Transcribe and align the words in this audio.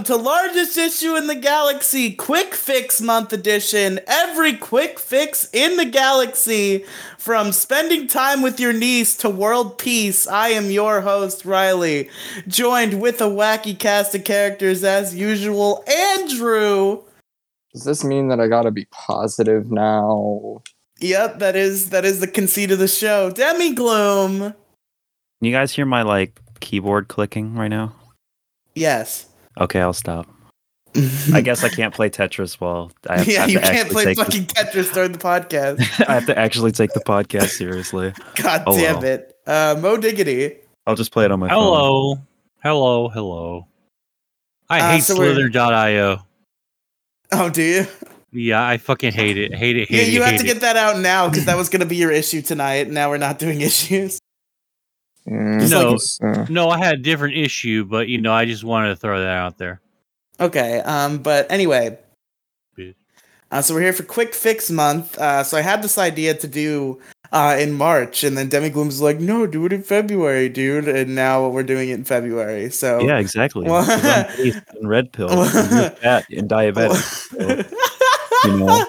Welcome 0.00 0.16
to 0.16 0.22
largest 0.22 0.78
issue 0.78 1.14
in 1.14 1.26
the 1.26 1.34
galaxy, 1.34 2.14
Quick 2.14 2.54
Fix 2.54 3.02
Month 3.02 3.34
Edition. 3.34 4.00
Every 4.06 4.56
quick 4.56 4.98
fix 4.98 5.50
in 5.52 5.76
the 5.76 5.84
galaxy, 5.84 6.86
from 7.18 7.52
spending 7.52 8.06
time 8.06 8.40
with 8.40 8.58
your 8.58 8.72
niece 8.72 9.14
to 9.18 9.28
world 9.28 9.76
peace. 9.76 10.26
I 10.26 10.48
am 10.48 10.70
your 10.70 11.02
host, 11.02 11.44
Riely, 11.44 12.08
joined 12.48 13.02
with 13.02 13.20
a 13.20 13.24
wacky 13.24 13.78
cast 13.78 14.14
of 14.14 14.24
characters 14.24 14.84
as 14.84 15.14
usual, 15.14 15.84
Andrew. 15.86 17.02
Does 17.74 17.84
this 17.84 18.02
mean 18.02 18.28
that 18.28 18.40
I 18.40 18.46
gotta 18.46 18.70
be 18.70 18.86
positive 18.86 19.70
now? 19.70 20.62
Yep, 21.00 21.40
that 21.40 21.56
is 21.56 21.90
that 21.90 22.06
is 22.06 22.20
the 22.20 22.26
conceit 22.26 22.70
of 22.70 22.78
the 22.78 22.88
show. 22.88 23.30
Demi 23.30 23.74
Gloom. 23.74 24.38
Can 24.38 24.54
you 25.42 25.52
guys 25.52 25.74
hear 25.74 25.84
my 25.84 26.00
like 26.00 26.40
keyboard 26.60 27.08
clicking 27.08 27.54
right 27.54 27.68
now? 27.68 27.92
Yes. 28.74 29.26
Okay, 29.60 29.80
I'll 29.80 29.92
stop. 29.92 30.26
I 31.32 31.40
guess 31.40 31.62
I 31.62 31.68
can't 31.68 31.94
play 31.94 32.10
Tetris 32.10 32.54
while 32.54 32.90
I 33.08 33.18
have, 33.18 33.28
yeah, 33.28 33.40
have 33.42 33.50
you 33.50 33.58
to 33.60 33.64
can't 33.64 33.76
actually 33.78 33.92
play 33.92 34.04
take 34.06 34.16
fucking 34.18 34.44
Tetris 34.46 34.92
during 34.92 35.12
the 35.12 35.18
podcast. 35.18 35.80
I 36.08 36.14
have 36.14 36.26
to 36.26 36.36
actually 36.36 36.72
take 36.72 36.92
the 36.94 37.00
podcast 37.00 37.50
seriously. 37.50 38.12
God 38.36 38.64
Oh, 38.66 38.76
damn 38.76 38.96
well. 38.96 39.04
it. 39.04 39.36
Uh, 39.46 39.76
Moe 39.80 39.96
Diggity. 39.98 40.56
I'll 40.86 40.96
just 40.96 41.12
play 41.12 41.24
it 41.26 41.30
on 41.30 41.38
my 41.38 41.48
phone. 41.48 41.58
Hello. 41.62 42.16
Hello, 42.62 43.08
hello. 43.08 43.66
I 44.68 44.80
Uh, 44.80 44.90
hate 44.92 45.02
so 45.04 45.14
Slither.io. 45.14 46.22
Oh, 47.32 47.50
do 47.50 47.62
you? 47.62 47.86
Yeah, 48.32 48.64
I 48.66 48.78
fucking 48.78 49.12
hate 49.12 49.38
it. 49.38 49.54
Hate 49.54 49.76
it, 49.76 49.88
hate 49.88 49.96
Yeah, 49.98 50.02
it, 50.04 50.12
you 50.12 50.22
have 50.22 50.36
to 50.40 50.44
it. 50.44 50.46
get 50.46 50.60
that 50.62 50.76
out 50.76 50.98
now 50.98 51.28
because 51.28 51.44
that 51.44 51.56
was 51.58 51.68
going 51.68 51.80
to 51.80 51.86
be 51.86 51.96
your 51.96 52.10
issue 52.10 52.42
tonight. 52.42 52.90
Now 52.90 53.10
we're 53.10 53.18
not 53.18 53.38
doing 53.38 53.60
issues. 53.60 54.18
Mm, 55.28 55.70
No. 55.70 55.92
just, 55.92 56.22
uh, 56.22 56.46
No, 56.48 56.70
I 56.70 56.78
had 56.78 56.94
a 56.94 57.02
different 57.02 57.36
issue, 57.36 57.84
but 57.84 58.08
you 58.08 58.20
know, 58.20 58.32
I 58.32 58.44
just 58.46 58.64
wanted 58.64 58.88
to 58.88 58.96
throw 58.96 59.18
that 59.20 59.28
out 59.28 59.58
there. 59.58 59.80
Okay. 60.40 60.80
Um. 60.80 61.18
But 61.18 61.50
anyway. 61.50 61.98
Uh, 63.52 63.60
so 63.60 63.74
we're 63.74 63.80
here 63.80 63.92
for 63.92 64.04
Quick 64.04 64.32
Fix 64.32 64.70
Month. 64.70 65.18
Uh, 65.18 65.42
so 65.42 65.56
I 65.58 65.60
had 65.60 65.82
this 65.82 65.98
idea 65.98 66.34
to 66.34 66.46
do 66.46 67.00
uh, 67.32 67.56
in 67.58 67.72
March, 67.72 68.22
and 68.22 68.38
then 68.38 68.48
Demi 68.48 68.70
Gloom's 68.70 69.00
like, 69.00 69.18
"No, 69.18 69.44
do 69.44 69.66
it 69.66 69.72
in 69.72 69.82
February, 69.82 70.48
dude." 70.48 70.86
And 70.86 71.16
now 71.16 71.48
we're 71.48 71.64
doing 71.64 71.88
it 71.88 71.94
in 71.94 72.04
February. 72.04 72.70
So 72.70 73.00
Yeah, 73.00 73.18
exactly. 73.18 73.66
Well- 73.68 73.84
I'm 73.90 74.36
based 74.36 74.60
red 74.82 75.12
pill, 75.12 75.30
and 75.30 75.72
you're 75.72 75.90
fat 76.00 76.26
and 76.30 76.48
diabetic. 76.48 77.72
you 78.44 78.56
know. 78.56 78.86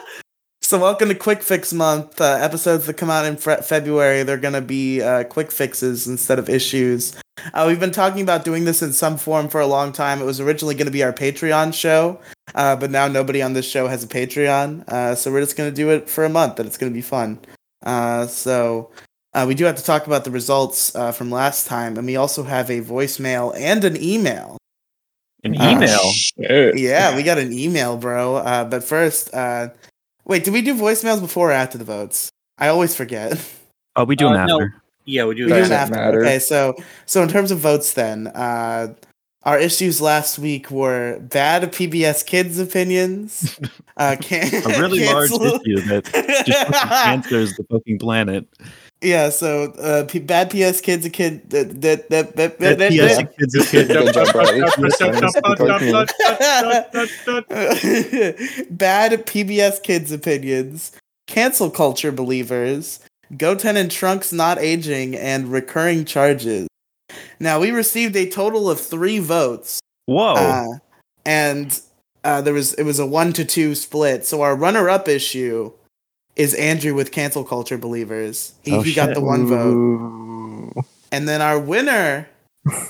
So 0.72 0.80
welcome 0.80 1.10
to 1.10 1.16
Quick 1.16 1.44
Fix 1.44 1.74
Month. 1.74 2.22
Uh, 2.22 2.38
episodes 2.40 2.86
that 2.86 2.94
come 2.94 3.10
out 3.10 3.26
in 3.26 3.36
fe- 3.36 3.60
February, 3.62 4.24
they're 4.24 4.38
gonna 4.38 4.62
be 4.62 5.02
uh, 5.02 5.26
quick 5.26 5.52
fixes 5.52 6.08
instead 6.08 6.40
of 6.40 6.50
issues. 6.50 7.14
Uh, 7.54 7.66
we've 7.68 7.82
been 7.82 7.92
talking 7.92 8.22
about 8.22 8.46
doing 8.46 8.64
this 8.64 8.82
in 8.82 8.94
some 8.94 9.18
form 9.18 9.50
for 9.50 9.60
a 9.60 9.68
long 9.68 9.92
time. 9.92 10.22
It 10.22 10.24
was 10.24 10.40
originally 10.40 10.74
going 10.76 10.86
to 10.86 10.92
be 10.92 11.04
our 11.04 11.12
Patreon 11.12 11.74
show, 11.74 12.22
uh, 12.56 12.78
but 12.78 12.90
now 12.90 13.10
nobody 13.10 13.42
on 13.42 13.52
this 13.52 13.70
show 13.70 13.88
has 13.88 14.02
a 14.06 14.08
Patreon, 14.08 14.88
uh, 14.88 15.14
so 15.14 15.30
we're 15.30 15.42
just 15.42 15.58
going 15.58 15.70
to 15.70 15.76
do 15.76 15.90
it 15.90 16.08
for 16.08 16.24
a 16.24 16.30
month, 16.30 16.58
and 16.58 16.68
it's 16.68 16.78
going 16.78 16.90
to 16.90 16.96
be 16.96 17.02
fun. 17.02 17.40
Uh, 17.84 18.26
so 18.28 18.92
uh, 19.34 19.44
we 19.46 19.56
do 19.56 19.66
have 19.66 19.76
to 19.76 19.84
talk 19.84 20.08
about 20.08 20.24
the 20.24 20.32
results 20.32 20.96
uh, 20.96 21.12
from 21.12 21.30
last 21.30 21.68
time, 21.68 21.98
and 21.98 22.08
we 22.08 22.16
also 22.16 22.44
have 22.44 22.70
a 22.70 22.80
voicemail 22.80 23.54
and 23.58 23.84
an 23.84 24.02
email. 24.02 24.58
An 25.44 25.54
email. 25.56 26.00
Yeah, 26.78 27.14
we 27.14 27.24
got 27.24 27.40
an 27.40 27.52
email, 27.52 27.98
bro. 27.98 28.36
Uh, 28.38 28.64
but 28.64 28.86
first, 28.86 29.34
uh, 29.34 29.70
wait, 30.26 30.44
did 30.44 30.54
we 30.54 30.62
do 30.62 30.76
voicemails 30.76 31.20
before 31.22 31.50
or 31.50 31.54
after 31.54 31.78
the 31.78 31.84
votes? 31.84 32.30
I 32.58 32.68
always 32.68 32.96
forget. 32.96 33.40
oh, 33.96 34.04
we 34.06 34.16
do 34.16 34.26
them 34.26 34.36
Uh, 34.38 34.46
no. 34.46 34.54
after. 34.62 34.82
Yeah, 35.06 35.26
we 35.26 35.36
do 35.36 35.46
we 35.46 35.52
do 35.52 35.56
Doesn't 35.58 35.70
them 35.70 35.80
after. 35.80 35.96
matter. 35.96 36.22
Okay, 36.22 36.40
so 36.40 36.76
so 37.06 37.24
in 37.24 37.30
terms 37.30 37.50
of 37.52 37.58
votes, 37.60 37.94
then 37.94 38.28
uh, 38.28 38.94
our 39.44 39.58
issues 39.58 40.00
last 40.00 40.38
week 40.38 40.70
were 40.70 41.18
bad 41.20 41.64
PBS 41.74 42.24
kids 42.26 42.60
opinions. 42.60 43.60
Uh, 43.98 44.16
can- 44.22 44.48
A 44.66 44.80
really 44.80 45.04
large 45.12 45.32
issue 45.32 45.82
that 45.88 46.06
just 46.46 46.68
fucking 46.68 46.90
cancers 46.90 47.56
the 47.58 47.64
fucking 47.72 47.98
planet. 47.98 48.46
Yeah, 49.02 49.30
so 49.30 49.72
uh, 49.74 50.06
P- 50.08 50.20
bad 50.20 50.52
PS 50.52 50.80
kids 50.80 51.04
a 51.08 51.10
kid 51.10 51.50
that 51.50 51.82
that 51.82 52.08
that 52.10 52.36
that, 52.36 52.60
that, 52.60 52.78
That 52.78 52.92
yeah. 52.92 53.08
PS 53.08 53.24
kids 53.40 53.56
a 53.56 53.66
kid. 53.66 53.88
Good 53.88 54.14
job, 54.14 54.28
Riely. 54.36 54.60
You're 54.78 54.90
starting 54.92 55.22
to 55.22 55.30
speak 55.30 55.60
like 55.60 55.82
me. 55.82 55.92
Bad 58.70 59.26
PBS 59.26 59.82
kids' 59.82 60.12
opinions, 60.12 60.92
cancel 61.26 61.72
culture 61.72 62.12
believers, 62.12 63.00
Goten 63.38 63.76
and 63.76 63.90
Trunks 63.90 64.32
not 64.32 64.60
aging, 64.60 65.16
and 65.16 65.52
recurring 65.52 66.06
charges. 66.06 66.68
Now, 67.40 67.60
we 67.60 67.72
received 67.72 68.16
a 68.16 68.30
total 68.30 68.70
of 68.70 68.80
three 68.80 69.18
votes, 69.18 69.80
Whoa. 70.06 70.36
uh, 70.36 70.68
and 71.26 71.82
uh, 72.24 72.42
there 72.42 72.54
was 72.54 72.76
it 72.76 72.84
was 72.84 73.00
a 73.00 73.06
one 73.08 73.34
to 73.34 73.44
two 73.46 73.74
split. 73.74 74.28
So 74.28 74.44
our 74.44 74.56
runner-up 74.56 75.08
issue 75.08 75.72
is 76.36 76.54
Andrew 76.56 76.94
with 76.94 77.12
cancel 77.12 77.44
culture 77.44 77.78
believers. 77.78 78.54
He, 78.64 78.74
Oh, 78.74 78.82
he 78.82 78.94
got 78.94 79.14
the 79.14 79.22
one 79.22 79.48
vote, 79.48 80.86
and 81.12 81.28
then 81.28 81.42
our 81.42 81.60
winner 81.60 82.28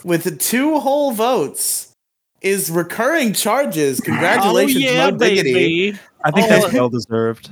with 0.03 0.23
the 0.23 0.35
two 0.35 0.79
whole 0.79 1.11
votes 1.11 1.93
is 2.41 2.69
recurring 2.69 3.33
charges. 3.33 3.99
Congratulations, 3.99 4.83
oh, 4.85 4.91
yeah, 4.91 5.09
Moe 5.11 5.17
Diggity. 5.17 5.53
baby. 5.53 5.99
I 6.23 6.31
think 6.31 6.47
oh, 6.47 6.49
that's 6.49 6.73
well 6.73 6.89
deserved. 6.89 7.51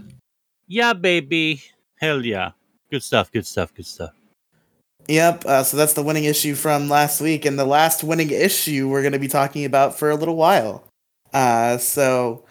Yeah, 0.67 0.93
baby. 0.93 1.63
Hell 1.99 2.23
yeah. 2.25 2.51
Good 2.91 3.03
stuff, 3.03 3.31
good 3.31 3.45
stuff, 3.45 3.73
good 3.73 3.85
stuff. 3.85 4.11
Yep. 5.07 5.45
Uh, 5.45 5.63
so 5.63 5.75
that's 5.77 5.93
the 5.93 6.03
winning 6.03 6.25
issue 6.25 6.53
from 6.53 6.87
last 6.87 7.19
week, 7.21 7.45
and 7.45 7.57
the 7.57 7.65
last 7.65 8.03
winning 8.03 8.29
issue 8.29 8.87
we're 8.87 9.01
going 9.01 9.13
to 9.13 9.19
be 9.19 9.27
talking 9.27 9.65
about 9.65 9.97
for 9.97 10.11
a 10.11 10.15
little 10.15 10.35
while. 10.35 10.83
Uh, 11.33 11.77
so 11.77 12.43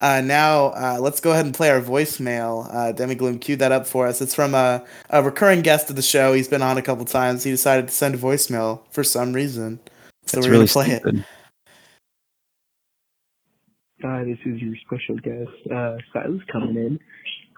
uh, 0.00 0.20
now 0.20 0.66
uh, 0.66 0.98
let's 1.00 1.20
go 1.20 1.32
ahead 1.32 1.46
and 1.46 1.54
play 1.54 1.70
our 1.70 1.80
voicemail. 1.80 2.66
Uh, 2.72 2.92
Demigloom, 2.92 3.40
cue 3.40 3.56
that 3.56 3.72
up 3.72 3.86
for 3.86 4.06
us. 4.06 4.20
It's 4.20 4.34
from 4.34 4.54
a, 4.54 4.84
a 5.10 5.22
recurring 5.22 5.62
guest 5.62 5.90
of 5.90 5.96
the 5.96 6.02
show. 6.02 6.32
He's 6.32 6.48
been 6.48 6.62
on 6.62 6.78
a 6.78 6.82
couple 6.82 7.04
times. 7.04 7.44
He 7.44 7.50
decided 7.50 7.88
to 7.88 7.94
send 7.94 8.14
a 8.14 8.18
voicemail 8.18 8.80
for 8.90 9.04
some 9.04 9.32
reason. 9.32 9.80
So 10.26 10.38
It's 10.38 10.46
we're 10.46 10.52
really 10.52 10.66
going 10.66 10.66
to 10.66 11.00
play 11.02 11.16
it. 11.16 11.24
Hi, 14.02 14.24
this 14.24 14.38
is 14.44 14.60
your 14.60 14.74
special 14.84 15.16
guest, 15.16 15.72
uh, 15.72 15.96
Silas 16.12 16.42
coming 16.52 16.76
in. 16.76 16.98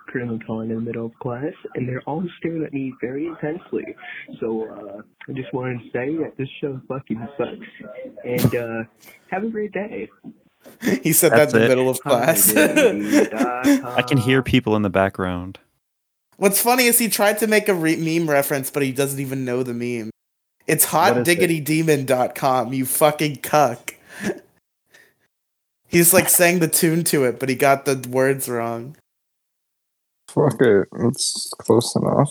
Currently 0.07 0.39
calling 0.47 0.71
in 0.71 0.77
the 0.77 0.83
middle 0.83 1.07
of 1.07 1.19
class, 1.19 1.53
and 1.75 1.87
they're 1.87 2.01
all 2.07 2.25
staring 2.39 2.65
at 2.65 2.73
me 2.73 2.95
very 2.99 3.27
intensely. 3.27 3.85
So, 4.41 4.67
uh, 4.67 5.03
I 5.29 5.33
just 5.33 5.53
wanted 5.53 5.81
to 5.81 5.91
say 5.93 6.17
that 6.17 6.35
this 6.39 6.49
show 6.63 6.81
fucking 6.89 7.29
sucks. 7.37 7.67
And, 8.25 8.55
uh, 8.55 8.85
have 9.31 9.45
a 9.45 9.49
great 9.49 9.73
day. 9.73 10.09
he 11.03 11.13
said 11.13 11.33
that 11.33 11.37
That's 11.37 11.55
in 11.55 11.61
the 11.61 11.67
it. 11.67 11.69
middle 11.69 11.89
of 11.91 12.01
class. 12.01 12.53
I 12.57 14.03
can 14.03 14.19
hear 14.19 14.43
people 14.43 14.77
in 14.77 14.83
the 14.83 14.91
background. 14.91 15.59
What's 16.37 16.61
funny 16.63 16.85
is 16.85 16.99
he 16.99 17.09
tried 17.09 17.39
to 17.39 17.47
make 17.47 17.69
a 17.69 17.75
re- 17.75 17.97
meme 17.97 18.31
reference, 18.31 18.71
but 18.71 18.83
he 18.83 18.93
doesn't 18.93 19.19
even 19.21 19.45
know 19.45 19.63
the 19.63 19.75
meme. 19.75 20.11
It's 20.67 20.93
What 20.93 21.17
is 21.19 21.29
it? 21.29 21.39
hotdiggitydemon.com, 21.41 22.73
you 22.73 22.87
fucking 22.87 23.37
cuck. 23.37 23.95
He's 25.89 26.13
like 26.13 26.29
saying 26.29 26.59
the 26.61 26.69
tune 26.69 27.03
to 27.05 27.25
it, 27.25 27.41
but 27.41 27.49
he 27.49 27.55
got 27.55 27.87
the 27.87 28.07
words 28.11 28.49
wrong. 28.49 28.97
Fuck 30.29 30.61
it. 30.61 30.89
It's 31.01 31.51
close 31.59 31.97
enough. 31.97 32.31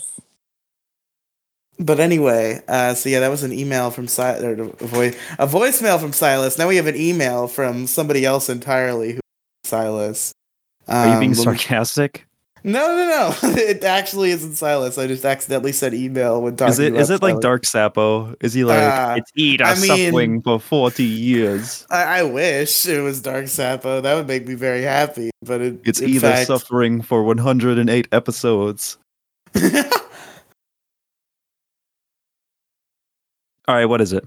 But 1.80 2.00
anyway, 2.00 2.60
uh, 2.66 2.94
so 2.94 3.08
yeah, 3.08 3.20
that 3.20 3.30
was 3.30 3.44
an 3.44 3.52
email 3.52 3.90
from 3.92 4.08
si- 4.08 4.22
or 4.22 4.52
a, 4.80 4.86
voice, 4.86 5.16
a 5.38 5.46
voicemail 5.46 6.00
from 6.00 6.12
Silas. 6.12 6.58
Now 6.58 6.66
we 6.68 6.76
have 6.76 6.88
an 6.88 6.96
email 6.96 7.46
from 7.46 7.86
somebody 7.86 8.24
else 8.24 8.48
entirely 8.48 9.12
who 9.12 9.20
Silas. 9.64 10.32
Are 10.88 11.14
you 11.14 11.18
being 11.20 11.30
Um, 11.32 11.34
sarcastic? 11.36 12.26
No, 12.64 12.88
no, 12.88 13.06
no. 13.06 13.34
it 13.56 13.84
actually 13.84 14.30
isn't 14.32 14.54
Silas. 14.54 14.98
I 14.98 15.06
just 15.06 15.24
accidentally 15.24 15.70
said 15.70 15.94
email 15.94 16.42
when 16.42 16.56
talking 16.56 16.72
Is 16.72 16.78
it 16.80 16.94
is 16.96 17.10
it 17.10 17.22
like 17.22 17.38
Dark 17.38 17.62
Sappo? 17.62 18.34
Is 18.40 18.52
he 18.54 18.64
like 18.64 18.82
Uh, 18.82 19.16
it's 19.18 19.30
Ida 19.38 19.64
I 19.64 19.74
mean- 19.80 20.10
suffering 20.10 20.42
for 20.42 20.58
forty 20.58 21.04
years? 21.04 21.86
I, 21.90 22.18
I 22.18 22.22
wish 22.24 22.86
it 22.86 23.00
was 23.00 23.22
Dark 23.22 23.44
Sappo. 23.46 24.00
That 24.02 24.14
would 24.16 24.26
make 24.26 24.48
me 24.48 24.54
very 24.54 24.82
happy. 24.82 25.30
But 25.42 25.60
it, 25.60 25.80
It's 25.84 26.02
Ida 26.02 26.18
fact, 26.18 26.46
suffering 26.48 27.02
for 27.02 27.22
one 27.22 27.38
hundred 27.38 27.78
and 27.78 27.88
eight 27.88 28.08
episodes. 28.10 28.98
All 33.68 33.74
right, 33.74 33.84
what 33.84 34.00
is 34.00 34.12
it? 34.12 34.24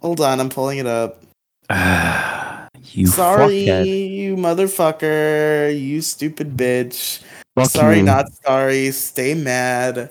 Hold 0.00 0.20
on, 0.20 0.40
I'm 0.40 0.48
pulling 0.48 0.78
it 0.78 0.86
up. 0.86 1.22
you 2.92 3.06
sorry, 3.06 3.66
fuckhead. 3.66 4.10
you 4.10 4.36
motherfucker. 4.36 5.78
You 5.78 6.00
stupid 6.00 6.56
bitch. 6.56 7.22
Fuck 7.56 7.70
sorry, 7.70 7.98
you. 7.98 8.02
not 8.04 8.26
sorry. 8.44 8.90
Stay 8.92 9.34
mad. 9.34 10.10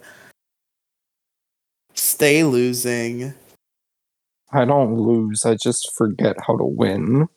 Stay 1.93 2.43
losing. 2.43 3.33
I 4.51 4.65
don't 4.65 4.97
lose. 4.97 5.45
I 5.45 5.55
just 5.55 5.93
forget 5.95 6.35
how 6.45 6.57
to 6.57 6.65
win. 6.65 7.21
All 7.21 7.29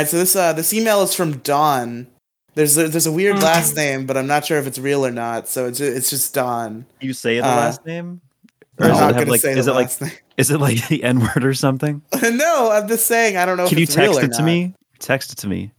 right, 0.00 0.06
so 0.06 0.18
this 0.18 0.36
uh 0.36 0.52
this 0.52 0.72
email 0.74 1.02
is 1.02 1.14
from 1.14 1.38
Dawn. 1.38 2.08
There's 2.54 2.76
a, 2.76 2.88
there's 2.88 3.06
a 3.06 3.12
weird 3.12 3.36
Hmm. 3.36 3.42
last 3.44 3.76
name, 3.76 4.04
but 4.06 4.16
I'm 4.16 4.26
not 4.26 4.44
sure 4.44 4.58
if 4.58 4.66
it's 4.66 4.78
real 4.78 5.06
or 5.06 5.10
not. 5.10 5.48
So 5.48 5.66
it's 5.66 5.80
it's 5.80 6.10
just 6.10 6.34
Dawn. 6.34 6.84
You 7.00 7.14
say 7.14 7.36
the 7.40 7.46
Uh, 7.46 7.56
last 7.56 7.86
name? 7.86 8.20
Or 8.78 8.86
I'm 8.86 8.92
not 8.92 9.10
it 9.10 9.16
have 9.16 9.28
like 9.28 9.44
is 9.44 9.66
it 9.66 9.72
like 9.72 10.00
last 10.00 10.20
is 10.36 10.50
it 10.50 10.58
like 10.58 10.86
the 10.88 11.02
N 11.02 11.20
word 11.20 11.44
or 11.44 11.54
something? 11.54 12.02
no, 12.22 12.70
I'm 12.70 12.86
just 12.88 13.06
saying. 13.06 13.36
I 13.36 13.44
don't 13.44 13.56
know. 13.56 13.66
Can 13.66 13.78
if 13.78 13.80
you 13.80 13.82
it's 13.84 13.96
real 13.96 14.14
text 14.14 14.22
or 14.22 14.32
it 14.32 14.36
to 14.38 14.42
me? 14.42 14.74
Text 14.98 15.32
it 15.32 15.36
to 15.36 15.48
me. 15.48 15.72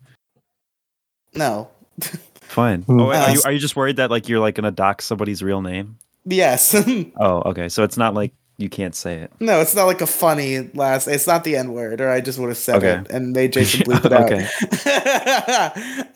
No. 1.34 1.70
Fine. 2.42 2.82
Hmm. 2.84 3.00
Oh, 3.00 3.08
wait, 3.10 3.18
are 3.18 3.32
you 3.32 3.42
are 3.46 3.52
you 3.52 3.60
just 3.60 3.76
worried 3.76 3.98
that 3.98 4.10
like 4.10 4.28
you're 4.28 4.40
like 4.40 4.56
gonna 4.56 4.72
dox 4.72 5.06
somebody's 5.06 5.42
real 5.42 5.62
name? 5.62 5.98
Yes. 6.26 6.76
Oh, 7.18 7.42
okay. 7.46 7.70
So 7.70 7.84
it's 7.84 7.98
not 7.98 8.14
like 8.14 8.34
you 8.60 8.70
can't 8.70 8.94
say 8.94 9.16
it. 9.16 9.32
no, 9.40 9.62
it's 9.62 9.74
not 9.74 9.86
like 9.86 10.02
a 10.02 10.06
funny 10.08 10.70
last. 10.74 11.08
It's 11.08 11.26
not 11.26 11.44
the 11.44 11.56
N 11.56 11.72
word, 11.74 12.02
or 12.02 12.10
I 12.10 12.22
just 12.22 12.38
would 12.38 12.50
have 12.50 12.58
said 12.58 12.76
Okay. 12.76 13.02
it 13.02 13.10
and 13.10 13.32
made 13.34 13.54
Jason 13.54 13.82
bleep 13.82 14.06
it 14.06 14.14
out. 14.14 14.30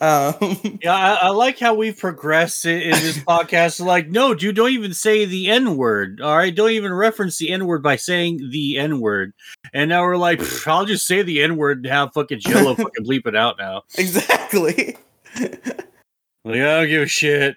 um, 0.00 0.78
Yeah, 0.82 0.94
I, 0.94 1.14
I 1.26 1.28
like 1.30 1.58
how 1.58 1.74
we've 1.74 1.96
progressed 1.98 2.64
in, 2.66 2.80
in 2.82 2.90
this 2.90 3.18
podcast. 3.24 3.84
Like, 3.84 4.08
no, 4.08 4.34
dude, 4.34 4.56
don't 4.56 4.70
even 4.70 4.92
say 4.94 5.24
the 5.24 5.48
N 5.50 5.76
word. 5.76 6.20
All 6.20 6.36
right, 6.36 6.54
don't 6.54 6.70
even 6.70 6.92
reference 6.92 7.38
the 7.38 7.50
N 7.50 7.66
word 7.66 7.82
by 7.82 7.96
saying 7.96 8.50
the 8.50 8.78
N 8.78 9.00
word. 9.00 9.32
And 9.72 9.88
now 9.88 10.02
we're 10.02 10.16
like, 10.16 10.40
I'll 10.68 10.84
just 10.84 11.06
say 11.06 11.22
the 11.22 11.42
N 11.42 11.56
word 11.56 11.78
and 11.78 11.86
have 11.86 12.12
fucking 12.12 12.40
Jello 12.40 12.74
fucking 12.74 13.04
bleep 13.04 13.26
it 13.26 13.34
out 13.34 13.56
now. 13.58 13.82
exactly. 13.96 14.96
Like, 15.40 16.56
I 16.56 16.80
don't 16.80 16.88
give 16.88 17.02
a 17.02 17.06
shit. 17.06 17.56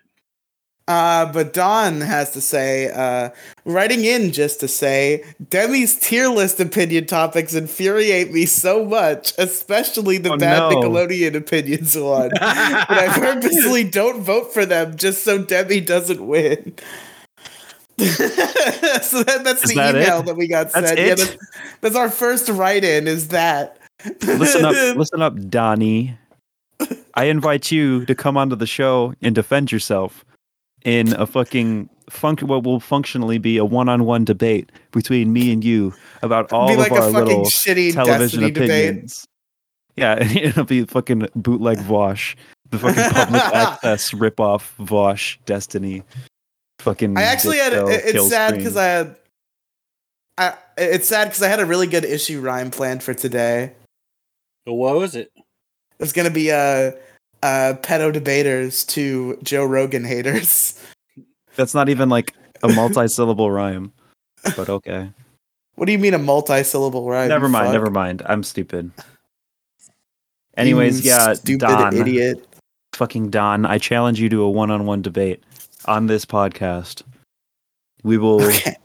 Uh, 0.87 1.25
but 1.33 1.51
Don 1.53 1.99
has 1.99 2.31
to 2.31 2.39
say, 2.39 2.89
uh, 2.91 3.29
writing 3.65 4.05
in 4.05 4.31
just 4.31 4.61
to 4.61 4.67
say, 4.69 5.23
Demi's 5.49 5.95
tier 5.99 6.29
list 6.29 6.61
opinion 6.61 7.05
topics 7.07 7.53
infuriate 7.53 8.31
me 8.31 8.45
so 8.45 8.85
much, 8.85 9.33
especially 9.37 10.17
the 10.17 10.31
Oh, 10.31 10.37
bad 10.37 10.59
no. 10.59 10.69
Nickelodeon 10.81 11.35
opinions 11.35 11.97
one. 11.97 12.29
but 12.29 12.41
I 12.41 13.07
purposely 13.19 13.83
don't 13.89 14.21
vote 14.21 14.53
for 14.53 14.65
them 14.65 14.95
just 14.95 15.23
so 15.23 15.37
Demi 15.37 15.81
doesn't 15.81 16.25
win. 16.25 16.73
so 17.99 19.23
that, 19.23 19.41
that's 19.43 19.63
Is 19.63 19.69
the 19.71 19.75
that 19.75 19.95
email 19.95 20.19
it? 20.19 20.25
that 20.27 20.35
we 20.37 20.47
got 20.47 20.71
That's 20.71 20.87
sent. 20.89 20.99
Yeah, 20.99 21.15
that's, 21.15 21.37
that's 21.81 21.95
our 21.95 22.09
first 22.09 22.47
write-in. 22.47 23.07
Is 23.07 23.29
that? 23.29 23.77
Listen 24.23 24.63
up, 24.63 24.73
listen 24.95 25.21
up, 25.21 25.35
Donnie. 25.49 26.15
I 27.15 27.25
invite 27.25 27.71
you 27.71 28.05
to 28.05 28.13
come 28.15 28.37
onto 28.37 28.55
the 28.55 28.67
show 28.67 29.15
and 29.23 29.33
defend 29.33 29.71
yourself 29.71 30.23
in 30.87 31.13
a 31.15 31.27
fucking 31.27 31.89
funk 32.09 32.39
what 32.39 32.63
will 32.63 32.79
functionally 32.79 33.37
be 33.37 33.57
a 33.57 33.65
one-on-one 33.65 34.23
debate 34.23 34.71
between 34.91 35.33
me 35.33 35.51
and 35.51 35.61
you 35.61 35.93
about 36.21 36.51
all 36.53 36.67
Be 36.67 36.73
of 36.73 36.79
like 36.79 36.91
our 36.93 37.09
a 37.09 37.11
fucking 37.11 37.27
little 37.27 37.43
shitty 37.43 37.93
television 37.93 38.39
Destiny 38.39 38.51
debate. 38.51 38.89
opinions. 38.89 39.27
Yeah, 39.97 40.13
and 40.13 40.31
it'll 40.37 40.63
be 40.63 40.85
fucking 40.85 41.27
bootleg 41.35 41.79
Vosh, 41.79 42.37
the 42.69 42.79
fucking 42.79 43.11
public 43.11 43.41
access 43.53 44.11
ripoff 44.11 44.69
Vosh 44.79 45.37
Destiny. 45.45 46.03
Fucking. 46.79 47.17
I 47.17 47.23
actually 47.23 47.57
had. 47.57 47.73
It, 47.73 48.15
it's 48.15 48.29
sad 48.29 48.55
because 48.55 48.77
I 48.77 48.85
had. 48.85 49.15
I, 50.37 50.53
it's 50.77 51.09
sad 51.09 51.25
because 51.25 51.41
I 51.41 51.49
had 51.49 51.59
a 51.59 51.65
really 51.65 51.87
good 51.87 52.05
issue 52.05 52.39
rhyme 52.39 52.71
planned 52.71 53.03
for 53.03 53.13
today. 53.13 53.73
But 54.65 54.75
What 54.75 54.95
was 54.95 55.15
it? 55.15 55.31
It's 55.99 56.13
gonna 56.13 56.29
be 56.29 56.51
uh, 56.51 56.91
uh, 57.47 57.73
pedo 57.81 58.11
debaters 58.11 58.83
to 58.85 59.37
Joe 59.43 59.65
Rogan 59.65 60.03
haters. 60.03 60.79
That's 61.55 61.73
not 61.73 61.87
even 61.89 62.09
like 62.09 62.33
a 62.61 62.67
multi-syllable 62.67 63.49
rhyme, 63.51 63.91
but 64.55 64.69
okay. 64.69 65.09
What 65.75 65.85
do 65.85 65.91
you 65.91 65.99
mean 65.99 66.13
a 66.13 66.19
multi-syllable 66.19 67.09
rhyme? 67.09 67.29
never 67.29 67.47
mind. 67.49 67.67
fuck? 67.67 67.73
Never 67.73 67.89
mind. 67.89 68.21
I'm 68.25 68.43
stupid. 68.43 68.91
Anyways, 70.55 71.05
You 71.05 71.11
yeah, 71.11 71.33
stupid 71.33 71.59
Don, 71.59 71.95
idiot. 71.95 72.43
fucking 72.93 73.29
Don, 73.29 73.65
I 73.65 73.77
challenge 73.77 74.19
you 74.19 74.27
to 74.29 74.41
a 74.41 74.49
one-on-one 74.49 75.01
debate 75.03 75.43
on 75.85 76.07
this 76.07 76.25
podcast. 76.25 77.03
We 78.03 78.17
will 78.17 78.41
Okay. 78.41 78.75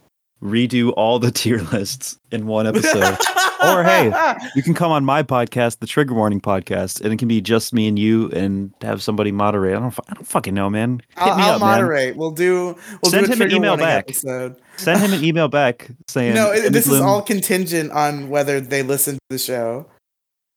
Redo 0.42 0.92
all 0.96 1.18
the 1.18 1.30
tier 1.32 1.58
lists 1.72 2.18
in 2.30 2.46
one 2.46 2.66
episode. 2.66 3.16
Or, 3.62 3.84
hey, 3.84 4.12
you 4.56 4.62
can 4.62 4.74
come 4.74 4.90
on 4.90 5.04
my 5.04 5.22
podcast, 5.22 5.78
the 5.78 5.86
Trigger 5.86 6.14
Warning 6.14 6.40
podcast, 6.40 7.00
and 7.00 7.12
it 7.12 7.18
can 7.18 7.28
be 7.28 7.40
just 7.40 7.72
me 7.72 7.86
and 7.86 7.98
you, 7.98 8.28
and 8.30 8.72
have 8.82 9.02
somebody 9.02 9.30
moderate. 9.30 9.76
I 9.76 9.80
don't, 9.80 9.98
I 10.08 10.14
don't 10.14 10.26
fucking 10.26 10.52
know, 10.54 10.68
man. 10.68 11.00
Hit 11.10 11.18
I'll, 11.18 11.36
me 11.36 11.42
I'll 11.44 11.50
up, 11.54 11.60
man. 11.60 11.70
moderate. 11.70 12.16
We'll 12.16 12.32
do. 12.32 12.76
We'll 13.02 13.12
Send 13.12 13.26
do 13.26 13.32
him 13.32 13.42
an 13.42 13.52
email 13.52 13.76
back. 13.76 14.04
episode. 14.08 14.56
Send 14.76 15.00
him 15.00 15.12
an 15.12 15.24
email 15.24 15.48
back 15.48 15.90
saying, 16.08 16.34
No, 16.34 16.50
it, 16.50 16.72
this 16.72 16.88
is 16.88 17.00
all 17.00 17.22
contingent 17.22 17.92
on 17.92 18.28
whether 18.28 18.60
they 18.60 18.82
listen 18.82 19.14
to 19.14 19.20
the 19.30 19.38
show. 19.38 19.86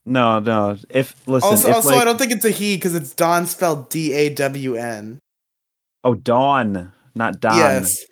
No, 0.07 0.39
no. 0.39 0.77
If 0.89 1.27
listen, 1.27 1.49
also, 1.49 1.69
if 1.69 1.75
also, 1.75 1.89
like, 1.89 2.01
I 2.01 2.05
don't 2.05 2.17
think 2.17 2.31
it's 2.31 2.45
a 2.45 2.51
he 2.51 2.75
because 2.77 2.95
it's 2.95 3.13
Don 3.13 3.45
spelled 3.45 3.89
D 3.89 4.13
A 4.13 4.29
W 4.33 4.75
N. 4.75 5.19
oh 6.03 6.13
Dawn, 6.15 6.91
not 7.15 7.39
Don. 7.39 7.57
Yes. 7.57 8.05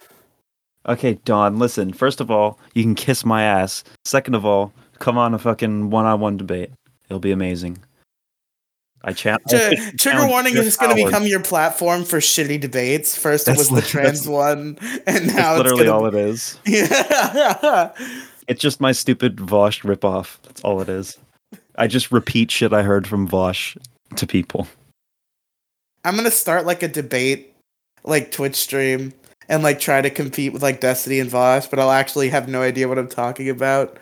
Okay, 0.87 1.13
Dawn. 1.25 1.59
Listen. 1.59 1.93
First 1.93 2.19
of 2.19 2.29
all, 2.29 2.59
you 2.73 2.83
can 2.83 2.95
kiss 2.95 3.25
my 3.25 3.43
ass. 3.43 3.83
Second 4.05 4.35
of 4.35 4.45
all, 4.45 4.73
come 4.99 5.17
on 5.17 5.33
a 5.33 5.39
fucking 5.39 5.89
one-on-one 5.89 6.37
debate. 6.37 6.71
It'll 7.09 7.19
be 7.19 7.31
amazing. 7.31 7.77
I. 9.05 9.13
Tr- 9.13 9.35
trigger 9.99 10.27
warning 10.27 10.55
is 10.55 10.63
just 10.63 10.79
going 10.79 10.95
to 10.95 11.05
become 11.05 11.25
your 11.25 11.41
platform 11.41 12.05
for 12.05 12.19
shitty 12.19 12.59
debates. 12.59 13.17
First, 13.17 13.47
it 13.47 13.51
That's 13.51 13.69
was 13.69 13.83
the 13.83 13.87
trans 13.87 14.27
one, 14.27 14.77
and 15.05 15.29
That's 15.29 15.33
now 15.33 15.55
it's 15.55 15.63
literally 15.63 15.85
gonna 15.85 15.97
all 15.97 16.05
it 16.05 16.15
is. 16.15 16.57
Yeah. 16.65 17.91
It's 18.47 18.61
just 18.61 18.81
my 18.81 18.91
stupid 18.91 19.39
Vosh 19.39 19.81
ripoff. 19.83 20.37
That's 20.43 20.61
all 20.61 20.81
it 20.81 20.89
is. 20.89 21.17
I 21.77 21.87
just 21.87 22.11
repeat 22.11 22.51
shit 22.51 22.73
I 22.73 22.83
heard 22.83 23.07
from 23.07 23.27
Vosh 23.27 23.77
to 24.15 24.27
people. 24.27 24.67
I'm 26.05 26.15
gonna 26.15 26.31
start 26.31 26.65
like 26.65 26.83
a 26.83 26.87
debate, 26.87 27.53
like 28.03 28.31
Twitch 28.31 28.55
stream, 28.55 29.13
and 29.49 29.63
like 29.63 29.79
try 29.79 30.01
to 30.01 30.09
compete 30.09 30.53
with 30.53 30.63
like 30.63 30.79
Destiny 30.79 31.19
and 31.19 31.29
Vosh, 31.29 31.67
but 31.67 31.79
I'll 31.79 31.91
actually 31.91 32.29
have 32.29 32.47
no 32.47 32.61
idea 32.61 32.87
what 32.87 32.97
I'm 32.97 33.07
talking 33.09 33.49
about. 33.49 33.97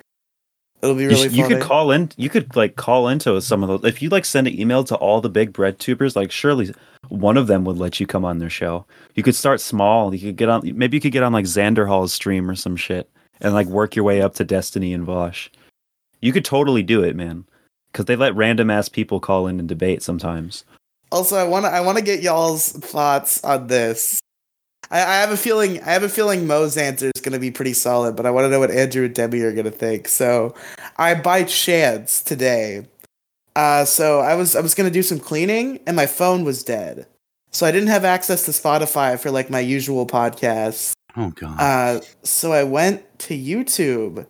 It'll 0.82 0.96
be 0.96 1.04
You 1.04 1.10
really 1.10 1.28
You, 1.30 1.44
funny. 1.44 1.56
could 1.56 1.64
call 1.64 1.92
in. 1.92 2.10
You 2.18 2.30
could 2.30 2.56
like 2.56 2.76
call 2.76 3.08
into 3.08 3.40
some 3.42 3.62
of 3.64 3.70
those. 3.70 3.84
If 3.88 4.02
you 4.02 4.10
like 4.10 4.26
send 4.26 4.48
an 4.48 4.60
email 4.60 4.84
to 4.86 4.96
all 4.96 5.22
the 5.22 5.30
big 5.30 5.54
bread 5.54 5.80
tubers, 5.80 6.16
like 6.16 6.32
surely 6.32 6.74
one 7.10 7.38
of 7.38 7.48
them 7.48 7.66
would 7.66 7.78
let 7.78 8.00
you 8.00 8.08
come 8.08 8.26
on 8.26 8.40
their 8.40 8.50
show. 8.50 8.86
You 9.16 9.24
could 9.24 9.36
start 9.36 9.62
small. 9.62 10.14
You 10.14 10.30
could 10.30 10.38
get 10.38 10.50
on. 10.50 10.62
Maybe 10.76 10.98
you 10.98 11.02
could 11.02 11.12
get 11.12 11.24
on 11.24 11.34
like 11.34 11.46
Xander 11.46 11.88
Hall's 11.88 12.14
stream 12.14 12.50
or 12.50 12.56
some 12.56 12.76
shit, 12.76 13.10
and 13.40 13.54
like 13.54 13.68
work 13.68 13.96
your 13.96 14.06
way 14.06 14.22
up 14.22 14.34
to 14.36 14.44
Destiny 14.44 14.94
and 14.94 15.06
Vosh. 15.06 15.52
You 16.20 16.32
could 16.32 16.46
totally 16.46 16.84
do 16.84 17.04
it, 17.04 17.16
man. 17.16 17.46
Because 17.92 18.06
they 18.06 18.16
let 18.16 18.36
random 18.36 18.70
ass 18.72 18.88
people 18.90 19.20
call 19.20 19.48
in 19.48 19.60
and 19.60 19.68
debate 19.68 20.02
sometimes. 20.02 20.64
Also, 21.12 21.36
I 21.36 21.44
want 21.44 21.66
to 21.66 21.72
I 21.72 21.82
want 21.82 21.98
to 21.98 22.04
get 22.04 22.22
y'all's 22.24 22.72
thoughts 22.72 23.44
on 23.44 23.68
this. 23.68 24.20
I, 24.92 25.00
I 25.02 25.16
have 25.22 25.32
a 25.32 25.38
feeling 25.38 25.82
I 25.82 25.92
have 25.94 26.04
a 26.04 26.10
feeling 26.10 26.46
Moe's 26.46 26.78
answer 26.78 27.10
is 27.16 27.22
going 27.22 27.34
to 27.34 27.40
be 27.40 27.50
pretty 27.52 27.74
solid, 27.74 28.16
but 28.16 28.26
I 28.26 28.32
want 28.32 28.46
to 28.46 28.50
know 28.50 28.60
what 28.60 28.72
Andrew 28.72 29.06
and 29.06 29.16
Debbie 29.16 29.42
are 29.44 29.52
going 29.54 29.66
to 29.66 29.72
think. 29.72 30.08
So, 30.08 30.54
I 30.98 31.16
by 31.16 31.44
chance 31.44 32.22
today, 32.22 32.86
uh, 33.56 33.86
so 33.86 34.20
I 34.20 34.36
was 34.36 34.56
I 34.56 34.62
was 34.62 34.76
going 34.76 34.90
to 34.90 34.94
do 34.94 35.04
some 35.04 35.20
cleaning 35.20 35.80
and 35.88 35.96
my 35.96 36.06
phone 36.06 36.44
was 36.44 36.64
dead, 36.64 37.08
so 37.52 37.66
I 37.66 37.72
didn't 37.72 37.90
have 37.90 38.06
access 38.06 38.44
to 38.46 38.52
Spotify 38.52 39.20
for 39.20 39.32
like 39.32 39.50
my 39.50 39.60
usual 39.62 40.06
podcasts. 40.06 40.94
Oh 41.18 41.30
god. 41.32 41.60
Uh, 41.60 42.02
so 42.24 42.52
I 42.54 42.64
went 42.64 43.04
to 43.20 43.38
YouTube 43.38 44.26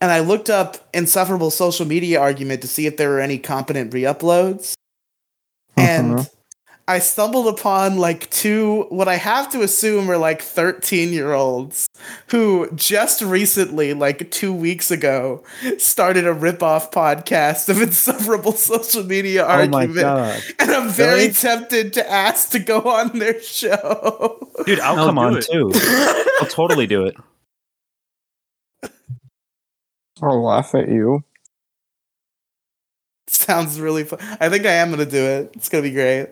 and 0.00 0.10
I 0.12 0.20
looked 0.20 0.50
up 0.50 0.76
insufferable 0.92 1.50
social 1.50 1.86
media 1.86 2.20
argument 2.20 2.60
to 2.62 2.68
see 2.68 2.86
if 2.86 2.96
there 2.98 3.08
were 3.08 3.20
any 3.20 3.38
competent 3.38 3.94
re-uploads. 3.94 4.74
And 5.76 6.16
Mhm. 6.16 6.30
I 6.86 6.98
stumbled 6.98 7.46
upon 7.46 7.96
like 7.96 8.28
two 8.28 8.82
what 8.90 9.08
I 9.08 9.16
have 9.16 9.50
to 9.52 9.62
assume 9.62 10.10
are 10.10 10.18
like 10.18 10.42
13 10.42 11.14
year 11.14 11.32
olds 11.32 11.88
who 12.28 12.70
just 12.74 13.22
recently, 13.22 13.94
like 13.94 14.30
two 14.30 14.52
weeks 14.52 14.90
ago, 14.90 15.42
started 15.78 16.26
a 16.26 16.34
rip-off 16.34 16.90
podcast 16.90 17.70
of 17.70 17.80
insufferable 17.80 18.52
social 18.70 19.02
media 19.02 19.44
Oh 19.44 19.66
my 19.68 19.82
argument. 19.86 19.94
god, 19.94 20.42
And 20.58 20.70
I'm 20.72 20.90
very 20.90 21.20
Really? 21.22 21.32
tempted 21.32 21.94
to 21.94 22.10
ask 22.10 22.50
to 22.50 22.58
go 22.58 22.80
on 22.82 23.18
their 23.18 23.40
show. 23.40 24.46
dude! 24.66 24.78
I'll 24.80 24.98
I'll 24.98 25.06
come 25.06 25.18
on 25.18 25.38
it. 25.38 25.46
too. 25.50 25.70
I'll 26.42 26.48
totally 26.48 26.86
do 26.86 27.06
it. 27.06 27.16
I'll 30.22 30.42
laugh 30.42 30.74
at 30.74 30.88
you. 30.88 31.24
Sounds 33.26 33.80
really 33.80 34.04
fun. 34.04 34.18
I 34.40 34.48
think 34.50 34.66
I 34.66 34.72
am 34.72 34.90
gonna 34.90 35.06
do 35.06 35.24
it. 35.24 35.52
It's 35.54 35.68
gonna 35.70 35.82
be 35.82 35.90
great. 35.92 36.28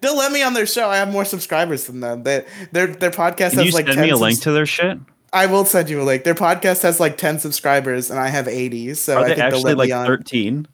They'll 0.00 0.16
let 0.16 0.32
me 0.32 0.42
on 0.42 0.54
their 0.54 0.66
show. 0.66 0.88
I 0.88 0.96
have 0.96 1.10
more 1.10 1.24
subscribers 1.24 1.86
than 1.86 2.00
them. 2.00 2.22
They, 2.22 2.44
their 2.72 2.86
their 2.88 3.10
podcast 3.10 3.50
Can 3.50 3.58
has 3.58 3.66
you 3.66 3.72
like 3.72 3.86
send 3.86 3.96
10 3.98 4.02
me 4.04 4.08
a 4.10 4.12
subs- 4.12 4.20
link 4.22 4.40
to 4.42 4.52
their 4.52 4.66
shit? 4.66 4.98
I 5.32 5.46
will 5.46 5.64
send 5.64 5.90
you 5.90 6.00
a 6.00 6.04
link. 6.04 6.22
Their 6.24 6.34
podcast 6.34 6.82
has 6.82 7.00
like 7.00 7.16
ten 7.18 7.38
subscribers, 7.40 8.08
and 8.10 8.20
I 8.20 8.28
have 8.28 8.46
eighty. 8.46 8.94
So 8.94 9.16
Are 9.16 9.18
I 9.18 9.22
they 9.22 9.28
think 9.30 9.38
they'll 9.38 9.46
actually 9.46 9.62
let 9.74 9.78
like 9.78 9.88
me 9.88 9.92
on. 9.92 10.06
thirteen? 10.06 10.68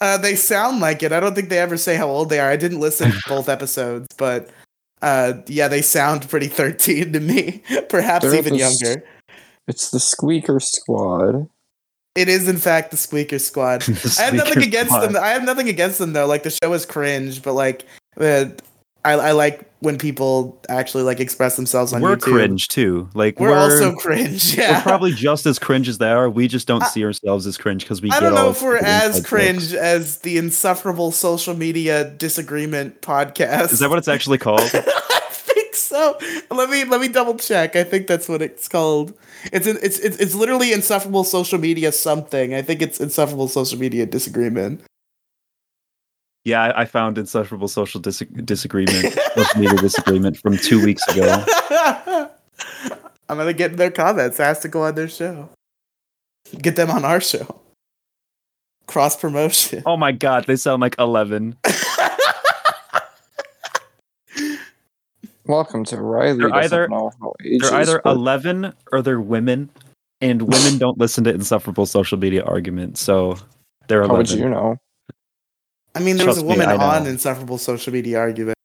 Uh, 0.00 0.16
they 0.18 0.34
sound 0.34 0.80
like 0.80 1.02
it. 1.02 1.12
I 1.12 1.20
don't 1.20 1.34
think 1.34 1.48
they 1.48 1.58
ever 1.58 1.76
say 1.76 1.94
how 1.94 2.08
old 2.08 2.28
they 2.30 2.40
are. 2.40 2.50
I 2.50 2.56
didn't 2.56 2.80
listen 2.80 3.10
to 3.12 3.20
both 3.28 3.48
episodes, 3.50 4.08
but 4.16 4.50
uh, 5.02 5.34
yeah, 5.46 5.68
they 5.68 5.80
sound 5.82 6.28
pretty 6.28 6.48
thirteen 6.48 7.12
to 7.12 7.20
me. 7.20 7.62
Perhaps 7.88 8.24
They're 8.24 8.34
even 8.34 8.56
the 8.56 8.62
s- 8.64 8.82
younger. 8.82 9.04
It's 9.68 9.90
the 9.90 10.00
Squeaker 10.00 10.58
Squad. 10.58 11.48
It 12.16 12.28
is 12.28 12.48
in 12.48 12.56
fact 12.56 12.90
the 12.90 12.96
Squeaker 12.96 13.38
Squad. 13.38 13.82
I 14.18 14.22
have 14.22 14.34
nothing 14.34 14.64
against 14.64 14.90
them. 15.00 15.16
I 15.16 15.28
have 15.28 15.44
nothing 15.44 15.68
against 15.68 15.98
them 15.98 16.12
though. 16.14 16.26
Like 16.26 16.42
the 16.42 16.50
show 16.50 16.72
is 16.72 16.84
cringe, 16.84 17.42
but 17.42 17.52
like, 17.52 17.84
uh, 18.20 18.46
I, 19.04 19.12
I 19.12 19.32
like 19.32 19.66
when 19.80 19.96
people 19.96 20.60
actually 20.68 21.02
like 21.04 21.20
express 21.20 21.56
themselves 21.56 21.94
on 21.94 22.02
we're 22.02 22.16
YouTube. 22.16 22.20
cringe 22.32 22.68
too. 22.68 23.08
Like 23.14 23.40
We're, 23.40 23.50
we're, 23.50 23.56
also 23.56 23.94
cringe. 23.94 24.54
Yeah. 24.58 24.76
we're 24.78 24.82
probably 24.82 25.12
just 25.12 25.46
as 25.46 25.58
cringe 25.58 25.88
as 25.88 25.96
they 25.98 26.10
are. 26.10 26.28
We 26.28 26.48
just 26.48 26.66
don't 26.66 26.82
I- 26.82 26.88
see 26.88 27.04
ourselves 27.04 27.46
as 27.46 27.56
cringe 27.56 27.84
because 27.84 28.02
we. 28.02 28.10
I 28.10 28.14
get 28.14 28.20
don't 28.20 28.34
know 28.34 28.50
if 28.50 28.60
we're 28.60 28.76
as 28.76 29.24
cringe 29.24 29.72
as 29.72 30.18
the 30.18 30.36
insufferable 30.36 31.12
social 31.12 31.56
media 31.56 32.10
disagreement 32.10 33.00
podcast. 33.00 33.72
Is 33.72 33.78
that 33.78 33.88
what 33.88 33.98
it's 33.98 34.08
actually 34.08 34.38
called? 34.38 34.60
I 34.74 35.26
think 35.30 35.74
so. 35.74 36.18
Let 36.50 36.68
me 36.68 36.84
let 36.84 37.00
me 37.00 37.08
double 37.08 37.36
check. 37.36 37.76
I 37.76 37.84
think 37.84 38.06
that's 38.06 38.28
what 38.28 38.42
it's 38.42 38.68
called. 38.68 39.14
It's 39.50 39.66
it's 39.66 39.98
it's 39.98 40.16
it's 40.18 40.34
literally 40.34 40.74
insufferable 40.74 41.24
social 41.24 41.58
media 41.58 41.90
something. 41.92 42.52
I 42.52 42.60
think 42.60 42.82
it's 42.82 43.00
insufferable 43.00 43.48
social 43.48 43.78
media 43.78 44.04
disagreement. 44.04 44.82
Yeah, 46.44 46.62
I, 46.62 46.82
I 46.82 46.84
found 46.86 47.18
insufferable 47.18 47.68
social 47.68 48.00
dis- 48.00 48.22
disagreement, 48.44 49.12
social 49.36 49.60
media 49.60 49.76
disagreement 49.78 50.36
from 50.38 50.56
two 50.56 50.82
weeks 50.82 51.06
ago. 51.08 51.44
I'm 53.28 53.36
gonna 53.36 53.52
get 53.52 53.72
in 53.72 53.76
their 53.76 53.90
comments. 53.90 54.40
Ask 54.40 54.62
to 54.62 54.68
go 54.68 54.82
on 54.84 54.94
their 54.94 55.08
show. 55.08 55.48
Get 56.62 56.76
them 56.76 56.90
on 56.90 57.04
our 57.04 57.20
show. 57.20 57.60
Cross 58.86 59.20
promotion. 59.20 59.82
Oh 59.86 59.96
my 59.96 60.12
god, 60.12 60.46
they 60.46 60.56
sound 60.56 60.80
like 60.80 60.96
eleven. 60.98 61.56
Welcome 65.46 65.84
to 65.86 65.96
Riely. 66.00 66.38
They're 66.38 66.54
either- 66.54 66.88
ages 67.44 67.70
They're 67.70 67.80
either 67.80 67.92
work. 67.94 68.06
eleven 68.06 68.72
or 68.92 69.02
they're 69.02 69.20
women, 69.20 69.68
and 70.20 70.42
women 70.42 70.78
don't 70.78 70.98
listen 70.98 71.24
to 71.24 71.30
insufferable 71.34 71.86
social 71.86 72.18
media 72.18 72.44
arguments, 72.44 73.00
so 73.00 73.36
they're 73.88 74.02
11. 74.02 74.10
How 74.10 74.16
would 74.18 74.30
eleven. 74.30 74.44
you 74.44 74.50
know? 74.54 74.76
I 75.94 76.00
mean, 76.00 76.16
there 76.16 76.26
was 76.26 76.38
a 76.38 76.42
Trust 76.42 76.58
me, 76.58 76.64
woman 76.64 76.80
on 76.80 77.06
insufferable 77.06 77.58
social 77.58 77.92
media 77.92 78.18
argument. 78.18 78.56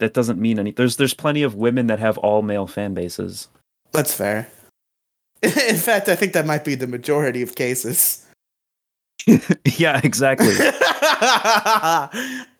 That 0.00 0.14
doesn't 0.14 0.40
mean 0.40 0.58
any. 0.58 0.72
There's 0.72 0.96
there's 0.96 1.14
plenty 1.14 1.42
of 1.42 1.54
women 1.54 1.86
that 1.86 1.98
have 1.98 2.18
all 2.18 2.42
male 2.42 2.66
fan 2.66 2.94
bases. 2.94 3.48
That's 3.92 4.14
fair. 4.14 4.48
In 5.42 5.76
fact, 5.76 6.08
I 6.08 6.16
think 6.16 6.32
that 6.32 6.46
might 6.46 6.64
be 6.64 6.74
the 6.74 6.86
majority 6.86 7.42
of 7.42 7.54
cases. 7.54 8.26
yeah, 9.76 10.00
exactly. 10.02 10.48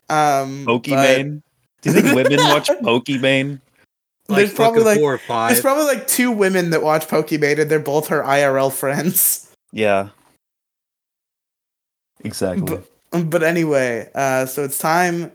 um, 0.09 0.65
but 0.65 0.83
Do 0.83 1.41
you 1.83 1.91
think 1.91 2.15
women 2.15 2.37
watch 2.39 2.69
Pokimane? 2.69 3.59
Like 4.27 4.37
There's 4.37 4.53
probably 4.53 4.83
like 4.83 4.97
four 4.97 5.13
or 5.13 5.17
five. 5.19 5.51
there's 5.51 5.61
probably 5.61 5.83
like 5.85 6.07
two 6.07 6.31
women 6.31 6.71
that 6.71 6.81
watch 6.81 7.07
Pokimane, 7.07 7.59
and 7.59 7.69
they're 7.69 7.79
both 7.79 8.07
her 8.07 8.23
IRL 8.23 8.71
friends. 8.71 9.51
Yeah. 9.71 10.09
Exactly. 12.23 12.77
But, 12.77 12.89
but 13.29 13.43
anyway, 13.43 14.09
uh, 14.15 14.45
so 14.45 14.63
it's 14.63 14.77
time 14.77 15.31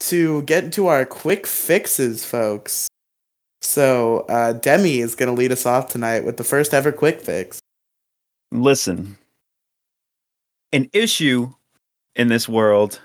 to 0.00 0.42
get 0.42 0.64
into 0.64 0.86
our 0.86 1.04
quick 1.04 1.46
fixes, 1.46 2.24
folks. 2.24 2.88
So 3.60 4.20
uh, 4.28 4.54
Demi 4.54 4.98
is 4.98 5.14
going 5.14 5.28
to 5.28 5.38
lead 5.38 5.52
us 5.52 5.66
off 5.66 5.88
tonight 5.88 6.24
with 6.24 6.36
the 6.36 6.44
first 6.44 6.72
ever 6.72 6.92
quick 6.92 7.20
fix. 7.20 7.60
Listen. 8.50 9.18
An 10.72 10.88
issue 10.92 11.52
in 12.16 12.28
this 12.28 12.48
world 12.48 13.00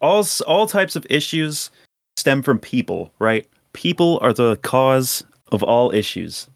all 0.00 0.26
all 0.46 0.66
types 0.66 0.96
of 0.96 1.06
issues 1.10 1.70
stem 2.16 2.42
from 2.42 2.58
people, 2.58 3.12
right? 3.18 3.46
People 3.72 4.18
are 4.22 4.32
the 4.32 4.56
cause 4.58 5.24
of 5.52 5.62
all 5.62 5.92
issues. 5.92 6.48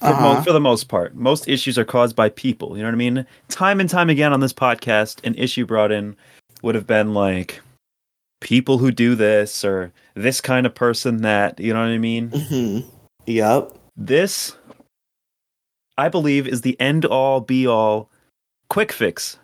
For, 0.00 0.06
Uh-huh. 0.06 0.42
for 0.42 0.52
the 0.52 0.60
most 0.60 0.88
part, 0.88 1.14
most 1.16 1.48
issues 1.48 1.76
are 1.76 1.84
caused 1.84 2.14
by 2.14 2.28
people. 2.28 2.76
You 2.76 2.82
know 2.82 2.88
what 2.88 2.94
I 2.94 2.98
mean? 2.98 3.26
Time 3.48 3.80
and 3.80 3.90
time 3.90 4.08
again 4.10 4.32
on 4.32 4.40
this 4.40 4.52
podcast, 4.52 5.24
an 5.26 5.34
issue 5.34 5.66
brought 5.66 5.90
in 5.90 6.16
would 6.62 6.74
have 6.76 6.86
been 6.86 7.14
like 7.14 7.60
people 8.40 8.78
who 8.78 8.92
do 8.92 9.14
this 9.16 9.64
or 9.64 9.92
this 10.14 10.40
kind 10.40 10.66
of 10.66 10.74
person 10.74 11.22
that. 11.22 11.58
You 11.58 11.72
know 11.74 11.80
what 11.80 11.88
I 11.88 11.98
mean? 11.98 12.30
Mhm. 12.30 12.84
Yep. 13.26 13.72
This, 13.96 14.56
I 15.96 16.08
believe, 16.08 16.46
is 16.46 16.60
the 16.60 16.80
end 16.80 17.04
all 17.04 17.40
be 17.40 17.66
all 17.66 18.08
quick 18.70 18.92
fix 18.92 19.36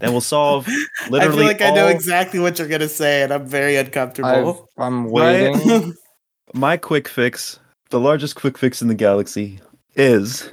that 0.00 0.12
will 0.12 0.20
solve 0.20 0.66
literally 1.08 1.26
I 1.34 1.36
feel 1.36 1.46
like 1.46 1.62
I 1.62 1.70
know 1.70 1.86
exactly 1.86 2.40
what 2.40 2.58
you're 2.58 2.66
going 2.68 2.80
to 2.80 2.88
say, 2.88 3.22
and 3.22 3.32
I'm 3.32 3.46
very 3.46 3.78
I've, 3.78 3.86
uncomfortable. 3.86 4.68
I'm 4.76 5.06
Right? 5.06 5.52
waiting. 5.54 5.94
my 6.54 6.76
quick 6.76 7.06
fix, 7.06 7.60
the 7.90 8.00
largest 8.00 8.34
quick 8.34 8.58
fix 8.58 8.82
in 8.82 8.88
the 8.88 8.94
galaxy, 8.94 9.60
is 9.96 10.50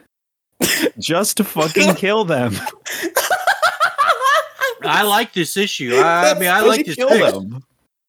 just 0.99 1.37
to 1.37 1.43
fucking 1.43 1.95
kill 1.95 2.25
them. 2.25 2.53
I 4.83 5.03
like 5.07 5.33
this 5.33 5.57
issue. 5.57 5.95
I, 5.95 6.31
I 6.31 6.39
mean, 6.39 6.49
I 6.49 6.61
like 6.61 6.85
this. 6.85 6.95
kill 6.95 7.09
fix. 7.09 7.31
them. 7.31 7.63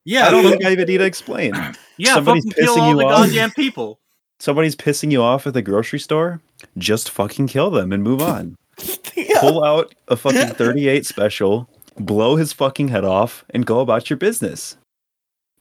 Yeah, 0.04 0.26
I 0.26 0.30
don't 0.30 0.42
fuck- 0.42 0.52
think 0.52 0.64
I 0.64 0.72
even 0.72 0.86
need 0.86 0.98
to 0.98 1.04
explain. 1.04 1.52
yeah. 1.98 2.14
somebody's 2.14 2.44
fucking 2.44 2.64
kill 2.64 2.76
pissing 2.76 2.80
all 2.80 2.90
you 2.90 2.96
the 2.98 3.04
off. 3.04 3.26
goddamn 3.26 3.50
people. 3.52 3.98
Somebody's 4.40 4.76
pissing 4.76 5.10
you 5.10 5.20
off 5.22 5.46
at 5.46 5.54
the 5.54 5.62
grocery 5.62 5.98
store. 5.98 6.40
Just 6.76 7.10
fucking 7.10 7.48
kill 7.48 7.70
them 7.70 7.92
and 7.92 8.02
move 8.02 8.22
on. 8.22 8.56
Yeah. 9.16 9.40
Pull 9.40 9.64
out 9.64 9.92
a 10.06 10.16
fucking 10.16 10.54
38 10.54 11.04
special, 11.04 11.68
blow 11.98 12.36
his 12.36 12.52
fucking 12.52 12.86
head 12.86 13.04
off, 13.04 13.44
and 13.50 13.66
go 13.66 13.80
about 13.80 14.08
your 14.08 14.16
business. 14.16 14.76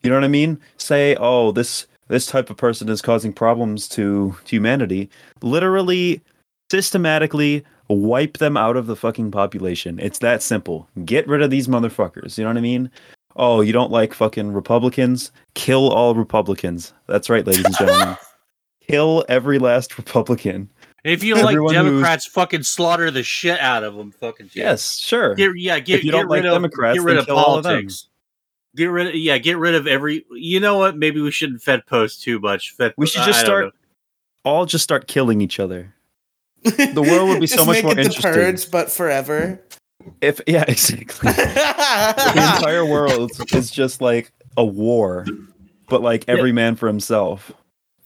You 0.03 0.11
know 0.11 0.15
what 0.15 0.23
I 0.23 0.27
mean? 0.27 0.59
Say, 0.77 1.15
oh, 1.19 1.51
this 1.51 1.87
this 2.07 2.25
type 2.25 2.49
of 2.49 2.57
person 2.57 2.89
is 2.89 3.01
causing 3.01 3.33
problems 3.33 3.87
to, 3.89 4.35
to 4.45 4.55
humanity. 4.55 5.09
Literally, 5.41 6.21
systematically 6.71 7.63
wipe 7.89 8.37
them 8.37 8.57
out 8.57 8.75
of 8.77 8.87
the 8.87 8.95
fucking 8.95 9.31
population. 9.31 9.99
It's 9.99 10.19
that 10.19 10.43
simple. 10.43 10.87
Get 11.05 11.27
rid 11.27 11.41
of 11.41 11.49
these 11.49 11.67
motherfuckers. 11.67 12.37
You 12.37 12.43
know 12.43 12.49
what 12.49 12.57
I 12.57 12.61
mean? 12.61 12.91
Oh, 13.35 13.61
you 13.61 13.71
don't 13.71 13.91
like 13.91 14.13
fucking 14.13 14.51
Republicans? 14.51 15.31
Kill 15.53 15.89
all 15.89 16.15
Republicans. 16.15 16.93
That's 17.07 17.29
right, 17.29 17.45
ladies 17.45 17.65
and 17.65 17.75
gentlemen. 17.77 18.17
Kill 18.89 19.23
every 19.29 19.59
last 19.59 19.97
Republican. 19.97 20.69
If 21.03 21.23
you 21.23 21.35
like 21.35 21.53
Everyone 21.55 21.75
who's- 21.75 21.85
Democrats, 21.85 22.25
fucking 22.25 22.63
slaughter 22.63 23.11
the 23.11 23.23
shit 23.23 23.59
out 23.59 23.83
of 23.83 23.95
them. 23.95 24.11
Fucking 24.11 24.49
too. 24.49 24.59
Yes, 24.59 24.97
sure. 24.99 25.35
Get, 25.35 25.51
yeah, 25.55 25.79
get, 25.79 25.99
If 25.99 26.03
you 26.05 26.11
get 26.11 26.17
don't 26.17 26.27
like 26.29 26.43
rid 26.43 26.47
of 26.47 26.55
Democrats, 26.55 26.97
get 26.97 27.05
rid 27.05 27.17
of 27.17 27.25
kill 27.27 27.37
all 27.37 27.57
of 27.57 27.63
them. 27.63 27.73
politics. 27.73 28.07
Get 28.77 28.85
rid 28.85 29.07
of 29.07 29.15
yeah, 29.15 29.37
get 29.39 29.57
rid 29.57 29.73
of 29.75 29.87
every. 29.87 30.23
You 30.31 30.59
know 30.59 30.77
what? 30.77 30.95
Maybe 30.95 31.19
we 31.19 31.31
shouldn't 31.31 31.61
Fed 31.63 31.85
post 31.87 32.21
too 32.21 32.39
much. 32.39 32.71
Fed, 32.73 32.93
We 32.95 33.07
should 33.07 33.23
just 33.23 33.39
I 33.39 33.43
start 33.43 33.65
know. 33.65 33.71
all 34.45 34.65
just 34.67 34.83
start 34.83 35.07
killing 35.07 35.41
each 35.41 35.59
other. 35.59 35.93
The 36.63 37.01
world 37.01 37.29
would 37.29 37.39
be 37.41 37.47
so 37.47 37.65
much 37.65 37.77
make 37.77 37.83
more 37.83 37.93
it 37.93 37.95
the 37.95 38.01
interesting. 38.03 38.31
purge, 38.33 38.71
but 38.71 38.91
forever. 38.91 39.59
If 40.21 40.39
yeah, 40.47 40.63
exactly. 40.67 41.31
the 41.31 42.31
entire 42.55 42.85
world 42.85 43.31
is 43.51 43.71
just 43.71 43.99
like 44.01 44.31
a 44.57 44.63
war, 44.65 45.25
but 45.89 46.01
like 46.01 46.25
every 46.27 46.51
man 46.51 46.75
for 46.75 46.87
himself. 46.87 47.51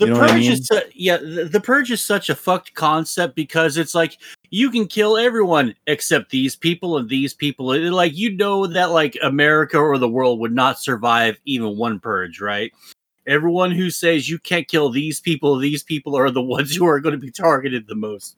The 0.01 0.07
You 0.07 0.13
know 0.13 0.19
what 0.19 0.29
I 0.31 0.33
purge 0.33 0.41
mean? 0.41 0.51
is 0.53 0.65
su- 0.67 0.81
yeah, 0.95 1.17
the, 1.17 1.45
the 1.45 1.61
purge 1.61 1.91
is 1.91 2.01
such 2.01 2.29
a 2.29 2.35
fucked 2.35 2.73
concept 2.73 3.35
because 3.35 3.77
it's 3.77 3.93
like 3.93 4.17
you 4.49 4.71
can 4.71 4.87
kill 4.87 5.15
everyone 5.15 5.75
except 5.85 6.31
these 6.31 6.55
people 6.55 6.97
and 6.97 7.07
these 7.07 7.35
people. 7.35 7.71
It- 7.71 7.91
like 7.91 8.17
you 8.17 8.35
know 8.35 8.65
that 8.65 8.89
like 8.89 9.15
America 9.21 9.77
or 9.77 9.99
the 9.99 10.09
world 10.09 10.39
would 10.39 10.53
not 10.53 10.79
survive 10.79 11.37
even 11.45 11.77
one 11.77 11.99
purge, 11.99 12.41
right? 12.41 12.71
Everyone 13.27 13.69
who 13.69 13.91
says 13.91 14.27
you 14.27 14.39
can't 14.39 14.67
kill 14.67 14.89
these 14.89 15.19
people, 15.19 15.55
these 15.57 15.83
people 15.83 16.15
are 16.17 16.31
the 16.31 16.41
ones 16.57 16.75
who 16.75 16.87
are 16.87 16.99
going 16.99 17.13
to 17.13 17.19
be 17.21 17.29
targeted 17.29 17.85
the 17.85 17.93
most. 17.95 18.35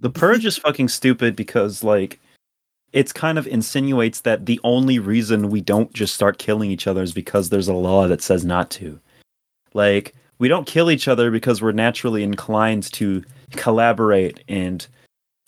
The 0.00 0.08
purge 0.10 0.46
is 0.46 0.56
fucking 0.56 0.88
stupid 0.88 1.36
because 1.36 1.84
like 1.84 2.18
it's 2.94 3.12
kind 3.12 3.36
of 3.38 3.46
insinuates 3.46 4.22
that 4.22 4.46
the 4.46 4.58
only 4.64 4.98
reason 4.98 5.50
we 5.50 5.60
don't 5.60 5.92
just 5.92 6.14
start 6.14 6.38
killing 6.38 6.70
each 6.70 6.86
other 6.86 7.02
is 7.02 7.12
because 7.12 7.50
there's 7.50 7.68
a 7.68 7.74
law 7.74 8.08
that 8.08 8.22
says 8.22 8.42
not 8.44 8.70
to. 8.70 8.98
Like 9.74 10.14
we 10.40 10.48
don't 10.48 10.66
kill 10.66 10.90
each 10.90 11.06
other 11.06 11.30
because 11.30 11.62
we're 11.62 11.70
naturally 11.70 12.24
inclined 12.24 12.90
to 12.94 13.22
collaborate 13.52 14.42
and 14.48 14.86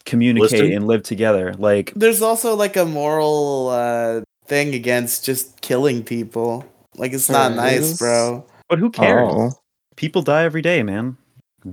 communicate 0.05 0.53
Listen. 0.53 0.73
and 0.73 0.87
live 0.87 1.03
together. 1.03 1.55
Like 1.55 1.93
There's 1.97 2.23
also 2.23 2.55
like 2.55 2.77
a 2.77 2.85
moral 2.85 3.71
uh, 3.71 4.21
thing 4.47 4.75
against 4.75 5.25
just 5.25 5.61
killing 5.63 6.05
people. 6.05 6.65
Like 6.97 7.13
it's 7.13 7.31
not 7.31 7.55
nice, 7.55 7.81
is? 7.81 7.99
bro. 7.99 8.45
but 8.69 8.79
who 8.79 8.91
cares? 8.91 9.29
Oh, 9.33 9.51
People 9.97 10.23
die 10.23 10.45
every 10.45 10.63
day, 10.63 10.83
man. 10.83 11.17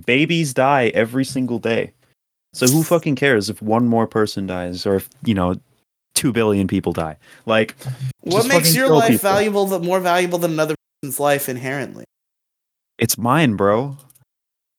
Babies 0.05 0.53
die 0.53 0.87
every 0.93 1.25
single 1.25 1.59
day. 1.59 1.93
So 2.53 2.67
who 2.67 2.83
fucking 2.83 3.15
cares 3.15 3.49
if 3.49 3.61
one 3.61 3.87
more 3.87 4.07
person 4.07 4.47
dies 4.47 4.85
or 4.85 4.95
if, 4.95 5.09
you 5.23 5.33
know, 5.33 5.55
2 6.15 6.31
billion 6.31 6.67
people 6.67 6.93
die? 6.93 7.17
Like 7.45 7.75
What 8.21 8.47
makes 8.47 8.73
your 8.75 8.89
life 8.89 9.09
people. 9.09 9.29
valuable, 9.29 9.65
that 9.67 9.81
more 9.81 9.99
valuable 9.99 10.37
than 10.39 10.51
another 10.51 10.75
person's 11.01 11.19
life 11.19 11.49
inherently? 11.49 12.05
It's 12.99 13.17
mine, 13.17 13.55
bro. 13.55 13.97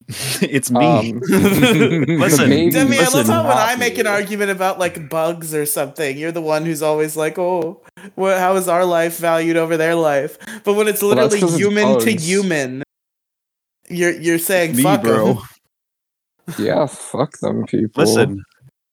it's 0.41 0.69
me. 0.71 1.11
um, 1.11 1.19
Listen, 1.29 2.49
the 2.49 2.55
baby 2.55 2.71
Demi, 2.71 2.97
I 2.97 3.03
love 3.03 3.13
listen, 3.13 3.33
how 3.33 3.47
when 3.47 3.57
I 3.57 3.75
make 3.77 3.97
an 3.97 4.07
argument 4.07 4.51
about 4.51 4.77
like 4.79 5.09
bugs 5.09 5.53
or 5.53 5.65
something, 5.65 6.17
you're 6.17 6.31
the 6.33 6.41
one 6.41 6.65
who's 6.65 6.81
always 6.81 7.15
like, 7.15 7.37
"Oh, 7.37 7.81
what? 8.15 8.37
How 8.39 8.55
is 8.55 8.67
our 8.67 8.83
life 8.83 9.17
valued 9.17 9.57
over 9.57 9.77
their 9.77 9.95
life?" 9.95 10.37
But 10.63 10.73
when 10.73 10.87
it's 10.87 11.01
Well, 11.01 11.15
that's 11.15 11.33
literally 11.33 11.39
'cause 11.41 11.53
it's 11.53 11.59
human 11.59 11.99
to 11.99 12.11
human, 12.11 12.83
you're 13.89 14.11
you're 14.19 14.39
saying 14.39 14.75
me, 14.75 14.83
fuck 14.83 14.99
'em." 14.99 15.05
bro. 15.05 15.41
yeah, 16.57 16.85
fuck 16.87 17.37
them 17.39 17.65
people. 17.65 18.03
Listen, 18.03 18.43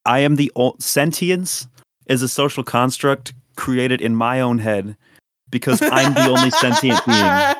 I 0.05 0.19
am 0.19 0.35
the 0.37 0.51
o- 0.55 0.75
sentience 0.79 1.67
is 2.07 2.21
a 2.21 2.29
social 2.29 2.63
construct 2.63 3.33
created 3.57 3.99
in 3.99 4.15
my 4.15 4.39
own 4.39 4.59
head 4.59 4.95
because 5.49 5.81
I'm 5.81 6.13
the 6.13 6.29
only 6.29 6.51
sentient 6.51 7.05
being. 7.05 7.55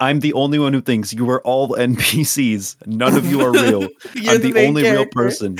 I'm 0.00 0.20
the 0.20 0.32
only 0.32 0.58
one 0.58 0.72
who 0.72 0.80
thinks 0.80 1.12
you 1.12 1.28
are 1.30 1.40
all 1.42 1.68
NPCs. 1.70 2.86
None 2.86 3.16
of 3.16 3.26
you 3.26 3.40
are 3.40 3.52
real. 3.52 3.82
I'm 4.28 4.40
the, 4.40 4.52
main 4.52 4.68
only 4.68 4.82
real 4.82 5.06
person. 5.06 5.58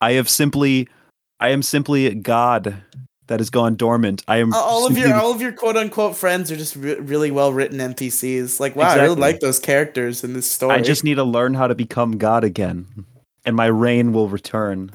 I 0.00 0.12
have 0.12 0.28
simply, 0.28 0.88
I 1.40 1.48
am 1.48 1.62
simply 1.62 2.14
God 2.14 2.82
that 3.26 3.40
has 3.40 3.50
gone 3.50 3.74
dormant. 3.76 4.22
I 4.28 4.38
am 4.38 4.52
all 4.52 4.86
of 4.86 4.96
your 4.96 5.14
all 5.20 5.32
of 5.32 5.40
your 5.40 5.52
quote 5.52 5.76
unquote 5.76 6.16
friends 6.16 6.50
are 6.52 6.56
just 6.56 6.76
re- 6.76 6.96
really 6.96 7.30
well 7.30 7.52
written 7.52 7.78
NPCs. 7.78 8.60
Like, 8.60 8.76
wow, 8.76 8.90
I 8.90 9.02
really 9.02 9.16
like 9.16 9.40
those 9.40 9.58
characters 9.58 10.24
in 10.24 10.34
this 10.34 10.50
story. 10.50 10.74
I 10.74 10.80
just 10.80 11.04
need 11.04 11.14
to 11.16 11.24
learn 11.24 11.54
how 11.54 11.66
to 11.66 11.74
become 11.74 12.18
God 12.18 12.44
again, 12.44 12.86
and 13.44 13.56
my 13.56 13.66
reign 13.66 14.12
will 14.12 14.28
return. 14.28 14.90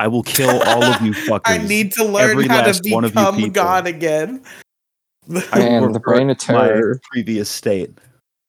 I 0.00 0.08
will 0.08 0.24
kill 0.24 0.62
all 0.62 0.82
of 0.82 1.00
you 1.02 1.12
fuckers. 1.28 1.42
I 1.44 1.58
need 1.58 1.92
to 1.92 2.04
learn 2.04 2.30
Every 2.30 2.48
how 2.48 2.62
to 2.62 2.66
last 2.66 2.82
one 2.90 3.04
of 3.04 3.14
you 3.14 3.32
become. 3.36 3.50
God 3.52 3.86
again. 3.86 4.42
I 5.52 5.58
will 5.60 5.68
Man, 5.70 5.92
the 5.92 6.00
Brain 6.00 6.30
of 6.30 6.38
revert 6.38 6.48
my 6.48 6.66
Terror. 6.66 7.00
previous 7.10 7.48
state. 7.50 7.90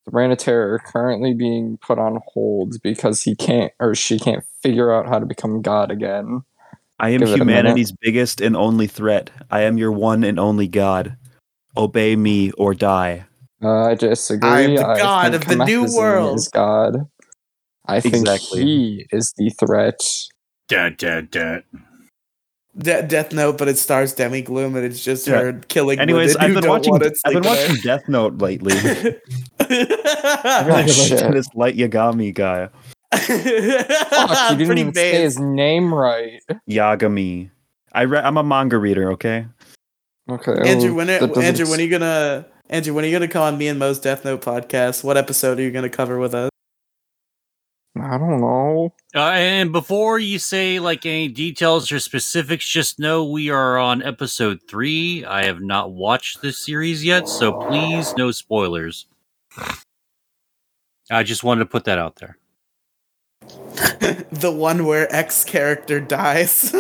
The 0.05 0.12
Brain 0.12 0.32
of 0.32 0.38
Terror 0.38 0.79
currently 0.86 1.34
being 1.34 1.77
put 1.82 1.98
on 1.98 2.20
hold 2.27 2.75
because 2.84 3.24
he 3.24 3.36
can't 3.36 3.72
or 3.79 3.96
she 3.96 4.20
can't 4.20 4.44
figure 4.62 4.94
out 4.94 5.08
how 5.08 5.20
to 5.20 5.25
become 5.25 5.62
God 5.62 5.91
again. 5.91 6.41
I 7.00 7.10
am 7.10 7.22
Give 7.22 7.29
it 7.29 7.41
a 7.41 7.46
minute. 7.46 7.50
humanity's 7.50 7.91
biggest 7.91 8.39
and 8.39 8.55
only 8.55 8.88
threat. 8.88 9.29
I 9.51 9.62
am 9.62 9.77
your 9.77 9.91
one 9.91 10.24
and 10.24 10.39
only 10.39 10.67
God. 10.67 11.17
Obey 11.75 12.15
me 12.15 12.51
or 12.51 12.74
die. 12.74 13.25
Uh, 13.62 13.88
I 13.88 13.96
disagree. 13.96 14.48
I 14.50 14.62
am 14.62 14.75
the 14.75 14.86
I 14.86 14.98
god 14.98 15.34
of 15.34 15.46
the 15.48 15.55
new 15.65 15.84
world. 15.96 16.38
Is 16.38 16.48
God. 16.48 16.96
I 17.88 18.00
think 18.00 18.15
Exactly. 18.15 18.62
he 18.62 19.05
is 19.12 19.34
the 19.38 19.50
threat. 19.60 20.00
Dad, 20.67 20.98
dad, 20.98 21.29
dad. 21.32 21.63
De- 22.77 23.03
Death 23.03 23.32
Note, 23.32 23.58
but 23.58 23.67
it 23.70 23.77
stars 23.77 24.13
Demi 24.13 24.41
Gloom, 24.41 24.75
and 24.75 24.86
it's 24.86 25.03
just 25.03 25.27
Yeah. 25.27 25.39
her 25.41 25.53
killing. 25.70 26.00
Anyways, 26.00 26.36
I've 26.36 26.53
been 26.53 26.67
watching. 26.67 26.91
wanna 26.91 27.12
I've 27.25 27.34
been 27.34 27.41
with 27.41 27.46
watching 27.70 27.75
Death 27.84 28.08
Note 28.10 28.38
lately. 28.39 28.74
I've 29.60 30.67
Oh, 30.70 30.86
shit. 30.88 31.22
into 31.22 31.34
this 31.34 31.48
Light 31.55 31.77
Yagami 31.77 32.34
guy, 32.34 32.70
Fuck, 33.13 33.29
you 33.29 33.38
didn't 34.58 34.65
Pretty 34.67 34.82
even 34.82 34.94
say 34.94 35.22
his 35.22 35.39
name 35.39 35.94
right. 35.94 36.41
Yagami. 36.70 37.50
I 37.94 38.01
re- 38.01 38.20
I'm 38.20 38.36
a 38.38 38.44
manga 38.44 38.77
reader. 38.77 39.12
Okay. 39.13 39.46
Okay. 40.29 40.51
Andrew, 40.70 40.94
well, 40.94 41.05
when 41.08 41.10
are, 41.10 41.41
Andrew, 41.44 41.70
when 41.70 41.79
are 41.79 41.84
you 41.84 41.89
gonna 41.89 42.46
Andrew, 42.70 42.94
when 42.94 43.05
are 43.05 43.08
you 43.08 43.13
gonna 43.13 43.27
come 43.29 43.44
on 43.44 43.58
me 43.58 43.67
and 43.67 43.79
Moe's 43.79 44.00
Death 44.00 44.25
Note 44.25 44.41
podcast? 44.41 45.03
What 45.03 45.15
episode 45.17 45.60
are 45.60 45.62
you 45.62 45.72
gonna 45.72 45.89
cover 45.89 46.20
with 46.20 46.34
us? 46.36 46.50
I 47.98 48.18
don't 48.18 48.42
know. 48.42 48.94
Uh, 49.16 49.20
and 49.20 49.72
before 49.72 50.20
you 50.20 50.38
say 50.38 50.80
like 50.80 51.06
any 51.06 51.30
details 51.30 51.92
or 51.92 52.00
specifics, 52.00 52.68
just 52.68 53.00
know 53.00 53.24
we 53.24 53.50
are 53.50 53.78
on 53.78 54.04
episode 54.04 54.60
three. 54.68 55.24
I 55.24 55.46
have 55.46 55.62
not 55.62 55.94
watched 55.94 56.42
this 56.42 56.60
series 56.60 57.06
yet, 57.06 57.30
so 57.30 57.54
please 57.54 58.14
no 58.18 58.32
spoilers. 58.32 59.08
I 61.10 61.24
just 61.24 61.44
wanted 61.44 61.60
to 61.60 61.66
put 61.68 61.86
that 61.86 61.98
out 61.98 62.18
there. 62.18 62.38
the 64.32 64.52
one 64.54 64.86
where 64.86 65.14
X 65.16 65.46
character 65.46 66.02
dies. 66.02 66.75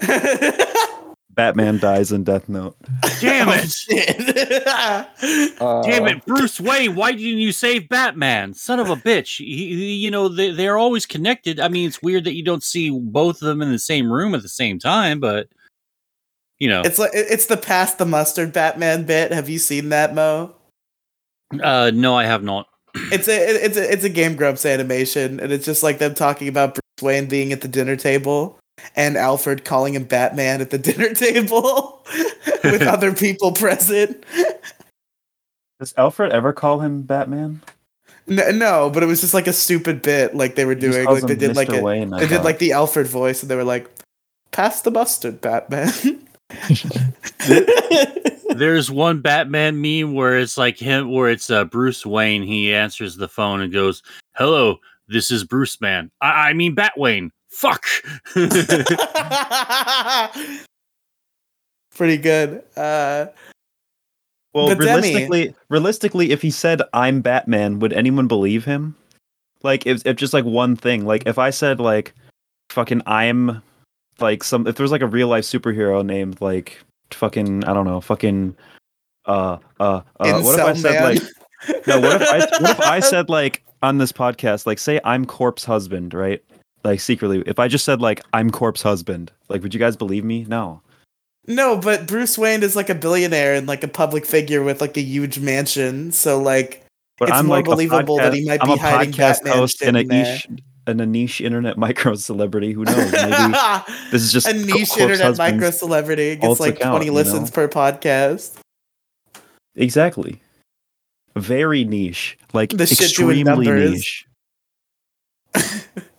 Batman 1.34 1.78
dies 1.78 2.12
in 2.12 2.24
Death 2.24 2.48
Note. 2.48 2.76
Damn 3.20 3.48
Oh, 3.48 3.52
it! 3.52 3.70
shit. 3.70 4.66
Uh, 4.66 5.04
Damn 5.82 6.06
it, 6.08 6.26
Bruce 6.26 6.60
Wayne! 6.60 6.94
Why 6.94 7.12
didn't 7.12 7.38
you 7.38 7.52
save 7.52 7.88
Batman? 7.88 8.52
Son 8.54 8.78
of 8.78 8.90
a 8.90 8.96
bitch! 8.96 9.38
He, 9.38 9.68
he- 9.74 9.94
you 9.94 10.10
know 10.10 10.28
they, 10.28 10.50
they're 10.50 10.76
always 10.78 11.06
connected. 11.06 11.58
I 11.60 11.68
mean, 11.68 11.86
it's 11.88 12.02
weird 12.02 12.24
that 12.24 12.34
you 12.34 12.44
don't 12.44 12.62
see 12.62 12.90
both 12.90 13.36
of 13.42 13.48
them 13.48 13.62
in 13.62 13.72
the 13.72 13.78
same 13.78 14.12
room 14.12 14.34
at 14.34 14.42
the 14.42 14.48
same 14.48 14.78
time, 14.78 15.20
but 15.20 15.48
you 16.58 16.68
know, 16.68 16.82
it's 16.82 16.98
like 16.98 17.10
it's 17.14 17.46
the 17.46 17.56
past 17.56 17.98
the 17.98 18.06
mustard 18.06 18.52
Batman 18.52 19.04
bit. 19.04 19.32
Have 19.32 19.48
you 19.48 19.58
seen 19.58 19.88
that, 19.88 20.14
Moe? 20.14 20.54
uh, 21.62 21.90
no, 21.94 22.14
I 22.16 22.24
have 22.24 22.42
not. 22.42 22.66
It's 22.94 23.26
a 23.26 23.64
it's 23.64 23.76
a 23.78 23.90
it's 23.92 24.04
a 24.04 24.08
Game 24.10 24.36
Grumps 24.36 24.66
animation, 24.66 25.40
and 25.40 25.50
it's 25.50 25.64
just 25.64 25.82
like 25.82 25.98
them 25.98 26.14
talking 26.14 26.48
about 26.48 26.74
Bruce 26.74 27.02
Wayne 27.02 27.26
being 27.26 27.52
at 27.52 27.62
the 27.62 27.68
dinner 27.68 27.96
table 27.96 28.58
and 28.96 29.16
Alfred 29.16 29.64
calling 29.64 29.94
him 29.94 30.04
Batman 30.04 30.60
at 30.60 30.70
the 30.70 30.78
dinner 30.78 31.08
table 31.14 32.04
with 32.64 32.82
other 32.82 33.12
people 33.12 33.52
present. 33.52 34.24
Does 35.78 35.94
Alfred 35.96 36.32
ever 36.32 36.52
call 36.52 36.80
him 36.80 37.02
Batman? 37.02 37.62
No, 38.26 38.50
no, 38.50 38.90
but 38.90 39.02
it 39.02 39.06
was 39.06 39.20
just 39.20 39.34
like 39.34 39.48
a 39.48 39.52
stupid 39.52 40.02
bit, 40.02 40.34
like 40.34 40.54
they 40.54 40.64
were 40.64 40.74
He 40.74 40.80
doing. 40.80 41.04
Like 41.04 41.24
they 41.24 41.32
him 41.32 41.34
did 41.34 41.56
like 41.56 41.70
a, 41.70 41.82
Wayne, 41.82 42.12
I 42.12 42.20
they 42.20 42.28
did 42.28 42.44
like 42.44 42.60
the 42.60 42.72
Alfred 42.72 43.08
voice, 43.08 43.42
and 43.42 43.50
they 43.50 43.56
were 43.56 43.64
like, 43.64 43.90
"Pass 44.52 44.82
the 44.82 44.92
mustard, 44.92 45.40
Batman." 45.40 45.90
There's 48.54 48.92
one 48.92 49.22
Batman 49.22 49.80
meme 49.80 50.14
where 50.14 50.38
it's 50.38 50.56
like 50.56 50.78
him, 50.78 51.10
where 51.10 51.30
it's 51.30 51.50
uh, 51.50 51.64
Bruce 51.64 52.06
Wayne. 52.06 52.42
He 52.42 52.72
answers 52.72 53.16
the 53.16 53.26
phone 53.26 53.60
and 53.60 53.72
goes, 53.72 54.04
"Hello, 54.36 54.76
this 55.08 55.32
is 55.32 55.42
Bruce 55.42 55.80
Man. 55.80 56.08
I, 56.20 56.50
I 56.50 56.52
mean 56.52 56.76
Batwayne. 56.76 57.30
Fuck." 57.52 57.84
Pretty 61.94 62.16
good. 62.16 62.62
Uh, 62.76 63.26
Well, 64.54 64.68
But 64.68 64.78
Demi- 64.80 64.86
realistically, 64.86 65.54
realistically, 65.70 66.30
if 66.30 66.42
he 66.42 66.50
said 66.50 66.82
I'm 66.92 67.20
Batman, 67.22 67.78
would 67.78 67.92
anyone 67.92 68.28
believe 68.28 68.64
him? 68.66 68.94
Like, 69.62 69.86
if 69.86 70.04
if 70.06 70.16
just 70.16 70.34
like 70.34 70.44
one 70.44 70.76
thing, 70.76 71.06
like 71.06 71.26
if 71.26 71.38
I 71.38 71.50
said 71.50 71.80
like, 71.80 72.14
fucking 72.70 73.00
I'm, 73.06 73.62
like 74.20 74.44
some, 74.44 74.66
if 74.66 74.76
there 74.76 74.84
was 74.84 74.92
like 74.92 75.00
a 75.02 75.06
real 75.06 75.28
life 75.28 75.44
superhero 75.44 76.04
named 76.04 76.40
like 76.40 76.78
fucking 77.12 77.64
I 77.64 77.72
don't 77.72 77.86
know, 77.86 78.00
fucking, 78.00 78.54
uh, 79.26 79.56
uh, 79.80 80.02
uh 80.20 80.40
what 80.42 80.58
if 80.58 80.64
I 80.66 80.72
said 80.74 80.92
Man. 81.00 81.14
like, 81.14 81.22
no, 81.86 82.00
what 82.00 82.20
if 82.20 82.28
I 82.28 82.38
what 82.60 82.70
if 82.70 82.80
I 82.80 83.00
said 83.12 83.30
like 83.30 83.62
on 83.82 83.98
this 83.98 84.12
podcast, 84.12 84.66
like 84.66 84.78
say 84.78 85.00
I'm 85.04 85.24
Corpse 85.24 85.64
Husband, 85.64 86.12
right? 86.12 86.42
Like 86.84 87.00
secretly, 87.00 87.42
if 87.46 87.58
I 87.58 87.68
just 87.68 87.84
said 87.84 88.00
like 88.00 88.22
I'm 88.32 88.50
Corpse 88.50 88.82
Husband, 88.82 89.30
like 89.48 89.62
would 89.62 89.72
you 89.74 89.80
guys 89.80 89.96
believe 89.96 90.24
me? 90.24 90.44
No. 90.48 90.82
No, 91.46 91.76
but 91.76 92.06
Bruce 92.06 92.38
Wayne 92.38 92.62
is 92.62 92.76
like 92.76 92.88
a 92.88 92.94
billionaire 92.94 93.54
and 93.54 93.66
like 93.66 93.82
a 93.82 93.88
public 93.88 94.24
figure 94.26 94.62
with 94.62 94.80
like 94.80 94.96
a 94.96 95.00
huge 95.02 95.38
mansion. 95.40 96.12
So 96.12 96.40
like, 96.40 96.84
But 97.18 97.28
It's 97.30 97.38
I'm 97.38 97.46
more 97.46 97.56
like 97.56 97.64
believable 97.64 98.16
that 98.18 98.32
he 98.32 98.42
podcast- 98.42 98.46
might 98.46 98.60
I'm 98.62 98.68
be 98.68 98.74
a 98.74 98.76
hiding 98.78 99.12
podcast 99.12 99.16
Batman 99.44 99.56
host 99.56 99.82
and 99.82 99.96
a 99.96 100.04
niche 100.04 100.48
and 100.86 101.00
a 101.00 101.06
niche 101.06 101.40
internet 101.40 101.78
micro 101.86 102.14
celebrity. 102.14 102.72
Who 102.72 102.84
knows? 102.84 103.12
Maybe 103.12 103.54
this 104.10 104.22
is 104.22 104.32
just 104.32 104.46
a 104.48 104.52
niche 104.52 104.96
internet 104.96 105.36
micro 105.38 105.70
celebrity 105.70 106.36
gets 106.36 106.60
like 106.60 106.76
account, 106.76 106.96
twenty 106.96 107.10
listens 107.10 107.50
know? 107.50 107.54
per 107.54 107.68
podcast. 107.68 108.58
Exactly. 109.74 110.40
Very 111.34 111.84
niche, 111.84 112.38
like 112.52 112.70
The 112.70 112.84
extremely 112.84 113.64
niche. 113.64 114.26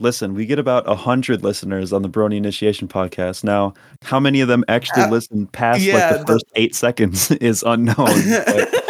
Listen, 0.00 0.32
we 0.34 0.46
get 0.46 0.58
about 0.60 0.88
a 0.88 0.94
hundred 0.94 1.42
listeners 1.42 1.92
on 1.92 2.02
the 2.02 2.08
Brony 2.08 2.36
Initiation 2.36 2.86
podcast. 2.86 3.42
Now, 3.42 3.74
how 4.02 4.20
many 4.20 4.40
of 4.40 4.46
them 4.48 4.64
actually 4.68 5.02
Uh, 5.02 5.10
listen 5.10 5.46
past 5.48 5.80
yeah, 5.82 5.94
like 5.94 6.12
the 6.12 6.18
the- 6.18 6.26
first 6.34 6.44
eight 6.54 6.74
seconds 6.76 7.30
is 7.40 7.64
unknown. 7.66 7.96
but, 7.96 8.74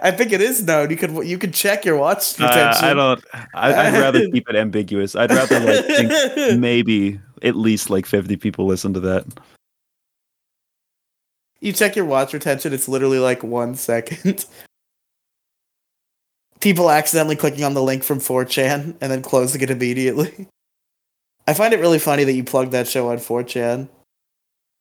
I 0.00 0.12
think 0.12 0.32
it 0.32 0.40
is 0.40 0.62
known. 0.62 0.90
You 0.90 0.96
could 0.96 1.10
you 1.26 1.38
could 1.38 1.52
check 1.52 1.84
your 1.84 1.96
watch 1.96 2.40
uh, 2.40 2.44
retention. 2.46 2.84
I 2.84 2.94
don't. 2.94 3.24
I, 3.54 3.74
I'd 3.88 3.94
rather 4.00 4.28
keep 4.30 4.48
it 4.48 4.54
ambiguous. 4.54 5.16
I'd 5.16 5.30
rather 5.30 5.58
like 5.58 5.84
think 5.86 6.12
maybe 6.60 7.18
at 7.42 7.56
least 7.56 7.90
like 7.90 8.06
50 8.06 8.36
people 8.36 8.66
listen 8.66 8.94
to 8.94 9.00
that. 9.00 9.24
you 11.60 11.72
check 11.72 11.96
your 11.96 12.04
watch 12.04 12.32
retention, 12.32 12.72
it's 12.72 12.88
literally 12.88 13.18
like 13.18 13.42
one 13.42 13.74
second. 13.74 14.44
People 16.60 16.90
accidentally 16.90 17.36
clicking 17.36 17.64
on 17.64 17.74
the 17.74 17.82
link 17.82 18.02
from 18.02 18.18
4chan 18.18 18.96
and 19.00 19.12
then 19.12 19.22
closing 19.22 19.60
it 19.60 19.70
immediately. 19.70 20.48
I 21.46 21.54
find 21.54 21.72
it 21.72 21.80
really 21.80 21.98
funny 21.98 22.24
that 22.24 22.32
you 22.32 22.44
plugged 22.44 22.72
that 22.72 22.88
show 22.88 23.10
on 23.10 23.18
4chan. 23.18 23.88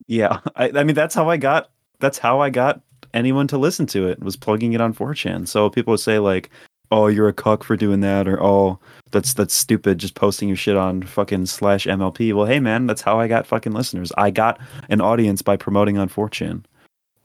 Yeah, 0.07 0.39
I, 0.55 0.71
I 0.75 0.83
mean 0.83 0.95
that's 0.95 1.15
how 1.15 1.29
I 1.29 1.37
got. 1.37 1.69
That's 1.99 2.17
how 2.17 2.39
I 2.39 2.49
got 2.49 2.81
anyone 3.13 3.47
to 3.47 3.57
listen 3.57 3.85
to 3.87 4.07
it 4.07 4.21
was 4.21 4.35
plugging 4.35 4.73
it 4.73 4.81
on 4.81 4.93
4chan. 4.93 5.47
So 5.47 5.69
people 5.69 5.91
would 5.91 5.99
say 5.99 6.19
like, 6.19 6.49
"Oh, 6.91 7.07
you're 7.07 7.27
a 7.27 7.33
cuck 7.33 7.63
for 7.63 7.75
doing 7.75 8.01
that," 8.01 8.27
or 8.27 8.41
"Oh, 8.41 8.79
that's 9.11 9.33
that's 9.33 9.53
stupid, 9.53 9.97
just 9.97 10.15
posting 10.15 10.47
your 10.47 10.57
shit 10.57 10.77
on 10.77 11.03
fucking 11.03 11.45
slash 11.47 11.85
MLP." 11.85 12.33
Well, 12.33 12.45
hey 12.45 12.59
man, 12.59 12.87
that's 12.87 13.01
how 13.01 13.19
I 13.19 13.27
got 13.27 13.47
fucking 13.47 13.73
listeners. 13.73 14.11
I 14.17 14.29
got 14.29 14.59
an 14.89 15.01
audience 15.01 15.41
by 15.41 15.57
promoting 15.57 15.97
on 15.97 16.09
4chan. 16.09 16.63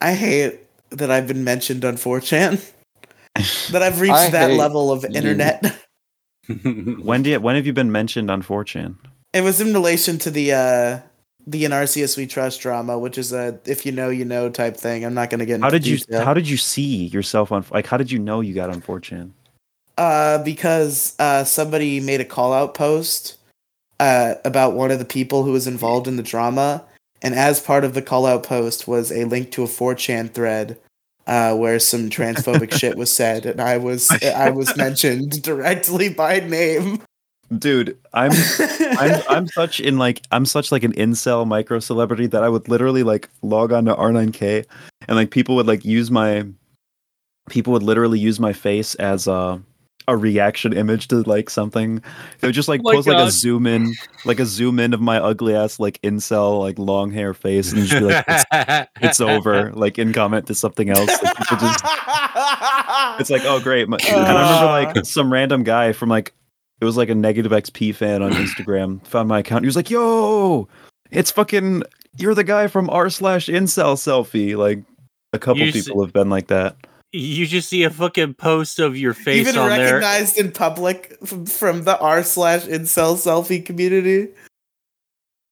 I 0.01 0.15
hate 0.15 0.61
that 0.91 1.11
I've 1.11 1.29
been 1.29 1.45
mentioned 1.45 1.85
on 1.85 1.97
4chan. 1.97 2.71
that 3.71 3.83
I've 3.83 4.01
reached 4.01 4.15
I 4.15 4.31
that 4.31 4.51
hate 4.51 4.59
level 4.59 4.91
of 4.93 5.03
you. 5.05 5.11
internet. 5.15 5.79
When 7.03 7.23
do 7.23 7.31
you, 7.31 7.41
when 7.41 7.55
have 7.55 7.67
you 7.67 7.73
been 7.73 7.93
mentioned 7.93 8.29
on 8.31 8.43
4chan? 8.43 8.97
It 9.33 9.43
was 9.43 9.61
in 9.61 9.73
relation 9.73 10.19
to 10.19 10.31
the 10.31 10.53
uh 10.53 10.99
the 11.47 11.65
Inarcius 11.65 12.17
We 12.17 12.27
Trust 12.27 12.61
drama, 12.61 12.99
which 12.99 13.17
is 13.17 13.33
a 13.33 13.59
if 13.65 13.87
you 13.87 13.93
know 13.93 14.11
you 14.11 14.25
know 14.25 14.51
type 14.51 14.77
thing. 14.77 15.05
I'm 15.05 15.15
not 15.15 15.31
gonna 15.31 15.47
get 15.47 15.55
into 15.57 15.67
How 15.67 15.71
did 15.71 15.87
you 15.87 15.99
detail. 15.99 16.25
how 16.25 16.35
did 16.35 16.49
you 16.49 16.57
see 16.57 17.07
yourself 17.07 17.53
on 17.53 17.65
like 17.71 17.87
how 17.87 17.97
did 17.97 18.11
you 18.11 18.19
know 18.19 18.41
you 18.41 18.55
got 18.55 18.71
on 18.71 18.83
4chan? 18.83 19.31
uh 19.99 20.43
because 20.43 21.15
uh 21.21 21.45
somebody 21.45 22.01
made 22.01 22.21
a 22.21 22.25
call 22.25 22.53
out 22.53 22.75
post 22.75 23.37
uh 24.01 24.35
about 24.45 24.73
one 24.75 24.91
of 24.91 24.99
the 24.99 25.05
people 25.05 25.45
who 25.45 25.53
was 25.53 25.67
involved 25.67 26.09
in 26.09 26.17
the 26.17 26.23
drama 26.23 26.83
and 27.23 27.35
as 27.35 27.61
part 27.61 27.85
of 27.85 27.93
the 27.95 28.03
call 28.03 28.25
out 28.27 28.43
post 28.43 28.89
was 28.89 29.13
a 29.13 29.25
link 29.27 29.53
to 29.53 29.63
a 29.63 29.67
4chan 29.67 30.33
thread 30.33 30.79
uh, 31.27 31.55
where 31.55 31.79
some 31.79 32.11
transphobic 32.11 32.73
shit 32.79 32.97
was 32.97 33.15
said, 33.15 33.47
and 33.47 33.61
I 33.61 33.79
was 33.79 34.11
I 34.23 34.51
was 34.51 34.77
mentioned 34.77 35.43
directly 35.43 36.09
by 36.09 36.41
name. 36.41 37.03
Dude, 37.59 37.99
I'm 38.15 38.33
I'm 38.99 39.23
I'm 39.29 39.47
such 39.49 39.81
in 39.81 39.99
like 39.99 40.23
I'm 40.31 40.47
such 40.47 40.73
like 40.73 40.85
an 40.85 40.93
incel 40.95 41.47
micro 41.47 41.81
celebrity 41.81 42.27
that 42.29 42.43
I 42.43 42.49
would 42.49 42.69
literally 42.69 43.03
like 43.03 43.29
log 43.43 43.73
on 43.73 43.85
to 43.87 43.95
R9K 43.95 44.65
and 45.09 45.17
like 45.17 45.31
people 45.31 45.57
would 45.57 45.67
like 45.67 45.85
use 45.85 46.11
my 46.11 46.47
people 47.51 47.73
would 47.73 47.83
literally 47.83 48.19
use 48.19 48.41
my 48.41 48.53
face 48.53 48.95
as 48.95 49.27
a 49.27 49.61
a 50.09 50.17
reaction 50.17 50.73
image 50.73 51.09
to 51.09 51.23
like 51.23 51.49
something. 51.51 52.03
They 52.41 52.49
would 52.49 52.55
just 52.55 52.69
like 52.69 52.81
Oh 52.85 52.93
post 52.93 53.09
like 53.09 53.17
a 53.29 53.31
zoom 53.31 53.67
in 53.67 53.95
like 54.25 54.41
a 54.41 54.47
zoom 54.47 54.79
in 54.81 54.93
of 54.95 55.01
my 55.01 55.19
ugly 55.19 55.55
ass 55.55 55.79
like 55.81 56.01
incel 56.03 56.61
like 56.61 56.79
long 56.79 57.11
hair 57.11 57.35
face 57.35 57.73
and 57.73 57.85
just 57.87 57.93
be 58.01 58.07
like 58.07 58.25
it's, 58.29 58.91
it's 59.01 59.21
over 59.21 59.71
like 59.75 59.99
in 59.99 60.13
comment 60.13 60.47
to 60.49 60.55
something 60.55 60.91
else. 60.91 61.09
Like, 61.23 61.37
just 61.61 61.85
it's 63.21 63.31
like 63.31 63.43
oh 63.45 63.61
great. 63.63 63.89
My- 63.89 63.99
and 64.09 64.17
i 64.17 64.83
remember 64.83 64.97
like 64.97 65.07
some 65.07 65.33
random 65.33 65.63
guy 65.63 65.93
from 65.93 66.09
like 66.09 66.33
it 66.81 66.85
was 66.85 66.97
like 66.97 67.09
a 67.09 67.15
negative 67.15 67.53
xp 67.53 67.95
fan 67.95 68.23
on 68.23 68.33
instagram 68.33 69.05
found 69.07 69.29
my 69.29 69.39
account 69.39 69.63
he 69.65 69.67
was 69.67 69.77
like 69.77 69.91
yo 69.91 70.67
it's 71.11 71.31
fucking 71.31 71.83
you're 72.17 72.35
the 72.35 72.45
guy 72.45 72.67
from 72.67 72.91
r 72.91 73.09
slash 73.11 73.47
incel 73.47 73.95
selfie. 73.97 74.57
Like 74.57 74.83
a 75.33 75.39
couple 75.39 75.63
You 75.63 75.69
s- 75.69 75.87
people 75.87 76.05
have 76.05 76.13
been 76.13 76.29
like 76.31 76.49
that 76.49 76.77
you 77.13 77.47
just 77.47 77.69
see 77.69 77.83
a 77.83 77.91
fucking 77.91 78.35
post 78.35 78.79
of 78.79 78.97
your 78.97 79.13
face 79.15 79.47
Even 79.49 79.59
on 79.59 79.69
there. 79.69 79.95
recognized 79.97 80.39
in 80.39 80.51
public 80.53 81.17
from, 81.25 81.45
from 81.47 81.85
the 81.85 81.99
r 81.99 82.23
slash 82.23 82.63
incel 82.65 83.17
selfie 83.17 83.65
community. 83.65 84.29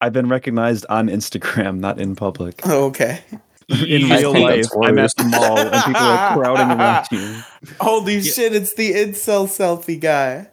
i've 0.00 0.12
been 0.12 0.28
recognized 0.28 0.86
on 0.88 1.08
instagram 1.08 1.78
not 1.78 2.00
in 2.00 2.16
public 2.16 2.60
Oh, 2.64 2.86
okay. 2.86 3.20
in 3.68 4.10
I 4.10 4.20
real 4.20 4.32
life 4.40 4.66
i'm 4.82 4.98
at 4.98 5.12
the 5.16 5.24
mall 5.24 5.58
and 5.58 5.70
people 5.84 6.00
are 6.02 6.34
crowding 6.34 6.78
around 6.78 7.06
you 7.12 7.42
Holy 7.80 8.16
Yeah. 8.16 8.32
shit! 8.32 8.54
It's 8.54 8.74
the 8.74 8.92
incel 8.92 9.46
selfie 9.46 10.00
guy. 10.00 10.48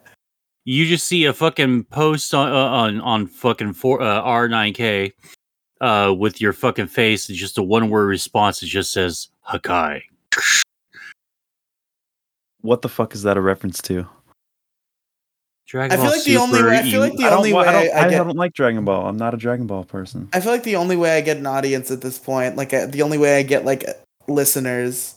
you 0.66 0.86
just 0.86 1.08
see 1.08 1.24
a 1.26 1.34
fucking 1.34 1.86
post 1.86 2.34
on 2.34 2.52
uh, 2.52 2.56
on 2.56 3.00
on 3.02 3.28
fucking 3.28 3.74
four 3.74 4.02
uh, 4.02 4.22
R9K 4.24 5.14
uh 5.80 6.14
with 6.18 6.42
your 6.42 6.52
fucking 6.54 6.88
face 6.88 7.30
and 7.30 7.38
just 7.38 7.58
a 7.58 7.64
one 7.64 7.90
word 7.90 8.08
response. 8.08 8.62
It 8.62 8.66
just 8.68 8.92
says 8.92 9.30
Hakai. 9.48 10.02
What 12.68 12.82
the 12.82 12.90
fuck 12.90 13.16
is 13.16 13.24
that 13.24 13.38
a 13.38 13.42
reference 13.42 13.82
to 13.84 14.06
Dragon 15.68 15.92
I 15.92 15.96
feel 16.02 16.06
Ball 16.06 16.16
like 16.16 16.24
the 16.26 16.38
only 16.38 16.64
way- 16.64 16.78
I 16.78 16.82
feel 16.84 17.00
like 17.02 17.16
the 17.18 17.24
I 17.26 17.30
don't, 17.30 17.38
only 17.40 17.54
wa- 17.54 17.62
I, 17.62 17.72
don't, 17.72 17.96
I 17.96 18.06
I 18.06 18.10
get- 18.10 18.18
don't 18.24 18.36
like 18.38 18.54
dragon 18.54 18.86
ball 18.86 19.08
i'm 19.08 19.18
not 19.18 19.34
a 19.34 19.38
dragon 19.38 19.68
ball 19.68 19.84
person 19.84 20.30
I 20.34 20.40
feel 20.40 20.52
like 20.54 20.64
the 20.64 20.76
only 20.78 20.96
way 20.96 21.18
I 21.18 21.22
get 21.22 21.38
an 21.38 21.46
audience 21.46 21.92
at 21.92 22.02
this 22.02 22.18
point, 22.18 22.56
like 22.56 22.74
uh, 22.74 22.86
the 22.86 23.02
only 23.02 23.18
way 23.18 23.38
I 23.38 23.44
get 23.44 23.66
like 23.66 23.84
listeners, 24.30 25.16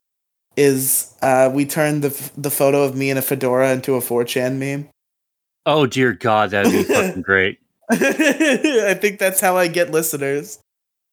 is 0.57 1.15
uh 1.23 1.51
we 1.53 1.65
turn 1.67 2.01
the 2.01 2.11
the 2.37 2.51
photo 2.51 2.83
of 2.83 2.97
me 2.97 3.11
in 3.11 3.17
a 3.17 3.23
fedora 3.23 3.73
into 3.73 3.95
a 3.95 4.01
4chan 4.01 4.57
meme. 4.59 4.89
oh 5.67 5.87
dear 5.87 6.13
God, 6.15 6.51
that'd 6.51 6.73
be 6.73 6.83
fucking 6.95 7.23
great. 7.23 7.59
I 7.93 8.95
think 9.01 9.19
that's 9.19 9.41
how 9.41 9.57
I 9.57 9.67
get 9.69 9.91
listeners. 9.93 10.59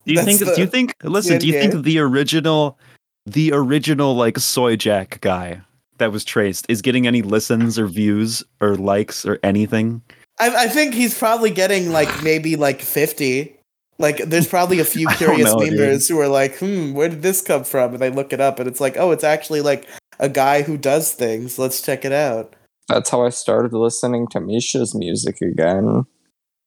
Do 0.06 0.13
you 0.13 0.21
That's 0.23 0.39
think? 0.39 0.56
do 0.56 0.62
you 0.62 0.67
think? 0.67 0.93
Listen, 1.04 1.38
do 1.39 1.47
you 1.47 1.58
end 1.58 1.73
think 1.73 1.84
the 1.86 2.00
original, 2.00 2.80
the 3.26 3.52
original 3.54 4.15
like 4.15 4.38
soy 4.39 4.76
jack 4.78 5.19
guy 5.21 5.62
that 5.98 6.12
was 6.12 6.24
traced 6.24 6.66
is 6.70 6.82
getting 6.82 7.08
any 7.08 7.22
listens 7.22 7.78
or 7.80 7.88
views 7.88 8.44
or 8.62 8.76
likes 8.76 9.26
or 9.26 9.40
anything? 9.44 10.02
I, 10.40 10.66
I 10.66 10.68
think 10.68 10.94
he's 10.94 11.18
probably 11.18 11.50
getting 11.52 11.92
like 11.92 12.24
maybe 12.24 12.56
like 12.56 12.82
fifty. 12.82 13.56
Like 14.00 14.18
there's 14.18 14.48
probably 14.48 14.80
a 14.80 14.86
few 14.96 15.08
curious 15.10 15.52
know, 15.54 15.60
dude. 15.60 16.02
who 16.08 16.20
are 16.20 16.28
like, 16.28 16.58
hmm, 16.60 16.94
where 16.94 17.10
did 17.10 17.22
this 17.24 17.42
come 17.42 17.64
from? 17.64 17.94
And 17.94 18.00
they 18.02 18.10
look 18.12 18.32
it 18.34 18.40
up 18.40 18.60
and 18.60 18.68
it's 18.68 18.80
like, 18.80 18.96
oh, 18.98 19.12
it's 19.12 19.24
actually 19.24 19.62
like 19.62 19.88
a 20.20 20.30
guy 20.30 20.62
who 20.62 20.78
does 20.78 21.14
things. 21.14 21.58
Let's 21.58 21.82
check 21.82 22.06
it 22.06 22.12
out. 22.12 22.56
That's 22.88 23.10
how 23.10 23.26
I 23.26 23.30
started 23.30 23.74
listening 23.74 24.28
to 24.30 24.40
Misha's 24.40 24.94
music 24.96 25.42
again. 25.42 26.06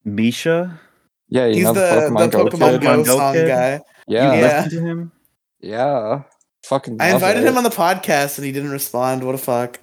Misha, 0.04 0.80
Yeah, 1.28 1.46
you 1.46 1.54
He's 1.54 1.64
know 1.64 1.72
the, 1.74 1.80
the 1.80 1.86
Pokemon, 2.10 2.18
the 2.18 2.28
Go 2.28 2.44
Pokemon 2.46 2.70
kid? 2.72 2.82
Go 2.82 3.04
Go 3.04 3.16
song 3.16 3.32
kid? 3.34 3.48
guy. 3.48 3.80
Yeah, 4.08 4.34
Yeah. 4.34 4.40
listen 4.64 4.70
to 4.80 4.86
him. 4.86 5.12
yeah. 5.60 6.22
Fucking. 6.64 6.98
I 7.00 7.10
invited 7.14 7.42
it. 7.44 7.48
him 7.48 7.56
on 7.56 7.64
the 7.64 7.70
podcast 7.70 8.38
and 8.38 8.44
he 8.44 8.52
didn't 8.52 8.70
respond. 8.70 9.24
What 9.24 9.34
a 9.34 9.38
fuck. 9.38 9.78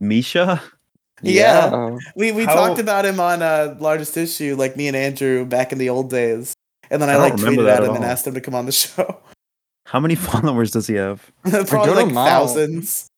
Misha, 0.00 0.62
Yeah. 1.22 1.96
We 2.14 2.32
we 2.32 2.44
How- 2.44 2.54
talked 2.54 2.78
about 2.80 3.04
him 3.06 3.20
on 3.20 3.42
uh 3.42 3.76
largest 3.80 4.16
issue, 4.16 4.56
like 4.56 4.76
me 4.76 4.88
and 4.88 4.96
Andrew 4.96 5.44
back 5.46 5.72
in 5.72 5.78
the 5.78 5.88
old 5.88 6.10
days. 6.10 6.52
And 6.90 7.00
then 7.02 7.08
I, 7.08 7.14
I 7.14 7.16
like 7.16 7.34
tweeted 7.34 7.64
that 7.64 7.78
at 7.78 7.82
at 7.84 7.88
him 7.88 7.96
and 7.96 8.04
asked 8.04 8.26
him 8.26 8.34
to 8.34 8.40
come 8.40 8.54
on 8.54 8.66
the 8.66 8.72
show. 8.84 9.18
how 9.86 9.98
many 10.00 10.14
followers 10.30 10.70
does 10.72 10.86
he 10.86 10.94
have? 10.94 11.30
Probably 11.66 12.04
like 12.04 12.12
thousands. 12.12 13.08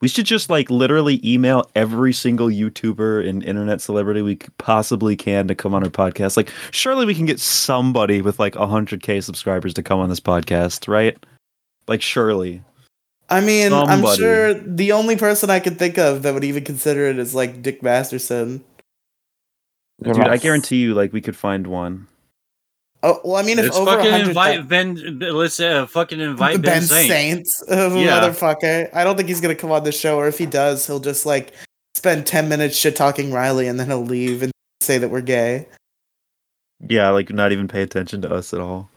We 0.00 0.08
should 0.08 0.26
just 0.26 0.50
like 0.50 0.68
literally 0.70 1.20
email 1.24 1.70
every 1.74 2.12
single 2.12 2.48
YouTuber 2.48 3.26
and 3.26 3.42
internet 3.42 3.80
celebrity 3.80 4.20
we 4.22 4.36
possibly 4.58 5.16
can 5.16 5.48
to 5.48 5.54
come 5.54 5.72
on 5.74 5.82
our 5.82 5.88
podcast. 5.88 6.36
Like, 6.36 6.50
surely 6.72 7.06
we 7.06 7.14
can 7.14 7.24
get 7.24 7.40
somebody 7.40 8.20
with 8.20 8.38
like 8.38 8.52
100k 8.54 9.22
subscribers 9.24 9.72
to 9.74 9.82
come 9.82 10.00
on 10.00 10.10
this 10.10 10.20
podcast, 10.20 10.88
right? 10.88 11.16
Like, 11.86 12.02
surely. 12.02 12.62
I 13.28 13.40
mean, 13.40 13.72
I'm 13.72 14.04
sure 14.16 14.54
the 14.54 14.92
only 14.92 15.16
person 15.16 15.50
I 15.50 15.60
could 15.60 15.78
think 15.78 15.98
of 15.98 16.22
that 16.22 16.34
would 16.34 16.44
even 16.44 16.64
consider 16.64 17.06
it 17.06 17.18
is 17.18 17.34
like 17.34 17.62
Dick 17.62 17.82
Masterson. 17.82 18.62
Dude, 20.02 20.18
I 20.18 20.36
guarantee 20.36 20.76
you, 20.76 20.94
like, 20.94 21.12
we 21.12 21.20
could 21.20 21.36
find 21.36 21.66
one. 21.66 22.06
Oh 23.04 23.20
well, 23.22 23.36
I 23.36 23.42
mean, 23.42 23.58
if 23.58 23.66
Let's 23.66 23.76
over 23.76 23.90
fucking 23.90 24.10
100 24.10 24.28
invite 24.28 24.66
Ben. 24.68 25.18
Let's 25.18 25.60
uh, 25.60 25.86
fucking 25.86 26.20
invite 26.20 26.62
Ben, 26.62 26.80
Ben 26.80 26.82
Saint. 26.82 27.08
Saints, 27.08 27.62
uh, 27.70 27.94
Yeah. 27.94 28.20
motherfucker. 28.20 28.88
I 28.94 29.04
don't 29.04 29.14
think 29.14 29.28
he's 29.28 29.42
gonna 29.42 29.54
come 29.54 29.70
on 29.70 29.84
the 29.84 29.92
show, 29.92 30.16
or 30.16 30.26
if 30.26 30.38
he 30.38 30.46
does, 30.46 30.86
he'll 30.86 31.00
just 31.00 31.26
like 31.26 31.52
spend 31.94 32.26
ten 32.26 32.48
minutes 32.48 32.78
shit 32.78 32.96
talking 32.96 33.30
Riely, 33.30 33.68
and 33.68 33.78
then 33.78 33.88
he'll 33.88 34.04
leave 34.04 34.42
and 34.42 34.52
say 34.80 34.96
that 34.96 35.10
we're 35.10 35.20
gay. 35.20 35.68
Yeah, 36.88 37.10
like, 37.10 37.30
not 37.30 37.52
even 37.52 37.68
pay 37.68 37.82
attention 37.82 38.22
to 38.22 38.32
us 38.32 38.54
at 38.54 38.60
all. 38.60 38.88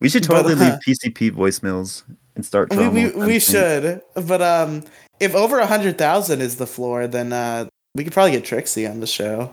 We 0.00 0.08
should 0.08 0.26
But, 0.26 0.42
totally 0.42 0.54
uh, 0.54 0.58
leave 0.58 0.80
PCP 0.86 1.32
voicemails 1.32 2.04
and 2.36 2.44
start 2.44 2.74
We 2.74 2.88
we, 2.88 3.10
we 3.10 3.38
should, 3.40 4.00
but 4.14 4.40
um, 4.40 4.84
if 5.18 5.34
over 5.34 5.58
a 5.58 5.66
hundred 5.66 5.98
thousand 5.98 6.40
is 6.40 6.56
the 6.56 6.66
floor, 6.66 7.06
then 7.06 7.32
uh, 7.32 7.66
we 7.94 8.04
could 8.04 8.12
probably 8.12 8.32
get 8.32 8.44
Trixie 8.44 8.86
on 8.86 9.00
the 9.00 9.06
show. 9.06 9.52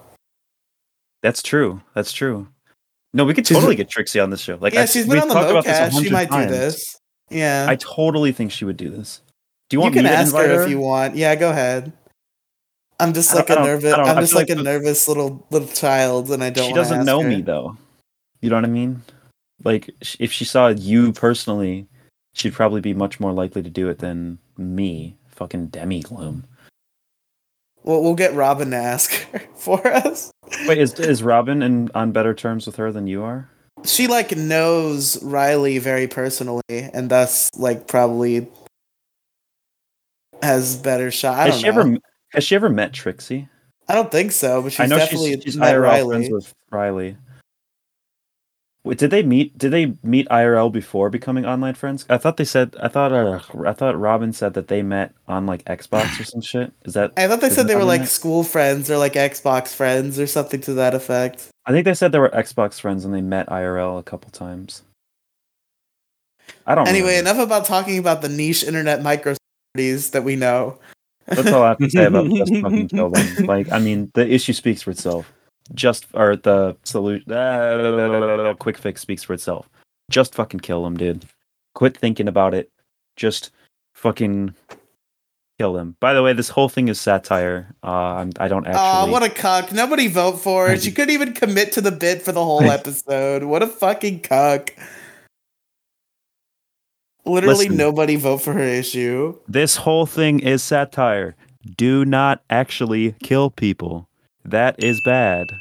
That's 1.23 1.41
true. 1.41 1.81
That's 1.95 2.11
true. 2.11 2.47
No, 3.13 3.25
we 3.25 3.33
could 3.33 3.45
totally 3.45 3.75
get 3.75 3.89
Trixie 3.89 4.19
on 4.19 4.29
the 4.29 4.37
show. 4.37 4.57
Like, 4.59 4.73
yeah, 4.73 4.81
I, 4.81 4.85
she's 4.85 5.07
been 5.07 5.19
on 5.19 5.29
the 5.29 5.33
talked 5.33 5.49
about 5.49 5.63
this 5.63 5.79
a 5.79 5.89
mocast. 5.89 6.03
She 6.03 6.09
might 6.11 6.29
times. 6.29 6.51
do 6.51 6.57
this. 6.57 6.99
Yeah, 7.29 7.65
I 7.67 7.75
totally 7.77 8.31
think 8.31 8.51
she 8.51 8.65
would 8.65 8.77
do 8.77 8.89
this. 8.89 9.21
Do 9.69 9.75
you 9.75 9.79
you 9.79 9.81
want 9.81 9.95
can 9.95 10.03
me 10.03 10.09
to 10.09 10.15
ask 10.15 10.27
invite 10.27 10.49
her 10.49 10.57
her? 10.57 10.63
if 10.63 10.69
you 10.69 10.79
want. 10.79 11.15
Yeah, 11.15 11.33
go 11.35 11.49
ahead. 11.49 11.91
I'm 12.99 13.13
just 13.13 13.33
like 13.33 13.49
a 13.49 13.55
nervous. 13.55 13.93
I'm 13.93 14.17
just 14.19 14.35
like 14.35 14.49
like 14.49 14.59
a 14.59 14.61
nervous 14.61 15.07
little 15.07 15.45
little 15.49 15.67
child, 15.69 16.31
and 16.31 16.43
I 16.43 16.49
don't. 16.51 16.67
she 16.67 16.73
doesn't 16.73 17.05
know 17.05 17.21
her. 17.21 17.27
me 17.29 17.41
though. 17.41 17.75
You 18.41 18.49
know 18.49 18.57
what 18.57 18.65
I 18.65 18.67
mean? 18.67 19.01
Like, 19.63 19.89
if 20.19 20.31
she 20.31 20.45
saw 20.45 20.67
you 20.67 21.11
personally, 21.13 21.87
she'd 22.33 22.53
probably 22.53 22.81
be 22.81 22.93
much 22.93 23.19
more 23.19 23.31
likely 23.31 23.63
to 23.63 23.69
do 23.69 23.89
it 23.89 23.99
than 23.99 24.37
me, 24.57 25.15
fucking 25.29 25.67
Demi 25.67 26.01
Gloom. 26.01 26.45
Well, 27.83 28.01
we'll 28.01 28.15
get 28.15 28.33
Robin 28.33 28.71
to 28.71 28.77
ask 28.77 29.11
her 29.31 29.39
for 29.55 29.85
us. 29.87 30.31
Wait, 30.67 30.77
is 30.77 30.93
is 30.99 31.23
Robin 31.23 31.61
in, 31.61 31.89
on 31.93 32.11
better 32.11 32.33
terms 32.33 32.65
with 32.65 32.75
her 32.77 32.91
than 32.91 33.07
you 33.07 33.23
are? 33.23 33.49
She 33.83 34.07
like 34.07 34.35
knows 34.35 35.21
Riely 35.23 35.77
very 35.77 36.07
personally, 36.07 36.63
and 36.69 37.09
thus 37.09 37.51
like 37.55 37.87
probably 37.87 38.47
has 40.41 40.75
better 40.77 41.11
shot. 41.11 41.39
I 41.39 41.45
has 41.45 41.57
she 41.57 41.63
know. 41.63 41.69
ever 41.69 41.97
has 42.31 42.43
she 42.43 42.55
ever 42.55 42.69
met 42.69 42.93
Trixie? 42.93 43.47
I 43.87 43.93
don't 43.93 44.11
think 44.11 44.31
so, 44.31 44.63
but 44.63 44.71
she's 44.71 44.79
I 44.79 44.87
know 44.87 44.97
definitely 44.97 45.35
she's, 45.35 45.43
she's 45.43 45.57
met 45.57 45.75
IRL 45.75 45.81
Riely. 45.81 46.07
friends 46.07 46.29
with 46.31 46.53
Riely. 46.71 47.17
Wait, 48.85 48.99
did 48.99 49.09
they 49.09 49.23
meet? 49.23 49.57
Did 49.57 49.71
they 49.71 49.95
meet 50.03 50.29
IRL 50.29 50.71
before 50.71 51.09
becoming 51.09 51.43
online 51.43 51.73
friends? 51.73 52.05
I 52.07 52.19
thought 52.19 52.37
they 52.37 52.45
said. 52.45 52.75
I 52.79 52.87
thought. 52.87 53.11
Uh, 53.11 53.39
I 53.65 53.73
thought 53.73 53.99
Robin 53.99 54.31
said 54.31 54.53
that 54.53 54.67
they 54.67 54.83
met 54.83 55.11
on 55.27 55.47
like 55.47 55.65
Xbox 55.65 56.19
or 56.19 56.23
some 56.23 56.41
shit. 56.41 56.71
Is 56.83 56.93
that? 56.93 57.11
I 57.17 57.27
thought 57.27 57.41
they 57.41 57.49
said 57.49 57.67
they 57.67 57.75
were 57.75 57.83
like 57.83 58.01
that? 58.01 58.07
school 58.07 58.43
friends 58.43 58.91
or 58.91 58.99
like 58.99 59.13
Xbox 59.13 59.73
friends 59.73 60.19
or 60.19 60.27
something 60.27 60.61
to 60.61 60.75
that 60.75 60.93
effect. 60.93 61.49
I 61.65 61.71
think 61.71 61.85
they 61.85 61.95
said 61.95 62.11
they 62.11 62.19
were 62.19 62.29
Xbox 62.29 62.79
friends 62.79 63.05
and 63.05 63.13
they 63.13 63.21
met 63.21 63.47
IRL 63.47 63.97
a 63.97 64.03
couple 64.03 64.29
times. 64.29 64.83
I 66.67 66.75
don't. 66.75 66.87
Anyway, 66.87 67.17
remember. 67.17 67.31
enough 67.31 67.43
about 67.43 67.65
talking 67.65 67.97
about 67.97 68.21
the 68.21 68.29
niche 68.29 68.63
internet 68.63 69.01
micro 69.01 69.35
celebrities 69.73 70.11
that 70.11 70.23
we 70.23 70.35
know. 70.35 70.77
That's 71.25 71.51
all 71.51 71.63
I 71.63 71.69
have 71.69 71.79
to 71.79 71.89
say 71.89 72.05
about 72.05 72.29
just 72.29 72.53
fucking. 72.55 73.47
Like, 73.47 73.71
I 73.71 73.79
mean, 73.79 74.11
the 74.13 74.31
issue 74.31 74.53
speaks 74.53 74.83
for 74.83 74.91
itself. 74.91 75.33
Just 75.73 76.05
or 76.13 76.35
the 76.35 76.77
solution, 76.83 77.31
uh, 77.31 78.53
quick 78.59 78.77
fix 78.77 79.01
speaks 79.01 79.23
for 79.23 79.33
itself. 79.33 79.67
Just 80.11 80.35
fucking 80.35 80.59
kill 80.59 80.83
them, 80.83 80.95
dude. 80.95 81.25
Quit 81.73 81.97
thinking 81.97 82.27
about 82.27 82.53
it. 82.53 82.69
Just 83.15 83.51
fucking 83.95 84.53
Kill 85.57 85.77
him. 85.77 85.95
By 86.01 86.13
the 86.13 86.21
way, 86.21 86.33
this 86.33 86.49
whole 86.49 86.67
thing 86.67 86.89
is 86.89 86.99
satire. 86.99 87.73
Uh, 87.81 87.87
I'm, 87.87 88.31
I 88.39 88.49
don't 88.49 88.67
actually. 88.67 89.09
Oh, 89.09 89.09
what 89.09 89.23
a 89.23 89.29
cuck. 89.29 89.71
Nobody 89.71 90.07
vote 90.07 90.33
for 90.33 90.69
it. 90.69 90.83
She 90.83 90.91
couldn't 90.91 91.13
even 91.13 91.31
commit 91.31 91.71
to 91.73 91.81
the 91.81 91.93
bit 91.93 92.21
for 92.21 92.33
the 92.33 92.43
whole 92.43 92.63
episode. 92.69 93.43
What 93.43 93.63
a 93.63 93.67
fucking 93.67 94.19
cuck. 94.19 94.71
Literally 97.23 97.65
Listen. 97.65 97.77
nobody 97.77 98.17
vote 98.17 98.39
for 98.39 98.51
her 98.51 98.59
issue. 98.59 99.39
This 99.47 99.77
whole 99.77 100.05
thing 100.05 100.41
is 100.41 100.61
satire. 100.61 101.37
Do 101.77 102.03
not 102.03 102.43
actually 102.49 103.13
kill 103.23 103.49
people. 103.49 104.09
That 104.45 104.81
is 104.83 105.01
bad. 105.01 105.59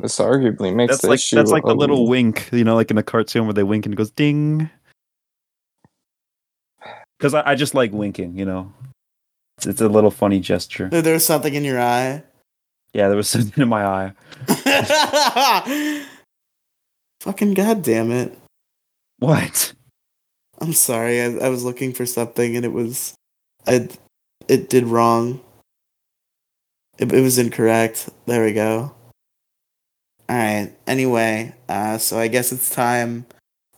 This 0.00 0.18
arguably 0.18 0.74
makes 0.74 0.92
That's 0.92 1.02
the 1.02 1.08
like 1.08 1.18
issue. 1.18 1.36
that's 1.36 1.50
like 1.50 1.62
the 1.64 1.70
a- 1.70 1.74
little 1.74 2.08
wink, 2.08 2.48
you 2.52 2.64
know, 2.64 2.74
like 2.74 2.90
in 2.90 2.98
a 2.98 3.02
cartoon 3.02 3.44
where 3.46 3.52
they 3.54 3.62
wink 3.62 3.86
and 3.86 3.92
it 3.92 3.96
goes 3.96 4.10
ding. 4.10 4.68
Because 7.18 7.34
I, 7.34 7.50
I 7.50 7.54
just 7.54 7.74
like 7.74 7.92
winking, 7.92 8.36
you 8.36 8.44
know. 8.46 8.72
It's, 9.58 9.66
it's 9.66 9.80
a 9.82 9.88
little 9.88 10.10
funny 10.10 10.40
gesture. 10.40 10.88
There- 10.88 11.02
There's 11.02 11.24
something 11.24 11.54
in 11.54 11.64
your 11.64 11.80
eye. 11.80 12.22
Yeah, 12.94 13.08
there 13.08 13.16
was 13.16 13.28
something 13.30 13.62
in 13.62 13.68
my 13.68 13.84
eye. 13.84 14.12
Fucking 17.20 17.54
goddamn 17.54 18.10
it. 18.10 18.36
What? 19.18 19.74
I'm 20.60 20.72
sorry. 20.72 21.20
I, 21.20 21.26
I 21.36 21.48
was 21.50 21.62
looking 21.62 21.92
for 21.92 22.06
something 22.06 22.56
and 22.56 22.64
it 22.64 22.72
was, 22.72 23.14
I, 23.66 23.88
it 24.48 24.70
did 24.70 24.84
wrong. 24.84 25.40
It, 27.00 27.10
it 27.12 27.22
was 27.22 27.38
incorrect. 27.38 28.10
There 28.26 28.44
we 28.44 28.52
go. 28.52 28.92
All 30.28 30.36
right. 30.36 30.70
Anyway, 30.86 31.54
uh, 31.68 31.96
so 31.96 32.18
I 32.18 32.28
guess 32.28 32.52
it's 32.52 32.68
time 32.68 33.24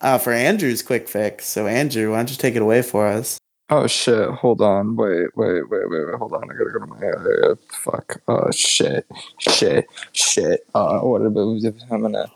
uh, 0.01 0.17
for 0.17 0.33
Andrew's 0.33 0.83
quick 0.83 1.07
fix. 1.07 1.45
So 1.45 1.65
Andrew, 1.65 2.11
why 2.11 2.17
don't 2.17 2.29
you 2.29 2.35
take 2.35 2.55
it 2.57 2.61
away 2.61 2.81
for 2.81 3.07
us? 3.07 3.39
Oh 3.69 3.87
shit! 3.87 4.29
Hold 4.29 4.61
on. 4.61 4.97
Wait, 4.97 5.35
wait, 5.37 5.69
wait, 5.69 5.89
wait, 5.89 6.05
wait. 6.05 6.15
Hold 6.15 6.33
on. 6.33 6.43
I 6.43 6.53
gotta 6.53 6.69
go 6.71 6.79
to 6.79 6.85
my. 6.85 6.97
Uh, 7.07 7.55
fuck. 7.71 8.21
Oh 8.27 8.51
shit. 8.51 9.07
Shit. 9.39 9.87
Shit. 10.11 10.67
Uh, 10.75 10.99
what 10.99 11.21
about 11.21 11.63
I'm 11.89 12.01
gonna. 12.01 12.29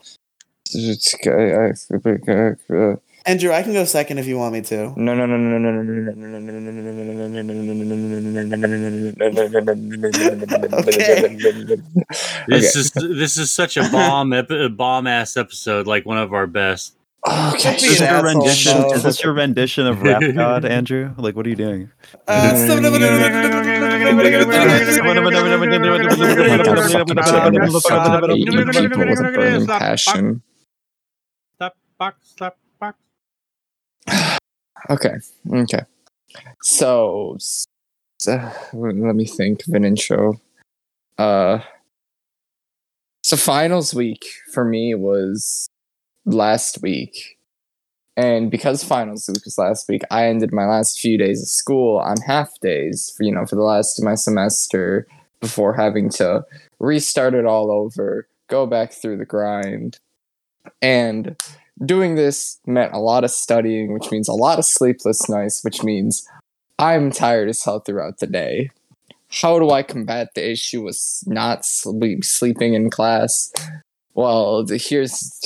It's. 0.74 1.14
I. 1.28 1.74
Uh, 2.74 2.96
Andrew, 3.28 3.52
I 3.52 3.62
can 3.62 3.74
go 3.74 3.84
second 3.84 4.20
if 4.20 4.26
you 4.26 4.38
want 4.38 4.54
me 4.54 4.62
to. 4.62 4.94
no, 4.96 5.14
no, 5.14 5.26
no, 5.26 5.36
no, 5.36 5.58
no, 5.58 5.60
no, 5.60 5.82
no, 5.84 5.92
no, 6.16 6.40
no, 6.40 6.40
no, 6.40 6.40
no, 6.40 6.60
no, 6.60 6.72
no, 6.72 7.28
no, 7.28 7.38
This 12.48 12.76
is 12.78 12.92
this 12.92 13.38
is 13.38 13.54
such 13.54 13.76
a 13.76 13.90
bomb 13.90 14.32
ep- 14.32 14.48
bomb 14.78 15.08
ass 15.08 15.36
episode, 15.36 15.88
like 15.88 16.06
one 16.06 16.18
of 16.18 16.34
our 16.34 16.48
best. 16.48 16.96
Okay. 17.28 17.76
Don't 17.76 17.82
be 17.82 17.88
Is 17.88 18.00
an 18.00 18.08
this, 18.08 18.12
your 18.12 18.24
rendition, 18.24 18.86
is 18.94 19.04
this 19.04 19.24
your 19.24 19.34
rendition 19.34 19.88
of 19.88 20.02
Rap 20.02 20.22
God, 20.34 20.64
Andrew? 20.64 21.14
Like, 21.18 21.36
what 21.36 21.46
are 21.46 21.50
you 21.50 21.56
doing? 21.56 21.92
Uh, 22.28 22.54
passion. 29.68 30.42
Stop 31.58 31.76
box, 31.98 32.34
box. 32.38 32.56
Okay. 34.90 35.16
Okay. 35.54 35.82
So, 36.64 37.36
s- 37.36 37.66
uh, 38.28 38.52
let 38.74 39.16
me 39.16 39.26
think 39.26 39.68
of 39.68 39.74
an 39.74 39.86
intro. 39.86 40.36
Uh, 41.18 41.60
so 43.24 43.36
finals 43.38 43.94
week 43.94 44.26
for 44.54 44.64
me 44.64 44.96
was 44.96 45.70
last 46.26 46.82
week, 46.82 47.38
and 48.18 48.52
because 48.52 48.84
finals 48.84 49.28
week 49.30 49.46
was 49.46 49.58
last 49.58 49.90
week, 49.90 50.04
I 50.12 50.28
ended 50.28 50.54
my 50.54 50.66
last 50.66 51.00
few 51.00 51.18
days 51.18 51.42
of 51.42 51.50
school 51.50 52.00
on 52.00 52.18
half 52.28 52.52
days. 52.62 53.14
For 53.18 53.24
you 53.24 53.34
know, 53.34 53.46
for 53.46 53.56
the 53.56 53.64
last 53.64 54.00
of 54.00 54.06
my 54.06 54.16
semester 54.16 55.08
before 55.42 55.74
having 55.74 56.10
to 56.12 56.44
restart 56.80 57.34
it 57.36 57.46
all 57.46 57.72
over, 57.72 58.28
go 58.50 58.66
back 58.66 58.92
through 58.94 59.18
the 59.18 59.26
grind, 59.26 60.00
and 60.82 61.36
doing 61.86 62.16
this 62.16 62.60
meant 62.66 62.94
a 62.94 63.00
lot 63.00 63.24
of 63.24 63.32
studying, 63.32 63.94
which 63.94 64.12
means 64.12 64.28
a 64.28 64.34
lot 64.34 64.60
of 64.60 64.66
sleepless 64.66 65.28
nights, 65.30 65.64
which 65.64 65.84
means 65.84 66.28
I'm 66.80 67.12
tired 67.12 67.50
as 67.50 67.64
hell 67.64 67.80
throughout 67.80 68.20
the 68.20 68.28
day. 68.28 68.72
How 69.30 69.60
do 69.60 69.70
I 69.72 69.84
combat 69.84 70.30
the 70.36 70.50
issue 70.50 70.88
of 70.88 70.96
not 71.26 71.66
sleep, 71.66 72.24
sleeping 72.24 72.74
in 72.74 72.90
class? 72.90 73.52
Well, 74.14 74.66
here's 74.70 75.40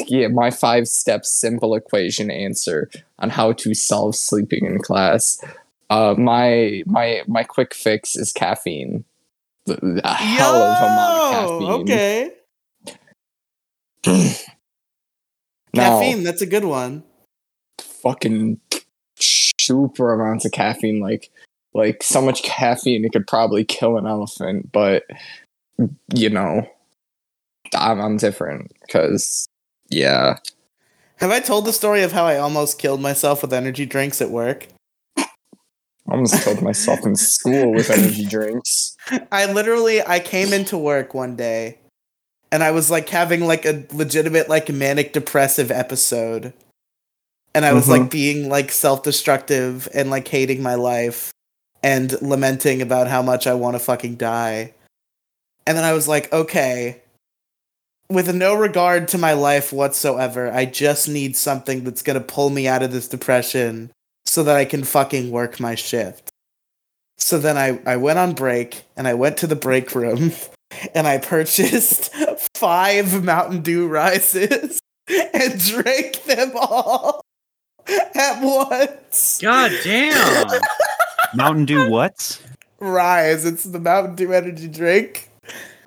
yeah, 0.06 0.28
my 0.28 0.50
five 0.50 0.88
step 0.88 1.24
simple 1.26 1.74
equation 1.74 2.30
answer 2.30 2.88
on 3.18 3.30
how 3.30 3.52
to 3.52 3.74
solve 3.74 4.14
sleeping 4.16 4.64
in 4.64 4.78
class. 4.78 5.42
Uh, 5.90 6.14
my 6.16 6.82
my 6.86 7.22
my 7.26 7.42
quick 7.44 7.74
fix 7.74 8.16
is 8.16 8.32
caffeine. 8.32 9.04
The- 9.66 10.00
A 10.04 10.14
hell 10.14 10.54
of 10.54 10.80
a 10.80 10.86
amount 10.86 11.14
of 11.14 11.30
caffeine. 11.32 11.82
Okay. 11.82 12.30
Now- 15.74 16.00
Caffeine, 16.00 16.22
that's 16.24 16.42
a 16.42 16.46
good 16.46 16.64
one. 16.64 17.04
fucking 17.80 18.60
super 19.18 20.12
amounts 20.12 20.44
of 20.44 20.50
caffeine 20.50 20.98
like 21.00 21.30
like 21.74 22.02
so 22.02 22.20
much 22.20 22.42
caffeine 22.42 23.04
it 23.04 23.12
could 23.12 23.26
probably 23.26 23.64
kill 23.64 23.96
an 23.96 24.06
elephant 24.06 24.70
but 24.72 25.04
you 26.12 26.28
know 26.28 26.66
i'm, 27.74 28.00
I'm 28.00 28.16
different 28.16 28.72
because 28.80 29.46
yeah 29.88 30.38
Have 31.18 31.30
I 31.30 31.38
told 31.38 31.64
the 31.64 31.72
story 31.72 32.02
of 32.02 32.10
how 32.12 32.24
I 32.26 32.38
almost 32.38 32.78
killed 32.80 33.00
myself 33.00 33.42
with 33.42 33.52
energy 33.52 33.86
drinks 33.86 34.20
at 34.20 34.30
work? 34.30 34.66
i 35.16 35.26
almost 36.08 36.42
killed 36.42 36.60
myself 36.62 37.06
in 37.06 37.14
school 37.14 37.72
with 37.72 37.88
energy 37.90 38.24
drinks 38.28 38.96
I 39.30 39.46
literally 39.52 40.02
I 40.04 40.18
came 40.18 40.52
into 40.52 40.76
work 40.76 41.14
one 41.14 41.36
day 41.36 41.78
and 42.52 42.62
I 42.62 42.70
was 42.70 42.90
like 42.90 43.08
having 43.08 43.40
like 43.46 43.64
a 43.64 43.84
legitimate 43.92 44.48
like 44.48 44.68
manic 44.68 45.12
depressive 45.12 45.70
episode. 45.72 46.52
And 47.54 47.64
I 47.64 47.72
was 47.72 47.86
Mhm. 47.86 47.88
like 47.88 48.10
being 48.10 48.48
like 48.48 48.70
self-destructive 48.70 49.88
and 49.92 50.08
like 50.10 50.28
hating 50.28 50.62
my 50.62 50.74
life 50.74 51.32
and 51.82 52.12
lamenting 52.22 52.80
about 52.80 53.08
how 53.08 53.20
much 53.22 53.46
I 53.46 53.54
want 53.54 53.74
to 53.74 53.80
fucking 53.80 54.14
die. 54.16 54.72
And 55.66 55.76
then 55.76 55.84
I 55.84 55.92
was 55.92 56.06
like, 56.08 56.32
okay, 56.32 57.02
with 58.08 58.34
no 58.34 58.54
regard 58.54 59.08
to 59.08 59.18
my 59.18 59.32
life 59.32 59.72
whatsoever, 59.72 60.50
I 60.52 60.64
just 60.64 61.08
need 61.08 61.36
something 61.36 61.84
that's 61.84 62.02
going 62.02 62.18
to 62.18 62.24
pull 62.24 62.50
me 62.50 62.68
out 62.68 62.82
of 62.82 62.92
this 62.92 63.08
depression 63.08 63.90
so 64.26 64.42
that 64.44 64.56
I 64.56 64.64
can 64.64 64.84
fucking 64.84 65.30
work 65.30 65.58
my 65.60 65.74
shift. 65.74 66.30
So 67.18 67.38
then 67.38 67.56
I, 67.56 67.80
I 67.86 67.96
went 67.96 68.18
on 68.18 68.32
break 68.34 68.84
and 68.96 69.06
I 69.08 69.14
went 69.14 69.36
to 69.38 69.46
the 69.46 69.56
break 69.56 69.94
room 69.94 70.32
and 70.94 71.06
I 71.06 71.18
purchased 71.18 72.14
five 72.54 73.24
Mountain 73.24 73.62
Dew 73.62 73.88
rises 73.88 74.80
and 75.08 75.60
drank 75.60 76.22
them 76.24 76.52
all 76.56 77.22
at 78.14 78.42
once. 78.42 79.40
God 79.42 79.72
damn! 79.82 80.60
Mountain 81.34 81.66
Dew 81.66 81.90
what? 81.90 82.40
Rise, 82.78 83.44
it's 83.44 83.64
the 83.64 83.80
Mountain 83.80 84.16
Dew 84.16 84.32
energy 84.32 84.68
drink. 84.68 85.28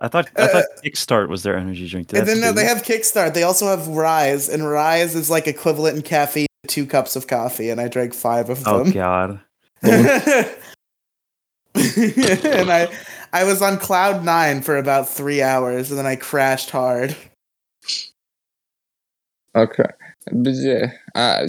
I 0.01 0.07
thought 0.07 0.29
I 0.35 0.47
thought 0.47 0.63
uh, 0.63 0.81
Kickstart 0.83 1.29
was 1.29 1.43
their 1.43 1.57
energy 1.57 1.87
drink. 1.87 2.09
Did 2.09 2.19
and 2.19 2.27
then 2.27 2.41
no, 2.41 2.51
they 2.51 2.65
have 2.65 2.83
Kickstart. 2.83 3.33
They 3.33 3.43
also 3.43 3.67
have 3.67 3.87
Rise, 3.87 4.49
and 4.49 4.67
Rise 4.67 5.15
is 5.15 5.29
like 5.29 5.47
equivalent 5.47 5.95
in 5.95 6.03
caffeine 6.03 6.47
to 6.63 6.67
two 6.67 6.85
cups 6.85 7.15
of 7.15 7.27
coffee, 7.27 7.69
and 7.69 7.79
I 7.79 7.87
drank 7.87 8.13
five 8.13 8.49
of 8.49 8.63
them. 8.63 8.73
Oh 8.73 8.83
them. 8.83 8.91
god. 8.91 9.39
and 9.81 10.49
I 12.71 12.89
I 13.35 13.43
was 13.43 13.61
on 13.61 13.79
cloud 13.79 14.23
nine 14.23 14.61
for 14.61 14.77
about 14.77 15.09
three 15.09 15.41
hours, 15.41 15.89
and 15.91 15.99
then 15.99 16.05
I 16.05 16.15
crashed 16.15 16.69
hard. 16.69 17.17
okay 19.55 19.89
but 20.31 20.53
yeah 20.53 20.91
uh, 21.13 21.45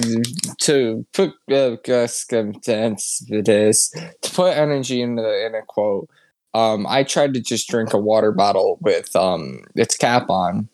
to 0.58 1.06
put 1.12 1.32
uh, 1.50 1.76
circumstance 2.06 3.24
this 3.28 3.88
to 4.22 4.30
put 4.32 4.56
energy 4.56 5.00
in 5.00 5.16
the 5.16 5.46
in 5.46 5.54
a 5.54 5.62
quote 5.62 6.08
um 6.54 6.86
i 6.88 7.02
tried 7.02 7.34
to 7.34 7.40
just 7.40 7.68
drink 7.68 7.92
a 7.94 7.98
water 7.98 8.32
bottle 8.32 8.78
with 8.80 9.16
um 9.16 9.64
its 9.74 9.96
cap 9.96 10.28
on 10.28 10.68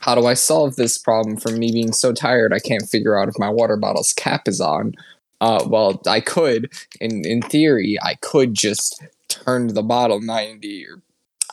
how 0.00 0.14
do 0.14 0.26
I 0.26 0.34
solve 0.34 0.76
this 0.76 0.96
problem 0.96 1.36
from 1.36 1.58
me 1.58 1.72
being 1.72 1.92
so 1.92 2.12
tired 2.12 2.54
I 2.54 2.58
can't 2.58 2.88
figure 2.88 3.18
out 3.18 3.28
if 3.28 3.38
my 3.38 3.50
water 3.50 3.76
bottle's 3.76 4.14
cap 4.14 4.48
is 4.48 4.60
on? 4.60 4.94
Uh, 5.42 5.64
well, 5.66 6.00
I 6.06 6.20
could, 6.20 6.72
in 7.00 7.22
in 7.24 7.42
theory, 7.42 7.98
I 8.02 8.14
could 8.14 8.54
just 8.54 9.02
turn 9.44 9.68
the 9.68 9.82
bottle 9.82 10.20
90 10.20 10.86
or 10.86 11.02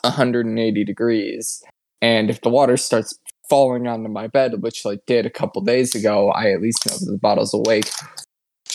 180 0.01 0.83
degrees, 0.83 1.63
and 2.01 2.29
if 2.29 2.41
the 2.41 2.49
water 2.49 2.77
starts 2.77 3.17
falling 3.49 3.87
onto 3.87 4.09
my 4.09 4.27
bed, 4.27 4.61
which 4.61 4.85
like 4.85 5.05
did 5.05 5.25
a 5.25 5.29
couple 5.29 5.61
days 5.61 5.95
ago, 5.95 6.29
I 6.31 6.51
at 6.51 6.61
least 6.61 6.85
know 6.85 6.97
that 6.97 7.11
the 7.11 7.17
bottle's 7.17 7.53
awake. 7.53 7.89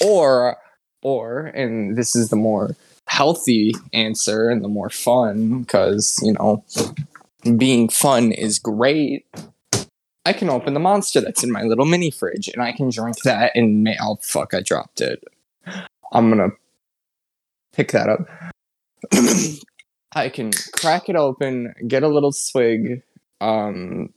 Or, 0.04 0.56
or, 1.02 1.46
and 1.46 1.96
this 1.96 2.16
is 2.16 2.30
the 2.30 2.36
more 2.36 2.74
healthy 3.06 3.74
answer 3.92 4.48
and 4.48 4.64
the 4.64 4.68
more 4.68 4.90
fun, 4.90 5.60
because 5.60 6.18
you 6.22 6.32
know, 6.32 6.64
being 7.56 7.88
fun 7.88 8.32
is 8.32 8.58
great. 8.58 9.26
I 10.24 10.32
can 10.32 10.48
open 10.48 10.74
the 10.74 10.80
monster 10.80 11.20
that's 11.20 11.42
in 11.42 11.50
my 11.50 11.62
little 11.62 11.84
mini 11.84 12.10
fridge 12.10 12.48
and 12.48 12.62
I 12.62 12.72
can 12.72 12.90
drink 12.90 13.16
that 13.24 13.52
and 13.56 13.82
ma- 13.82 13.90
oh 14.00 14.18
fuck 14.22 14.54
I 14.54 14.60
dropped 14.60 15.00
it. 15.00 15.22
I'm 16.12 16.30
gonna 16.30 16.50
pick 17.72 17.90
that 17.90 18.08
up. 18.08 18.28
I 20.14 20.28
can 20.28 20.52
crack 20.72 21.08
it 21.08 21.16
open, 21.16 21.74
get 21.86 22.02
a 22.02 22.08
little 22.08 22.32
swig, 22.32 23.02
um, 23.40 24.12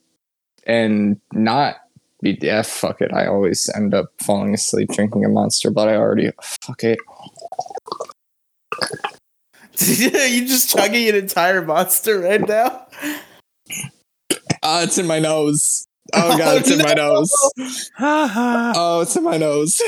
and 0.66 1.20
not 1.34 1.78
be 2.22 2.38
yeah, 2.42 2.62
fuck 2.64 3.02
it. 3.02 3.14
I 3.14 3.28
always 3.28 3.70
end 3.76 3.94
up 3.94 4.12
falling 4.20 4.54
asleep 4.54 4.90
drinking 4.90 5.26
a 5.26 5.30
monster, 5.30 5.70
but 5.70 5.88
I 5.88 5.96
already 5.96 6.32
fuck 6.42 6.84
it. 6.84 7.00
you 9.78 10.48
just 10.48 10.70
chugging 10.76 11.08
an 11.10 11.16
entire 11.16 11.62
monster 11.62 12.20
right 12.20 12.46
now? 12.48 12.88
Ah, 14.64 14.84
it's 14.84 14.98
in 14.98 15.08
my 15.08 15.20
nose. 15.20 15.88
Oh 16.14 16.38
god, 16.38 16.42
Oh, 16.42 16.58
it's 16.58 16.70
in 16.70 16.78
my 16.78 16.94
nose. 16.94 17.34
Oh, 18.00 19.02
it's 19.02 19.16
in 19.16 19.24
my 19.24 19.38
nose. 19.38 19.82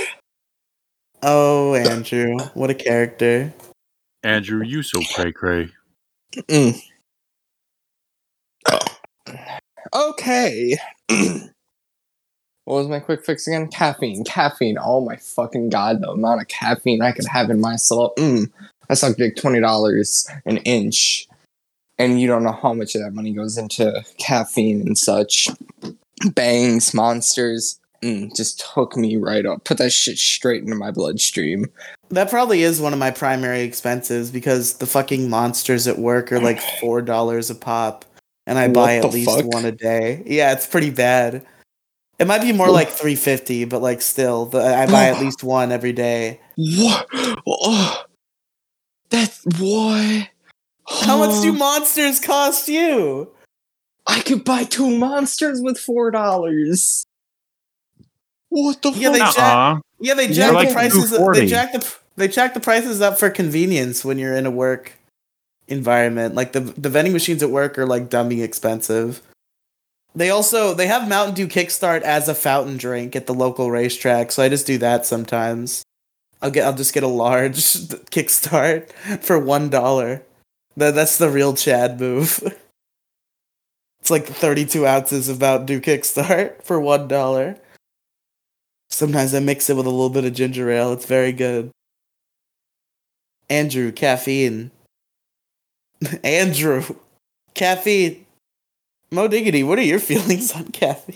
Oh, 1.22 1.76
Andrew, 1.76 2.38
what 2.56 2.72
a 2.72 2.74
character. 2.74 3.54
Andrew, 4.24 4.64
you 4.64 4.84
so 4.84 5.00
cray 5.14 5.32
cray. 5.32 5.70
Mm. 6.36 6.82
Okay. 9.94 10.78
what 11.08 11.50
was 12.66 12.88
my 12.88 13.00
quick 13.00 13.26
fix 13.26 13.48
again? 13.48 13.68
Caffeine. 13.68 14.24
Caffeine. 14.24 14.78
Oh 14.82 15.02
my 15.02 15.16
fucking 15.16 15.70
god, 15.70 16.02
the 16.02 16.10
amount 16.10 16.42
of 16.42 16.48
caffeine 16.48 17.02
I 17.02 17.12
could 17.12 17.28
have 17.28 17.50
in 17.50 17.62
myself. 17.62 18.14
Mm. 18.18 18.52
I 18.90 18.94
suck 18.94 19.18
twenty 19.38 19.60
dollars 19.60 20.28
an 20.46 20.58
inch. 20.58 21.28
And 22.00 22.22
you 22.22 22.28
don't 22.28 22.44
know 22.44 22.52
how 22.52 22.74
much 22.74 22.94
of 22.94 23.02
that 23.02 23.14
money 23.14 23.34
goes 23.34 23.58
into 23.58 24.04
caffeine 24.20 24.82
and 24.82 24.98
such. 24.98 25.48
Bangs, 26.34 26.94
monsters. 26.94 27.80
Mm, 28.02 28.36
just 28.36 28.62
hook 28.62 28.96
me 28.96 29.18
right 29.18 29.46
up. 29.46 29.64
Put 29.64 29.80
that 29.80 29.92
shit 29.92 30.18
straight 30.18 30.64
into 30.64 30.76
my 30.76 30.92
bloodstream. 30.92 31.66
That 32.10 32.30
probably 32.30 32.62
is 32.62 32.80
one 32.80 32.94
of 32.94 33.00
my 33.00 33.12
primary 33.12 33.62
expenses 33.62 34.30
because 34.32 34.76
the 34.76 34.86
fucking 34.86 35.30
monsters 35.30 35.88
at 35.88 35.98
work 35.98 36.32
are 36.32 36.40
like 36.40 36.60
four 36.80 37.02
dollars 37.02 37.50
a 37.50 37.56
pop, 37.56 38.06
and 38.46 38.58
I 38.58 38.68
What 38.68 38.74
buy 38.74 38.96
at 38.98 39.14
least 39.14 39.30
fuck? 39.30 39.46
one 39.54 39.66
a 39.66 39.72
day. 39.72 40.24
Yeah, 40.26 40.54
it's 40.54 40.68
pretty 40.68 40.92
bad. 40.92 41.46
It 42.20 42.26
might 42.28 42.42
be 42.42 42.54
more 42.54 42.70
like 42.70 42.90
three 42.90 43.16
fifty, 43.16 43.66
but 43.66 43.82
like 43.82 44.02
still, 44.02 44.46
the, 44.46 44.60
I 44.60 44.86
buy 44.86 45.06
at 45.06 45.20
least 45.22 45.44
one 45.44 45.72
every 45.72 45.94
day. 45.94 46.40
What? 46.56 47.08
Oh, 47.48 48.04
that 49.10 49.38
what? 49.60 50.30
How 51.06 51.18
much 51.18 51.42
do 51.42 51.52
monsters 51.52 52.20
cost 52.20 52.68
you? 52.70 53.32
I 54.08 54.22
could 54.22 54.44
buy 54.46 54.64
two 54.64 54.96
monsters 54.98 55.62
with 55.62 55.78
four 55.78 56.12
dollars. 56.12 57.06
What 58.50 58.82
the 58.82 58.92
Yeah, 58.92 59.10
they 59.12 59.20
fuck? 59.20 59.36
jack- 59.36 59.54
Uh-uh. 59.56 59.80
Yeah, 60.00 60.14
they 60.14 60.28
jack 60.28 60.54
like 60.54 60.70
the 60.70 60.74
prices. 60.74 61.12
They 61.34 61.46
jack 61.48 61.74
the 61.74 61.94
they 62.16 62.28
jack 62.28 62.54
the 62.54 62.60
prices 62.60 63.02
up 63.02 63.18
for 63.20 63.30
convenience 63.30 64.04
when 64.06 64.18
you're 64.18 64.36
in 64.36 64.46
a 64.46 64.52
work 64.52 64.94
environment. 65.68 66.36
Like 66.36 66.52
the 66.54 66.60
the 66.62 66.90
vending 66.90 67.14
machines 67.14 67.42
at 67.44 67.50
work 67.50 67.78
are 67.78 67.86
like 67.86 68.10
dummy 68.10 68.42
expensive. 68.42 69.22
They 70.16 70.30
also 70.30 70.74
they 70.74 70.88
have 70.88 71.08
Mountain 71.10 71.36
Dew 71.36 71.48
Kickstart 71.48 72.02
as 72.02 72.28
a 72.30 72.34
fountain 72.36 72.78
drink 72.78 73.16
at 73.16 73.28
the 73.28 73.34
local 73.34 73.70
racetrack, 73.70 74.32
so 74.32 74.42
I 74.44 74.50
just 74.50 74.66
do 74.68 74.78
that 74.80 75.06
sometimes. 75.06 75.84
I'll 76.42 76.52
get 76.52 76.66
I'll 76.66 76.74
just 76.76 76.94
get 76.94 77.04
a 77.04 77.08
large 77.08 77.56
Kickstart 78.12 78.92
for 79.22 79.38
one 79.40 79.70
dollar. 79.70 80.24
That 80.78 80.94
that's 80.96 81.18
the 81.18 81.30
real 81.30 81.54
Chad 81.54 82.00
move. 82.00 82.42
It's 84.00 84.12
like 84.12 84.26
32 84.28 84.88
ounces 84.88 85.28
of 85.28 85.42
Mountain 85.42 85.66
Dew 85.66 85.82
Kickstart 85.82 86.64
for 86.64 86.80
one 86.80 87.10
dollar. 87.10 87.58
Sometimes 88.98 89.36
I 89.36 89.40
mix 89.42 89.70
it 89.70 89.76
with 89.76 89.86
a 89.86 89.92
little 89.92 90.10
bit 90.10 90.26
of 90.26 90.34
ginger 90.34 90.72
ale. 90.72 90.92
It's 90.92 91.06
very 91.06 91.32
good. 91.32 91.70
Andrew, 93.48 93.92
caffeine. 93.92 94.72
Andrew, 96.24 96.84
caffeine. 97.54 98.26
Moe 99.12 99.28
Diggity, 99.28 99.62
what 99.62 99.78
are 99.78 99.84
your 99.84 100.00
feelings 100.12 100.52
on 100.52 100.70
caffeine? 100.70 101.14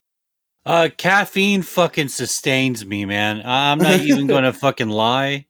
Uh, 0.64 0.90
caffeine 0.96 1.64
fucking 1.64 2.10
sustains 2.10 2.86
me, 2.86 3.04
man. 3.04 3.42
I'm 3.44 3.80
not 3.80 4.02
even 4.02 4.28
going 4.28 4.44
to 4.52 4.54
fucking 4.54 4.90
lie 4.90 5.48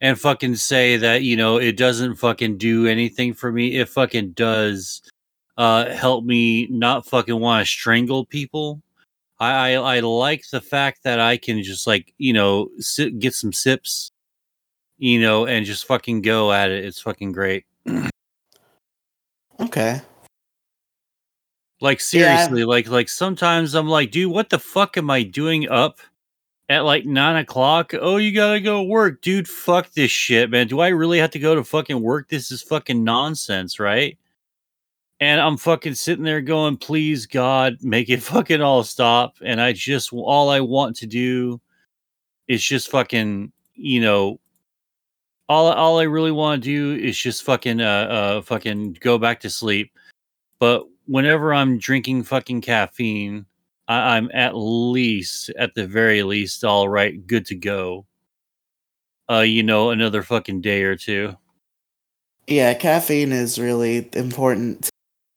and 0.00 0.20
fucking 0.20 0.56
say 0.56 0.96
that, 0.96 1.22
you 1.22 1.36
know, 1.36 1.58
it 1.58 1.76
doesn't 1.76 2.16
fucking 2.16 2.58
do 2.58 2.88
anything 2.88 3.32
for 3.32 3.52
me. 3.52 3.76
It 3.76 3.88
fucking 3.88 4.32
does 4.32 5.02
uh 5.56 5.88
help 5.90 6.24
me 6.24 6.66
not 6.66 7.06
fucking 7.06 7.38
want 7.38 7.64
to 7.64 7.70
strangle 7.70 8.24
people. 8.24 8.82
I, 9.40 9.72
I 9.74 9.96
I 9.96 10.00
like 10.00 10.48
the 10.50 10.60
fact 10.60 11.02
that 11.04 11.18
I 11.18 11.36
can 11.38 11.62
just 11.62 11.86
like, 11.86 12.12
you 12.18 12.32
know, 12.34 12.68
sit, 12.78 13.18
get 13.18 13.34
some 13.34 13.52
sips, 13.52 14.12
you 14.98 15.20
know, 15.20 15.46
and 15.46 15.64
just 15.66 15.86
fucking 15.86 16.20
go 16.22 16.52
at 16.52 16.70
it. 16.70 16.84
It's 16.84 17.00
fucking 17.00 17.32
great. 17.32 17.64
Okay. 19.60 20.00
Like 21.80 22.00
Yeah. 22.00 22.04
seriously, 22.46 22.64
like 22.64 22.88
like 22.88 23.08
sometimes 23.08 23.74
I'm 23.74 23.88
like, 23.88 24.10
dude, 24.10 24.30
what 24.32 24.50
the 24.50 24.58
fuck 24.58 24.96
am 24.98 25.10
I 25.10 25.22
doing 25.22 25.68
up 25.70 25.98
at 26.68 26.84
like 26.84 27.06
nine 27.06 27.36
o'clock? 27.36 27.92
Oh, 27.98 28.18
you 28.18 28.32
gotta 28.34 28.60
go 28.60 28.82
work, 28.82 29.22
dude. 29.22 29.48
Fuck 29.48 29.92
this 29.94 30.10
shit, 30.10 30.50
man. 30.50 30.66
Do 30.68 30.80
I 30.80 30.88
really 30.88 31.18
have 31.18 31.30
to 31.30 31.38
go 31.38 31.54
to 31.54 31.64
fucking 31.64 32.02
work? 32.02 32.28
This 32.28 32.50
is 32.52 32.62
fucking 32.62 33.02
nonsense, 33.02 33.80
right? 33.80 34.18
And 35.20 35.38
I'm 35.38 35.58
fucking 35.58 35.94
sitting 35.94 36.24
there 36.24 36.40
going, 36.40 36.78
please 36.78 37.26
God, 37.26 37.76
make 37.82 38.08
it 38.08 38.22
fucking 38.22 38.62
all 38.62 38.82
stop. 38.82 39.36
And 39.44 39.60
I 39.60 39.72
just 39.72 40.12
all 40.12 40.50
I 40.50 40.60
want 40.60 40.96
to 40.96 41.06
do 41.06 41.60
is 42.48 42.62
just 42.62 42.90
fucking, 42.90 43.52
you 43.74 44.00
know, 44.00 44.40
all 45.48 45.70
all 45.72 45.98
I 45.98 46.04
really 46.04 46.30
want 46.30 46.62
to 46.62 46.68
do 46.68 47.04
is 47.04 47.18
just 47.18 47.42
fucking 47.42 47.80
uh 47.80 47.84
uh 47.84 48.42
fucking 48.42 48.98
go 49.00 49.18
back 49.18 49.40
to 49.40 49.50
sleep. 49.50 49.92
But 50.58 50.84
whenever 51.06 51.52
I'm 51.52 51.78
drinking 51.78 52.22
fucking 52.24 52.60
caffeine, 52.60 53.46
I, 53.88 54.16
I'm 54.16 54.30
at 54.32 54.52
least, 54.54 55.50
at 55.58 55.74
the 55.74 55.86
very 55.86 56.22
least, 56.22 56.64
all 56.64 56.88
right, 56.88 57.26
good 57.26 57.46
to 57.46 57.56
go. 57.56 58.06
Uh, 59.28 59.40
you 59.40 59.62
know, 59.62 59.90
another 59.90 60.22
fucking 60.22 60.60
day 60.60 60.82
or 60.82 60.96
two. 60.96 61.34
Yeah, 62.46 62.74
caffeine 62.74 63.32
is 63.32 63.58
really 63.58 64.08
important 64.12 64.89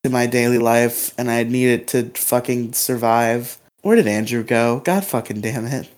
to 0.03 0.09
my 0.09 0.25
daily 0.27 0.57
life, 0.57 1.13
and 1.17 1.31
I 1.31 1.43
need 1.43 1.69
it 1.69 1.87
to 1.89 2.09
fucking 2.09 2.73
survive. 2.73 3.57
Where 3.81 3.95
did 3.95 4.07
Andrew 4.07 4.43
go? 4.43 4.81
God 4.81 5.05
fucking 5.05 5.41
damn 5.41 5.65
it. 5.65 5.89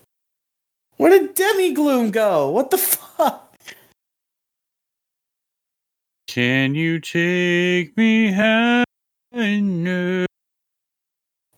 Where 0.97 1.09
did 1.09 1.33
Demi 1.33 1.73
Gloom 1.73 2.11
go? 2.11 2.49
What 2.49 2.71
the 2.71 2.77
fuck? 2.77 3.55
Can 6.27 6.75
you 6.75 6.99
take 6.99 7.97
me 7.97 8.31
higher? 8.31 8.83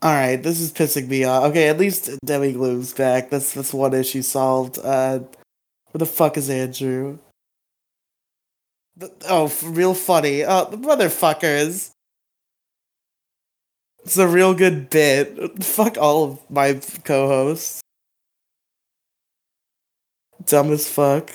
All 0.02 0.14
right, 0.14 0.38
this 0.42 0.60
is 0.60 0.72
pissing 0.72 1.08
me 1.08 1.24
off. 1.24 1.46
Okay, 1.46 1.68
at 1.68 1.78
least 1.78 2.10
Demi 2.26 2.54
Gloom's 2.54 2.94
back. 2.94 3.30
That's 3.30 3.54
that's 3.54 3.74
one 3.74 3.94
issue 3.94 4.22
solved. 4.22 4.80
Uh, 4.80 5.20
where 5.20 6.00
the 6.00 6.06
fuck 6.06 6.38
is 6.38 6.50
Andrew? 6.50 7.18
The- 8.96 9.12
oh, 9.30 9.52
real 9.64 9.94
funny. 9.94 10.44
Oh, 10.44 10.70
the 10.70 10.78
motherfuckers. 10.78 11.92
It's 14.08 14.18
a 14.18 14.26
real 14.26 14.54
good 14.54 14.90
bit. 14.90 15.62
Fuck 15.62 15.98
all 15.98 16.24
of 16.24 16.50
my 16.50 16.80
co-hosts. 17.04 17.82
Dumb 20.46 20.72
as 20.72 20.90
fuck. 20.90 21.30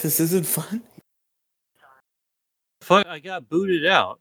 This 0.00 0.20
isn't 0.20 0.46
fun. 0.46 0.82
Fuck, 2.80 3.06
I 3.06 3.18
got 3.18 3.50
booted 3.50 3.84
out. 3.84 4.20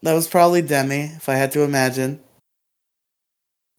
That 0.00 0.14
was 0.14 0.26
probably 0.26 0.62
Demi, 0.62 1.12
if 1.14 1.28
I 1.28 1.34
had 1.34 1.52
to 1.52 1.60
imagine. 1.60 2.20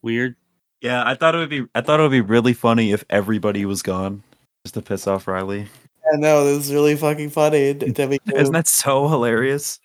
Weird. 0.00 0.36
Yeah, 0.80 1.02
I 1.04 1.16
thought 1.16 1.34
it 1.34 1.38
would 1.38 1.50
be. 1.50 1.66
I 1.74 1.80
thought 1.80 1.98
it 1.98 2.04
would 2.04 2.12
be 2.12 2.20
really 2.20 2.52
funny 2.52 2.92
if 2.92 3.04
everybody 3.10 3.64
was 3.64 3.82
gone, 3.82 4.22
just 4.64 4.74
to 4.74 4.82
piss 4.82 5.08
off 5.08 5.26
Riely. 5.26 5.66
I 6.14 6.16
know 6.16 6.44
this 6.44 6.66
is 6.66 6.72
really 6.72 6.94
fucking 6.94 7.30
funny. 7.30 7.74
Demi 7.74 8.20
Isn't 8.32 8.54
that 8.54 8.68
so 8.68 9.08
hilarious? 9.08 9.80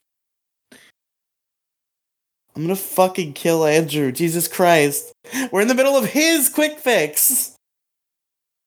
I'm 2.56 2.62
gonna 2.64 2.76
fucking 2.76 3.34
kill 3.34 3.66
Andrew. 3.66 4.12
Jesus 4.12 4.48
Christ. 4.48 5.12
We're 5.52 5.62
in 5.62 5.68
the 5.68 5.76
middle 5.76 5.98
of 5.98 6.06
his 6.06 6.50
quick 6.50 6.78
fix. 6.78 7.56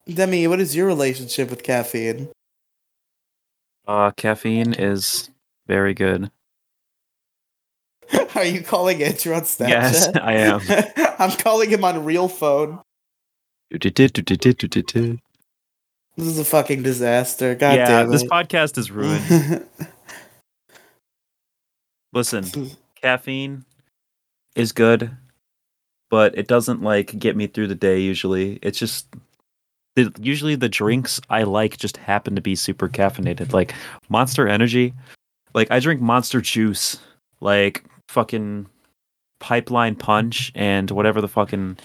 Demi, 0.08 0.46
what 0.48 0.60
is 0.60 0.74
your 0.74 0.86
relationship 0.86 1.50
with 1.50 1.62
caffeine? 1.62 2.28
Uh, 3.86 4.10
caffeine 4.12 4.72
is 4.72 5.30
very 5.66 5.94
good. 5.94 6.30
Are 8.34 8.44
you 8.44 8.62
calling 8.62 9.02
Andrew 9.02 9.34
on 9.34 9.42
Snapchat? 9.42 9.68
Yes, 9.68 10.08
I 10.16 10.32
am. 10.34 10.60
I'm 11.18 11.36
calling 11.38 11.70
him 11.70 11.84
on 11.84 12.04
real 12.04 12.28
phone. 12.28 12.80
This 16.18 16.28
is 16.28 16.38
a 16.38 16.44
fucking 16.46 16.82
disaster. 16.82 17.54
God 17.54 17.76
yeah, 17.76 17.88
damn 17.88 18.08
it. 18.08 18.12
this 18.12 18.24
podcast 18.24 18.78
is 18.78 18.90
ruined. 18.90 19.66
Listen, 22.14 22.70
caffeine 23.02 23.66
is 24.56 24.72
good, 24.72 25.16
but 26.10 26.36
it 26.36 26.48
doesn't 26.48 26.82
like 26.82 27.16
get 27.18 27.36
me 27.36 27.46
through 27.46 27.68
the 27.68 27.74
day 27.76 28.00
usually. 28.00 28.58
It's 28.62 28.78
just 28.78 29.06
the, 29.94 30.12
usually 30.20 30.56
the 30.56 30.68
drinks 30.68 31.20
I 31.30 31.44
like 31.44 31.76
just 31.76 31.96
happen 31.96 32.34
to 32.34 32.42
be 32.42 32.56
super 32.56 32.88
caffeinated. 32.88 33.52
Like 33.52 33.74
Monster 34.08 34.48
Energy, 34.48 34.94
like 35.54 35.70
I 35.70 35.78
drink 35.78 36.00
Monster 36.00 36.40
Juice, 36.40 36.98
like 37.40 37.84
fucking 38.08 38.66
Pipeline 39.38 39.94
Punch, 39.94 40.50
and 40.54 40.90
whatever 40.90 41.20
the 41.20 41.28
fucking 41.28 41.78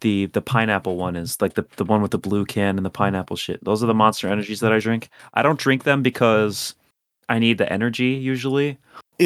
the 0.00 0.26
the 0.26 0.42
pineapple 0.42 0.96
one 0.96 1.14
is, 1.14 1.40
like 1.40 1.54
the 1.54 1.66
the 1.76 1.84
one 1.84 2.02
with 2.02 2.10
the 2.10 2.18
blue 2.18 2.44
can 2.44 2.76
and 2.76 2.86
the 2.86 2.90
pineapple 2.90 3.36
shit. 3.36 3.62
Those 3.64 3.82
are 3.82 3.86
the 3.86 3.94
Monster 3.94 4.28
Energies 4.28 4.60
that 4.60 4.72
I 4.72 4.78
drink. 4.78 5.10
I 5.34 5.42
don't 5.42 5.58
drink 5.58 5.84
them 5.84 6.02
because 6.02 6.74
I 7.28 7.38
need 7.38 7.58
the 7.58 7.72
energy 7.72 8.08
usually. 8.08 8.78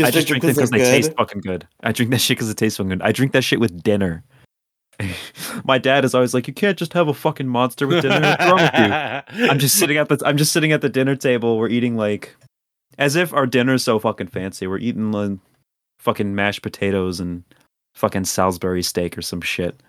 I 0.05 0.11
just 0.11 0.29
drink 0.29 0.43
them 0.43 0.55
because 0.55 0.71
they're 0.71 0.81
taste 0.81 1.13
fucking 1.17 1.41
good. 1.41 1.67
I 1.83 1.93
drink 1.93 2.11
that 2.11 2.21
shit 2.21 2.37
because 2.37 2.51
it 2.51 2.57
tastes 2.57 2.77
fucking 2.77 2.91
good. 2.91 3.03
I 3.03 3.13
drink 3.13 3.33
that 3.33 3.43
shit 3.43 3.61
with 3.61 3.83
dinner. 3.83 4.25
My 5.65 5.79
dad 5.79 6.05
is 6.05 6.15
always 6.15 6.35
like, 6.35 6.49
"You 6.49 6.55
can't 6.55 6.79
just 6.79 6.93
have 6.95 7.09
a 7.09 7.15
fucking 7.15 7.49
monster 7.49 7.87
with 7.87 8.03
dinner. 8.03 8.21
What's 8.21 8.45
wrong 8.45 8.61
with 8.61 9.39
you?" 9.39 9.47
I'm 9.51 9.59
just 9.59 9.79
sitting 9.79 9.97
at 9.97 10.09
the 10.09 10.21
I'm 10.25 10.37
just 10.37 10.53
sitting 10.53 10.73
at 10.73 10.81
the 10.81 10.89
dinner 10.89 11.17
table. 11.17 11.59
We're 11.59 11.69
eating 11.69 11.97
like 11.97 12.35
as 12.99 13.17
if 13.17 13.33
our 13.33 13.47
dinner's 13.47 13.85
so 13.85 13.99
fucking 13.99 14.29
fancy. 14.29 14.67
We're 14.67 14.79
eating 14.79 15.13
like 15.13 15.39
fucking 15.99 16.35
mashed 16.35 16.63
potatoes 16.63 17.21
and 17.21 17.45
fucking 17.95 18.25
Salisbury 18.25 18.83
steak 18.83 19.17
or 19.17 19.23
some 19.23 19.41
shit. 19.41 19.83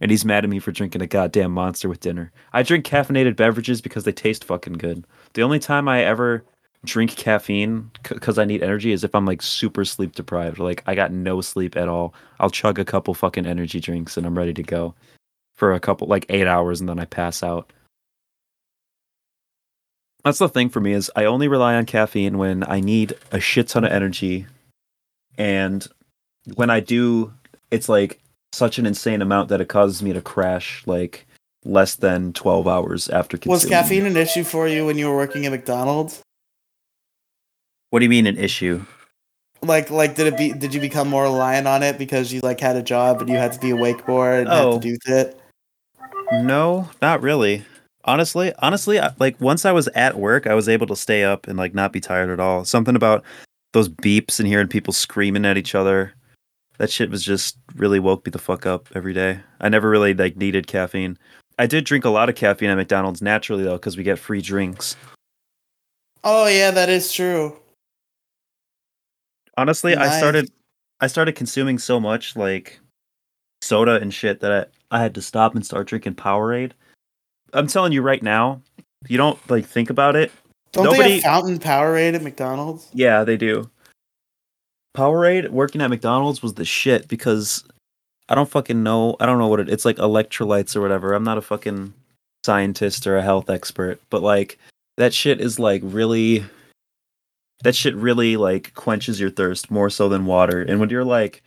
And 0.00 0.10
he's 0.10 0.24
mad 0.24 0.42
at 0.42 0.50
me 0.50 0.58
for 0.58 0.72
drinking 0.72 1.02
a 1.02 1.06
goddamn 1.06 1.52
monster 1.52 1.88
with 1.88 2.00
dinner. 2.00 2.32
I 2.52 2.64
drink 2.64 2.84
caffeinated 2.84 3.36
beverages 3.36 3.80
because 3.80 4.02
they 4.02 4.12
taste 4.12 4.42
fucking 4.44 4.72
good. 4.74 5.06
The 5.34 5.42
only 5.42 5.60
time 5.60 5.86
I 5.86 6.02
ever 6.02 6.44
drink 6.84 7.16
caffeine 7.16 7.90
because 8.08 8.38
I 8.38 8.44
need 8.44 8.62
energy 8.62 8.92
is 8.92 9.04
if 9.04 9.14
I'm 9.14 9.26
like 9.26 9.42
super 9.42 9.84
sleep 9.84 10.14
deprived. 10.14 10.58
Like 10.58 10.82
I 10.86 10.94
got 10.94 11.12
no 11.12 11.40
sleep 11.40 11.76
at 11.76 11.88
all. 11.88 12.14
I'll 12.40 12.50
chug 12.50 12.78
a 12.78 12.84
couple 12.84 13.14
fucking 13.14 13.46
energy 13.46 13.80
drinks 13.80 14.16
and 14.16 14.26
I'm 14.26 14.36
ready 14.36 14.54
to 14.54 14.62
go 14.62 14.94
for 15.54 15.72
a 15.72 15.80
couple 15.80 16.08
like 16.08 16.26
eight 16.28 16.46
hours 16.46 16.80
and 16.80 16.88
then 16.88 16.98
I 16.98 17.04
pass 17.04 17.42
out. 17.42 17.72
That's 20.24 20.38
the 20.38 20.48
thing 20.48 20.68
for 20.68 20.80
me 20.80 20.92
is 20.92 21.10
I 21.16 21.24
only 21.24 21.48
rely 21.48 21.74
on 21.74 21.84
caffeine 21.84 22.38
when 22.38 22.64
I 22.68 22.80
need 22.80 23.14
a 23.32 23.40
shit 23.40 23.68
ton 23.68 23.84
of 23.84 23.90
energy, 23.90 24.46
and 25.36 25.84
when 26.54 26.70
I 26.70 26.78
do, 26.78 27.32
it's 27.72 27.88
like 27.88 28.20
such 28.52 28.78
an 28.78 28.86
insane 28.86 29.20
amount 29.20 29.48
that 29.48 29.60
it 29.60 29.68
causes 29.68 30.00
me 30.00 30.12
to 30.12 30.20
crash 30.20 30.84
like 30.86 31.26
less 31.64 31.96
than 31.96 32.32
twelve 32.32 32.68
hours 32.68 33.08
after. 33.08 33.36
Was 33.46 33.64
caffeine 33.64 34.06
an 34.06 34.16
issue 34.16 34.44
for 34.44 34.68
you 34.68 34.86
when 34.86 34.96
you 34.96 35.08
were 35.08 35.16
working 35.16 35.44
at 35.44 35.50
McDonald's? 35.50 36.22
What 37.92 37.98
do 37.98 38.06
you 38.06 38.08
mean 38.08 38.26
an 38.26 38.38
issue? 38.38 38.82
Like, 39.60 39.90
like 39.90 40.14
did 40.14 40.26
it 40.26 40.38
be? 40.38 40.54
Did 40.54 40.72
you 40.72 40.80
become 40.80 41.08
more 41.10 41.24
reliant 41.24 41.66
on 41.68 41.82
it 41.82 41.98
because 41.98 42.32
you 42.32 42.40
like 42.42 42.58
had 42.58 42.74
a 42.74 42.82
job 42.82 43.20
and 43.20 43.28
you 43.28 43.36
had 43.36 43.52
to 43.52 43.60
be 43.60 43.68
awake 43.68 44.08
more 44.08 44.32
and 44.32 44.48
Oh. 44.48 44.72
had 44.72 44.82
to 44.82 44.88
oh. 44.88 44.96
do 44.96 45.14
it? 45.14 45.40
No, 46.32 46.88
not 47.02 47.20
really. 47.20 47.66
Honestly, 48.04 48.54
honestly, 48.60 48.98
I- 48.98 49.12
like 49.18 49.38
once 49.42 49.66
I 49.66 49.72
was 49.72 49.88
at 49.88 50.18
work, 50.18 50.46
I 50.46 50.54
was 50.54 50.70
able 50.70 50.86
to 50.86 50.96
stay 50.96 51.22
up 51.22 51.46
and 51.46 51.58
like 51.58 51.74
not 51.74 51.92
be 51.92 52.00
tired 52.00 52.30
at 52.30 52.40
all. 52.40 52.64
Something 52.64 52.96
about 52.96 53.24
those 53.74 53.90
beeps 53.90 54.38
and 54.40 54.48
hearing 54.48 54.68
people 54.68 54.94
screaming 54.94 55.44
at 55.44 55.58
each 55.58 55.74
other. 55.74 56.14
That 56.78 56.90
shit 56.90 57.10
was 57.10 57.22
just 57.22 57.58
really 57.74 58.00
woke 58.00 58.24
me 58.24 58.30
the 58.30 58.38
fuck 58.38 58.64
up 58.64 58.88
every 58.94 59.12
day. 59.12 59.38
I 59.60 59.68
never 59.68 59.90
really 59.90 60.14
like 60.14 60.38
needed 60.38 60.66
caffeine. 60.66 61.18
I 61.58 61.66
did 61.66 61.84
drink 61.84 62.06
a 62.06 62.10
lot 62.10 62.30
of 62.30 62.36
caffeine 62.36 62.70
at 62.70 62.76
McDonald's 62.76 63.20
naturally 63.20 63.64
though, 63.64 63.76
because 63.76 63.98
we 63.98 64.02
get 64.02 64.18
free 64.18 64.40
drinks. 64.40 64.96
Oh 66.24 66.46
yeah, 66.46 66.70
that 66.70 66.88
is 66.88 67.12
true. 67.12 67.58
Honestly, 69.56 69.94
I 69.94 70.18
started 70.18 70.50
I 71.00 71.06
started 71.06 71.34
consuming 71.34 71.78
so 71.78 71.98
much 71.98 72.36
like 72.36 72.80
soda 73.60 73.96
and 73.96 74.12
shit 74.12 74.40
that 74.40 74.70
I, 74.90 74.96
I 74.96 75.02
had 75.02 75.14
to 75.14 75.22
stop 75.22 75.54
and 75.54 75.64
start 75.64 75.88
drinking 75.88 76.14
Powerade. 76.14 76.72
I'm 77.52 77.66
telling 77.66 77.92
you 77.92 78.02
right 78.02 78.22
now, 78.22 78.60
you 79.08 79.16
don't 79.16 79.38
like 79.50 79.66
think 79.66 79.90
about 79.90 80.16
it, 80.16 80.30
Don't 80.72 80.96
they 80.96 81.14
have 81.14 81.22
fountain 81.22 81.58
Powerade 81.58 82.14
at 82.14 82.22
McDonald's? 82.22 82.88
Yeah, 82.94 83.24
they 83.24 83.36
do. 83.36 83.70
Powerade 84.96 85.50
working 85.50 85.80
at 85.80 85.90
McDonald's 85.90 86.42
was 86.42 86.54
the 86.54 86.64
shit 86.64 87.08
because 87.08 87.64
I 88.28 88.34
don't 88.34 88.48
fucking 88.48 88.82
know. 88.82 89.16
I 89.20 89.26
don't 89.26 89.38
know 89.38 89.48
what 89.48 89.60
it. 89.60 89.68
It's 89.68 89.84
like 89.84 89.96
electrolytes 89.96 90.76
or 90.76 90.80
whatever. 90.80 91.12
I'm 91.12 91.24
not 91.24 91.38
a 91.38 91.42
fucking 91.42 91.92
scientist 92.44 93.06
or 93.06 93.16
a 93.16 93.22
health 93.22 93.50
expert, 93.50 94.00
but 94.10 94.22
like 94.22 94.58
that 94.96 95.12
shit 95.14 95.40
is 95.40 95.58
like 95.58 95.82
really. 95.84 96.44
That 97.62 97.74
shit 97.74 97.94
really 97.94 98.36
like 98.36 98.74
quenches 98.74 99.20
your 99.20 99.30
thirst 99.30 99.70
more 99.70 99.90
so 99.90 100.08
than 100.08 100.26
water. 100.26 100.62
And 100.62 100.80
when 100.80 100.90
you're 100.90 101.04
like, 101.04 101.42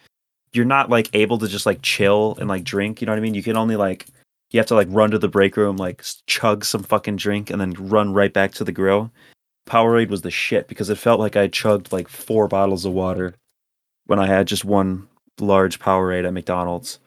you're 0.54 0.66
not 0.66 0.90
like 0.90 1.10
able 1.14 1.38
to 1.40 1.48
just 1.48 1.66
like 1.66 1.82
chill 1.82 2.38
and 2.40 2.48
like 2.48 2.64
drink. 2.64 3.02
You 3.02 3.06
know 3.06 3.12
what 3.12 3.18
I 3.18 3.22
mean? 3.22 3.34
You 3.34 3.44
can 3.44 3.58
only 3.58 3.76
like 3.76 4.08
you 4.52 4.60
have 4.60 4.68
to 4.68 4.76
like 4.76 4.88
run 4.90 5.12
to 5.12 5.20
the 5.20 5.28
break 5.28 5.58
room, 5.58 5.76
like 5.76 6.04
chug 6.28 6.64
some 6.64 6.84
fucking 6.84 7.18
drink, 7.18 7.50
and 7.50 7.60
then 7.60 7.74
run 7.74 8.14
right 8.14 8.32
back 8.32 8.54
to 8.54 8.64
the 8.64 8.72
grill. 8.72 9.12
Powerade 9.68 10.10
was 10.10 10.22
the 10.22 10.32
shit 10.32 10.68
because 10.68 10.90
it 10.90 10.98
felt 10.98 11.20
like 11.20 11.36
I 11.36 11.48
chugged 11.48 11.92
like 11.92 12.08
four 12.08 12.48
bottles 12.48 12.86
of 12.86 12.94
water 12.94 13.36
when 14.06 14.20
I 14.20 14.28
had 14.28 14.48
just 14.48 14.64
one 14.64 15.08
large 15.40 15.80
Powerade 15.80 16.26
at 16.26 16.34
McDonald's. 16.34 17.00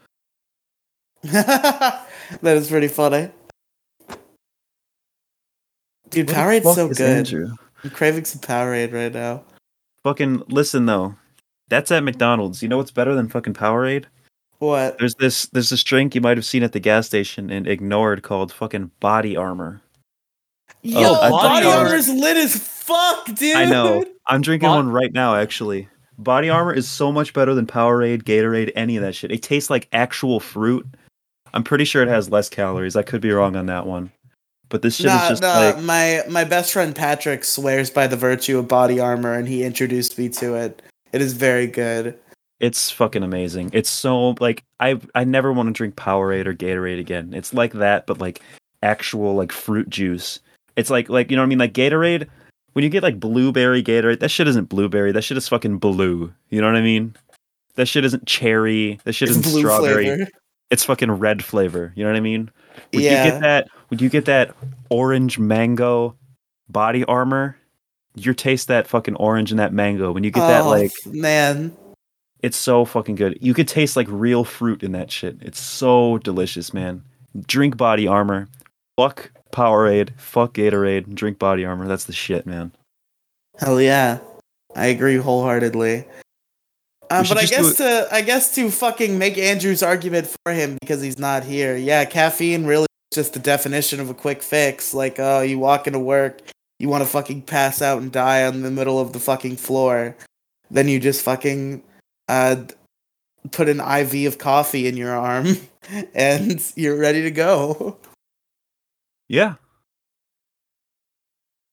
that 1.22 2.06
is 2.42 2.68
pretty 2.68 2.88
funny. 2.88 3.30
Dude, 6.10 6.28
Powerade's 6.28 6.74
so 6.74 6.88
good. 6.88 7.00
Andrew? 7.00 7.50
I'm 7.84 7.90
craving 7.90 8.24
some 8.24 8.40
Powerade 8.40 8.92
right 8.92 9.12
now. 9.12 9.44
Fucking 10.04 10.42
listen 10.48 10.86
though. 10.86 11.14
That's 11.68 11.90
at 11.90 12.02
McDonald's. 12.02 12.62
You 12.62 12.68
know 12.68 12.78
what's 12.78 12.90
better 12.90 13.14
than 13.14 13.28
fucking 13.28 13.54
Powerade? 13.54 14.06
What? 14.58 14.98
There's 14.98 15.14
this 15.16 15.46
there's 15.46 15.70
this 15.70 15.84
drink 15.84 16.14
you 16.14 16.20
might 16.20 16.36
have 16.36 16.46
seen 16.46 16.62
at 16.62 16.72
the 16.72 16.80
gas 16.80 17.06
station 17.06 17.50
and 17.50 17.66
ignored 17.66 18.22
called 18.22 18.52
fucking 18.52 18.90
body 19.00 19.36
armor. 19.36 19.80
Yo, 20.82 21.00
Oh, 21.00 21.30
body 21.30 21.66
armor's 21.66 22.08
lit 22.08 22.36
as 22.36 22.56
fuck, 22.56 23.26
dude. 23.34 23.56
I 23.56 23.64
know. 23.66 24.04
I'm 24.26 24.40
drinking 24.40 24.68
one 24.68 24.88
right 24.90 25.12
now 25.12 25.34
actually. 25.34 25.88
Body 26.18 26.50
armor 26.50 26.72
is 26.72 26.88
so 26.88 27.12
much 27.12 27.32
better 27.32 27.54
than 27.54 27.66
Powerade, 27.66 28.24
Gatorade, 28.24 28.72
any 28.74 28.96
of 28.96 29.02
that 29.02 29.14
shit. 29.14 29.30
It 29.30 29.42
tastes 29.42 29.70
like 29.70 29.88
actual 29.92 30.40
fruit. 30.40 30.84
I'm 31.54 31.62
pretty 31.62 31.84
sure 31.84 32.02
it 32.02 32.08
has 32.08 32.28
less 32.28 32.48
calories. 32.48 32.96
I 32.96 33.02
could 33.02 33.20
be 33.20 33.30
wrong 33.30 33.54
on 33.54 33.66
that 33.66 33.86
one. 33.86 34.10
But 34.68 34.82
this 34.82 34.96
shit 34.96 35.06
Nah, 35.06 35.22
is 35.24 35.28
just 35.30 35.42
nah, 35.42 35.58
like 35.58 35.80
my 35.80 36.22
my 36.28 36.44
best 36.44 36.72
friend 36.72 36.94
Patrick 36.94 37.44
swears 37.44 37.90
by 37.90 38.06
the 38.06 38.16
virtue 38.16 38.58
of 38.58 38.68
body 38.68 39.00
armor, 39.00 39.34
and 39.34 39.48
he 39.48 39.64
introduced 39.64 40.18
me 40.18 40.28
to 40.30 40.54
it. 40.54 40.82
It 41.12 41.22
is 41.22 41.32
very 41.32 41.66
good. 41.66 42.18
It's 42.60 42.90
fucking 42.90 43.22
amazing. 43.22 43.70
It's 43.72 43.88
so 43.88 44.34
like 44.40 44.64
I 44.80 45.00
I 45.14 45.24
never 45.24 45.52
want 45.52 45.68
to 45.68 45.72
drink 45.72 45.94
Powerade 45.96 46.46
or 46.46 46.54
Gatorade 46.54 46.98
again. 46.98 47.32
It's 47.32 47.54
like 47.54 47.72
that, 47.74 48.06
but 48.06 48.18
like 48.20 48.42
actual 48.82 49.34
like 49.34 49.52
fruit 49.52 49.88
juice. 49.88 50.40
It's 50.76 50.90
like 50.90 51.08
like 51.08 51.30
you 51.30 51.36
know 51.36 51.42
what 51.42 51.46
I 51.46 51.50
mean. 51.50 51.58
Like 51.58 51.72
Gatorade, 51.72 52.28
when 52.74 52.82
you 52.82 52.90
get 52.90 53.02
like 53.02 53.18
blueberry 53.20 53.82
Gatorade, 53.82 54.20
that 54.20 54.30
shit 54.30 54.48
isn't 54.48 54.68
blueberry. 54.68 55.12
That 55.12 55.22
shit 55.22 55.36
is 55.38 55.48
fucking 55.48 55.78
blue. 55.78 56.32
You 56.50 56.60
know 56.60 56.66
what 56.66 56.76
I 56.76 56.82
mean? 56.82 57.14
That 57.76 57.86
shit 57.86 58.04
isn't 58.04 58.26
cherry. 58.26 58.98
That 59.04 59.12
shit 59.12 59.28
It's 59.30 59.38
isn't 59.38 59.60
strawberry. 59.60 60.06
flavor. 60.06 60.28
It's 60.70 60.84
fucking 60.84 61.10
red 61.10 61.44
flavor. 61.44 61.92
You 61.96 62.04
know 62.04 62.10
what 62.10 62.16
I 62.16 62.20
mean? 62.20 62.50
Would 62.92 63.02
yeah. 63.02 63.24
you 63.24 63.30
get 63.30 63.40
that? 63.40 63.68
Would 63.90 64.00
you 64.00 64.08
get 64.08 64.26
that 64.26 64.54
orange 64.90 65.38
mango 65.38 66.14
body 66.68 67.04
armor? 67.04 67.56
You 68.14 68.34
taste 68.34 68.68
that 68.68 68.86
fucking 68.86 69.16
orange 69.16 69.50
and 69.50 69.58
that 69.60 69.72
mango 69.72 70.12
when 70.12 70.24
you 70.24 70.30
get 70.30 70.40
that 70.40 70.62
Oh, 70.64 70.68
like 70.68 70.92
man. 71.06 71.76
it's 72.42 72.56
so 72.56 72.84
fucking 72.84 73.14
good. 73.14 73.38
You 73.40 73.54
could 73.54 73.68
taste 73.68 73.96
like 73.96 74.08
real 74.10 74.44
fruit 74.44 74.82
in 74.82 74.92
that 74.92 75.10
shit. 75.10 75.38
It's 75.40 75.60
so 75.60 76.18
delicious, 76.18 76.74
man. 76.74 77.02
Drink 77.46 77.76
body 77.76 78.06
armor. 78.06 78.48
Fuck 78.96 79.30
Powerade. 79.52 80.18
Fuck 80.18 80.54
Gatorade. 80.54 81.14
Drink 81.14 81.38
body 81.38 81.64
armor. 81.64 81.86
That's 81.86 82.04
the 82.04 82.12
shit, 82.12 82.44
man. 82.46 82.72
Hell 83.58 83.80
yeah, 83.80 84.18
I 84.74 84.86
agree 84.86 85.16
wholeheartedly. 85.16 86.06
Um, 87.10 87.24
but 87.28 87.38
I 87.38 87.46
guess 87.46 87.76
to 87.76 88.08
I 88.12 88.20
guess 88.20 88.54
to 88.56 88.70
fucking 88.70 89.18
make 89.18 89.38
Andrew's 89.38 89.82
argument 89.82 90.34
for 90.44 90.52
him 90.52 90.76
because 90.80 91.00
he's 91.00 91.18
not 91.18 91.44
here. 91.44 91.76
Yeah, 91.76 92.04
caffeine 92.04 92.66
really 92.66 92.86
is 93.12 93.16
just 93.16 93.32
the 93.32 93.38
definition 93.38 94.00
of 94.00 94.10
a 94.10 94.14
quick 94.14 94.42
fix. 94.42 94.92
Like, 94.92 95.18
oh, 95.18 95.40
you 95.40 95.58
walk 95.58 95.86
into 95.86 95.98
work, 95.98 96.42
you 96.78 96.88
want 96.88 97.02
to 97.02 97.08
fucking 97.08 97.42
pass 97.42 97.80
out 97.80 98.02
and 98.02 98.12
die 98.12 98.44
on 98.44 98.62
the 98.62 98.70
middle 98.70 99.00
of 99.00 99.12
the 99.12 99.20
fucking 99.20 99.56
floor, 99.56 100.16
then 100.70 100.88
you 100.88 101.00
just 101.00 101.22
fucking 101.22 101.82
uh 102.28 102.56
put 103.52 103.68
an 103.68 103.80
IV 103.80 104.26
of 104.26 104.38
coffee 104.38 104.86
in 104.86 104.96
your 104.96 105.12
arm, 105.12 105.56
and 106.14 106.62
you're 106.76 106.98
ready 106.98 107.22
to 107.22 107.30
go. 107.30 107.96
Yeah. 109.28 109.54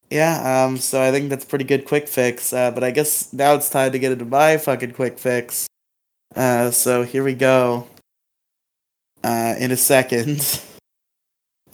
Yeah, 0.10 0.66
um, 0.66 0.78
so 0.78 1.01
I 1.01 1.12
think 1.12 1.30
that's 1.30 1.45
pretty 1.45 1.66
good 1.66 1.86
quick 1.86 2.08
fix. 2.08 2.53
Uh, 2.53 2.72
but 2.72 2.84
I 2.84 2.91
guess 2.91 3.34
now 3.34 3.56
it's 3.56 3.70
time 3.70 3.91
to 3.91 3.99
get 3.99 4.12
into 4.12 4.26
my 4.26 4.58
fucking 4.58 4.91
quick 4.91 5.18
fix. 5.18 5.68
Uh, 6.36 6.72
so 6.72 7.03
here 7.03 7.24
we 7.24 7.34
go. 7.34 7.88
Uh, 9.24 9.56
in 9.58 9.72
a 9.72 9.78
second. 9.78 10.62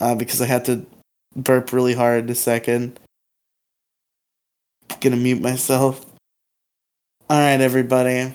Uh, 0.00 0.16
because 0.16 0.42
I 0.42 0.46
had 0.46 0.64
to 0.64 0.84
burp 1.36 1.72
really 1.72 1.94
hard 1.94 2.24
in 2.24 2.30
a 2.30 2.34
second. 2.34 2.98
Gonna 5.00 5.14
mute 5.14 5.40
myself. 5.40 6.04
Alright, 7.30 7.60
everybody. 7.60 8.34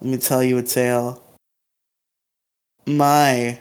Let 0.00 0.10
me 0.10 0.16
tell 0.16 0.42
you 0.42 0.56
a 0.56 0.62
tale. 0.62 1.22
My. 2.86 3.58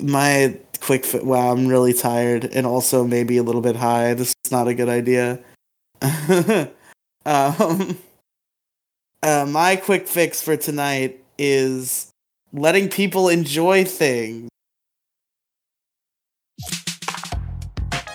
my 0.00 0.56
quick 0.82 1.06
fi- 1.06 1.20
wow, 1.20 1.52
I'm 1.52 1.68
really 1.68 1.94
tired 1.94 2.44
and 2.44 2.66
also 2.66 3.06
maybe 3.06 3.36
a 3.36 3.42
little 3.42 3.60
bit 3.60 3.76
high. 3.76 4.14
This 4.14 4.34
is 4.44 4.50
not 4.50 4.66
a 4.68 4.74
good 4.74 4.88
idea. 4.88 5.38
um, 7.24 7.98
uh, 9.22 9.46
my 9.48 9.76
quick 9.76 10.08
fix 10.08 10.42
for 10.42 10.56
tonight 10.56 11.24
is 11.38 12.10
letting 12.52 12.88
people 12.88 13.28
enjoy 13.28 13.84
things. 13.84 14.48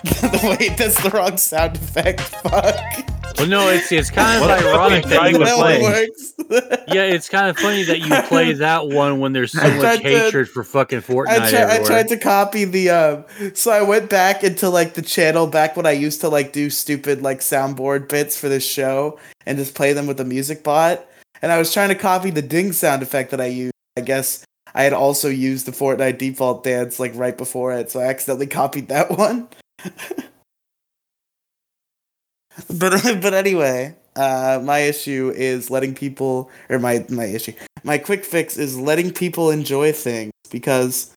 Wait, 0.22 0.76
that's 0.76 1.02
the 1.02 1.10
wrong 1.12 1.38
sound 1.38 1.76
effect. 1.76 2.20
Fuck. 2.44 3.17
Well, 3.36 3.46
no, 3.46 3.68
it's 3.68 3.92
it's 3.92 4.10
kind 4.10 4.42
of 4.42 4.50
ironic 4.50 5.04
that 5.06 5.30
you 5.30 5.38
to 5.38 5.44
play? 5.44 6.08
Yeah, 6.88 7.04
it's 7.04 7.28
kind 7.28 7.48
of 7.48 7.56
funny 7.56 7.82
that 7.84 8.00
you 8.00 8.22
play 8.28 8.52
that 8.54 8.88
one 8.88 9.20
when 9.20 9.32
there's 9.32 9.52
so 9.52 9.62
much 9.62 9.80
tried 9.80 9.96
to- 10.02 10.08
hatred 10.08 10.48
for 10.48 10.64
fucking 10.64 11.02
Fortnite 11.02 11.28
I, 11.28 11.50
try, 11.50 11.76
I 11.76 11.84
tried 11.84 12.08
to 12.08 12.16
copy 12.16 12.64
the 12.64 12.90
um 12.90 13.24
so 13.54 13.70
I 13.70 13.82
went 13.82 14.10
back 14.10 14.42
into 14.42 14.68
like 14.68 14.94
the 14.94 15.02
channel 15.02 15.46
back 15.46 15.76
when 15.76 15.86
I 15.86 15.92
used 15.92 16.20
to 16.22 16.28
like 16.28 16.52
do 16.52 16.68
stupid 16.70 17.22
like 17.22 17.38
soundboard 17.40 18.08
bits 18.08 18.38
for 18.38 18.48
this 18.48 18.66
show 18.66 19.18
and 19.46 19.56
just 19.58 19.74
play 19.74 19.92
them 19.92 20.06
with 20.06 20.16
the 20.16 20.24
music 20.24 20.64
bot 20.64 21.04
and 21.42 21.52
I 21.52 21.58
was 21.58 21.72
trying 21.72 21.90
to 21.90 21.94
copy 21.94 22.30
the 22.30 22.42
ding 22.42 22.72
sound 22.72 23.02
effect 23.02 23.30
that 23.30 23.40
I 23.40 23.46
used. 23.46 23.72
I 23.96 24.00
guess 24.00 24.44
I 24.74 24.82
had 24.82 24.92
also 24.92 25.28
used 25.28 25.66
the 25.66 25.72
Fortnite 25.72 26.18
default 26.18 26.64
dance 26.64 26.98
like 26.98 27.12
right 27.14 27.36
before 27.36 27.72
it, 27.72 27.90
so 27.90 28.00
I 28.00 28.04
accidentally 28.06 28.46
copied 28.48 28.88
that 28.88 29.10
one. 29.18 29.48
but 32.78 33.20
but 33.20 33.34
anyway, 33.34 33.94
uh, 34.16 34.60
my 34.62 34.80
issue 34.80 35.32
is 35.34 35.70
letting 35.70 35.94
people, 35.94 36.50
or 36.68 36.78
my 36.78 37.04
my 37.08 37.26
issue, 37.26 37.52
my 37.84 37.98
quick 37.98 38.24
fix 38.24 38.56
is 38.56 38.78
letting 38.78 39.12
people 39.12 39.50
enjoy 39.50 39.92
things 39.92 40.32
because 40.50 41.12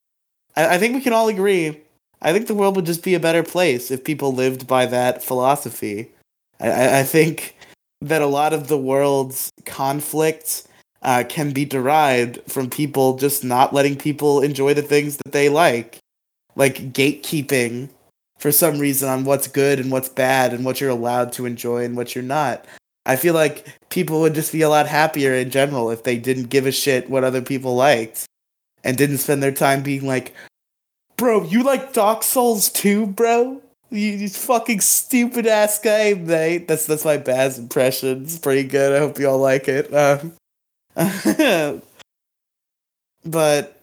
I, 0.56 0.76
I 0.76 0.78
think 0.78 0.96
we 0.96 1.02
can 1.02 1.14
all 1.14 1.28
agree. 1.28 1.82
I 2.22 2.34
think 2.34 2.48
the 2.48 2.56
world 2.56 2.76
would 2.76 2.86
just 2.86 3.04
be 3.04 3.16
a 3.16 3.20
better 3.20 3.44
place 3.44 3.90
if 3.90 4.04
people 4.04 4.34
lived 4.34 4.68
by 4.68 4.86
that 4.86 5.24
philosophy. 5.24 6.12
I, 6.60 7.00
I, 7.00 7.04
think 7.04 7.56
that 8.02 8.22
a 8.22 8.28
lot 8.28 8.54
of 8.54 8.68
the 8.68 8.78
world's 8.78 9.50
conflict 9.66 10.68
uh, 11.02 11.24
can 11.28 11.52
be 11.52 11.66
derived 11.66 12.40
from 12.48 12.70
people 12.70 13.18
just 13.18 13.44
not 13.44 13.74
letting 13.74 13.96
people 13.96 14.42
enjoy 14.42 14.76
the 14.76 14.84
things 14.84 15.18
that 15.18 15.32
they 15.32 15.50
like, 15.50 15.98
like 16.56 16.94
gatekeeping 16.94 17.90
for 18.42 18.52
some 18.52 18.80
reason 18.80 19.08
on 19.08 19.24
what's 19.24 19.48
good 19.48 19.80
and 19.80 19.92
what's 19.92 20.10
bad 20.10 20.52
and 20.52 20.66
what 20.66 20.82
you're 20.82 20.90
allowed 20.90 21.32
to 21.34 21.46
enjoy 21.46 21.86
and 21.86 21.96
what 21.96 22.16
you're 22.16 22.24
not. 22.24 22.66
I 23.06 23.16
feel 23.16 23.36
like 23.36 23.68
people 23.90 24.20
would 24.22 24.34
just 24.34 24.52
be 24.52 24.64
a 24.64 24.70
lot 24.70 24.88
happier 24.88 25.36
in 25.36 25.52
general 25.52 25.92
if 25.92 26.04
they 26.04 26.18
didn't 26.18 26.50
give 26.50 26.66
a 26.66 26.72
shit 26.72 27.08
what 27.10 27.24
other 27.24 27.44
people 27.44 27.76
liked 27.76 28.26
and 28.84 28.98
didn't 28.98 29.20
spend 29.20 29.44
their 29.44 29.52
time 29.52 29.84
being 29.84 30.08
like, 30.08 30.34
Bro, 31.18 31.44
you 31.46 31.62
like 31.62 31.94
Dark 31.94 32.24
Souls 32.24 32.72
too, 32.72 33.06
bro? 33.06 33.62
You, 33.92 34.08
you 34.08 34.28
fucking 34.30 34.82
stupid 34.82 35.46
ass 35.46 35.78
game, 35.78 36.26
mate. 36.26 36.68
That's 36.68 36.88
that's 36.88 37.06
my 37.06 37.18
Baz 37.18 37.60
impression. 37.60 38.24
It's 38.24 38.40
pretty 38.40 38.64
good. 38.64 38.96
I 38.96 39.00
hope 39.00 39.20
you 39.20 39.30
all 39.30 39.38
like 39.38 39.68
it. 39.68 39.94
Um, 39.94 40.34
but 43.24 43.80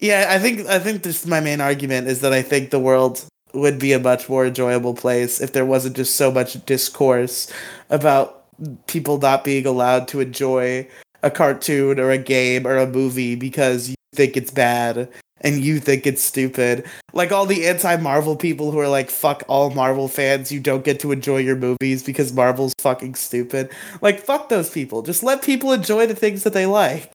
yeah, 0.00 0.26
I 0.30 0.40
think 0.40 0.66
I 0.66 0.80
think 0.80 1.04
this 1.04 1.24
my 1.26 1.38
main 1.38 1.60
argument 1.60 2.08
is 2.08 2.22
that 2.22 2.32
I 2.32 2.42
think 2.42 2.70
the 2.70 2.80
world 2.80 3.24
would 3.54 3.78
be 3.78 3.92
a 3.92 3.98
much 3.98 4.28
more 4.28 4.46
enjoyable 4.46 4.94
place 4.94 5.40
if 5.40 5.52
there 5.52 5.66
wasn't 5.66 5.96
just 5.96 6.16
so 6.16 6.30
much 6.30 6.64
discourse 6.64 7.52
about 7.90 8.44
people 8.86 9.18
not 9.18 9.44
being 9.44 9.66
allowed 9.66 10.08
to 10.08 10.20
enjoy 10.20 10.86
a 11.22 11.30
cartoon 11.30 12.00
or 12.00 12.10
a 12.10 12.18
game 12.18 12.66
or 12.66 12.76
a 12.76 12.86
movie 12.86 13.34
because 13.34 13.90
you 13.90 13.94
think 14.14 14.36
it's 14.36 14.50
bad 14.50 15.08
and 15.42 15.62
you 15.64 15.80
think 15.80 16.06
it's 16.06 16.22
stupid. 16.22 16.84
Like 17.12 17.32
all 17.32 17.46
the 17.46 17.66
anti 17.66 17.96
Marvel 17.96 18.36
people 18.36 18.70
who 18.70 18.78
are 18.78 18.88
like, 18.88 19.10
fuck 19.10 19.42
all 19.48 19.70
Marvel 19.70 20.08
fans, 20.08 20.50
you 20.52 20.60
don't 20.60 20.84
get 20.84 21.00
to 21.00 21.12
enjoy 21.12 21.38
your 21.38 21.56
movies 21.56 22.02
because 22.02 22.32
Marvel's 22.32 22.74
fucking 22.78 23.16
stupid. 23.16 23.70
Like, 24.00 24.20
fuck 24.20 24.48
those 24.48 24.70
people. 24.70 25.02
Just 25.02 25.22
let 25.22 25.42
people 25.42 25.72
enjoy 25.72 26.06
the 26.06 26.14
things 26.14 26.44
that 26.44 26.52
they 26.52 26.66
like. 26.66 27.10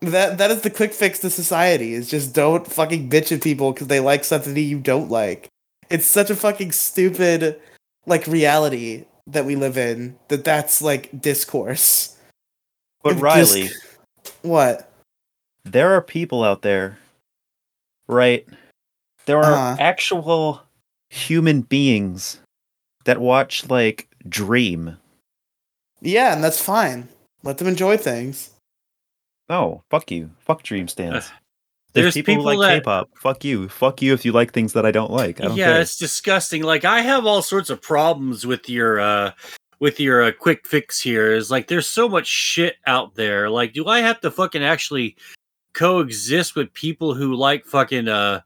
That 0.00 0.38
that 0.38 0.50
is 0.50 0.60
the 0.62 0.70
quick 0.70 0.92
fix 0.94 1.18
to 1.20 1.30
society. 1.30 1.92
Is 1.94 2.08
just 2.08 2.34
don't 2.34 2.66
fucking 2.66 3.10
bitch 3.10 3.32
at 3.32 3.42
people 3.42 3.72
because 3.72 3.88
they 3.88 4.00
like 4.00 4.24
something 4.24 4.54
that 4.54 4.60
you 4.60 4.78
don't 4.78 5.10
like. 5.10 5.48
It's 5.90 6.06
such 6.06 6.30
a 6.30 6.36
fucking 6.36 6.72
stupid 6.72 7.60
like 8.06 8.26
reality 8.26 9.06
that 9.26 9.44
we 9.44 9.56
live 9.56 9.76
in 9.76 10.16
that 10.28 10.44
that's 10.44 10.80
like 10.80 11.20
discourse. 11.20 12.16
But 13.02 13.10
It 13.10 13.14
just- 13.14 13.22
Riely, 13.22 13.68
What? 14.42 14.90
there 15.64 15.92
are 15.94 16.00
people 16.02 16.44
out 16.44 16.62
there, 16.62 16.98
right? 18.06 18.46
There 19.26 19.38
are 19.38 19.52
Uh-huh. 19.52 19.76
actual 19.80 20.62
human 21.10 21.62
beings 21.62 22.38
that 23.04 23.20
watch 23.20 23.68
like 23.68 24.08
Dream. 24.28 24.96
Yeah, 26.00 26.32
and 26.34 26.42
that's 26.44 26.60
fine. 26.62 27.08
Let 27.42 27.58
them 27.58 27.66
enjoy 27.68 27.96
things. 27.96 28.50
No, 29.48 29.82
fuck 29.90 30.10
you. 30.10 30.30
Fuck 30.40 30.62
Dream 30.62 30.88
stands. 30.88 31.30
There's 31.94 32.14
There's 32.14 32.14
people, 32.14 32.34
who 32.34 32.40
people 32.40 32.58
like 32.58 32.68
that- 32.68 32.80
K-pop. 32.80 33.10
Fuck 33.16 33.44
you. 33.44 33.68
Fuck 33.68 34.02
you 34.02 34.12
if 34.12 34.24
you 34.24 34.32
like 34.32 34.52
things 34.52 34.74
that 34.74 34.84
I 34.84 34.90
don't 34.90 35.10
like. 35.10 35.40
I 35.40 35.44
don't 35.44 35.56
yeah, 35.56 35.72
care. 35.72 35.80
it's 35.80 35.96
disgusting. 35.96 36.62
Like 36.62 36.84
I 36.84 37.00
have 37.00 37.24
all 37.24 37.40
sorts 37.42 37.70
of 37.70 37.80
problems 37.80 38.46
with 38.46 38.68
your 38.68 39.00
uh 39.00 39.32
with 39.80 39.98
your 39.98 40.24
uh, 40.24 40.32
quick 40.32 40.66
fix 40.66 41.00
here. 41.00 41.32
Is 41.32 41.50
like 41.50 41.66
there's 41.66 41.86
so 41.86 42.08
much 42.08 42.26
shit 42.26 42.76
out 42.86 43.14
there. 43.14 43.48
Like, 43.48 43.72
do 43.72 43.86
I 43.86 44.00
have 44.00 44.20
to 44.20 44.30
fucking 44.30 44.62
actually 44.62 45.16
coexist 45.72 46.56
with 46.56 46.72
people 46.74 47.14
who 47.14 47.34
like 47.34 47.64
fucking 47.64 48.08
uh 48.08 48.40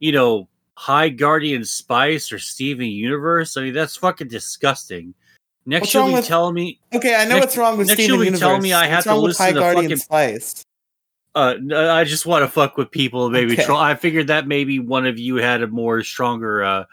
you 0.00 0.10
know 0.10 0.48
High 0.74 1.10
Guardian 1.10 1.64
Spice 1.64 2.32
or 2.32 2.40
Steven 2.40 2.86
Universe? 2.86 3.56
I 3.56 3.62
mean, 3.62 3.74
that's 3.74 3.96
fucking 3.96 4.28
disgusting. 4.28 5.14
Next 5.66 5.92
you'll 5.94 6.06
be 6.08 6.14
with- 6.14 6.26
telling 6.26 6.54
me 6.54 6.80
Okay, 6.92 7.14
I 7.14 7.24
know 7.24 7.34
Next- 7.36 7.40
what's 7.46 7.56
wrong 7.56 7.78
with 7.78 7.86
next 7.88 7.98
Steven 7.98 8.08
you'll 8.14 8.20
be 8.20 8.24
Universe. 8.26 8.40
telling 8.40 8.62
me 8.62 8.72
I 8.72 8.80
What's 8.82 9.04
have 9.06 9.14
to 9.14 9.20
listen 9.20 9.46
to 9.54 9.60
Guardian 9.60 9.84
fucking- 9.84 9.96
Spice. 9.98 10.64
Uh, 11.34 11.54
I 11.76 12.02
just 12.04 12.26
want 12.26 12.42
to 12.44 12.48
fuck 12.48 12.76
with 12.76 12.90
people. 12.90 13.30
Maybe 13.30 13.52
Okay. 13.52 13.64
troll. 13.64 13.78
I 13.78 13.94
figured 13.94 14.26
that 14.28 14.48
maybe 14.48 14.80
one 14.80 15.06
of 15.06 15.16
you 15.18 15.36
had 15.36 15.62
a 15.62 15.68
more 15.68 16.02
stronger 16.02 16.64
uh, 16.64 16.84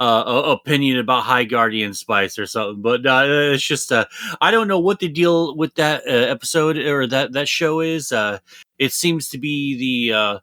uh, 0.00 0.24
opinion 0.46 0.98
about 0.98 1.22
High 1.24 1.44
Guardian 1.44 1.94
Spice 1.94 2.38
or 2.40 2.46
something. 2.46 2.82
But 2.82 3.06
uh, 3.06 3.22
it's 3.26 3.62
just 3.62 3.92
uh, 3.92 4.06
I 4.40 4.50
don't 4.50 4.66
know 4.68 4.80
what 4.80 4.98
the 4.98 5.08
deal 5.08 5.54
with 5.56 5.74
that 5.76 6.02
uh, 6.08 6.10
episode 6.10 6.76
or 6.76 7.06
that 7.06 7.32
that 7.34 7.48
show 7.48 7.78
is. 7.80 8.10
Uh, 8.10 8.38
it 8.78 8.92
seems 8.92 9.28
to 9.30 9.38
be 9.38 9.76
the 10.08 10.16
uh, 10.16 10.38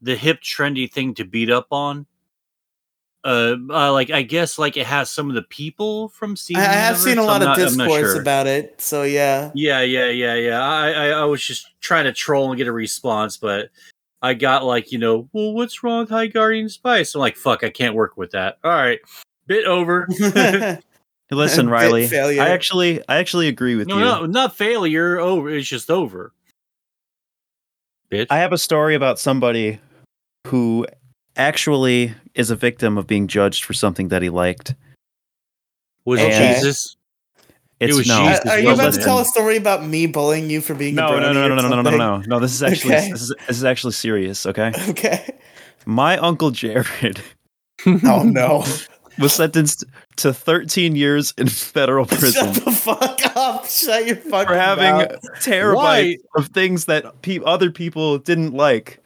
the 0.00 0.14
hip 0.14 0.40
trendy 0.42 0.90
thing 0.90 1.14
to 1.14 1.24
beat 1.24 1.50
up 1.50 1.66
on. 1.72 2.06
Uh, 3.24 3.56
uh, 3.68 3.92
like 3.92 4.10
I 4.10 4.22
guess 4.22 4.58
like 4.58 4.76
it 4.76 4.86
has 4.86 5.10
some 5.10 5.28
of 5.28 5.34
the 5.34 5.42
people 5.42 6.08
from 6.10 6.32
I, 6.32 6.34
Steven. 6.34 6.62
I 6.62 6.66
have 6.66 6.96
seen 6.96 7.18
a 7.18 7.22
lot 7.22 7.42
I'm 7.42 7.50
of 7.50 7.58
not- 7.58 7.58
discourse 7.58 8.12
sure. 8.12 8.20
about 8.20 8.46
it, 8.46 8.80
so 8.80 9.02
yeah. 9.02 9.50
Yeah, 9.54 9.80
yeah, 9.80 10.08
yeah, 10.08 10.34
yeah. 10.34 10.62
I, 10.62 10.90
I, 10.90 11.08
I 11.08 11.24
was 11.24 11.44
just 11.44 11.66
trying 11.80 12.04
to 12.04 12.12
troll 12.12 12.50
and 12.50 12.56
get 12.56 12.68
a 12.68 12.72
response, 12.72 13.36
but 13.36 13.70
I 14.22 14.34
got 14.34 14.64
like, 14.64 14.92
you 14.92 14.98
know, 14.98 15.28
well, 15.32 15.52
what's 15.52 15.82
wrong 15.82 16.00
with 16.00 16.10
High 16.10 16.28
Guardian 16.28 16.68
Spice? 16.68 17.14
I'm 17.14 17.20
like, 17.20 17.36
fuck, 17.36 17.64
I 17.64 17.70
can't 17.70 17.94
work 17.94 18.16
with 18.16 18.30
that. 18.30 18.58
All 18.62 18.70
right, 18.70 19.00
bit 19.46 19.66
over. 19.66 20.06
Listen, 21.30 21.66
Bit 21.66 21.72
Riely. 21.72 22.06
failure. 22.06 22.42
I 22.42 22.50
actually, 22.50 23.02
I 23.08 23.18
actually 23.18 23.48
agree 23.48 23.74
with 23.74 23.88
no, 23.88 23.98
you. 23.98 24.04
no, 24.04 24.26
not 24.26 24.56
failure. 24.56 25.18
Over. 25.18 25.50
It's 25.50 25.68
just 25.68 25.90
over. 25.90 26.32
Bitch. 28.10 28.28
I 28.30 28.38
have 28.38 28.52
a 28.52 28.58
story 28.58 28.94
about 28.94 29.18
somebody 29.18 29.80
who 30.46 30.86
actually 31.38 32.14
is 32.34 32.50
a 32.50 32.56
victim 32.56 32.98
of 32.98 33.06
being 33.06 33.26
judged 33.28 33.64
for 33.64 33.72
something 33.72 34.08
that 34.08 34.22
he 34.22 34.28
liked. 34.28 34.74
was 36.04 36.20
Okay. 36.20 36.54
Jesus? 36.54 36.96
It's 37.80 37.96
was 37.96 38.08
no. 38.08 38.24
Jesus, 38.28 38.46
are 38.46 38.58
you 38.58 38.70
about 38.70 38.92
to 38.94 39.00
tell 39.00 39.20
a 39.20 39.24
story 39.24 39.56
about 39.56 39.84
me 39.86 40.06
bullying 40.06 40.50
you 40.50 40.60
for 40.60 40.74
being 40.74 40.96
No, 40.96 41.14
a 41.16 41.20
no, 41.20 41.26
brony 41.28 41.34
no, 41.34 41.48
no, 41.48 41.54
no, 41.54 41.68
no, 41.68 41.82
no, 41.82 41.90
no, 41.90 41.96
no, 41.96 42.22
no. 42.26 42.40
This 42.40 42.52
is 42.52 42.62
actually 42.62 42.94
Okay. 42.96 43.12
this, 43.12 43.22
is, 43.22 43.34
this 43.46 43.56
is 43.58 43.64
actually 43.64 43.92
serious. 43.92 44.46
Okay, 44.46 44.72
Okay. 44.88 45.38
my 45.86 46.18
uncle 46.18 46.50
Jared 46.50 47.20
Oh 47.86 48.24
no. 48.24 48.64
was 49.20 49.32
sentenced 49.32 49.84
to 50.16 50.32
13 50.34 50.96
years 50.96 51.34
in 51.38 51.48
federal 51.48 52.04
prison 52.06 52.52
Shut 52.52 52.64
the 52.64 52.70
fuck 52.72 53.20
up. 53.36 53.66
Shut 53.66 54.06
your 54.06 54.16
fucking 54.16 54.48
for 54.48 54.56
having 54.56 54.94
mouth. 54.94 55.22
terabytes 55.40 55.76
Why? 55.76 56.16
of 56.36 56.48
things 56.48 56.86
that 56.86 57.22
pe- 57.22 57.40
other 57.44 57.70
people 57.70 58.18
didn't 58.18 58.54
like. 58.54 58.98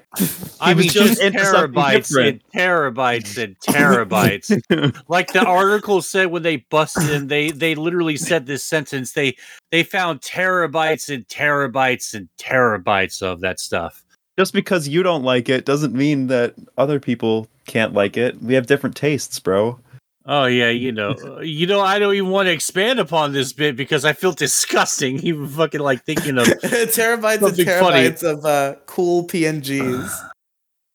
I 0.61 0.75
mean, 0.75 0.89
just 0.89 1.21
terabytes 1.21 2.29
and 2.29 2.43
terabytes 2.55 3.43
and 3.43 3.59
terabytes. 3.61 5.03
like 5.09 5.33
the 5.33 5.45
article 5.45 6.03
said 6.03 6.27
when 6.27 6.43
they 6.43 6.57
busted 6.57 7.09
him, 7.09 7.29
they 7.29 7.51
they 7.51 7.75
literally 7.75 8.17
said 8.17 8.47
this 8.47 8.65
sentence. 8.65 9.13
They 9.13 9.37
they 9.71 9.83
found 9.83 10.21
terabytes 10.21 11.13
and 11.13 11.27
terabytes 11.29 12.15
and 12.15 12.29
terabytes 12.39 13.23
of 13.23 13.41
that 13.41 13.59
stuff. 13.59 14.05
Just 14.39 14.53
because 14.53 14.89
you 14.89 15.03
don't 15.03 15.25
like 15.25 15.49
it 15.49 15.65
doesn't 15.65 15.95
mean 15.95 16.27
that 16.29 16.55
other 16.77 17.01
people 17.01 17.49
can't 17.67 17.95
like 17.95 18.17
it. 18.17 18.43
We 18.43 18.55
have 18.55 18.67
different 18.67 18.97
tastes, 18.97 19.39
bro. 19.41 19.79
Oh 20.25 20.45
yeah, 20.47 20.71
you 20.71 20.93
know, 20.93 21.41
you 21.41 21.67
know, 21.67 21.81
I 21.81 21.99
don't 21.99 22.15
even 22.15 22.31
want 22.31 22.47
to 22.47 22.53
expand 22.53 23.01
upon 23.01 23.33
this 23.33 23.53
bit 23.53 23.75
because 23.77 24.05
I 24.05 24.13
feel 24.13 24.33
disgusting 24.33 25.19
even 25.27 25.49
fucking 25.49 25.81
like 25.81 26.05
thinking 26.05 26.39
of. 26.39 26.47
terabytes 26.63 27.33
and 27.35 27.41
Something 27.57 27.67
funny. 27.67 28.09
terabytes 28.11 28.23
of 28.23 28.45
uh, 28.45 28.77
cool 28.87 29.27
PNGs. 29.27 30.31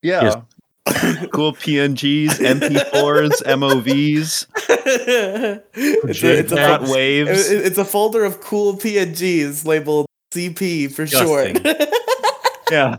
Yeah. 0.01 0.23
Yes. 0.23 1.28
cool 1.34 1.51
PNGs, 1.51 2.30
MP4s, 2.39 3.43
MOVs, 3.43 4.45
it's, 5.75 6.23
a, 6.23 6.39
it's, 6.39 6.51
a, 6.53 6.93
waves. 6.93 7.51
it- 7.51 7.65
it's 7.65 7.78
a 7.78 7.84
folder 7.84 8.23
of 8.23 8.39
cool 8.39 8.75
PNGs 8.78 9.65
labeled 9.65 10.05
CP 10.34 10.89
for 10.93 11.05
short. 11.05 11.59
Yeah. 12.71 12.97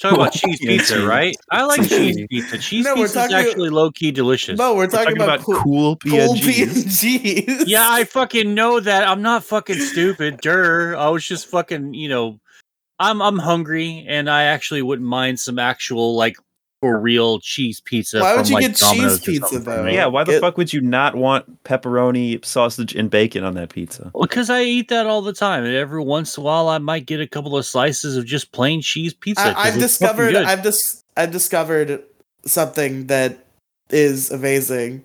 Talking 0.00 0.18
about 0.18 0.32
cheese 0.34 0.58
pizza, 0.60 1.06
right? 1.06 1.36
I 1.50 1.64
like 1.64 1.86
cheese 1.86 2.26
pizza. 2.30 2.58
Cheese 2.58 2.84
No, 2.86 2.94
pizza 2.94 3.24
is 3.24 3.32
actually 3.32 3.68
low 3.68 3.90
key 3.90 4.10
delicious. 4.10 4.58
no, 4.58 4.74
we're 4.74 4.86
talking, 4.86 5.16
Talking 5.16 5.22
about, 5.22 5.40
about 5.40 5.44
cool, 5.44 5.96
cool 5.96 5.96
cool 5.96 6.34
PNGs. 6.34 7.44
PNGs. 7.44 7.64
Yeah, 7.66 7.86
I 7.86 8.04
fucking 8.04 8.54
know 8.54 8.80
that. 8.80 9.06
I'm 9.06 9.20
not 9.20 9.44
fucking 9.44 9.78
stupid. 9.78 10.40
Dur. 10.40 10.96
I 10.96 11.08
was 11.10 11.26
just 11.26 11.48
fucking, 11.48 11.92
you 11.94 12.08
know, 12.08 12.40
I'm 12.98 13.20
I'm 13.20 13.38
hungry 13.38 14.04
and 14.08 14.28
I 14.28 14.44
actually 14.44 14.82
wouldn't 14.82 15.08
mind 15.08 15.38
some 15.40 15.58
actual 15.58 16.16
like 16.16 16.36
for 16.80 16.98
real 16.98 17.40
cheese 17.40 17.80
pizza. 17.80 18.20
Why 18.20 18.36
would 18.36 18.46
from, 18.46 18.48
you 18.48 18.54
like, 18.54 18.62
get 18.62 18.70
cheese 18.70 18.80
Domino's 18.80 19.18
or 19.18 19.30
pizza, 19.32 19.58
though? 19.58 19.84
me. 19.84 19.94
Yeah, 19.94 20.06
why 20.06 20.24
the 20.24 20.32
Get- 20.32 20.40
fuck 20.40 20.56
would 20.56 20.72
you 20.72 20.80
not 20.80 21.14
want 21.14 21.62
pepperoni, 21.64 22.42
sausage, 22.44 22.94
and 22.94 23.10
bacon 23.10 23.44
on 23.44 23.54
that 23.54 23.68
pizza? 23.70 24.10
Well, 24.14 24.26
because 24.26 24.48
I 24.50 24.62
eat 24.62 24.88
that 24.88 25.06
all 25.06 25.22
the 25.22 25.32
time, 25.32 25.64
and 25.64 25.74
every 25.74 26.02
once 26.02 26.36
in 26.36 26.42
a 26.42 26.44
while 26.44 26.68
I 26.68 26.78
might 26.78 27.06
get 27.06 27.20
a 27.20 27.26
couple 27.26 27.56
of 27.56 27.66
slices 27.66 28.16
of 28.16 28.24
just 28.24 28.52
plain 28.52 28.80
cheese 28.80 29.12
pizza. 29.12 29.54
I, 29.56 29.68
I've 29.68 29.78
discovered. 29.78 30.34
I've 30.34 30.62
dis- 30.62 31.04
I've 31.16 31.30
discovered 31.32 32.02
something 32.46 33.06
that 33.08 33.44
is 33.90 34.30
amazing. 34.30 35.04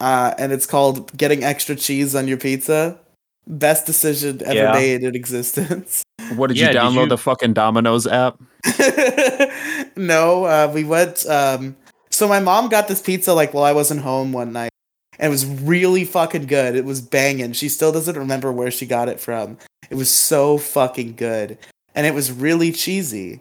Uh, 0.00 0.34
and 0.38 0.50
it's 0.50 0.64
called 0.64 1.14
getting 1.16 1.44
extra 1.44 1.76
cheese 1.76 2.14
on 2.14 2.26
your 2.26 2.38
pizza. 2.38 2.98
Best 3.46 3.86
decision 3.86 4.40
ever 4.44 4.54
Yeah. 4.54 4.72
made 4.72 5.02
in 5.02 5.14
existence. 5.14 6.02
What 6.36 6.46
did 6.48 6.58
Yeah, 6.58 6.66
you 6.68 6.72
did 6.74 6.78
download 6.78 7.02
you- 7.04 7.08
the 7.08 7.18
fucking 7.18 7.54
Domino's 7.54 8.06
app? 8.06 8.38
no, 9.96 10.44
uh, 10.44 10.70
we 10.72 10.84
went. 10.84 11.26
Um, 11.26 11.76
so 12.10 12.28
my 12.28 12.40
mom 12.40 12.68
got 12.68 12.88
this 12.88 13.00
pizza 13.00 13.32
like 13.34 13.52
while 13.54 13.64
I 13.64 13.72
wasn't 13.72 14.02
home 14.02 14.32
one 14.32 14.52
night, 14.52 14.70
and 15.18 15.26
it 15.26 15.30
was 15.30 15.44
really 15.46 16.04
fucking 16.04 16.46
good. 16.46 16.76
It 16.76 16.84
was 16.84 17.00
banging. 17.00 17.52
She 17.52 17.68
still 17.68 17.92
doesn't 17.92 18.16
remember 18.16 18.52
where 18.52 18.70
she 18.70 18.86
got 18.86 19.08
it 19.08 19.18
from. 19.20 19.58
It 19.90 19.94
was 19.96 20.10
so 20.10 20.58
fucking 20.58 21.16
good, 21.16 21.58
and 21.94 22.06
it 22.06 22.14
was 22.14 22.30
really 22.30 22.70
cheesy. 22.72 23.40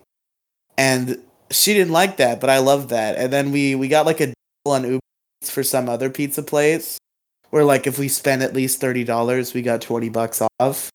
And 0.78 1.22
she 1.52 1.74
didn't 1.74 1.92
like 1.94 2.18
that, 2.18 2.40
but 2.40 2.50
I 2.50 2.60
loved 2.60 2.90
that. 2.90 3.18
And 3.18 3.32
then 3.34 3.52
we 3.52 3.76
we 3.76 3.88
got 3.88 4.06
like 4.06 4.20
a 4.22 4.28
deal 4.28 4.34
on 4.66 4.84
Uber 4.84 5.00
for 5.44 5.64
some 5.64 5.90
other 5.90 6.10
pizza 6.10 6.42
place, 6.44 6.98
where 7.50 7.64
like 7.64 7.88
if 7.88 7.98
we 8.00 8.08
spent 8.08 8.42
at 8.42 8.54
least 8.54 8.80
thirty 8.80 9.04
dollars, 9.04 9.54
we 9.54 9.62
got 9.62 9.82
twenty 9.82 10.10
bucks 10.10 10.42
off. 10.60 10.90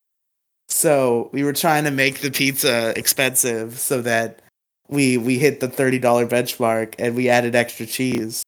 So 0.69 1.31
we 1.33 1.45
were 1.45 1.53
trying 1.53 1.85
to 1.85 1.91
make 1.91 2.21
the 2.21 2.31
pizza 2.31 2.93
expensive 2.99 3.79
so 3.79 4.03
that 4.03 4.41
we 4.89 5.17
we 5.17 5.39
hit 5.39 5.61
the 5.61 5.69
thirty 5.69 5.99
dollar 5.99 6.27
benchmark 6.27 6.95
and 6.99 7.15
we 7.15 7.29
added 7.29 7.55
extra 7.55 7.87
cheese, 7.87 8.43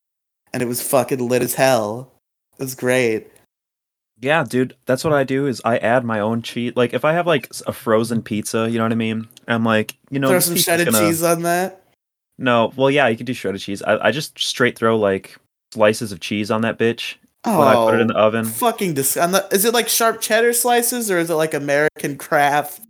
and 0.53 0.63
it 0.63 0.67
was 0.67 0.83
fucking 0.83 1.27
lit 1.29 1.43
as 1.43 1.55
hell. 1.55 2.13
It 2.59 2.63
was 2.63 2.75
great. 2.75 3.29
Yeah, 4.19 4.45
dude, 4.45 4.75
that's 4.87 5.05
what 5.05 5.13
I 5.13 5.25
do. 5.25 5.47
Is 5.47 5.61
I 5.65 5.77
add 5.77 6.05
my 6.05 6.21
own 6.21 6.41
cheese. 6.41 6.73
Like 6.75 6.95
if 6.95 7.05
I 7.05 7.13
have 7.13 7.27
like 7.27 7.51
a 7.67 7.73
frozen 7.73 8.23
pizza, 8.23 8.69
you 8.71 8.79
know 8.79 8.85
what 8.85 8.93
I 8.93 8.97
mean? 8.97 9.29
I'm 9.47 9.65
like, 9.65 9.95
you 10.11 10.19
know, 10.19 10.29
Throw 10.29 10.41
some 10.41 10.57
shredded 10.57 10.87
gonna- 10.87 11.07
cheese 11.07 11.23
on 11.23 11.43
that. 11.43 11.83
No, 12.39 12.71
well, 12.77 12.91
yeah, 12.91 13.09
you 13.09 13.17
can 13.17 13.25
do 13.25 13.33
shredded 13.33 13.63
cheese. 13.63 13.83
I, 13.83 14.09
I 14.09 14.11
just 14.11 14.39
straight 14.39 14.79
throw 14.79 14.99
like 14.99 15.37
slices 15.73 16.13
of 16.13 16.21
cheese 16.21 16.51
on 16.51 16.61
that 16.63 16.79
bitch 16.79 17.17
Oh, 17.47 17.59
when 17.59 17.69
I 17.69 17.75
put 17.75 17.95
it 17.95 18.01
in 18.01 18.07
the 18.09 18.17
oven. 18.17 18.45
fucking 18.45 18.95
dis- 18.95 19.17
on 19.17 19.33
the- 19.33 19.47
Is 19.53 19.65
it 19.65 19.73
like 19.73 19.89
sharp 19.89 20.21
cheddar 20.21 20.53
slices 20.53 21.11
or 21.11 21.19
is 21.19 21.31
it 21.31 21.35
like 21.35 21.55
American 21.55 22.19
Kraft 22.19 22.81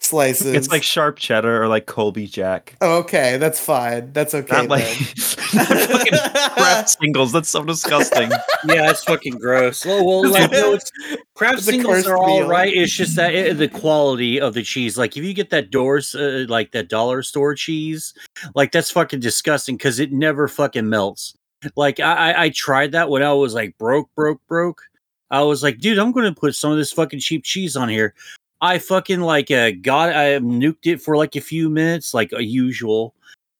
slices? 0.00 0.46
It's 0.54 0.68
like 0.68 0.82
sharp 0.82 1.18
cheddar 1.18 1.62
or 1.62 1.68
like 1.68 1.86
Colby 1.86 2.26
Jack. 2.26 2.76
Oh, 2.80 2.98
okay, 2.98 3.36
that's 3.38 3.60
fine. 3.60 4.12
That's 4.12 4.34
okay. 4.34 4.56
Not 4.56 4.68
like 4.68 4.84
then. 4.84 5.06
not 5.54 5.66
fucking 5.90 6.12
Kraft 6.54 6.88
singles. 7.00 7.32
That's 7.32 7.48
so 7.48 7.62
disgusting. 7.64 8.30
yeah, 8.66 8.90
it's 8.90 9.04
fucking 9.04 9.38
gross. 9.38 9.84
Well, 9.84 10.04
well 10.04 10.30
like 10.30 10.50
no, 10.50 10.72
it's, 10.74 10.90
Kraft 11.34 11.58
It's 11.58 11.66
singles 11.66 12.06
are 12.06 12.16
all 12.16 12.40
meal. 12.40 12.48
right. 12.48 12.72
It's 12.72 12.94
just 12.96 13.16
that 13.16 13.34
it, 13.34 13.58
the 13.58 13.68
quality 13.68 14.40
of 14.40 14.54
the 14.54 14.62
cheese. 14.62 14.96
Like 14.96 15.16
if 15.16 15.24
you 15.24 15.34
get 15.34 15.50
that 15.50 15.70
doors, 15.70 16.14
uh, 16.14 16.46
like 16.48 16.72
that 16.72 16.88
dollar 16.88 17.22
store 17.22 17.54
cheese, 17.54 18.14
like 18.54 18.72
that's 18.72 18.90
fucking 18.90 19.20
disgusting 19.20 19.76
because 19.76 19.98
it 20.00 20.12
never 20.12 20.48
fucking 20.48 20.88
melts. 20.88 21.34
Like 21.74 22.00
I, 22.00 22.32
I, 22.32 22.42
I 22.44 22.48
tried 22.50 22.92
that 22.92 23.08
when 23.08 23.22
I 23.22 23.32
was 23.32 23.54
like 23.54 23.76
broke, 23.78 24.08
broke, 24.14 24.40
broke. 24.46 24.82
I 25.30 25.42
was 25.42 25.62
like, 25.62 25.78
dude, 25.78 25.98
I'm 25.98 26.12
going 26.12 26.32
to 26.32 26.40
put 26.40 26.54
some 26.54 26.70
of 26.70 26.78
this 26.78 26.92
fucking 26.92 27.20
cheap 27.20 27.42
cheese 27.42 27.76
on 27.76 27.88
here. 27.88 28.14
I 28.60 28.78
fucking 28.78 29.20
like 29.20 29.50
uh, 29.50 29.72
got 29.80 30.10
I 30.10 30.38
nuked 30.38 30.86
it 30.86 31.02
for 31.02 31.16
like 31.16 31.36
a 31.36 31.40
few 31.40 31.68
minutes, 31.68 32.14
like 32.14 32.32
a 32.32 32.42
usual, 32.42 33.14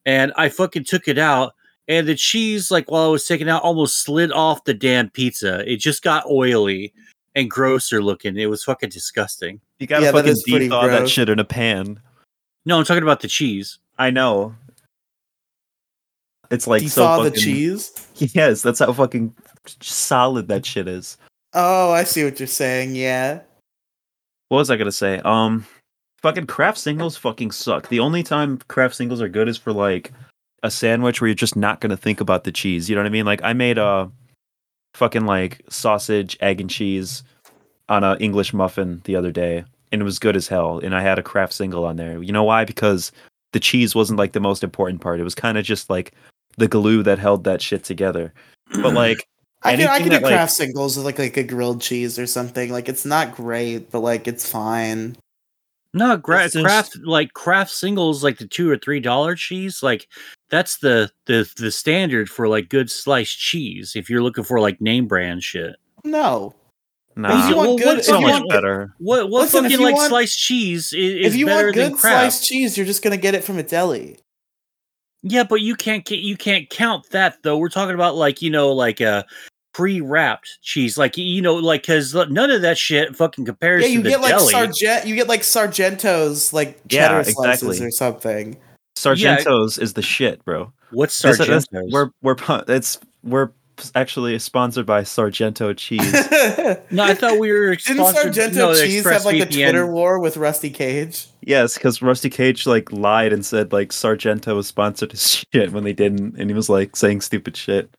and 0.05 0.33
I 0.37 0.49
fucking 0.49 0.85
took 0.85 1.09
it 1.09 1.19
out 1.19 1.55
and 1.89 2.09
the 2.09 2.15
cheese, 2.15 2.71
like 2.71 2.91
while 2.91 3.05
I 3.05 3.09
was 3.09 3.27
taking 3.27 3.47
it 3.47 3.51
out, 3.51 3.63
almost 3.63 4.03
slid 4.03 4.33
off 4.33 4.65
the 4.65 4.75
damn 4.75 5.11
pizza. 5.11 5.71
It 5.71 5.77
just 5.77 6.03
got 6.03 6.27
oily 6.27 6.93
and 7.35 7.51
grosser 7.51 8.03
looking. 8.03 8.37
It 8.37 8.47
was 8.47 8.65
fucking 8.65 8.91
disgusting. 8.91 9.61
You 9.79 9.87
gotta 9.87 10.05
Yeah, 10.05 10.11
that 10.13 10.19
fucking 10.19 10.33
is 10.33 10.43
pretty 10.43 10.65
deep 10.65 10.71
thaw 10.71 10.87
that 10.89 11.09
shit 11.09 11.29
in 11.29 11.39
a 11.39 11.45
pan. 11.45 12.01
No, 12.65 12.79
I'm 12.79 12.85
talking 12.85 13.05
about 13.05 13.21
the 13.21 13.29
cheese. 13.29 13.79
I 13.99 14.11
know. 14.11 14.57
It's 16.51 16.67
like 16.67 16.83
so 16.83 17.03
Defaw 17.03 17.23
the 17.25 17.31
cheese. 17.31 17.93
Yes, 18.35 18.63
that's 18.63 18.79
how 18.79 18.93
fucking 18.93 19.35
solid 19.81 20.49
that 20.49 20.65
shit 20.65 20.89
is. 20.89 21.19
Oh, 21.53 21.93
I 21.93 22.05
see 22.05 22.25
what 22.25 22.41
you're 22.41 22.47
saying. 22.47 22.95
Yeah. 22.95 23.41
What 24.49 24.59
was 24.59 24.71
I 24.71 24.77
gonna 24.77 24.93
say? 24.93 25.19
Um, 25.21 25.67
fucking 26.23 26.47
Kraft 26.47 26.79
singles 26.79 27.17
fucking 27.17 27.51
suck. 27.51 27.89
The 27.89 28.01
only 28.01 28.23
time 28.23 28.59
Kraft 28.69 28.95
singles 28.95 29.21
are 29.21 29.29
good 29.29 29.49
is 29.49 29.57
for 29.57 29.73
like 29.73 30.13
a 30.63 30.71
sandwich 30.71 31.21
where 31.21 31.29
you're 31.29 31.35
just 31.35 31.57
not 31.57 31.81
gonna 31.81 31.97
think 31.97 32.21
about 32.21 32.45
the 32.45 32.53
cheese. 32.53 32.89
You 32.89 32.97
know 32.97 33.03
what 33.03 33.09
I 33.09 33.11
mean? 33.11 33.27
Like 33.27 33.41
I 33.43 33.53
made 33.53 33.79
a 33.79 34.11
fucking 34.95 35.27
like 35.27 35.63
sausage, 35.69 36.37
egg, 36.41 36.61
and 36.61 36.71
cheese 36.71 37.23
on 37.89 38.03
a 38.03 38.17
English 38.19 38.53
muffin 38.53 39.01
the 39.05 39.17
other 39.17 39.31
day, 39.31 39.65
and 39.93 40.01
it 40.01 40.05
was 40.05 40.19
good 40.19 40.37
as 40.37 40.49
hell. 40.49 40.79
And 40.79 40.95
I 40.95 41.03
had 41.03 41.19
a 41.19 41.23
Kraft 41.23 41.53
single 41.53 41.85
on 41.85 41.97
there. 41.97 42.23
You 42.23 42.33
know 42.33 42.45
why? 42.45 42.65
Because 42.65 43.13
the 43.53 43.61
cheese 43.61 43.95
wasn't 43.95 44.19
like 44.19 44.33
the 44.33 44.41
most 44.41 44.65
important 44.65 45.01
part. 45.01 45.21
It 45.21 45.25
was 45.25 45.35
kind 45.35 45.59
of 45.59 45.65
just 45.65 45.89
like 45.91 46.13
the 46.57 46.69
glue 46.69 47.03
that 47.03 47.19
held 47.19 47.45
that 47.45 47.61
shit 47.63 47.85
together. 47.85 48.33
But 48.83 48.95
like 48.95 49.27
I 49.63 49.77
can 49.77 49.89
I 49.89 49.97
Anything 49.97 49.97
can 49.97 50.03
do 50.05 50.11
that, 50.11 50.23
like- 50.23 50.33
Kraft 50.33 50.53
singles 50.53 50.97
with 50.97 51.07
like 51.07 51.19
like 51.19 51.37
a 51.37 51.43
grilled 51.43 51.81
cheese 51.81 52.19
or 52.19 52.27
something. 52.27 52.71
Like 52.71 52.89
it's 52.89 53.05
not 53.05 53.35
great, 53.35 53.91
but 53.91 54.01
like 54.01 54.27
it's 54.29 54.49
fine. 54.49 55.17
No, 55.95 56.17
gra- 56.19 56.45
It's 56.45 56.53
just- 56.55 56.65
Kraft 56.65 56.99
like 57.05 57.33
Kraft 57.33 57.71
singles, 57.71 58.23
like 58.23 58.37
the 58.39 58.47
two 58.47 58.71
or 58.71 58.77
three 58.77 59.01
dollar 59.01 59.35
cheese, 59.35 59.83
like 59.83 60.07
that's 60.51 60.79
the 60.79 61.11
the 61.25 61.51
the 61.57 61.71
standard 61.71 62.29
for 62.29 62.49
like 62.49 62.69
good 62.69 62.91
sliced 62.91 63.39
cheese. 63.39 63.93
If 63.97 64.11
you're 64.11 64.23
looking 64.23 64.45
for 64.45 64.61
like 64.61 64.81
name 64.81 65.07
brand 65.07 65.43
shit, 65.43 65.77
No. 66.05 66.55
nah, 67.17 67.45
if 67.45 67.51
you 67.51 67.57
want 67.57 67.69
Well, 67.69 67.79
good, 67.79 67.87
what- 67.87 67.99
if 68.01 68.05
so 68.05 68.17
you 68.19 68.27
much 68.27 68.33
want 68.41 68.51
better. 68.51 68.95
what 68.99 69.31
what 69.31 69.43
Listen, 69.43 69.63
fucking 69.65 69.79
you 69.79 69.85
like 69.85 69.95
want- 69.97 70.11
sliced 70.11 70.39
cheese 70.39 70.93
is, 70.93 71.15
is 71.15 71.27
if 71.33 71.35
you 71.37 71.47
better 71.47 71.69
want 71.69 71.77
than 71.77 71.91
good 71.93 71.99
Kraft? 71.99 72.35
sliced 72.35 72.45
cheese, 72.45 72.77
you're 72.77 72.87
just 72.87 73.03
gonna 73.03 73.17
get 73.17 73.35
it 73.35 73.43
from 73.43 73.59
a 73.59 73.63
deli. 73.63 74.19
Yeah, 75.29 75.43
but 75.43 75.61
you 75.61 75.75
can't 75.75 76.05
get 76.05 76.21
you 76.21 76.37
can't 76.37 76.71
count 76.71 77.11
that 77.11 77.43
though. 77.43 77.59
We're 77.59 77.69
talking 77.69 77.95
about 77.95 78.15
like 78.17 78.43
you 78.43 78.51
know 78.51 78.73
like 78.73 79.01
a 79.01 79.25
pre-wrapped 79.75 80.59
cheese, 80.63 80.97
like 80.97 81.17
you 81.17 81.43
know 81.43 81.55
like 81.57 81.83
because 81.83 82.15
none 82.15 82.51
of 82.51 82.63
that 82.63 82.79
shit 82.79 83.17
fucking 83.17 83.45
compares 83.45 83.83
Yeah, 83.83 83.89
to 83.89 83.93
you 83.95 84.03
the 84.03 84.11
get 84.11 84.21
like 84.21 84.31
deli. 84.31 84.53
Sargent, 84.53 85.07
you 85.07 85.15
get 85.17 85.29
like 85.29 85.43
Sargento's 85.43 86.53
like 86.53 86.81
Yeah, 86.89 87.09
cheddar 87.09 87.31
slices 87.31 87.81
or 87.83 87.91
something. 87.91 88.57
Sargento's 88.97 89.79
is 89.79 89.93
the 89.95 90.03
shit, 90.03 90.45
bro. 90.45 90.73
What's 90.93 91.21
That's- 91.21 91.39
that's- 91.39 91.67
Sargento's? 91.67 91.93
We're 91.93 92.11
we're 92.23 92.37
it's 92.69 92.99
we're 93.25 93.51
actually 93.95 94.39
sponsored 94.39 94.87
by 94.87 95.03
Sargento 95.03 95.73
cheese. 95.75 96.13
no, 96.91 97.05
I 97.05 97.15
thought 97.15 97.39
we 97.39 97.53
were 97.53 97.77
Didn't. 97.77 98.07
Sargento 98.15 98.57
no, 98.59 98.75
the 98.75 98.83
cheese 98.87 99.05
have 99.05 99.25
like 99.25 99.37
a 99.37 99.47
ExpressVPN. 99.47 99.51
Twitter 99.71 99.87
war 99.87 100.19
with 100.19 100.37
Rusty 100.37 100.71
Cage? 100.71 101.27
yes, 101.43 101.75
because 101.75 102.01
Rusty 102.03 102.31
Cage 102.31 102.67
like 102.67 102.91
lied 102.93 103.33
and 103.33 103.45
said 103.45 103.73
like 103.73 103.93
Sargento 103.93 104.55
was 104.57 104.67
sponsored 104.67 105.13
his 105.13 105.45
shit 105.53 105.73
when 105.73 105.85
they 105.85 105.93
didn't, 105.93 106.37
and 106.39 106.51
he 106.51 106.55
was 106.55 106.69
like 106.69 106.97
saying 106.97 107.21
stupid 107.21 107.57
shit. 107.57 107.95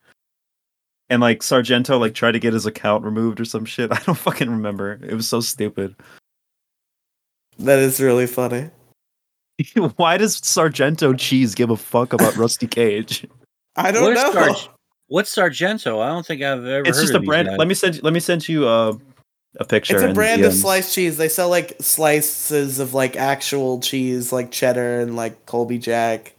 And 1.10 1.22
like 1.22 1.42
Sargento 1.42 1.96
like 1.98 2.14
tried 2.14 2.32
to 2.32 2.38
get 2.38 2.52
his 2.52 2.66
account 2.66 3.04
removed 3.04 3.40
or 3.40 3.44
some 3.44 3.64
shit. 3.64 3.90
I 3.96 3.98
don't 4.04 4.18
fucking 4.18 4.50
remember. 4.50 4.98
It 5.02 5.14
was 5.14 5.26
so 5.28 5.40
stupid. 5.40 5.94
That 7.58 7.78
is 7.78 8.00
really 8.00 8.26
funny. 8.26 8.70
Why 9.96 10.16
does 10.18 10.36
Sargento 10.46 11.14
cheese 11.14 11.54
give 11.54 11.70
a 11.70 11.76
fuck 11.76 12.12
about 12.12 12.36
Rusty 12.36 12.68
Cage? 12.68 13.26
I 13.74 13.90
don't 13.90 14.02
What 14.04 14.12
is 14.16 14.22
know. 14.22 14.32
Sarg- 14.32 14.68
What's 15.08 15.30
Sargento? 15.30 16.00
I 16.00 16.08
don't 16.08 16.24
think 16.24 16.42
I've 16.42 16.64
ever. 16.64 16.80
it's 16.86 16.96
heard 16.98 17.02
just 17.02 17.14
of 17.14 17.22
a 17.22 17.24
brand. 17.24 17.48
guys. 17.48 17.58
Let 17.58 17.68
me 17.68 17.74
send. 17.74 18.02
Let 18.02 18.12
me 18.12 18.20
send 18.20 18.48
you 18.48 18.66
uh, 18.68 18.96
a 19.58 19.64
picture. 19.64 19.96
It's 19.96 20.04
a 20.04 20.12
brand 20.14 20.44
of 20.44 20.52
sliced 20.52 20.94
cheese. 20.94 21.16
They 21.16 21.28
sell 21.28 21.48
like 21.48 21.76
slices 21.80 22.78
of 22.78 22.94
like 22.94 23.16
actual 23.16 23.80
cheese, 23.80 24.32
like 24.32 24.50
cheddar 24.50 25.00
and 25.00 25.16
like 25.16 25.46
Colby 25.46 25.78
Jack. 25.78 26.34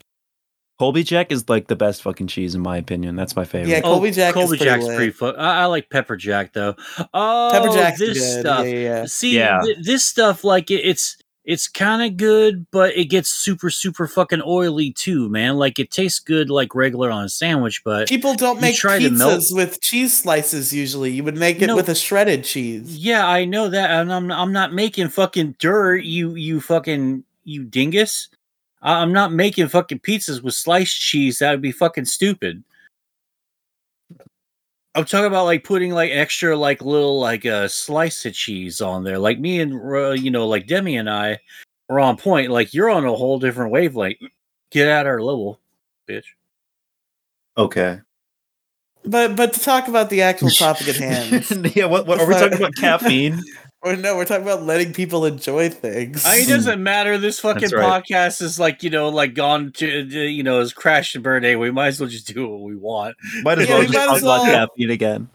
Colby 0.77 1.03
Jack 1.03 1.31
is 1.33 1.49
like 1.49 1.67
the 1.67 1.75
best 1.75 2.01
fucking 2.03 2.27
cheese 2.27 2.55
in 2.55 2.61
my 2.61 2.77
opinion. 2.77 3.17
That's 3.17 3.35
my 3.35 3.43
favorite. 3.43 3.69
Yeah, 3.69 3.81
Colby 3.81 4.11
Jack 4.11 4.29
is 4.29 4.33
Colby 4.35 4.57
pretty 4.57 4.63
Jack's 4.63 4.83
lit. 4.85 4.95
pretty 4.95 5.11
fu- 5.11 5.25
I, 5.25 5.63
I 5.63 5.65
like 5.65 5.89
Pepper 5.89 6.15
Jack 6.15 6.53
though. 6.53 6.75
Oh, 7.13 7.49
Pepper 7.51 7.73
Jack's 7.73 7.99
this 7.99 8.17
good. 8.17 8.39
stuff. 8.41 8.65
Yeah, 8.65 8.71
yeah, 8.71 8.79
yeah. 8.79 9.05
See, 9.05 9.35
Yeah. 9.37 9.59
th- 9.61 9.77
this 9.81 10.05
stuff 10.05 10.45
like 10.45 10.71
it, 10.71 10.85
it's 10.85 11.17
it's 11.49 11.67
kind 11.67 12.03
of 12.03 12.15
good, 12.17 12.67
but 12.71 12.95
it 12.95 13.05
gets 13.05 13.29
super 13.29 13.69
super 13.71 14.07
fucking 14.07 14.41
oily 14.45 14.91
too, 14.93 15.27
man. 15.29 15.55
Like 15.55 15.79
it 15.79 15.89
tastes 15.89 16.19
good 16.19 16.49
like 16.49 16.75
regular 16.75 17.09
on 17.09 17.25
a 17.25 17.29
sandwich, 17.29 17.81
but 17.83 18.07
People 18.07 18.35
don't 18.35 18.61
make 18.61 18.75
try 18.75 18.99
to 18.99 19.09
melt- 19.09 19.39
pizzas 19.41 19.55
with 19.55 19.81
cheese 19.81 20.15
slices 20.15 20.71
usually. 20.71 21.11
You 21.11 21.23
would 21.23 21.37
make 21.37 21.61
it 21.61 21.67
No. 21.67 21.75
with 21.75 21.89
a 21.89 21.95
shredded 21.95 22.43
cheese. 22.43 22.97
yeah, 22.97 23.27
I 23.27 23.45
know 23.45 23.67
that, 23.69 23.89
and 23.89 24.13
I'm 24.13 24.31
I'm 24.31 24.53
not 24.53 24.73
making 24.73 25.09
fucking 25.09 25.55
dirt. 25.59 26.03
You 26.03 26.35
you 26.35 26.61
fucking 26.61 27.23
you 27.43 27.63
dingus. 27.63 28.29
I'm 28.81 29.11
not 29.11 29.33
making 29.33 29.67
fucking 29.67 29.99
pizzas 29.99 30.41
with 30.41 30.53
sliced 30.53 30.99
cheese. 31.01 31.39
That 31.39 31.51
would 31.51 31.61
be 31.61 31.71
fucking 31.73 32.05
stupid. 32.05 32.63
I'm 34.95 35.05
talking 35.05 35.27
about 35.27 35.45
like 35.45 35.63
putting 35.63 35.91
like 35.91 36.11
extra 36.11 36.57
like 36.57 36.81
little 36.81 37.19
like 37.19 37.45
uh 37.45 37.67
slice 37.67 38.25
of 38.25 38.33
cheese 38.33 38.81
on 38.81 39.03
there. 39.03 39.19
Like 39.19 39.39
me 39.39 39.59
and 39.59 39.73
uh, 39.73 40.11
you 40.11 40.31
know 40.31 40.47
like 40.47 40.67
Demi 40.67 40.97
and 40.97 41.09
I 41.09 41.39
are 41.89 41.99
on 41.99 42.17
point. 42.17 42.51
Like 42.51 42.73
you're 42.73 42.89
on 42.89 43.05
a 43.05 43.13
whole 43.13 43.39
different 43.39 43.71
wavelength. 43.71 44.19
Get 44.71 44.87
out 44.87 45.05
our 45.05 45.21
level, 45.21 45.59
bitch. 46.07 46.25
Okay. 47.57 47.99
But 49.05 49.35
but 49.35 49.53
to 49.53 49.59
talk 49.59 49.87
about 49.87 50.09
the 50.09 50.21
actual 50.23 50.49
topic 50.49 50.87
at 50.89 50.95
hand, 50.95 51.71
yeah, 51.75 51.85
what, 51.85 52.05
what 52.05 52.19
are 52.19 52.27
we 52.27 52.33
talking 52.33 52.57
about? 52.57 52.75
Caffeine? 52.75 53.41
or 53.81 53.95
no, 53.95 54.17
we're 54.17 54.25
talking 54.25 54.43
about 54.43 54.63
letting 54.63 54.91
people 54.93 55.25
enjoy 55.25 55.69
things. 55.69 56.25
I, 56.25 56.37
it 56.37 56.47
doesn't 56.49 56.81
matter. 56.83 57.17
This 57.17 57.39
fucking 57.39 57.69
right. 57.69 58.03
podcast 58.03 58.41
is 58.41 58.59
like 58.59 58.83
you 58.83 58.89
know, 58.89 59.09
like 59.09 59.33
gone 59.33 59.71
to 59.73 60.07
to, 60.09 60.19
you 60.21 60.43
know, 60.43 60.59
is 60.59 60.73
crashed 60.73 61.15
and 61.15 61.23
burned. 61.23 61.45
We 61.59 61.71
might 61.71 61.87
as 61.87 61.99
well 61.99 62.09
just 62.09 62.27
do 62.33 62.47
what 62.47 62.61
we 62.61 62.75
want. 62.75 63.15
Might 63.43 63.59
as 63.59 63.67
Yeah, 63.67 63.73
well 63.75 63.79
we 63.81 63.85
just 63.87 63.97
might 63.97 64.05
talk 64.07 64.15
as 64.17 64.23
about 64.23 64.41
well- 64.43 64.67
caffeine 64.67 64.89
again. 64.91 65.29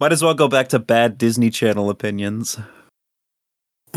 Might 0.00 0.12
as 0.12 0.22
well 0.22 0.34
go 0.34 0.46
back 0.48 0.68
to 0.68 0.78
bad 0.78 1.18
Disney 1.18 1.50
Channel 1.50 1.90
opinions. 1.90 2.56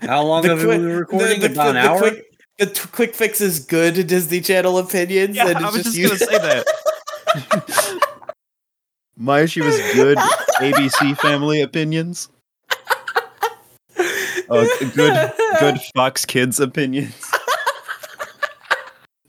How 0.00 0.22
long 0.22 0.42
The 0.42 0.50
have 0.50 0.58
quick- 0.58 0.68
we 0.68 0.76
been 0.76 0.86
recording? 0.96 1.40
the- 1.40 1.48
the- 1.48 1.54
About 1.54 1.70
an 1.70 1.76
hour. 1.78 1.98
Quick, 1.98 2.22
the 2.58 2.66
t- 2.66 2.88
quick 2.92 3.14
fix 3.14 3.40
is 3.40 3.58
good 3.60 4.06
Disney 4.06 4.40
Channel 4.40 4.78
opinions. 4.78 5.34
Yeah, 5.36 5.48
and 5.48 5.58
I 5.58 5.70
was 5.70 5.82
just 5.82 5.96
just 5.96 6.20
gonna 6.28 6.32
say 6.32 6.62
that. 7.34 8.02
My 9.16 9.40
issue 9.40 9.64
was 9.64 9.76
good 9.94 10.18
ABC 10.60 11.16
Family 11.18 11.60
opinions. 11.62 12.28
Uh, 14.48 14.66
good, 14.94 15.32
good 15.58 15.80
Fox 15.94 16.24
Kids 16.24 16.60
opinions. 16.60 17.14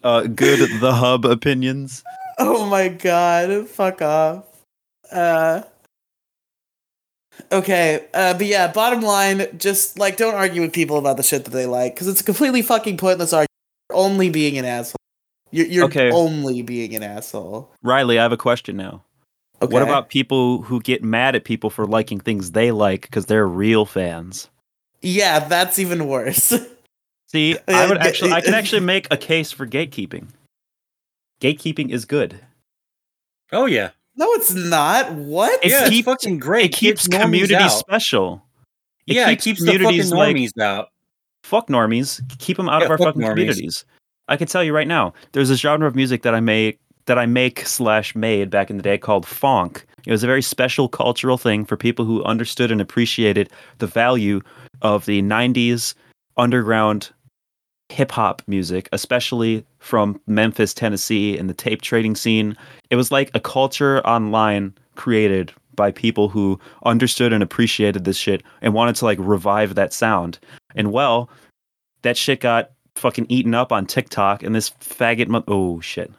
Uh, 0.03 0.21
good 0.23 0.79
The 0.79 0.93
Hub 0.93 1.25
opinions. 1.25 2.03
Oh 2.37 2.65
my 2.67 2.87
god, 2.89 3.67
fuck 3.67 4.01
off. 4.01 4.43
Uh 5.11 5.63
Okay, 7.51 8.05
uh 8.13 8.33
but 8.33 8.45
yeah, 8.45 8.71
bottom 8.71 9.01
line, 9.01 9.47
just 9.57 9.97
like 9.97 10.17
don't 10.17 10.35
argue 10.35 10.61
with 10.61 10.73
people 10.73 10.97
about 10.97 11.17
the 11.17 11.23
shit 11.23 11.45
that 11.45 11.51
they 11.51 11.65
like 11.65 11.95
cuz 11.95 12.07
it's 12.07 12.21
a 12.21 12.23
completely 12.23 12.61
fucking 12.61 12.97
pointless 12.97 13.33
argument. 13.33 13.49
You're 13.89 13.97
only 13.99 14.29
being 14.29 14.57
an 14.57 14.65
asshole. 14.65 14.97
You're, 15.51 15.65
you're 15.67 15.85
Okay. 15.85 16.11
only 16.11 16.61
being 16.61 16.93
an 16.93 17.03
asshole. 17.03 17.71
Riely, 17.81 18.19
I 18.19 18.23
have 18.23 18.33
a 18.33 18.37
question 18.37 18.75
now. 18.77 19.03
Okay. 19.61 19.73
What 19.73 19.81
about 19.81 20.09
people 20.09 20.61
who 20.61 20.79
get 20.81 21.03
mad 21.03 21.35
at 21.35 21.43
people 21.43 21.69
for 21.69 21.85
liking 21.87 22.19
things 22.19 22.51
they 22.51 22.71
like 22.71 23.01
because 23.01 23.25
they're 23.25 23.47
real 23.47 23.85
fans? 23.85 24.49
Yeah, 25.01 25.39
that's 25.39 25.79
even 25.79 26.07
worse. 26.07 26.53
See, 27.27 27.57
I 27.67 27.87
would 27.87 27.97
actually, 27.97 28.31
I 28.33 28.41
can 28.41 28.53
actually 28.53 28.81
make 28.81 29.07
a 29.11 29.17
case 29.17 29.51
for 29.51 29.65
gatekeeping. 29.65 30.27
Gatekeeping 31.41 31.89
is 31.91 32.05
good. 32.05 32.39
Oh 33.51 33.65
yeah, 33.65 33.91
no, 34.15 34.31
it's 34.33 34.53
not. 34.53 35.11
What? 35.13 35.63
It 35.63 35.71
yeah, 35.71 35.81
it's 35.81 35.89
keeps- 35.89 36.05
fucking 36.05 36.39
great. 36.39 36.65
It 36.65 36.73
keeps 36.77 37.07
normies 37.07 37.21
community 37.21 37.55
out. 37.55 37.69
special. 37.69 38.43
It 39.07 39.15
yeah, 39.15 39.29
keeps 39.29 39.41
it 39.41 39.49
keeps 39.49 39.59
the 39.61 39.65
fucking 39.67 39.79
communities 39.79 40.11
like- 40.11 40.35
normies 40.35 40.61
out. 40.61 40.89
fuck 41.43 41.67
normies. 41.67 42.21
Keep 42.39 42.57
them 42.57 42.69
out 42.69 42.83
of 42.83 42.91
our 42.91 42.97
fuck 42.97 43.07
fucking 43.07 43.21
normies. 43.21 43.29
communities. 43.29 43.85
I 44.27 44.35
can 44.35 44.47
tell 44.47 44.63
you 44.63 44.73
right 44.75 44.87
now, 44.87 45.13
there's 45.31 45.49
a 45.49 45.55
genre 45.55 45.87
of 45.87 45.95
music 45.95 46.23
that 46.23 46.35
I 46.35 46.41
make 46.41 46.79
that 47.07 47.17
I 47.17 47.25
make 47.25 47.65
slash 47.65 48.15
made 48.15 48.49
back 48.49 48.69
in 48.69 48.77
the 48.77 48.83
day 48.83 48.97
called 48.97 49.25
phonk. 49.25 49.83
It 50.05 50.11
was 50.11 50.23
a 50.23 50.27
very 50.27 50.41
special 50.41 50.87
cultural 50.87 51.37
thing 51.37 51.65
for 51.65 51.75
people 51.75 52.05
who 52.05 52.23
understood 52.23 52.71
and 52.71 52.79
appreciated 52.79 53.49
the 53.79 53.87
value 53.87 54.41
of 54.81 55.05
the 55.05 55.21
'90s 55.21 55.95
underground 56.37 57.09
hip 57.89 58.11
hop 58.11 58.41
music, 58.47 58.89
especially 58.91 59.65
from 59.79 60.19
Memphis, 60.27 60.73
Tennessee, 60.73 61.37
and 61.37 61.49
the 61.49 61.53
tape 61.53 61.81
trading 61.81 62.15
scene. 62.15 62.55
It 62.89 62.95
was 62.95 63.11
like 63.11 63.31
a 63.33 63.39
culture 63.39 64.05
online 64.05 64.73
created 64.95 65.51
by 65.75 65.91
people 65.91 66.27
who 66.27 66.59
understood 66.83 67.31
and 67.31 67.43
appreciated 67.43 68.03
this 68.03 68.17
shit 68.17 68.43
and 68.61 68.73
wanted 68.73 68.95
to 68.95 69.05
like 69.05 69.19
revive 69.21 69.75
that 69.75 69.93
sound. 69.93 70.39
And 70.75 70.91
well, 70.91 71.29
that 72.01 72.17
shit 72.17 72.41
got 72.41 72.71
fucking 72.95 73.27
eaten 73.29 73.53
up 73.53 73.71
on 73.71 73.85
TikTok, 73.85 74.43
and 74.43 74.53
this 74.53 74.71
faggot. 74.71 75.27
Mo- 75.27 75.43
oh 75.47 75.79
shit! 75.79 76.11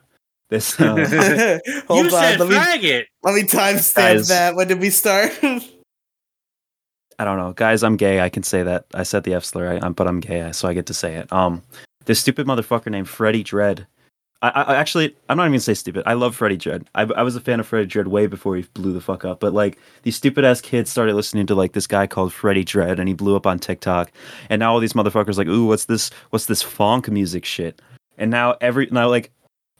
This 0.50 0.80
uh, 0.80 0.94
Hold 1.88 2.06
you 2.06 2.16
on, 2.16 2.22
said 2.22 2.40
let 2.40 2.48
me 2.48 3.04
let 3.22 3.34
me 3.34 3.42
timestamp 3.42 3.94
Guys. 3.94 4.28
that. 4.28 4.54
When 4.54 4.68
did 4.68 4.80
we 4.80 4.90
start? 4.90 5.32
I 7.20 7.24
don't 7.24 7.36
know, 7.36 7.52
guys. 7.52 7.82
I'm 7.82 7.96
gay. 7.96 8.20
I 8.20 8.28
can 8.28 8.44
say 8.44 8.62
that. 8.62 8.86
I 8.94 9.02
said 9.02 9.24
the 9.24 9.34
F 9.34 9.44
slur, 9.44 9.72
I, 9.72 9.84
I'm, 9.84 9.92
but 9.92 10.06
I'm 10.06 10.20
gay, 10.20 10.52
so 10.52 10.68
I 10.68 10.72
get 10.72 10.86
to 10.86 10.94
say 10.94 11.16
it. 11.16 11.32
Um, 11.32 11.62
this 12.04 12.20
stupid 12.20 12.46
motherfucker 12.46 12.92
named 12.92 13.08
Freddie 13.08 13.42
Dredd. 13.42 13.86
I, 14.40 14.50
I 14.50 14.62
I 14.62 14.76
actually, 14.76 15.16
I'm 15.28 15.36
not 15.36 15.42
even 15.42 15.54
gonna 15.54 15.60
say 15.60 15.74
stupid. 15.74 16.04
I 16.06 16.14
love 16.14 16.36
Freddie 16.36 16.56
Dredd. 16.56 16.86
I, 16.94 17.02
I 17.02 17.22
was 17.24 17.34
a 17.34 17.40
fan 17.40 17.58
of 17.58 17.66
Freddie 17.66 17.88
Dredd 17.88 18.06
way 18.06 18.28
before 18.28 18.54
he 18.54 18.62
blew 18.72 18.92
the 18.92 19.00
fuck 19.00 19.24
up. 19.24 19.40
But 19.40 19.52
like 19.52 19.78
these 20.04 20.14
stupid 20.14 20.44
ass 20.44 20.60
kids 20.60 20.90
started 20.90 21.14
listening 21.16 21.46
to 21.48 21.56
like 21.56 21.72
this 21.72 21.88
guy 21.88 22.06
called 22.06 22.32
Freddie 22.32 22.64
Dredd, 22.64 23.00
and 23.00 23.08
he 23.08 23.14
blew 23.14 23.34
up 23.34 23.48
on 23.48 23.58
TikTok. 23.58 24.12
And 24.48 24.60
now 24.60 24.72
all 24.72 24.78
these 24.78 24.92
motherfuckers 24.92 25.36
like, 25.36 25.48
ooh, 25.48 25.66
what's 25.66 25.86
this? 25.86 26.10
What's 26.30 26.46
this 26.46 26.62
phonk 26.62 27.08
music 27.08 27.44
shit? 27.44 27.82
And 28.16 28.30
now 28.30 28.56
every 28.60 28.86
now 28.92 29.08
like 29.08 29.32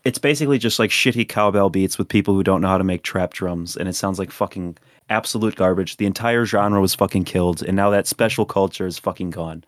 it's 0.09 0.18
basically 0.18 0.59
just 0.59 0.78
like 0.78 0.90
shitty 0.90 1.28
cowbell 1.28 1.68
beats 1.70 1.98
with 1.98 2.09
people 2.09 2.32
who 2.34 2.42
don't 2.42 2.62
know 2.62 2.68
how 2.68 2.78
to 2.78 2.84
make 2.84 3.02
trap 3.02 3.34
drums, 3.34 3.76
and 3.76 3.88
it 3.88 3.94
sounds 3.94 4.18
like 4.18 4.30
fucking 4.30 4.76
absolute 5.11 5.54
garbage. 5.54 5.98
The 5.98 6.06
entire 6.06 6.46
genre 6.46 6.80
was 6.80 6.94
fucking 6.94 7.24
killed, 7.24 7.62
and 7.62 7.76
now 7.76 7.90
that 7.90 8.06
special 8.06 8.46
culture 8.46 8.86
is 8.86 8.98
fucking 8.98 9.30
gone. 9.30 9.64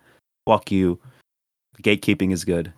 Fuck 0.46 0.72
you. 0.72 0.98
Gatekeeping 1.82 2.32
is 2.32 2.44
good. 2.44 2.72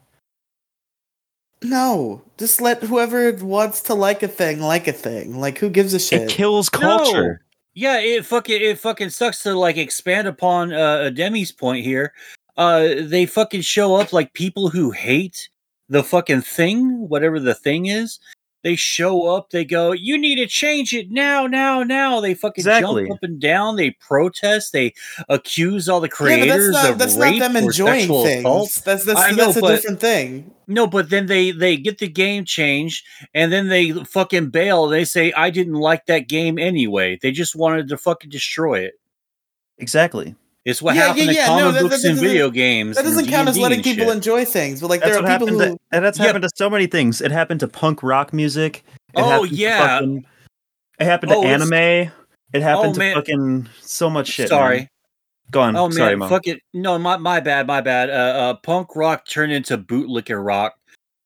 no, 1.62 2.20
just 2.38 2.60
let 2.60 2.82
whoever 2.82 3.32
wants 3.34 3.80
to 3.82 3.94
like 3.94 4.22
a 4.24 4.28
thing 4.28 4.60
like 4.60 4.88
a 4.88 4.92
thing. 4.92 5.38
Like 5.38 5.58
who 5.58 5.70
gives 5.70 5.94
a 5.94 6.00
shit? 6.00 6.22
It 6.22 6.28
kills 6.28 6.68
No. 6.72 6.78
culture. 6.80 7.40
Yeah, 7.74 7.98
it 8.00 8.26
fucking 8.26 8.60
it 8.60 8.78
fucking 8.80 9.10
sucks 9.10 9.42
to 9.44 9.54
like 9.54 9.76
expand 9.76 10.26
upon 10.26 10.72
uh 10.72 11.10
Demi's 11.14 11.52
point 11.52 11.84
here. 11.84 12.12
Uh 12.56 12.94
they 13.02 13.26
fucking 13.26 13.60
show 13.62 13.94
up 13.94 14.12
like 14.12 14.32
people 14.34 14.68
who 14.70 14.90
hate 14.90 15.48
the 15.92 16.02
fucking 16.02 16.40
thing, 16.42 17.08
whatever 17.08 17.38
the 17.38 17.54
thing 17.54 17.86
is. 17.86 18.18
They 18.64 18.76
show 18.76 19.26
up, 19.26 19.50
they 19.50 19.64
go, 19.64 19.90
You 19.90 20.16
need 20.16 20.36
to 20.36 20.46
change 20.46 20.92
it 20.92 21.10
now, 21.10 21.48
now, 21.48 21.82
now. 21.82 22.20
They 22.20 22.32
fucking 22.32 22.62
Exactly. 22.62 23.02
jump 23.08 23.14
up 23.16 23.22
and 23.24 23.40
down, 23.40 23.74
they 23.74 23.90
protest, 23.90 24.72
they 24.72 24.94
accuse 25.28 25.88
all 25.88 25.98
the 26.00 26.06
yeah, 26.06 26.10
but 26.10 26.16
creators 26.16 26.70
that's 26.70 26.84
not 26.84 26.92
of 26.92 26.98
that's 26.98 27.16
rape 27.16 27.40
not 27.40 27.52
them 27.52 27.64
or 27.64 27.66
enjoying 27.66 28.00
sexual 28.02 28.22
things. 28.24 28.40
assault. 28.44 28.70
That's 28.84 29.04
that's, 29.04 29.18
I 29.20 29.30
know, 29.32 29.46
that's 29.46 29.56
a 29.56 29.60
but- 29.60 29.74
different 29.74 30.00
thing. 30.00 30.54
No, 30.68 30.86
but 30.86 31.10
then 31.10 31.26
they 31.26 31.50
they 31.50 31.76
get 31.76 31.98
the 31.98 32.06
game 32.08 32.44
changed, 32.44 33.04
and 33.34 33.52
then 33.52 33.68
they 33.68 33.90
fucking 33.90 34.50
bail. 34.50 34.86
They 34.86 35.04
say 35.04 35.32
I 35.32 35.50
didn't 35.50 35.74
like 35.74 36.06
that 36.06 36.28
game 36.28 36.56
anyway. 36.56 37.18
They 37.20 37.32
just 37.32 37.56
wanted 37.56 37.88
to 37.88 37.98
fucking 37.98 38.30
destroy 38.30 38.78
it. 38.82 38.94
Exactly. 39.78 40.36
It's 40.64 40.80
what 40.80 40.94
Yeah, 40.94 41.08
happened 41.08 41.18
yeah, 41.18 41.26
to 41.26 41.32
yeah, 41.34 41.46
comic 41.46 41.64
no, 41.64 41.72
that- 41.72 41.82
books 41.82 42.02
that 42.02 42.08
and 42.08 42.16
doesn't- 42.16 42.28
video 42.28 42.50
games. 42.50 42.96
That 42.96 43.02
doesn't 43.04 43.26
count 43.26 43.48
as 43.48 43.58
letting 43.58 43.82
people 43.82 44.06
shit. 44.06 44.14
enjoy 44.14 44.44
things. 44.44 44.80
But 44.80 44.90
like 44.90 45.00
That's 45.00 45.12
there 45.16 45.18
are 45.24 45.38
people 45.38 45.48
happened. 45.48 45.70
who 45.72 45.76
To, 45.76 45.80
and 45.90 46.04
that's 46.04 46.18
Yeah. 46.18 46.26
happened 46.26 46.42
to 46.42 46.50
so 46.54 46.70
many 46.70 46.86
things. 46.86 47.20
It 47.20 47.32
happened 47.32 47.60
to 47.60 47.68
punk 47.68 48.02
rock 48.02 48.32
music. 48.32 48.84
It 49.14 49.20
Oh, 49.20 49.42
yeah. 49.44 49.78
fucking- 49.98 50.24
it 51.00 51.04
happened 51.04 51.30
to 51.32 51.36
Oh, 51.38 51.44
it's- 51.44 51.60
anime. 51.62 52.12
It 52.52 52.62
happened 52.62 52.90
Oh, 52.90 52.92
to 52.92 52.98
man. 52.98 53.14
fucking 53.16 53.68
so 53.80 54.08
much 54.10 54.28
shit. 54.28 54.48
Sorry. 54.50 54.78
man. 54.78 54.88
Go 55.50 55.60
on. 55.62 55.76
Oh 55.76 55.88
man, 55.88 55.92
Sorry, 55.96 56.16
Mom. 56.16 56.28
fuck 56.30 56.46
it. 56.46 56.60
No, 56.72 56.96
my 56.98 57.16
my 57.18 57.40
bad, 57.40 57.66
my 57.66 57.80
bad. 57.80 58.08
Uh, 58.08 58.12
uh, 58.12 58.54
punk 58.54 58.94
rock 58.96 59.26
turned 59.26 59.52
into 59.52 59.76
bootlicker 59.76 60.42
rock, 60.42 60.74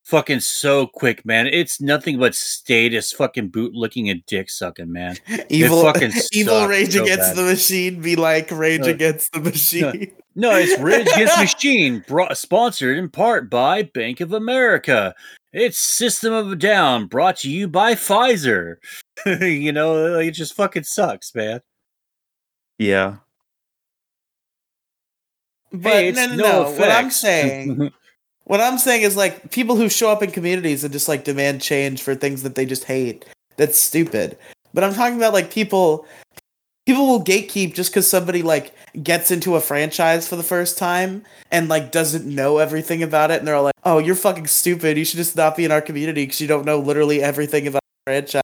fucking 0.07 0.41
so 0.41 0.87
quick, 0.87 1.27
man. 1.27 1.47
It's 1.49 1.81
nothing 1.81 2.19
but 2.19 2.35
status, 2.35 3.13
fucking 3.13 3.51
bootlicking 3.51 4.11
and 4.11 4.25
dick 4.27 4.49
sucking, 4.49 4.91
man. 4.91 5.17
evil 5.51 5.83
fucking 5.83 6.13
evil 6.33 6.67
rage 6.67 6.95
so 6.95 7.03
against 7.03 7.35
bad. 7.35 7.37
the 7.37 7.43
machine 7.43 8.01
be 8.01 8.17
like 8.17 8.51
rage 8.51 8.83
Uh, 8.83 8.91
against 8.91 9.33
the 9.33 9.41
machine. 9.41 10.13
No, 10.39 10.55
it's 10.55 10.79
Rage 10.79 11.07
Against 11.15 11.35
the 11.37 11.45
Machine, 11.45 12.05
brought, 12.07 12.37
sponsored 12.37 12.99
in 12.99 13.09
part 13.09 13.49
by 13.49 13.85
Bank 13.85 14.21
of 14.21 14.35
America. 14.35 15.15
It's 15.55 15.79
System 15.79 16.35
of 16.35 16.53
a 16.53 16.57
Down, 16.57 17.07
brought 17.07 17.39
to 17.39 17.51
you 17.51 17.69
by 17.69 17.95
Pfizer. 17.95 18.75
you 19.25 19.73
know, 19.73 20.19
it 20.19 20.33
just 20.33 20.53
fucking 20.53 20.83
sucks, 20.83 21.35
man. 21.35 21.63
yeah. 22.79 23.17
But 25.73 25.93
Hey, 25.93 26.09
it's 26.09 26.19
no, 26.19 26.27
no, 26.27 26.35
no 26.37 26.63
no. 26.65 26.71
What 26.79 26.91
I'm 26.91 27.11
saying 27.11 27.91
What 28.47 28.61
I'm 28.61 28.79
saying 28.79 29.03
is 29.03 29.17
like 29.17 29.51
people 29.51 29.75
who 29.75 29.89
show 29.89 30.09
up 30.11 30.23
in 30.23 30.31
communities 30.31 30.85
and 30.85 30.93
just 30.93 31.09
like 31.09 31.25
demand 31.25 31.61
change 31.61 32.01
for 32.01 32.15
things 32.15 32.43
that 32.45 32.55
they 32.55 32.65
just 32.65 32.85
hate. 32.85 33.25
That's 33.57 33.77
stupid. 33.77 34.39
But 34.73 34.85
I'm 34.85 34.95
talking 34.95 35.17
about 35.17 35.33
like 35.33 35.51
people 35.51 36.07
people 36.87 37.09
will 37.09 37.25
gatekeep 37.25 37.75
just 37.75 37.91
because 37.91 38.09
somebody 38.09 38.43
like 38.43 38.73
gets 39.03 39.33
into 39.33 39.57
a 39.57 39.61
franchise 39.61 40.29
for 40.29 40.37
the 40.37 40.45
first 40.45 40.79
time 40.79 41.25
and 41.51 41.69
like 41.69 41.91
doesn't 41.91 42.25
know 42.25 42.59
everything 42.59 43.03
about 43.03 43.33
it 43.33 43.39
and 43.41 43.49
they're 43.49 43.57
all 43.57 43.65
like, 43.65 43.75
"Oh, 43.83 43.99
you're 43.99 44.15
fucking 44.15 44.47
stupid. 44.47 44.97
You 44.97 45.05
should 45.05 45.17
just 45.17 45.35
not 45.35 45.57
be 45.57 45.65
in 45.65 45.73
our 45.73 45.83
community 45.83 46.23
because 46.25 46.41
you 46.41 46.47
don't 46.47 46.65
know 46.65 46.79
literally 46.79 47.21
everything 47.21 47.67
about 47.67 47.83
the 48.07 48.13
franchise." 48.13 48.43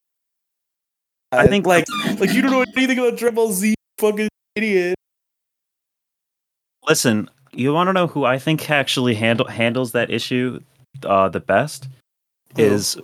I 1.30 1.46
think- 1.46 1.64
like 1.66 1.84
like 2.18 2.32
you 2.32 2.42
don't 2.42 2.50
know 2.50 2.64
anything 2.76 2.98
about 2.98 3.16
Dragon 3.16 3.36
Ball 3.36 3.52
Z, 3.52 3.68
you 3.68 3.74
fucking 3.98 4.28
idiot. 4.56 4.96
Listen, 6.88 7.30
you 7.52 7.72
want 7.72 7.88
to 7.88 7.92
know 7.92 8.06
who 8.06 8.24
I 8.24 8.38
think 8.38 8.70
actually 8.70 9.14
handle 9.14 9.46
handles 9.46 9.92
that 9.92 10.10
issue 10.10 10.60
uh, 11.04 11.28
the 11.28 11.40
best? 11.40 11.88
is 12.56 12.98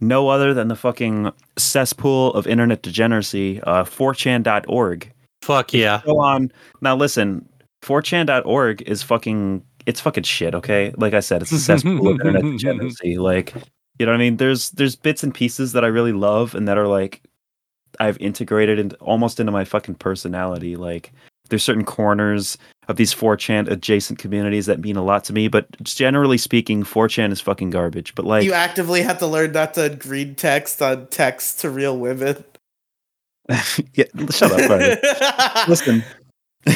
no 0.00 0.28
other 0.28 0.54
than 0.54 0.68
the 0.68 0.76
fucking 0.76 1.32
cesspool 1.56 2.32
of 2.34 2.46
internet 2.46 2.82
degeneracy, 2.82 3.60
uh, 3.62 3.84
4chan.org. 3.84 5.12
Fuck 5.42 5.72
yeah. 5.72 6.00
Go 6.04 6.20
on. 6.20 6.50
Now 6.80 6.96
listen, 6.96 7.48
4chan.org 7.82 8.82
is 8.82 9.02
fucking 9.02 9.64
it's 9.86 10.00
fucking 10.00 10.22
shit, 10.22 10.54
okay? 10.54 10.94
Like 10.96 11.12
I 11.12 11.20
said, 11.20 11.42
it's 11.42 11.52
a 11.52 11.58
cesspool 11.58 12.08
of 12.08 12.20
internet 12.20 12.42
degeneracy. 12.58 13.18
Like, 13.18 13.54
you 13.98 14.06
know 14.06 14.12
what 14.12 14.16
I 14.16 14.18
mean? 14.18 14.38
There's 14.38 14.70
there's 14.70 14.96
bits 14.96 15.22
and 15.22 15.34
pieces 15.34 15.72
that 15.72 15.84
I 15.84 15.88
really 15.88 16.12
love 16.12 16.54
and 16.54 16.66
that 16.68 16.78
are 16.78 16.88
like 16.88 17.22
I've 18.00 18.18
integrated 18.18 18.78
into 18.78 18.96
almost 18.96 19.38
into 19.38 19.52
my 19.52 19.64
fucking 19.64 19.96
personality. 19.96 20.76
Like 20.76 21.12
there's 21.50 21.62
certain 21.62 21.84
corners 21.84 22.56
of 22.88 22.96
these 22.96 23.14
4chan 23.14 23.70
adjacent 23.70 24.18
communities 24.18 24.66
that 24.66 24.80
mean 24.80 24.96
a 24.96 25.02
lot 25.02 25.24
to 25.24 25.32
me, 25.32 25.48
but 25.48 25.66
generally 25.82 26.38
speaking, 26.38 26.82
4chan 26.82 27.32
is 27.32 27.40
fucking 27.40 27.70
garbage. 27.70 28.14
But 28.14 28.24
like 28.24 28.44
you 28.44 28.52
actively 28.52 29.02
have 29.02 29.18
to 29.18 29.26
learn 29.26 29.52
not 29.52 29.74
to 29.74 29.98
read 30.06 30.36
text 30.36 30.80
on 30.82 31.06
text 31.08 31.60
to 31.60 31.70
real 31.70 31.98
women. 31.98 32.44
yeah, 33.94 34.04
shut 34.30 34.52
up. 34.52 35.68
Listen, 35.68 36.02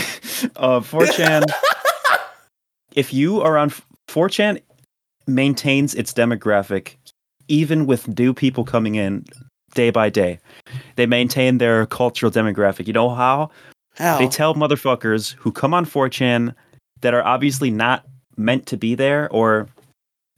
uh, 0.57 0.81
4chan. 0.81 1.45
if 2.95 3.13
you 3.13 3.41
are 3.41 3.57
on 3.57 3.73
4chan, 4.09 4.61
maintains 5.27 5.95
its 5.95 6.13
demographic, 6.13 6.97
even 7.49 7.87
with 7.87 8.19
new 8.19 8.33
people 8.33 8.65
coming 8.65 8.95
in 8.95 9.25
day 9.75 9.91
by 9.91 10.11
day. 10.11 10.39
They 10.97 11.07
maintain 11.07 11.59
their 11.59 11.87
cultural 11.87 12.33
demographic. 12.33 12.87
You 12.87 12.93
know 12.93 13.11
how? 13.11 13.51
How? 13.99 14.19
They 14.19 14.29
tell 14.29 14.55
motherfuckers 14.55 15.35
who 15.35 15.51
come 15.53 15.75
on 15.75 15.85
4chan 15.85 16.55
that 17.01 17.15
are 17.15 17.25
obviously 17.25 17.71
not 17.71 18.05
meant 18.37 18.67
to 18.67 18.77
be 18.77 18.95
there, 18.95 19.29
or 19.31 19.69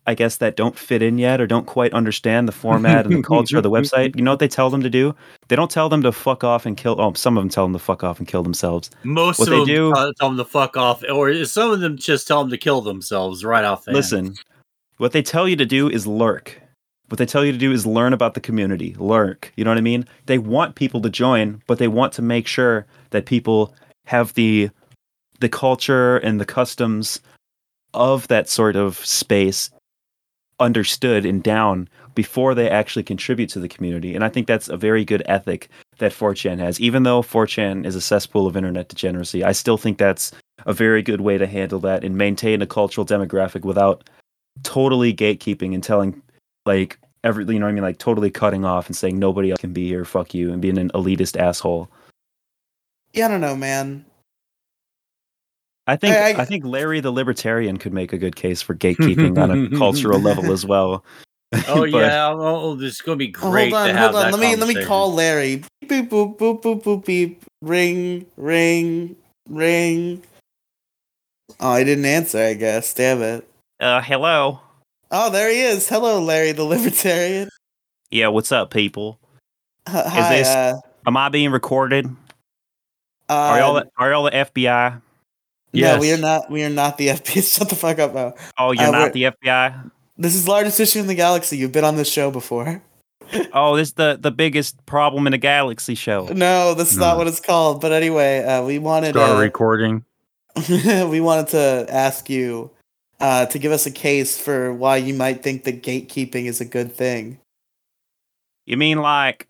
I 0.06 0.14
guess 0.14 0.38
that 0.38 0.56
don't 0.56 0.78
fit 0.78 1.02
in 1.02 1.18
yet, 1.18 1.40
or 1.42 1.46
don't 1.46 1.66
quite 1.66 1.92
understand 1.92 2.48
the 2.48 2.52
format 2.52 3.04
and 3.06 3.14
the 3.16 3.22
culture 3.34 3.58
of 3.58 3.62
the 3.62 3.70
website. 3.70 4.16
You 4.16 4.22
know 4.22 4.30
what 4.32 4.40
they 4.40 4.48
tell 4.48 4.70
them 4.70 4.82
to 4.82 4.88
do? 4.90 5.14
They 5.48 5.56
don't 5.56 5.70
tell 5.70 5.90
them 5.90 6.02
to 6.02 6.10
fuck 6.10 6.42
off 6.42 6.64
and 6.64 6.76
kill. 6.76 6.98
Oh, 6.98 7.12
some 7.12 7.36
of 7.36 7.42
them 7.42 7.50
tell 7.50 7.64
them 7.66 7.74
to 7.74 7.78
fuck 7.78 8.02
off 8.02 8.18
and 8.18 8.26
kill 8.26 8.42
themselves. 8.42 8.90
Most 9.04 9.38
What 9.38 9.48
of 9.48 9.52
they 9.52 9.58
them 9.58 9.66
do- 9.66 9.92
tell 9.94 10.14
tell 10.14 10.28
them 10.30 10.38
to 10.38 10.44
fuck 10.44 10.76
off, 10.78 11.04
or 11.12 11.44
some 11.44 11.70
of 11.70 11.80
them 11.80 11.96
just 11.98 12.26
tell 12.26 12.40
them 12.40 12.50
to 12.50 12.58
kill 12.58 12.80
themselves 12.80 13.44
right 13.44 13.64
off 13.64 13.84
the 13.84 13.92
Listen, 13.92 14.34
what 14.96 15.12
they 15.12 15.22
tell 15.22 15.46
you 15.46 15.56
to 15.56 15.66
do 15.66 15.88
is 15.88 16.06
lurk. 16.06 16.58
What 17.08 17.18
they 17.18 17.26
tell 17.26 17.44
you 17.44 17.52
to 17.52 17.58
do 17.58 17.72
is 17.72 17.84
learn 17.86 18.12
about 18.12 18.34
the 18.34 18.40
community. 18.40 18.94
Lurk. 18.98 19.52
You 19.56 19.64
know 19.64 19.70
what 19.70 19.78
I 19.78 19.82
mean? 19.82 20.06
They 20.26 20.38
want 20.38 20.76
people 20.76 21.00
to 21.02 21.10
join, 21.10 21.60
but 21.66 21.78
they 21.78 21.88
want 21.88 22.12
to 22.14 22.22
make 22.22 22.46
sure 22.46 22.86
that 23.10 23.26
people 23.26 23.74
have 24.06 24.34
the 24.34 24.70
the 25.40 25.48
culture 25.48 26.18
and 26.18 26.40
the 26.40 26.44
customs 26.44 27.20
of 27.94 28.28
that 28.28 28.48
sort 28.48 28.76
of 28.76 29.04
space 29.04 29.70
understood 30.60 31.24
and 31.24 31.42
down 31.42 31.88
before 32.14 32.54
they 32.54 32.68
actually 32.68 33.02
contribute 33.02 33.48
to 33.48 33.58
the 33.58 33.68
community. 33.68 34.14
And 34.14 34.22
I 34.22 34.28
think 34.28 34.46
that's 34.46 34.68
a 34.68 34.76
very 34.76 35.04
good 35.04 35.22
ethic 35.26 35.68
that 35.98 36.12
4chan 36.12 36.58
has. 36.58 36.78
Even 36.80 37.02
though 37.02 37.22
4chan 37.22 37.86
is 37.86 37.96
a 37.96 38.00
cesspool 38.00 38.46
of 38.46 38.56
internet 38.56 38.88
degeneracy, 38.88 39.42
I 39.42 39.52
still 39.52 39.78
think 39.78 39.96
that's 39.96 40.32
a 40.66 40.72
very 40.72 41.02
good 41.02 41.22
way 41.22 41.38
to 41.38 41.46
handle 41.46 41.78
that 41.80 42.04
and 42.04 42.16
maintain 42.16 42.60
a 42.60 42.66
cultural 42.66 43.06
demographic 43.06 43.64
without 43.64 44.08
totally 44.62 45.14
gatekeeping 45.14 45.72
and 45.72 45.82
telling 45.82 46.20
like 46.66 46.98
every 47.24 47.44
you 47.46 47.58
know 47.58 47.64
what 47.64 47.70
I 47.70 47.72
mean 47.72 47.82
like 47.82 47.98
totally 47.98 48.30
cutting 48.30 48.64
off 48.64 48.86
and 48.86 48.96
saying 48.96 49.18
nobody 49.18 49.50
else 49.50 49.60
can 49.60 49.72
be 49.72 49.86
here 49.86 50.04
fuck 50.04 50.34
you 50.34 50.52
and 50.52 50.60
being 50.60 50.76
an 50.76 50.90
elitist 50.90 51.38
asshole. 51.38 51.90
Yeah, 53.12 53.26
I 53.26 53.28
don't 53.28 53.40
know, 53.40 53.56
man. 53.56 54.04
I 55.86 55.96
think 55.96 56.14
I- 56.16 56.32
I, 56.32 56.42
I- 56.42 56.44
think 56.44 56.64
Larry 56.64 57.00
the 57.00 57.10
libertarian 57.10 57.76
could 57.76 57.92
make 57.92 58.12
a 58.12 58.18
good 58.18 58.36
case 58.36 58.62
for 58.62 58.74
gatekeeping 58.74 59.36
on 59.38 59.50
a 59.50 59.70
cultural 59.78 60.20
level 60.20 60.52
as 60.52 60.64
well. 60.64 61.04
Oh 61.66 61.80
But- 61.90 61.90
yeah, 61.90 62.28
oh, 62.32 62.74
this 62.76 62.94
is 62.94 63.00
gonna 63.00 63.16
be 63.16 63.34
Oh, 63.42 63.50
great. 63.50 63.72
hold 63.72 63.82
on, 63.82 63.88
to 63.88 63.94
have 63.94 64.12
hold 64.12 64.24
on. 64.24 64.32
Let 64.32 64.40
me 64.40 64.56
let 64.56 64.68
me 64.68 64.84
call 64.84 65.12
Larry. 65.12 65.64
Beep 65.88 66.08
boop 66.10 66.36
boop 66.38 66.62
boop 66.62 66.82
boop 66.82 67.04
beep. 67.04 67.42
Ring 67.62 68.24
ring 68.36 69.16
ring. 69.48 70.22
Oh, 71.58 71.70
I 71.72 71.82
didn't 71.84 72.04
answer. 72.04 72.38
I 72.38 72.54
guess. 72.54 72.94
Damn 72.94 73.20
it. 73.22 73.48
Uh 73.80 74.00
hello. 74.00 74.60
Oh, 75.10 75.28
there 75.30 75.50
he 75.50 75.60
is. 75.62 75.88
Hello, 75.88 76.22
Larry 76.22 76.52
the 76.52 76.62
Libertarian. 76.62 77.48
Yeah, 78.12 78.28
what's 78.28 78.52
up 78.52 78.70
people? 78.70 79.18
H- 79.88 79.94
Hi. 80.06 80.36
this- 80.38 80.46
uh, 80.48 80.74
Am 81.06 81.16
I 81.16 81.28
being 81.30 81.50
recorded? 81.50 82.06
Uh, 83.30 83.32
Are 83.32 83.58
y'all 83.60 83.74
the, 83.74 83.90
are 83.96 84.10
y'all 84.10 84.24
the 84.24 84.30
FBI? 84.32 85.00
No, 85.72 85.98
we 86.00 86.12
are 86.12 86.16
not. 86.18 86.50
We 86.50 86.64
are 86.64 86.68
not 86.70 86.98
the 86.98 87.08
FBI. 87.16 87.56
Shut 87.58 87.68
the 87.68 87.76
fuck 87.76 87.98
up, 88.00 88.12
now. 88.14 88.34
Oh, 88.58 88.72
you're 88.72 88.88
Uh, 88.88 88.90
not 88.90 89.12
the 89.12 89.22
FBI? 89.24 89.90
This 90.18 90.34
is 90.34 90.48
largest 90.48 90.80
issue 90.80 90.98
in 90.98 91.06
the 91.06 91.14
galaxy. 91.14 91.56
You've 91.56 91.72
been 91.72 91.84
on 91.84 91.96
this 91.96 92.10
show 92.10 92.30
before. 92.30 92.82
Oh, 93.52 93.76
this 93.76 93.88
is 93.88 93.94
the 93.94 94.18
the 94.20 94.32
biggest 94.32 94.84
problem 94.86 95.28
in 95.28 95.32
a 95.32 95.38
galaxy 95.38 95.94
show. 95.94 96.26
No, 96.32 96.74
that's 96.74 96.96
not 96.96 97.16
what 97.16 97.28
it's 97.28 97.38
called. 97.38 97.80
But 97.80 97.92
anyway, 97.92 98.42
uh, 98.42 98.64
we 98.64 98.80
wanted 98.80 99.10
Start 99.14 99.36
uh, 99.36 99.40
recording. 99.40 100.04
we 100.68 101.20
wanted 101.20 101.46
to 101.48 101.86
ask 101.88 102.28
you 102.28 102.72
uh, 103.20 103.46
to 103.46 103.58
give 103.60 103.70
us 103.70 103.86
a 103.86 103.90
case 103.92 104.36
for 104.36 104.74
why 104.74 104.96
you 104.96 105.14
might 105.14 105.44
think 105.44 105.62
that 105.62 105.80
gatekeeping 105.84 106.46
is 106.46 106.60
a 106.60 106.64
good 106.64 106.92
thing. 106.92 107.38
You 108.66 108.76
mean 108.76 108.98
like 108.98 109.46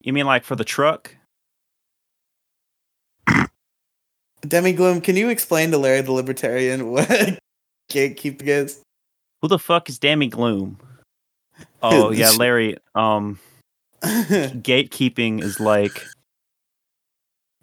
you 0.00 0.14
mean 0.14 0.24
like 0.24 0.44
for 0.44 0.56
the 0.56 0.64
truck? 0.64 1.14
Demi 4.46 4.72
Gloom, 4.72 5.00
can 5.00 5.16
you 5.16 5.28
explain 5.28 5.70
to 5.70 5.78
Larry 5.78 6.00
the 6.00 6.12
Libertarian 6.12 6.90
what 6.90 7.08
gatekeeping 7.90 8.46
is? 8.46 8.80
Who 9.42 9.48
the 9.48 9.58
fuck 9.58 9.88
is 9.88 9.98
Dammy 9.98 10.28
Gloom? 10.28 10.78
Oh 11.82 12.10
yeah, 12.12 12.30
Larry. 12.30 12.76
Um, 12.94 13.38
gatekeeping 14.02 15.42
is 15.42 15.60
like 15.60 16.02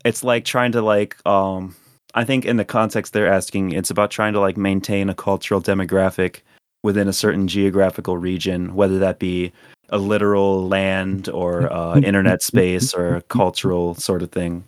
it's 0.03 0.23
like 0.23 0.45
trying 0.45 0.71
to 0.71 0.81
like 0.81 1.17
um 1.25 1.75
I 2.13 2.23
think 2.23 2.45
in 2.45 2.57
the 2.57 2.65
context 2.65 3.13
they're 3.13 3.31
asking, 3.31 3.71
it's 3.71 3.89
about 3.89 4.11
trying 4.11 4.33
to 4.33 4.39
like 4.39 4.57
maintain 4.57 5.09
a 5.09 5.15
cultural 5.15 5.61
demographic 5.61 6.41
within 6.83 7.07
a 7.07 7.13
certain 7.13 7.47
geographical 7.47 8.17
region, 8.17 8.75
whether 8.75 8.99
that 8.99 9.19
be 9.19 9.53
a 9.89 9.97
literal 9.97 10.67
land 10.67 11.29
or 11.29 11.71
uh, 11.71 11.99
internet 11.99 12.41
space 12.41 12.93
or 12.93 13.15
a 13.15 13.21
cultural 13.23 13.95
sort 13.95 14.21
of 14.21 14.31
thing. 14.31 14.63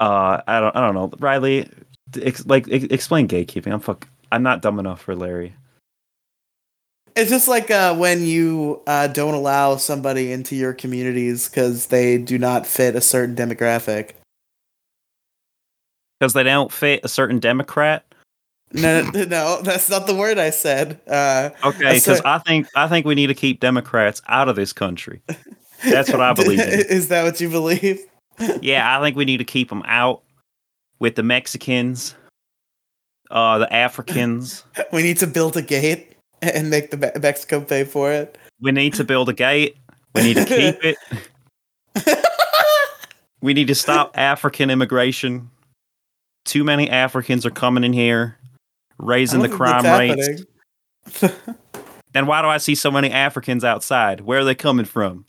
Uh, 0.00 0.40
I 0.46 0.60
don't, 0.60 0.74
I 0.74 0.80
don't 0.80 0.94
know, 0.94 1.12
Riely. 1.20 1.68
Ex- 2.20 2.46
like, 2.46 2.66
ex- 2.72 2.86
explain 2.90 3.28
gatekeeping. 3.28 3.72
I'm 3.72 3.80
fuck. 3.80 4.08
I'm 4.32 4.42
not 4.42 4.62
dumb 4.62 4.78
enough 4.80 5.02
for 5.02 5.14
Larry. 5.14 5.54
It's 7.16 7.30
just 7.30 7.48
like 7.48 7.70
uh, 7.70 7.94
when 7.96 8.24
you 8.24 8.82
uh, 8.86 9.08
don't 9.08 9.34
allow 9.34 9.76
somebody 9.76 10.32
into 10.32 10.54
your 10.56 10.72
communities 10.72 11.48
because 11.48 11.86
they 11.86 12.18
do 12.18 12.38
not 12.38 12.66
fit 12.66 12.96
a 12.96 13.00
certain 13.00 13.34
demographic. 13.36 14.12
because 16.18 16.32
they 16.34 16.42
don't 16.44 16.72
fit 16.72 17.00
a 17.04 17.08
certain 17.08 17.38
Democrat. 17.38 18.04
No, 18.72 19.02
no, 19.10 19.24
no, 19.24 19.62
that's 19.62 19.90
not 19.90 20.06
the 20.06 20.14
word 20.14 20.38
I 20.38 20.50
said. 20.50 21.00
Uh, 21.08 21.50
Okay, 21.64 21.94
because. 21.94 22.20
I 22.24 22.38
think 22.38 22.68
I 22.76 22.86
think 22.88 23.04
we 23.06 23.14
need 23.16 23.26
to 23.26 23.34
keep 23.34 23.60
Democrats 23.60 24.22
out 24.28 24.48
of 24.48 24.56
this 24.56 24.72
country. 24.72 25.20
That's 25.84 26.10
what 26.10 26.20
I 26.20 26.32
believe 26.34 26.60
in. 26.60 26.68
Is 26.88 27.08
that 27.08 27.24
what 27.24 27.40
you 27.40 27.50
believe? 27.50 28.00
Yeah, 28.62 28.98
I 28.98 29.02
think 29.02 29.16
we 29.16 29.24
need 29.24 29.38
to 29.38 29.44
keep 29.44 29.68
them 29.68 29.82
out 29.86 30.22
with 30.98 31.14
the 31.14 31.22
Mexicans, 31.22 32.14
uh, 33.30 33.58
the 33.58 33.72
Africans. 33.72 34.64
We 34.92 35.02
need 35.02 35.18
to 35.18 35.26
build 35.26 35.56
a 35.56 35.62
gate 35.62 36.16
and 36.42 36.70
make 36.70 36.90
the 36.90 36.96
Me- 36.96 37.10
Mexico 37.20 37.60
pay 37.60 37.84
for 37.84 38.12
it. 38.12 38.38
We 38.60 38.72
need 38.72 38.94
to 38.94 39.04
build 39.04 39.28
a 39.28 39.32
gate. 39.32 39.76
We 40.14 40.22
need 40.22 40.34
to 40.34 40.44
keep 40.44 40.84
it. 40.84 40.96
We 43.42 43.54
need 43.54 43.68
to 43.68 43.74
stop 43.74 44.18
African 44.18 44.68
immigration. 44.68 45.50
Too 46.44 46.62
many 46.62 46.90
Africans 46.90 47.46
are 47.46 47.50
coming 47.50 47.84
in 47.84 47.94
here, 47.94 48.36
raising 48.98 49.40
the 49.40 49.48
crime 49.48 49.84
rates. 49.84 50.44
And 52.14 52.26
why 52.28 52.42
do 52.42 52.48
I 52.48 52.58
see 52.58 52.74
so 52.74 52.90
many 52.90 53.10
Africans 53.10 53.64
outside? 53.64 54.20
Where 54.20 54.40
are 54.40 54.44
they 54.44 54.54
coming 54.54 54.84
from? 54.84 55.24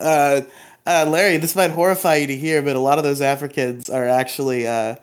uh, 0.00 0.40
uh, 0.86 1.06
Larry, 1.08 1.36
this 1.36 1.56
might 1.56 1.70
horrify 1.70 2.16
you 2.16 2.26
to 2.26 2.36
hear, 2.36 2.62
but 2.62 2.76
a 2.76 2.80
lot 2.80 2.98
of 2.98 3.04
those 3.04 3.20
Africans 3.20 3.88
are 3.88 4.06
actually 4.06 4.66
uh, 4.66 4.96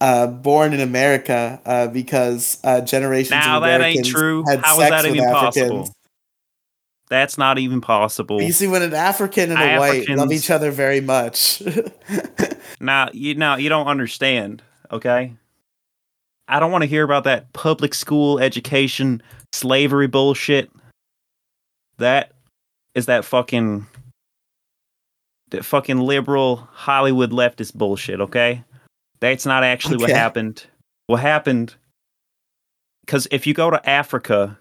uh, 0.00 0.26
born 0.26 0.72
in 0.72 0.80
America 0.80 1.60
uh, 1.64 1.88
because 1.88 2.58
uh, 2.64 2.80
generations 2.80 3.30
Now 3.30 3.56
of 3.56 3.62
that 3.62 3.80
ain't 3.80 3.98
Americans 3.98 4.10
true. 4.10 4.44
had 4.46 4.60
How 4.60 4.74
is 4.74 4.78
sex 4.78 4.90
that 4.90 5.04
with 5.04 5.16
even 5.16 5.28
Africans. 5.28 5.68
possible? 5.68 5.94
That's 7.10 7.36
not 7.36 7.58
even 7.58 7.80
possible. 7.80 8.40
You 8.40 8.52
see, 8.52 8.66
when 8.66 8.82
an 8.82 8.94
African 8.94 9.50
and 9.50 9.60
a 9.60 9.78
white 9.78 10.08
love 10.08 10.32
each 10.32 10.50
other 10.50 10.70
very 10.70 11.00
much, 11.00 11.62
Now 12.80 13.08
you 13.12 13.34
now 13.34 13.56
you 13.56 13.68
don't 13.68 13.86
understand, 13.86 14.62
okay? 14.90 15.32
I 16.48 16.60
don't 16.60 16.70
want 16.70 16.82
to 16.82 16.88
hear 16.88 17.04
about 17.04 17.24
that 17.24 17.52
public 17.52 17.94
school 17.94 18.38
education 18.38 19.22
slavery 19.52 20.06
bullshit. 20.06 20.70
That 21.98 22.32
is 22.94 23.06
that 23.06 23.24
fucking 23.24 23.86
that 25.50 25.64
fucking 25.64 26.00
liberal 26.00 26.68
Hollywood 26.72 27.30
leftist 27.30 27.74
bullshit, 27.74 28.20
okay? 28.20 28.64
That's 29.20 29.46
not 29.46 29.64
actually 29.64 29.98
what 29.98 30.10
happened. 30.10 30.64
What 31.06 31.20
happened 31.20 31.74
cuz 33.06 33.28
if 33.30 33.46
you 33.46 33.52
go 33.54 33.70
to 33.70 33.88
Africa 33.88 34.58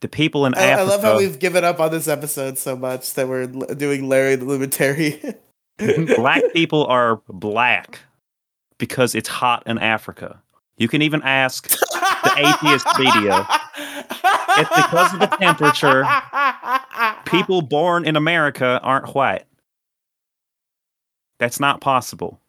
the 0.00 0.08
people 0.08 0.46
in 0.46 0.54
I, 0.54 0.70
I 0.70 0.82
love 0.82 1.02
how 1.02 1.16
we've 1.16 1.38
given 1.38 1.64
up 1.64 1.80
on 1.80 1.90
this 1.90 2.08
episode 2.08 2.58
so 2.58 2.76
much 2.76 3.14
that 3.14 3.28
we're 3.28 3.46
doing 3.46 4.08
Larry 4.08 4.36
the 4.36 4.44
Luminary. 4.44 5.20
black 6.16 6.42
people 6.52 6.86
are 6.86 7.20
black 7.28 8.00
because 8.78 9.14
it's 9.14 9.28
hot 9.28 9.62
in 9.66 9.78
Africa. 9.78 10.40
You 10.76 10.88
can 10.88 11.02
even 11.02 11.22
ask 11.22 11.68
the 11.68 12.32
atheist 12.36 12.86
media. 12.98 13.46
It's 13.80 14.68
because 14.74 15.14
of 15.14 15.20
the 15.20 15.36
temperature. 15.38 16.04
People 17.24 17.62
born 17.62 18.04
in 18.06 18.16
America 18.16 18.80
aren't 18.82 19.14
white. 19.14 19.44
That's 21.38 21.60
not 21.60 21.80
possible. 21.80 22.40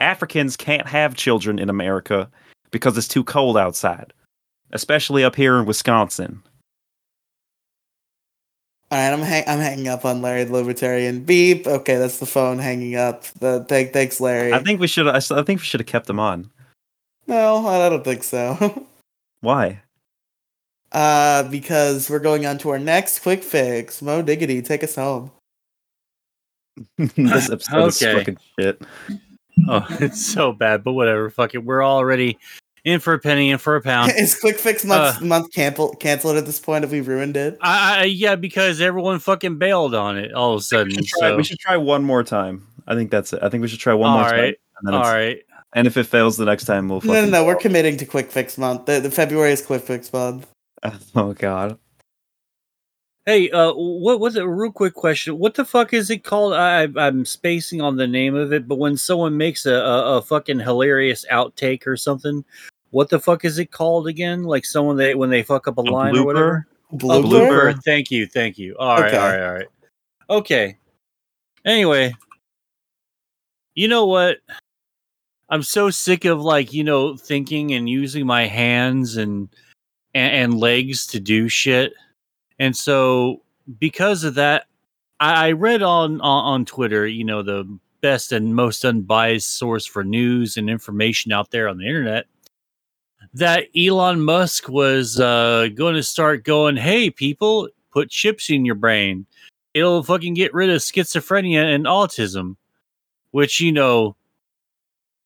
Africans 0.00 0.56
can't 0.56 0.86
have 0.86 1.14
children 1.16 1.58
in 1.58 1.68
America 1.68 2.30
because 2.70 2.96
it's 2.96 3.08
too 3.08 3.24
cold 3.24 3.56
outside, 3.56 4.12
especially 4.72 5.24
up 5.24 5.34
here 5.36 5.58
in 5.58 5.66
Wisconsin. 5.66 6.42
All 8.90 8.98
right, 8.98 9.12
I'm 9.12 9.20
hang- 9.22 9.44
I'm 9.46 9.58
hanging 9.58 9.88
up 9.88 10.04
on 10.04 10.20
Larry 10.20 10.44
the 10.44 10.52
Libertarian. 10.52 11.20
Beep. 11.24 11.66
Okay, 11.66 11.96
that's 11.96 12.18
the 12.18 12.26
phone 12.26 12.58
hanging 12.58 12.94
up. 12.94 13.24
The 13.40 13.64
thank 13.68 13.92
thanks, 13.92 14.20
Larry. 14.20 14.52
I 14.52 14.58
think 14.62 14.80
we 14.80 14.86
should. 14.86 15.08
I 15.08 15.16
I 15.16 15.20
think 15.20 15.60
we 15.60 15.64
should 15.64 15.80
have 15.80 15.86
kept 15.86 16.06
them 16.06 16.20
on. 16.20 16.50
no, 17.26 17.66
I 17.66 17.88
don't 17.88 18.04
think 18.04 18.22
so. 18.22 18.86
Why? 19.40 19.80
Uh, 20.92 21.42
because 21.44 22.10
we're 22.10 22.18
going 22.18 22.44
on 22.46 22.58
to 22.58 22.68
our 22.70 22.78
next 22.78 23.20
quick 23.20 23.42
fix. 23.42 24.02
Moe 24.02 24.20
Diggity, 24.22 24.60
take 24.62 24.84
us 24.84 24.94
home. 24.94 25.30
this 26.98 27.50
episode 27.50 27.86
is 27.86 27.98
fucking 28.02 28.38
shit. 28.58 28.82
Oh, 29.68 29.86
it's 30.00 30.24
so 30.24 30.52
bad, 30.52 30.84
but 30.84 30.92
whatever. 30.92 31.30
Fuck 31.30 31.54
it. 31.54 31.64
We're 31.64 31.84
already 31.84 32.38
in 32.84 32.98
for 33.00 33.14
a 33.14 33.18
penny, 33.18 33.50
in 33.50 33.58
for 33.58 33.76
a 33.76 33.80
pound. 33.82 34.12
Is 34.16 34.38
quick 34.38 34.58
fix 34.58 34.84
month 34.84 35.22
Uh. 35.22 35.24
month 35.24 35.52
cancel 35.52 35.94
canceled 35.96 36.36
at 36.36 36.46
this 36.46 36.58
point? 36.58 36.82
Have 36.82 36.90
we 36.92 37.00
ruined 37.00 37.36
it? 37.36 37.56
I, 37.60 38.00
I 38.00 38.04
yeah, 38.04 38.34
because 38.34 38.80
everyone 38.80 39.18
fucking 39.20 39.58
bailed 39.58 39.94
on 39.94 40.18
it 40.18 40.32
all 40.32 40.54
of 40.54 40.58
a 40.58 40.62
sudden. 40.62 40.88
We 40.88 40.94
should, 40.94 41.18
try, 41.18 41.28
So 41.28 41.36
we 41.36 41.44
should 41.44 41.58
try 41.60 41.76
one 41.76 42.02
more 42.02 42.24
time. 42.24 42.66
I 42.88 42.94
think 42.96 43.10
that's 43.10 43.32
it. 43.32 43.38
I 43.42 43.48
think 43.50 43.62
we 43.62 43.68
should 43.68 43.78
try 43.78 43.94
one 43.94 44.10
all 44.10 44.18
more 44.20 44.28
time. 44.30 44.38
right, 44.40 44.56
And, 44.78 44.88
then 44.88 44.94
all 44.94 45.34
and 45.74 45.86
if 45.86 45.96
it 45.96 46.04
fails 46.04 46.36
the 46.36 46.44
next 46.44 46.64
time, 46.64 46.88
we'll 46.88 47.00
No, 47.02 47.12
no, 47.12 47.18
fucking. 47.20 47.30
no. 47.30 47.44
We're 47.44 47.54
committing 47.56 47.96
to 47.98 48.04
quick 48.04 48.30
fix 48.32 48.58
month. 48.58 48.86
The, 48.86 48.98
the 49.00 49.10
February 49.10 49.52
is 49.52 49.64
quick 49.64 49.82
fix 49.82 50.12
month. 50.12 50.46
Oh 51.14 51.32
god. 51.32 51.78
Hey, 53.24 53.50
uh, 53.50 53.72
what 53.72 54.18
was 54.18 54.34
it? 54.34 54.42
A 54.42 54.48
real 54.48 54.72
quick 54.72 54.94
question. 54.94 55.38
What 55.38 55.54
the 55.54 55.64
fuck 55.64 55.92
is 55.94 56.10
it 56.10 56.24
called? 56.24 56.54
I, 56.54 56.88
I'm 56.96 57.24
spacing 57.24 57.80
on 57.80 57.96
the 57.96 58.06
name 58.08 58.34
of 58.34 58.52
it, 58.52 58.66
but 58.66 58.78
when 58.78 58.96
someone 58.96 59.36
makes 59.36 59.64
a, 59.64 59.74
a, 59.74 60.16
a 60.16 60.22
fucking 60.22 60.58
hilarious 60.58 61.24
outtake 61.30 61.86
or 61.86 61.96
something, 61.96 62.44
what 62.90 63.10
the 63.10 63.20
fuck 63.20 63.44
is 63.44 63.60
it 63.60 63.70
called 63.70 64.08
again? 64.08 64.42
Like 64.42 64.64
someone 64.64 64.96
they 64.96 65.14
when 65.14 65.30
they 65.30 65.44
fuck 65.44 65.68
up 65.68 65.78
a, 65.78 65.82
A 65.82 65.82
line 65.82 66.16
or 66.16 66.24
whatever. 66.24 66.66
A 66.92 66.96
Blooper. 66.96 67.22
blooper. 67.22 67.82
Thank 67.84 68.10
you, 68.10 68.26
thank 68.26 68.58
you. 68.58 68.76
All 68.76 69.00
right, 69.00 69.06
Okay. 69.14 69.16
all 69.16 69.28
right, 69.30 69.42
all 69.46 69.54
right. 69.54 69.68
Okay. 70.28 70.76
Anyway, 71.64 72.12
you 73.76 73.86
know 73.86 74.06
what? 74.06 74.38
I'm 75.48 75.62
so 75.62 75.90
sick 75.90 76.24
of 76.24 76.40
like 76.40 76.72
you 76.72 76.82
know 76.82 77.16
thinking 77.16 77.72
and 77.74 77.88
using 77.88 78.26
my 78.26 78.46
hands 78.46 79.16
and 79.16 79.48
and, 80.14 80.52
and 80.52 80.60
legs 80.60 81.06
to 81.08 81.20
do 81.20 81.48
shit, 81.48 81.94
and 82.58 82.76
so 82.76 83.42
because 83.78 84.24
of 84.24 84.34
that, 84.34 84.66
I, 85.20 85.48
I 85.48 85.52
read 85.52 85.82
on, 85.82 86.20
on 86.20 86.44
on 86.44 86.64
Twitter, 86.64 87.06
you 87.06 87.24
know, 87.24 87.42
the 87.42 87.66
best 88.00 88.32
and 88.32 88.54
most 88.54 88.84
unbiased 88.84 89.56
source 89.56 89.86
for 89.86 90.02
news 90.02 90.56
and 90.56 90.68
information 90.68 91.32
out 91.32 91.50
there 91.50 91.68
on 91.68 91.78
the 91.78 91.86
internet 91.86 92.26
that 93.34 93.68
Elon 93.76 94.20
Musk 94.20 94.68
was 94.68 95.18
uh, 95.18 95.68
going 95.74 95.94
to 95.94 96.02
start 96.02 96.44
going, 96.44 96.76
hey, 96.76 97.10
people, 97.10 97.68
put 97.90 98.10
chips 98.10 98.50
in 98.50 98.64
your 98.64 98.74
brain. 98.74 99.26
It'll 99.74 100.02
fucking 100.02 100.34
get 100.34 100.52
rid 100.52 100.70
of 100.70 100.80
schizophrenia 100.80 101.74
and 101.74 101.86
autism, 101.86 102.56
which, 103.30 103.60
you 103.60 103.72
know, 103.72 104.16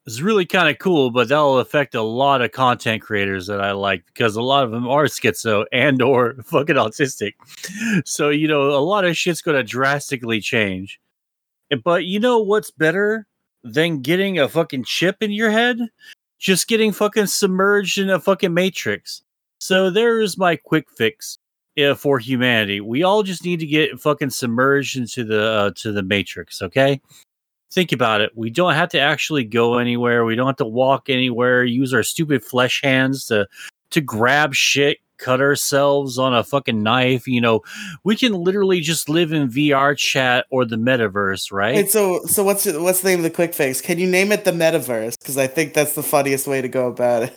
is 0.07 0.23
really 0.23 0.47
kind 0.47 0.69
of 0.69 0.79
cool, 0.79 1.11
but 1.11 1.29
that'll 1.29 1.59
affect 1.59 1.95
a 1.95 2.03
lot 2.03 2.43
of 2.43 2.53
content 2.53 3.03
creators 3.03 3.47
that 3.47 3.61
I 3.61 3.73
like 3.73 4.07
because 4.07 4.37
a 4.37 4.43
lot 4.43 4.65
of 4.65 4.71
them 4.71 4.89
are 4.89 5.05
schizo 5.05 5.65
and 5.73 6.01
or 6.01 6.35
fucking 6.45 6.77
autistic. 6.77 7.35
So, 8.05 8.31
you 8.31 8.49
know, 8.49 8.71
a 8.71 8.81
lot 8.81 9.05
of 9.05 9.17
shit's 9.17 9.43
going 9.43 9.57
to 9.57 9.63
drastically 9.63 10.41
change. 10.41 11.01
But 11.83 12.05
you 12.05 12.21
know 12.21 12.39
what's 12.39 12.71
better 12.71 13.27
than 13.65 14.01
getting 14.01 14.39
a 14.39 14.49
fucking 14.49 14.85
chip 14.85 15.17
in 15.21 15.33
your 15.33 15.51
head? 15.51 15.79
just 16.39 16.69
getting 16.69 16.93
fucking 16.93 17.27
submerged 17.27 17.99
in 17.99 18.11
a 18.11 18.21
fucking 18.21 18.53
matrix. 18.55 19.23
So 19.59 19.91
there's 19.91 20.37
my 20.37 20.57
quick 20.57 20.87
fix 20.97 21.39
uh, 21.83 21.95
for 21.95 22.19
humanity. 22.19 22.81
We 22.81 23.03
all 23.03 23.23
just 23.23 23.45
need 23.45 23.61
to 23.61 23.67
get 23.67 23.99
fucking 23.99 24.31
submerged 24.31 24.97
into 24.97 25.25
the 25.25 25.43
uh, 25.43 25.71
to 25.77 25.93
the 25.93 26.03
matrix. 26.03 26.61
Okay, 26.63 27.01
think 27.77 27.93
about 27.93 28.23
it. 28.23 28.33
We 28.35 28.49
don't 28.49 28.73
have 28.73 28.89
to 28.89 28.99
actually 28.99 29.45
go 29.45 29.77
anywhere. 29.77 30.25
We 30.25 30.35
don't 30.35 30.47
have 30.47 30.57
to 30.57 30.65
walk 30.67 31.11
anywhere. 31.11 31.63
Use 31.63 31.93
our 31.93 32.03
stupid 32.03 32.43
flesh 32.43 32.81
hands 32.83 33.27
to 33.27 33.47
to 33.91 34.01
grab 34.01 34.55
shit, 34.55 34.99
cut 35.19 35.43
ourselves 35.43 36.19
on 36.19 36.35
a 36.35 36.43
fucking 36.43 36.83
knife. 36.83 37.29
You 37.29 37.43
know, 37.43 37.61
we 38.03 38.17
can 38.17 38.33
literally 38.33 38.81
just 38.81 39.11
live 39.11 39.31
in 39.31 39.49
VR 39.49 39.97
chat 39.97 40.47
or 40.51 40.65
the 40.65 40.77
metaverse, 40.77 41.53
right? 41.53 41.77
Wait, 41.77 41.91
so 41.91 42.25
so 42.25 42.43
what's 42.43 42.65
what's 42.65 43.03
the 43.03 43.11
name 43.11 43.19
of 43.19 43.25
the 43.25 43.31
quick 43.31 43.53
fix? 43.53 43.83
Can 43.83 43.99
you 43.99 44.09
name 44.09 44.33
it 44.33 44.47
the 44.47 44.53
metaverse? 44.53 45.19
Because 45.19 45.37
I 45.37 45.47
think 45.47 45.75
that's 45.75 45.93
the 45.93 46.03
funniest 46.03 46.47
way 46.47 46.63
to 46.63 46.69
go 46.69 46.89
about 46.89 47.25
it. 47.25 47.37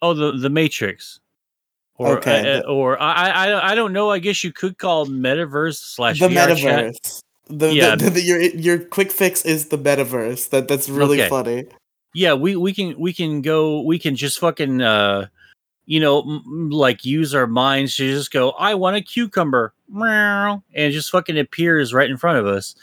Oh, 0.00 0.14
the 0.14 0.32
the 0.32 0.50
Matrix. 0.50 1.18
Or, 1.96 2.16
Okay, 2.16 2.58
uh, 2.58 2.62
or 2.62 2.98
I, 3.02 3.28
I 3.28 3.72
I 3.72 3.74
don't 3.74 3.92
know. 3.92 4.08
I 4.08 4.20
guess 4.20 4.42
you 4.42 4.52
could 4.52 4.78
call 4.78 5.06
metaverse 5.06 5.76
slash 5.76 6.20
the 6.20 6.28
VR 6.28 6.56
chat. 6.56 6.94
The, 7.50 7.74
Yeah. 7.74 7.96
the, 7.96 8.10
the, 8.10 8.22
your 8.22 8.40
your 8.40 8.78
quick 8.78 9.10
fix 9.10 9.44
is 9.44 9.68
the 9.68 9.78
metaverse. 9.78 10.48
That 10.50 10.68
that's 10.68 10.88
really 10.88 11.20
Okay. 11.20 11.28
funny. 11.28 11.66
Yeah, 12.14 12.34
we 12.34 12.56
we 12.56 12.72
can 12.72 12.98
we 12.98 13.12
can 13.12 13.42
go. 13.42 13.82
We 13.82 13.98
can 13.98 14.16
just 14.16 14.38
fucking 14.38 14.80
uh, 14.82 15.26
you 15.86 16.00
know, 16.00 16.20
m- 16.22 16.70
like 16.70 17.04
use 17.04 17.34
our 17.34 17.46
minds 17.46 17.96
to 17.96 18.08
just 18.10 18.32
go. 18.32 18.50
I 18.52 18.74
want 18.74 18.96
a 18.96 19.00
cucumber, 19.02 19.72
and 19.94 20.62
it 20.72 20.90
just 20.92 21.10
fucking 21.10 21.38
appears 21.38 21.92
right 21.94 22.08
in 22.10 22.16
front 22.16 22.38
of 22.38 22.46
us. 22.46 22.74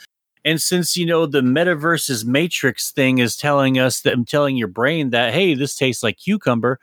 And 0.44 0.60
since 0.62 0.96
you 0.96 1.04
know 1.04 1.26
the 1.26 1.40
metaverse's 1.42 2.24
matrix 2.24 2.90
thing 2.90 3.18
is 3.18 3.36
telling 3.36 3.78
us 3.78 4.00
that 4.02 4.14
I'm 4.14 4.24
telling 4.24 4.56
your 4.56 4.68
brain 4.68 5.10
that 5.10 5.34
hey, 5.34 5.54
this 5.54 5.74
tastes 5.74 6.02
like 6.02 6.18
cucumber, 6.18 6.78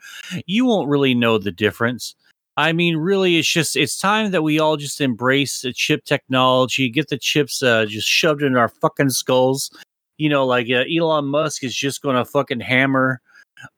you 0.46 0.66
won't 0.66 0.88
really 0.88 1.14
know 1.14 1.38
the 1.38 1.50
difference. 1.52 2.14
I 2.56 2.72
mean, 2.72 2.96
really, 2.96 3.38
it's 3.38 3.48
just 3.48 3.76
it's 3.76 3.98
time 3.98 4.30
that 4.30 4.42
we 4.42 4.58
all 4.58 4.76
just 4.76 5.00
embrace 5.00 5.60
the 5.60 5.72
chip 5.72 6.04
technology, 6.04 6.88
get 6.88 7.08
the 7.08 7.18
chips 7.18 7.62
uh, 7.62 7.84
just 7.86 8.08
shoved 8.08 8.42
in 8.42 8.56
our 8.56 8.68
fucking 8.68 9.10
skulls. 9.10 9.70
You 10.16 10.30
know, 10.30 10.46
like 10.46 10.68
uh, 10.70 10.84
Elon 10.90 11.26
Musk 11.26 11.62
is 11.62 11.74
just 11.74 12.00
going 12.00 12.16
to 12.16 12.24
fucking 12.24 12.60
hammer 12.60 13.20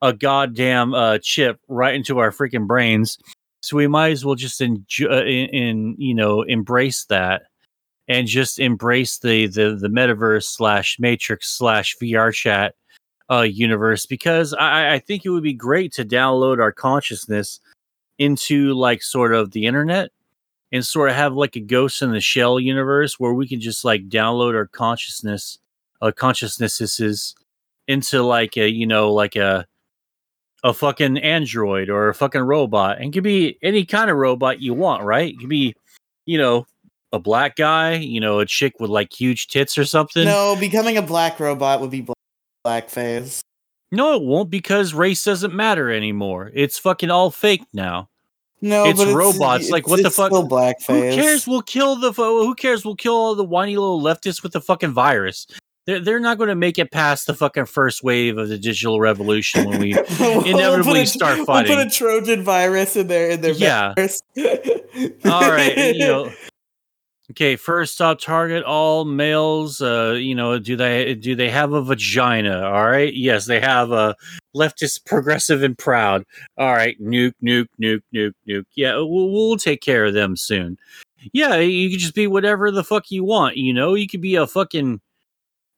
a 0.03 0.13
goddamn 0.13 0.95
uh, 0.95 1.19
chip 1.21 1.61
right 1.69 1.95
into 1.95 2.19
our 2.19 2.31
freaking 2.31 2.67
brains. 2.67 3.19
So 3.63 3.77
we 3.77 3.89
might 3.89 4.13
as 4.13 4.25
well 4.25 4.37
just 4.37 4.61
enjoy, 4.61 5.09
uh, 5.11 5.23
in, 5.23 5.49
in 5.49 5.97
you 5.99 6.15
know 6.15 6.43
embrace 6.43 7.05
that 7.07 7.43
and 8.07 8.29
just 8.29 8.61
embrace 8.61 9.19
the 9.19 9.49
the 9.49 9.77
the 9.81 9.89
metaverse 9.89 10.45
slash 10.45 10.99
matrix 11.01 11.49
slash 11.49 11.97
VR 12.01 12.33
chat 12.33 12.75
uh, 13.31 13.43
universe 13.43 14.07
because 14.07 14.55
I, 14.55 14.95
I 14.95 14.99
think 15.01 15.25
it 15.25 15.31
would 15.31 15.43
be 15.43 15.53
great 15.53 15.93
to 15.95 16.05
download 16.05 16.61
our 16.61 16.73
consciousness 16.73 17.61
into 18.19 18.75
like 18.75 19.03
sort 19.03 19.33
of 19.33 19.53
the 19.53 19.67
internet 19.67 20.11
and 20.71 20.85
sort 20.85 21.09
of 21.11 21.17
have 21.17 21.35
like 21.35 21.57
a 21.57 21.61
ghost 21.61 22.03
in 22.03 22.13
the 22.13 22.21
shell 22.21 22.61
universe 22.61 23.19
where 23.19 23.33
we 23.33 23.49
can 23.49 23.61
just 23.61 23.85
like 23.85 24.09
download 24.09 24.55
our 24.55 24.67
consciousness 24.67 25.59
uh, 26.03 26.13
consciousnesses 26.13 27.35
into 27.87 28.23
like 28.23 28.57
a 28.57 28.69
you 28.69 28.87
know 28.87 29.13
like 29.13 29.37
a 29.37 29.67
a 30.65 30.75
fucking 30.75 31.19
android 31.19 31.89
or 31.89 32.09
a 32.09 32.15
fucking 32.15 32.41
robot 32.41 33.01
and 33.01 33.13
could 33.13 33.23
be 33.23 33.57
any 33.63 33.85
kind 33.85 34.11
of 34.11 34.17
robot 34.17 34.61
you 34.61 34.75
want 34.75 35.05
right 35.05 35.35
it 35.35 35.39
could 35.39 35.49
be 35.49 35.75
you 36.27 36.37
know 36.37 36.67
a 37.13 37.19
black 37.19 37.57
guy 37.57 37.95
you 37.95 38.21
know 38.21 38.41
a 38.41 38.47
chick 38.47 38.75
with 38.81 38.91
like 38.91 39.13
huge 39.13 39.47
tits 39.47 39.79
or 39.79 39.85
something 39.85 40.25
No, 40.25 40.57
becoming 40.59 40.97
a 40.97 41.03
black 41.03 41.41
robot 41.41 41.81
would 41.81 41.91
be 41.91 42.03
bla- 42.03 42.15
blackface. 42.67 43.41
No, 43.91 44.15
it 44.15 44.23
won't 44.23 44.51
because 44.51 44.93
race 44.95 45.25
doesn't 45.25 45.55
matter 45.55 45.91
anymore. 45.91 46.51
It's 46.55 46.79
fucking 46.79 47.11
all 47.11 47.31
fake 47.31 47.63
now. 47.73 48.09
No, 48.61 48.87
It's 48.87 49.03
robots, 49.05 49.71
like, 49.71 49.87
what 49.87 50.03
the 50.03 50.11
fuck? 50.11 50.33
Still 50.33 50.49
blackface. 50.49 51.15
Who 51.15 51.23
cares? 51.23 51.47
We'll 51.47 51.63
kill 51.63 51.95
the. 51.97 52.13
Who 52.13 52.55
cares? 52.57 52.85
We'll 52.85 52.97
kill 52.97 53.15
all 53.15 53.35
the 53.37 53.45
whiny 53.45 53.77
little 53.77 54.01
leftists 54.03 54.43
with 54.43 54.53
the 54.53 54.61
fucking 54.61 54.91
virus. 54.91 55.47
They're 55.87 56.01
they're 56.01 56.19
not 56.21 56.39
going 56.39 56.49
to 56.49 56.57
make 56.57 56.77
it 56.77 56.91
past 56.91 57.29
the 57.29 57.35
fucking 57.35 57.67
first 57.67 58.03
wave 58.03 58.37
of 58.37 58.49
the 58.49 58.59
digital 58.59 58.99
revolution 59.01 59.69
when 59.71 59.79
we. 59.81 59.95
We'll 60.21 60.45
inevitably 60.45 61.03
a- 61.03 61.07
start 61.07 61.37
We'll 61.37 61.47
fighting. 61.47 61.77
put 61.77 61.87
a 61.87 61.89
Trojan 61.89 62.43
virus 62.43 62.97
in 62.97 63.07
there 63.07 63.31
in 63.31 63.41
their 63.43 63.53
Yeah. 63.53 63.95
all 65.25 65.51
right, 65.51 65.95
you 65.95 65.99
know. 66.01 66.31
Okay, 67.31 67.57
first 67.57 67.95
stop 67.95 68.21
target 68.21 68.65
all 68.65 69.05
males. 69.05 69.83
Uh, 69.83 70.17
you 70.19 70.35
know, 70.35 70.59
do 70.59 70.77
they 70.77 71.15
do 71.15 71.35
they 71.35 71.51
have 71.51 71.75
a 71.75 71.83
vagina? 71.83 72.63
All 72.63 72.87
right, 72.87 73.13
yes, 73.13 73.45
they 73.45 73.61
have 73.61 73.93
a 73.93 74.17
leftist, 74.57 75.05
progressive, 75.05 75.63
and 75.63 75.77
proud. 75.77 76.25
All 76.57 76.73
right, 76.73 76.99
nuke, 77.01 77.35
nuke, 77.43 77.67
nuke, 77.81 78.01
nuke, 78.15 78.33
nuke. 78.49 78.65
Yeah, 78.75 78.95
we'll, 78.97 79.31
we'll 79.31 79.59
take 79.59 79.83
care 79.83 80.07
of 80.07 80.15
them 80.15 80.37
soon. 80.37 80.79
Yeah, 81.33 81.57
you 81.57 81.91
could 81.91 81.99
just 81.99 82.15
be 82.15 82.27
whatever 82.27 82.71
the 82.71 82.85
fuck 82.85 83.11
you 83.11 83.25
want. 83.25 83.59
You 83.59 83.75
know, 83.75 83.95
you 83.95 84.09
could 84.09 84.23
be 84.23 84.37
a 84.37 84.47
fucking, 84.47 85.01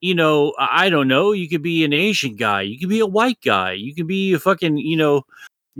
you 0.01 0.15
know, 0.15 0.55
I 0.59 0.89
don't 0.89 1.09
know. 1.09 1.33
You 1.33 1.49
could 1.49 1.63
be 1.63 1.85
an 1.85 1.93
Asian 1.93 2.37
guy. 2.37 2.63
You 2.63 2.79
could 2.79 2.89
be 2.89 3.01
a 3.01 3.07
white 3.07 3.41
guy. 3.45 3.73
You 3.73 3.93
could 3.95 4.07
be 4.07 4.35
a 4.35 4.39
fucking, 4.39 4.79
you 4.79 4.97
know, 4.97 5.23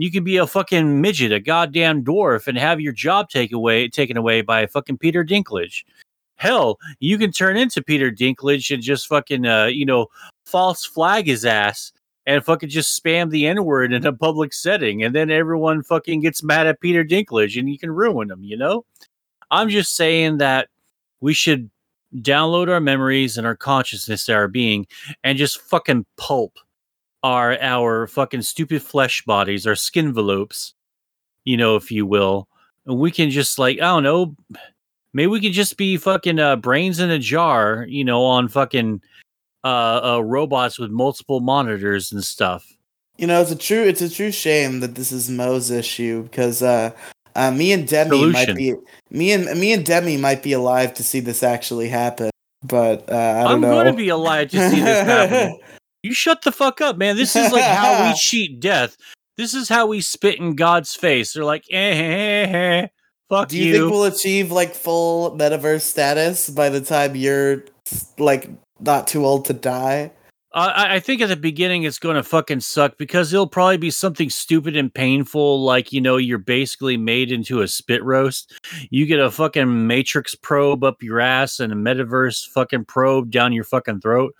you 0.01 0.09
could 0.09 0.23
be 0.23 0.37
a 0.37 0.47
fucking 0.47 0.99
midget, 0.99 1.31
a 1.31 1.39
goddamn 1.39 2.03
dwarf, 2.03 2.47
and 2.47 2.57
have 2.57 2.81
your 2.81 2.91
job 2.91 3.29
take 3.29 3.51
away 3.51 3.87
taken 3.87 4.17
away 4.17 4.41
by 4.41 4.65
fucking 4.65 4.97
Peter 4.97 5.23
Dinklage. 5.23 5.83
Hell, 6.35 6.79
you 6.99 7.19
can 7.19 7.31
turn 7.31 7.55
into 7.55 7.83
Peter 7.83 8.09
Dinklage 8.09 8.73
and 8.73 8.81
just 8.81 9.07
fucking, 9.07 9.45
uh, 9.45 9.65
you 9.65 9.85
know, 9.85 10.07
false 10.43 10.83
flag 10.85 11.27
his 11.27 11.45
ass 11.45 11.91
and 12.25 12.43
fucking 12.43 12.69
just 12.69 12.99
spam 12.99 13.29
the 13.29 13.45
N 13.45 13.63
word 13.63 13.93
in 13.93 14.03
a 14.05 14.11
public 14.11 14.53
setting, 14.53 15.03
and 15.03 15.13
then 15.13 15.29
everyone 15.29 15.83
fucking 15.83 16.21
gets 16.21 16.41
mad 16.41 16.65
at 16.65 16.81
Peter 16.81 17.03
Dinklage, 17.03 17.59
and 17.59 17.69
you 17.69 17.77
can 17.77 17.91
ruin 17.91 18.31
him. 18.31 18.43
You 18.43 18.57
know, 18.57 18.85
I'm 19.51 19.69
just 19.69 19.95
saying 19.95 20.39
that 20.39 20.69
we 21.19 21.35
should 21.35 21.69
download 22.15 22.69
our 22.69 22.81
memories 22.81 23.37
and 23.37 23.45
our 23.45 23.55
consciousness 23.55 24.25
to 24.25 24.33
our 24.33 24.47
being 24.47 24.87
and 25.23 25.37
just 25.37 25.61
fucking 25.61 26.07
pulp 26.17 26.57
our 27.23 27.59
our 27.61 28.07
fucking 28.07 28.41
stupid 28.41 28.81
flesh 28.81 29.23
bodies, 29.23 29.67
our 29.67 29.75
skin 29.75 30.07
envelopes, 30.07 30.73
you 31.43 31.57
know, 31.57 31.75
if 31.75 31.91
you 31.91 32.05
will. 32.05 32.47
And 32.85 32.97
we 32.97 33.11
can 33.11 33.29
just 33.29 33.59
like, 33.59 33.77
I 33.77 33.85
don't 33.85 34.03
know, 34.03 34.35
maybe 35.13 35.27
we 35.27 35.41
could 35.41 35.53
just 35.53 35.77
be 35.77 35.97
fucking 35.97 36.39
uh, 36.39 36.55
brains 36.55 36.99
in 36.99 37.09
a 37.09 37.19
jar, 37.19 37.85
you 37.87 38.03
know, 38.03 38.23
on 38.25 38.47
fucking 38.47 39.01
uh, 39.63 40.15
uh 40.15 40.23
robots 40.23 40.79
with 40.79 40.89
multiple 40.89 41.39
monitors 41.39 42.11
and 42.11 42.23
stuff. 42.23 42.65
You 43.17 43.27
know, 43.27 43.41
it's 43.41 43.51
a 43.51 43.55
true 43.55 43.83
it's 43.83 44.01
a 44.01 44.09
true 44.09 44.31
shame 44.31 44.79
that 44.79 44.95
this 44.95 45.11
is 45.11 45.29
Moe's 45.29 45.69
issue 45.69 46.23
because 46.23 46.63
uh, 46.63 46.91
uh 47.35 47.51
me 47.51 47.71
and 47.71 47.87
Demi 47.87 48.31
might 48.31 48.55
be 48.55 48.73
me 49.11 49.31
and 49.31 49.45
me 49.59 49.73
and 49.73 49.85
Demi 49.85 50.17
might 50.17 50.41
be 50.41 50.53
alive 50.53 50.93
to 50.95 51.03
see 51.03 51.19
this 51.19 51.43
actually 51.43 51.89
happen. 51.89 52.31
But 52.63 53.11
uh, 53.11 53.15
I 53.15 53.43
don't 53.43 53.51
I'm 53.53 53.61
know. 53.61 53.73
going 53.73 53.87
to 53.87 53.93
be 53.93 54.09
alive 54.09 54.49
to 54.51 54.69
see 54.69 54.79
this 54.79 55.05
happen. 55.05 55.59
You 56.03 56.13
shut 56.13 56.41
the 56.41 56.51
fuck 56.51 56.81
up, 56.81 56.97
man. 56.97 57.15
This 57.15 57.35
is 57.35 57.51
like 57.51 57.63
how 57.63 58.07
we 58.07 58.13
cheat 58.17 58.59
death. 58.59 58.97
This 59.37 59.53
is 59.53 59.69
how 59.69 59.87
we 59.87 60.01
spit 60.01 60.39
in 60.39 60.55
God's 60.55 60.95
face. 60.95 61.33
They're 61.33 61.45
like, 61.45 61.65
eh, 61.71 61.77
eh, 61.77 62.43
eh, 62.43 62.51
eh. 62.51 62.87
fuck 63.29 63.51
you. 63.51 63.59
Do 63.59 63.65
you, 63.65 63.73
think 63.73 63.91
we'll 63.91 64.03
achieve 64.05 64.51
like 64.51 64.73
full 64.73 65.37
metaverse 65.37 65.81
status 65.81 66.49
by 66.49 66.69
the 66.69 66.81
time 66.81 67.15
you're 67.15 67.65
like 68.17 68.49
not 68.79 69.07
too 69.07 69.25
old 69.25 69.45
to 69.45 69.53
die? 69.53 70.11
Uh, 70.53 70.73
I 70.75 70.95
I 70.95 70.99
think 70.99 71.21
at 71.21 71.29
the 71.29 71.37
beginning 71.37 71.83
it's 71.83 71.99
going 71.99 72.17
to 72.17 72.23
fucking 72.23 72.59
suck 72.59 72.97
because 72.97 73.31
it'll 73.31 73.47
probably 73.47 73.77
be 73.77 73.91
something 73.91 74.29
stupid 74.29 74.75
and 74.75 74.93
painful, 74.93 75.63
like 75.63 75.93
you 75.93 76.01
know 76.01 76.17
you're 76.17 76.37
basically 76.37 76.97
made 76.97 77.31
into 77.31 77.61
a 77.61 77.67
spit 77.67 78.03
roast. 78.03 78.53
You 78.89 79.05
get 79.05 79.19
a 79.19 79.31
fucking 79.31 79.87
matrix 79.87 80.35
probe 80.35 80.83
up 80.83 81.01
your 81.01 81.21
ass 81.21 81.59
and 81.59 81.71
a 81.71 81.75
metaverse 81.75 82.47
fucking 82.49 82.85
probe 82.85 83.31
down 83.31 83.53
your 83.53 83.63
fucking 83.63 84.01
throat, 84.01 84.35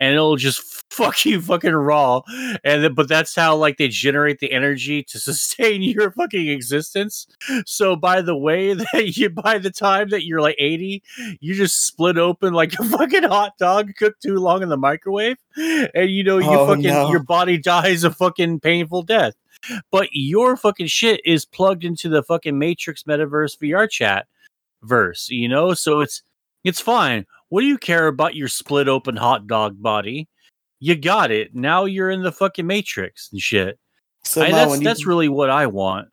and 0.00 0.14
it'll 0.14 0.36
just 0.36 0.84
fuck 0.90 1.24
you 1.24 1.40
fucking 1.40 1.72
raw. 1.74 2.20
And 2.64 2.84
then, 2.84 2.94
but 2.94 3.08
that's 3.08 3.34
how 3.34 3.56
like 3.56 3.76
they 3.76 3.88
generate 3.88 4.38
the 4.38 4.52
energy 4.52 5.02
to 5.04 5.18
sustain 5.18 5.82
your 5.82 6.10
fucking 6.10 6.48
existence. 6.48 7.26
So 7.66 7.96
by 7.96 8.22
the 8.22 8.36
way 8.36 8.72
that 8.92 9.16
you 9.16 9.30
by 9.30 9.58
the 9.58 9.70
time 9.70 10.08
that 10.10 10.24
you're 10.24 10.40
like 10.40 10.56
80, 10.58 11.02
you 11.40 11.54
just 11.54 11.86
split 11.86 12.18
open 12.18 12.52
like 12.54 12.72
a 12.78 12.84
fucking 12.84 13.24
hot 13.24 13.52
dog 13.58 13.94
cooked 13.96 14.22
too 14.22 14.36
long 14.36 14.62
in 14.62 14.68
the 14.68 14.76
microwave, 14.76 15.36
and 15.56 16.10
you 16.10 16.24
know 16.24 16.38
you 16.38 16.46
Oh, 16.48 16.66
fucking 16.68 16.82
no. 16.84 17.10
your 17.10 17.22
body 17.22 17.58
dies 17.58 18.04
a 18.04 18.10
fucking 18.10 18.60
painful 18.60 19.02
death. 19.02 19.34
But 19.90 20.08
your 20.12 20.56
fucking 20.56 20.86
shit 20.86 21.20
is 21.24 21.44
plugged 21.44 21.84
into 21.84 22.08
the 22.08 22.22
fucking 22.22 22.58
Matrix 22.58 23.02
Metaverse 23.04 23.58
VR 23.58 23.88
chat 23.90 24.26
verse, 24.82 25.28
you 25.30 25.48
know, 25.48 25.74
so 25.74 26.00
it's 26.00 26.22
it's 26.64 26.80
fine. 26.80 27.26
What 27.48 27.60
do 27.60 27.66
you 27.66 27.78
care 27.78 28.06
about 28.08 28.34
your 28.34 28.48
split 28.48 28.88
open 28.88 29.16
hot 29.16 29.46
dog 29.46 29.80
body? 29.80 30.28
You 30.80 30.94
got 30.96 31.30
it. 31.30 31.54
Now 31.54 31.84
you're 31.84 32.10
in 32.10 32.22
the 32.22 32.32
fucking 32.32 32.66
Matrix 32.66 33.28
and 33.32 33.40
shit. 33.40 33.78
So 34.24 34.42
I- 34.42 34.50
Moe, 34.50 34.56
that's 34.56 34.78
you, 34.78 34.84
that's 34.84 35.06
really 35.06 35.28
what 35.28 35.50
I 35.50 35.66
want. 35.66 36.08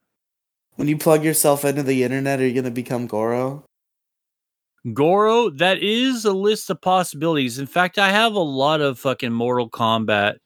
when 0.75 0.88
you 0.88 0.97
plug 0.97 1.23
yourself 1.23 1.65
into 1.65 1.84
the 1.84 2.03
internet, 2.03 2.39
are 2.39 2.47
you 2.47 2.53
gonna 2.53 2.71
become 2.71 3.05
Goro? 3.07 3.65
Goro, 4.93 5.49
that 5.51 5.79
is 5.81 6.25
a 6.25 6.34
list 6.34 6.69
of 6.69 6.81
possibilities. 6.81 7.57
In 7.57 7.67
fact, 7.67 7.97
I 7.97 8.09
have 8.11 8.34
a 8.34 8.39
lot 8.39 8.81
of 8.81 8.99
fucking 8.99 9.31
Mortal 9.31 9.69
Kombat 9.69 10.38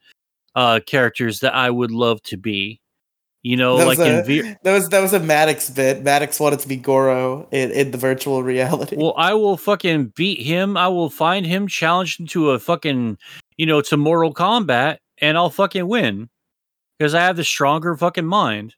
uh 0.55 0.79
characters 0.85 1.39
that 1.41 1.53
I 1.53 1.69
would 1.69 1.91
love 1.91 2.21
to 2.23 2.37
be. 2.37 2.79
You 3.43 3.55
know, 3.55 3.77
That 3.77 3.87
like 3.87 3.99
in 3.99 4.15
a- 4.15 4.23
V- 4.23 4.55
That 4.63 4.73
was 4.73 4.89
that 4.89 4.99
was 4.99 5.13
a 5.13 5.19
Maddox 5.19 5.69
bit. 5.69 6.03
Maddox 6.03 6.39
wanted 6.39 6.59
to 6.59 6.67
be 6.67 6.75
Goro 6.75 7.47
in, 7.51 7.71
in 7.71 7.91
the 7.91 7.97
virtual 7.97 8.43
reality. 8.43 8.95
Well, 8.97 9.13
I 9.17 9.33
will 9.35 9.55
fucking 9.57 10.13
beat 10.15 10.41
him. 10.41 10.75
I 10.75 10.87
will 10.89 11.09
find 11.09 11.45
him, 11.45 11.67
challenge 11.67 12.19
him 12.19 12.27
to 12.27 12.51
a 12.51 12.59
fucking, 12.59 13.17
you 13.57 13.65
know, 13.65 13.79
to 13.81 13.95
Mortal 13.95 14.33
Kombat, 14.33 14.97
and 15.19 15.37
I'll 15.37 15.49
fucking 15.51 15.87
win 15.87 16.29
because 16.99 17.13
I 17.13 17.21
have 17.21 17.37
the 17.37 17.43
stronger 17.43 17.95
fucking 17.95 18.25
mind. 18.25 18.73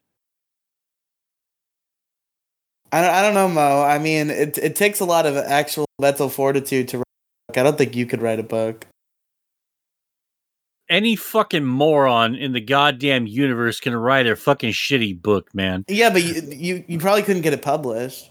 I 2.92 3.00
don't, 3.02 3.10
I 3.10 3.22
don't 3.22 3.34
know, 3.34 3.48
Moe. 3.48 3.82
I 3.82 3.98
mean, 3.98 4.30
it 4.30 4.58
it 4.58 4.76
takes 4.76 5.00
a 5.00 5.04
lot 5.04 5.24
of 5.26 5.36
actual 5.36 5.86
mental 6.00 6.28
fortitude 6.28 6.88
to 6.88 6.98
write 6.98 7.04
a 7.48 7.52
book. 7.52 7.58
I 7.58 7.62
don't 7.62 7.78
think 7.78 7.94
you 7.96 8.04
could 8.06 8.20
write 8.20 8.38
a 8.40 8.44
book. 8.44 8.86
Any 10.90 11.14
fucking 11.14 11.64
moron 11.64 12.34
in 12.34 12.52
the 12.52 12.60
goddamn 12.60 13.26
universe 13.26 13.78
can 13.78 13.94
write 13.94 14.26
a 14.26 14.34
fucking 14.34 14.72
shitty 14.72 15.22
book, 15.22 15.54
man. 15.54 15.84
Yeah, 15.88 16.10
but 16.10 16.24
you 16.24 16.42
you, 16.50 16.84
you 16.88 16.98
probably 16.98 17.22
couldn't 17.22 17.42
get 17.42 17.52
it 17.52 17.62
published. 17.62 18.30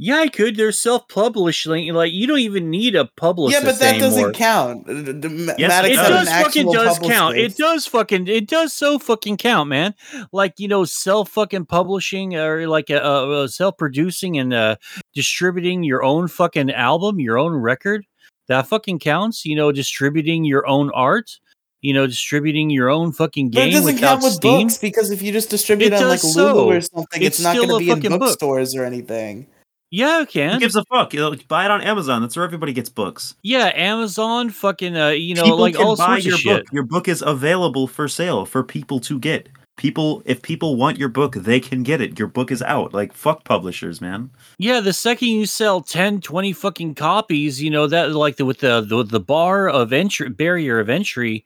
Yeah, 0.00 0.18
I 0.18 0.28
could. 0.28 0.56
They're 0.56 0.70
self-publishing. 0.70 1.92
Like 1.92 2.12
you 2.12 2.28
don't 2.28 2.38
even 2.38 2.70
need 2.70 2.94
a 2.94 3.06
publisher. 3.16 3.58
yeah, 3.58 3.64
but 3.64 3.78
that 3.80 3.94
anymore. 3.96 4.10
doesn't 4.10 4.32
count. 4.34 4.86
D- 4.86 5.12
d- 5.12 5.28
Ma- 5.28 5.54
Yes, 5.58 5.68
Maddox 5.70 5.92
it 5.92 5.96
does 5.96 6.28
fucking 6.28 6.72
does 6.72 6.98
count. 7.00 7.36
It 7.36 7.56
does 7.56 7.86
fucking 7.86 8.28
it 8.28 8.46
does 8.46 8.72
so 8.72 9.00
fucking 9.00 9.38
count, 9.38 9.68
man. 9.68 9.94
Like 10.30 10.60
you 10.60 10.68
know, 10.68 10.84
self 10.84 11.30
fucking 11.30 11.66
publishing 11.66 12.36
or 12.36 12.68
like 12.68 12.90
uh, 12.90 12.94
uh, 12.94 13.48
self 13.48 13.76
producing 13.76 14.38
and 14.38 14.54
uh, 14.54 14.76
distributing 15.14 15.82
your 15.82 16.04
own 16.04 16.28
fucking 16.28 16.70
album, 16.70 17.18
your 17.18 17.36
own 17.38 17.54
record. 17.54 18.06
That 18.46 18.68
fucking 18.68 19.00
counts. 19.00 19.44
You 19.44 19.56
know, 19.56 19.72
distributing 19.72 20.44
your 20.44 20.64
own 20.68 20.90
art. 20.94 21.40
You 21.80 21.94
know, 21.94 22.06
distributing 22.06 22.70
your 22.70 22.88
own 22.90 23.12
fucking 23.12 23.50
But 23.50 23.60
it 23.60 23.64
game 23.66 23.72
doesn't 23.74 23.94
without 23.94 24.08
count 24.14 24.22
with 24.24 24.32
Steam. 24.34 24.66
books 24.66 24.78
because 24.78 25.10
if 25.12 25.22
you 25.22 25.32
just 25.32 25.48
distribute 25.50 25.88
It 25.88 25.92
it 25.94 26.02
on 26.02 26.08
like 26.08 26.20
does 26.20 26.36
Lulu 26.36 26.64
or 26.76 26.80
something, 26.80 27.22
It's 27.22 27.38
it's, 27.38 27.40
not 27.40 27.56
still 27.56 27.66
going 27.68 27.70
a 27.70 27.78
to 27.78 27.84
be 27.84 27.90
in 27.90 27.96
fucking 27.96 28.10
book. 28.18 28.20
bookstores 28.28 28.74
or 28.74 28.84
anything. 28.84 29.46
Yeah, 29.90 30.20
it 30.22 30.32
Who 30.34 30.58
gives 30.58 30.76
a 30.76 30.84
fuck? 30.92 31.14
You 31.14 31.20
know, 31.20 31.34
buy 31.48 31.64
it 31.64 31.70
on 31.70 31.80
Amazon. 31.80 32.20
That's 32.20 32.36
where 32.36 32.44
everybody 32.44 32.72
gets 32.74 32.90
books. 32.90 33.36
yeah, 33.42 33.70
Amazon, 33.74 34.50
fucking, 34.50 34.94
uh, 34.96 35.08
you 35.10 35.34
know, 35.34 35.44
people 35.44 35.58
like 35.58 35.76
can 35.76 35.84
all 35.86 35.96
buy 35.96 36.20
sorts 36.20 36.26
your 36.26 36.34
of 36.34 36.40
shit. 36.40 36.64
book. 36.64 36.72
Your 36.74 36.82
book 36.82 37.08
is 37.08 37.22
available 37.22 37.86
for 37.86 38.06
sale 38.08 38.44
for 38.44 38.62
people 38.62 39.00
to 39.00 39.18
get. 39.18 39.48
People, 39.78 40.22
if 40.24 40.42
people 40.42 40.74
want 40.74 40.98
your 40.98 41.08
book, 41.08 41.34
they 41.34 41.60
can 41.60 41.84
get 41.84 42.00
it. 42.00 42.18
Your 42.18 42.26
book 42.26 42.50
is 42.50 42.62
out. 42.62 42.92
Like 42.92 43.12
fuck 43.12 43.44
publishers, 43.44 44.00
man. 44.00 44.28
Yeah, 44.58 44.80
the 44.80 44.92
second 44.92 45.28
you 45.28 45.46
sell 45.46 45.80
10, 45.80 46.20
20 46.20 46.52
fucking 46.52 46.96
copies, 46.96 47.62
you 47.62 47.70
know, 47.70 47.86
that 47.86 48.10
like 48.10 48.36
the 48.36 48.44
with 48.44 48.58
the 48.58 48.80
the, 48.80 49.04
the 49.04 49.20
bar 49.20 49.68
of 49.68 49.92
entry 49.92 50.30
barrier 50.30 50.80
of 50.80 50.90
entry 50.90 51.44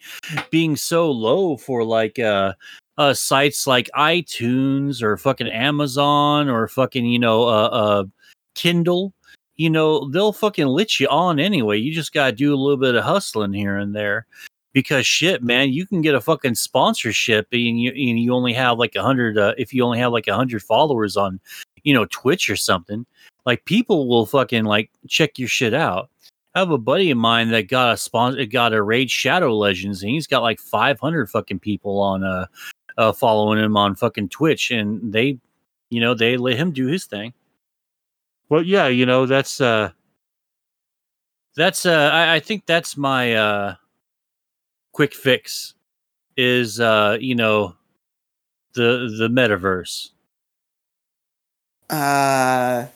being 0.50 0.76
so 0.76 1.10
low 1.10 1.58
for 1.58 1.84
like 1.84 2.18
uh 2.18 2.54
uh 2.96 3.12
sites 3.12 3.66
like 3.66 3.90
iTunes 3.94 5.02
or 5.02 5.18
fucking 5.18 5.48
Amazon 5.48 6.48
or 6.48 6.68
fucking, 6.68 7.04
you 7.04 7.18
know, 7.18 7.42
uh 7.44 7.68
uh 7.70 8.04
Kindle, 8.54 9.12
you 9.56 9.68
know, 9.68 10.08
they'll 10.08 10.32
fucking 10.32 10.66
lit 10.66 10.98
you 10.98 11.06
on 11.08 11.38
anyway. 11.38 11.76
You 11.78 11.92
just 11.92 12.14
gotta 12.14 12.32
do 12.32 12.54
a 12.54 12.56
little 12.56 12.78
bit 12.78 12.94
of 12.94 13.04
hustling 13.04 13.52
here 13.52 13.76
and 13.76 13.94
there. 13.94 14.26
Because 14.72 15.06
shit, 15.06 15.42
man, 15.42 15.70
you 15.72 15.86
can 15.86 16.00
get 16.00 16.14
a 16.14 16.20
fucking 16.20 16.54
sponsorship 16.54 17.48
and 17.52 17.80
you 17.80 17.90
and 17.90 18.18
you 18.18 18.32
only 18.32 18.54
have 18.54 18.78
like 18.78 18.94
a 18.94 19.02
hundred 19.02 19.36
uh, 19.36 19.54
if 19.58 19.74
you 19.74 19.84
only 19.84 19.98
have 19.98 20.12
like 20.12 20.28
a 20.28 20.34
hundred 20.34 20.62
followers 20.62 21.16
on, 21.16 21.40
you 21.82 21.92
know, 21.92 22.06
Twitch 22.06 22.48
or 22.48 22.56
something 22.56 23.04
like 23.44 23.64
people 23.64 24.08
will 24.08 24.24
fucking 24.24 24.64
like 24.64 24.90
check 25.08 25.38
your 25.38 25.48
shit 25.48 25.74
out 25.74 26.08
I 26.54 26.58
have 26.58 26.70
a 26.70 26.78
buddy 26.78 27.10
of 27.10 27.18
mine 27.18 27.50
that 27.50 27.68
got 27.68 27.94
a 27.94 27.96
sponsor, 27.96 28.38
it 28.40 28.46
got 28.46 28.74
a 28.74 28.82
Raid 28.82 29.10
Shadow 29.10 29.56
Legends, 29.56 30.02
and 30.02 30.10
he's 30.10 30.26
got 30.26 30.42
like 30.42 30.60
500 30.60 31.30
fucking 31.30 31.60
people 31.60 31.98
on 32.00 32.22
uh, 32.22 32.46
uh 32.98 33.12
following 33.12 33.58
him 33.58 33.76
on 33.76 33.94
fucking 33.94 34.28
Twitch, 34.28 34.70
and 34.70 35.12
they, 35.12 35.38
you 35.88 36.00
know, 36.00 36.14
they 36.14 36.36
let 36.36 36.58
him 36.58 36.70
do 36.70 36.86
his 36.86 37.06
thing. 37.06 37.32
Well, 38.50 38.62
yeah, 38.62 38.88
you 38.88 39.06
know, 39.06 39.24
that's 39.24 39.62
uh, 39.62 39.92
that's 41.56 41.86
uh, 41.86 42.10
I, 42.12 42.34
I 42.34 42.40
think 42.40 42.66
that's 42.66 42.98
my 42.98 43.34
uh, 43.34 43.74
quick 44.92 45.14
fix 45.14 45.74
is 46.36 46.80
uh, 46.80 47.18
you 47.20 47.34
know, 47.34 47.74
the 48.74 49.14
the 49.18 49.28
metaverse. 49.28 50.10
Uh, 51.90 52.86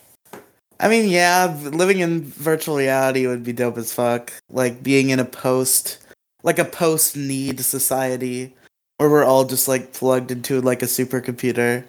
I 0.79 0.87
mean, 0.87 1.09
yeah, 1.09 1.55
living 1.61 1.99
in 1.99 2.23
virtual 2.23 2.77
reality 2.77 3.27
would 3.27 3.43
be 3.43 3.53
dope 3.53 3.77
as 3.77 3.93
fuck. 3.93 4.31
Like 4.49 4.81
being 4.81 5.09
in 5.09 5.19
a 5.19 5.25
post, 5.25 5.99
like 6.43 6.59
a 6.59 6.65
post 6.65 7.15
need 7.15 7.59
society 7.59 8.55
where 8.97 9.09
we're 9.09 9.25
all 9.25 9.45
just 9.45 9.67
like 9.67 9.93
plugged 9.93 10.31
into 10.31 10.61
like 10.61 10.81
a 10.81 10.85
supercomputer. 10.85 11.83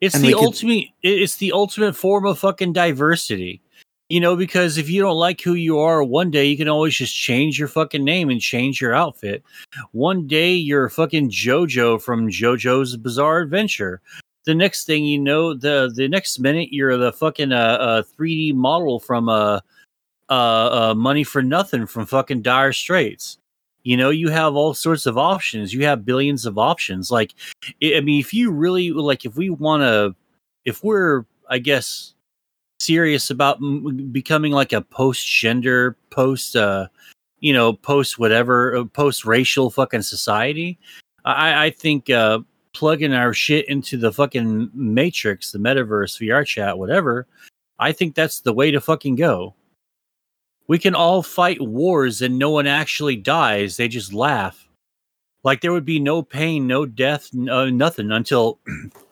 It's 0.00 0.18
the 0.18 0.28
we 0.28 0.32
could- 0.34 0.44
ultimate. 0.44 0.88
It's 1.02 1.36
the 1.36 1.52
ultimate 1.52 1.94
form 1.94 2.26
of 2.26 2.38
fucking 2.38 2.72
diversity. 2.72 3.60
You 4.10 4.18
know, 4.18 4.34
because 4.34 4.76
if 4.76 4.90
you 4.90 5.00
don't 5.00 5.16
like 5.16 5.40
who 5.40 5.54
you 5.54 5.78
are 5.78 6.02
one 6.02 6.32
day, 6.32 6.44
you 6.46 6.56
can 6.56 6.68
always 6.68 6.96
just 6.96 7.14
change 7.14 7.60
your 7.60 7.68
fucking 7.68 8.02
name 8.02 8.28
and 8.28 8.40
change 8.40 8.80
your 8.80 8.92
outfit. 8.92 9.44
One 9.92 10.26
day 10.26 10.52
you're 10.52 10.88
fucking 10.88 11.30
JoJo 11.30 12.02
from 12.02 12.28
JoJo's 12.28 12.96
Bizarre 12.96 13.38
Adventure. 13.38 14.00
The 14.46 14.54
next 14.56 14.84
thing 14.84 15.04
you 15.04 15.16
know, 15.16 15.54
the 15.54 15.92
the 15.94 16.08
next 16.08 16.40
minute 16.40 16.72
you're 16.72 16.96
the 16.96 17.12
fucking 17.12 17.52
uh, 17.52 17.56
uh 17.56 18.02
3D 18.02 18.52
model 18.52 18.98
from 18.98 19.28
uh, 19.28 19.60
uh 20.28 20.32
uh 20.32 20.94
Money 20.96 21.22
for 21.22 21.40
Nothing 21.40 21.86
from 21.86 22.04
fucking 22.04 22.42
Dire 22.42 22.72
Straits. 22.72 23.38
You 23.84 23.96
know, 23.96 24.10
you 24.10 24.28
have 24.30 24.56
all 24.56 24.74
sorts 24.74 25.06
of 25.06 25.18
options. 25.18 25.72
You 25.72 25.84
have 25.84 26.04
billions 26.04 26.46
of 26.46 26.58
options. 26.58 27.12
Like, 27.12 27.32
I 27.80 27.98
I 27.98 28.00
mean, 28.00 28.18
if 28.18 28.34
you 28.34 28.50
really 28.50 28.90
like, 28.90 29.24
if 29.24 29.36
we 29.36 29.50
want 29.50 29.82
to, 29.82 30.16
if 30.64 30.82
we're, 30.82 31.26
I 31.48 31.58
guess, 31.58 32.14
serious 32.80 33.30
about 33.30 33.56
m- 33.58 34.08
becoming 34.10 34.52
like 34.52 34.72
a 34.72 34.80
post 34.80 35.26
gender, 35.26 35.96
post, 36.10 36.56
uh, 36.56 36.88
you 37.40 37.52
know, 37.52 37.72
post 37.72 38.18
whatever, 38.18 38.84
post 38.86 39.24
racial 39.24 39.70
fucking 39.70 40.02
society, 40.02 40.78
I, 41.24 41.66
I 41.66 41.70
think 41.70 42.10
uh, 42.10 42.40
plugging 42.72 43.12
our 43.12 43.32
shit 43.32 43.68
into 43.68 43.96
the 43.96 44.12
fucking 44.12 44.70
matrix, 44.74 45.52
the 45.52 45.58
metaverse, 45.58 46.20
VR 46.20 46.46
chat, 46.46 46.78
whatever, 46.78 47.26
I 47.78 47.92
think 47.92 48.14
that's 48.14 48.40
the 48.40 48.52
way 48.52 48.70
to 48.70 48.80
fucking 48.80 49.16
go. 49.16 49.54
We 50.68 50.78
can 50.78 50.94
all 50.94 51.22
fight 51.22 51.60
wars 51.60 52.22
and 52.22 52.38
no 52.38 52.50
one 52.50 52.66
actually 52.66 53.16
dies. 53.16 53.76
They 53.76 53.88
just 53.88 54.12
laugh. 54.12 54.68
Like 55.42 55.62
there 55.62 55.72
would 55.72 55.86
be 55.86 55.98
no 55.98 56.22
pain, 56.22 56.66
no 56.66 56.86
death, 56.86 57.30
no, 57.32 57.68
nothing 57.70 58.12
until 58.12 58.58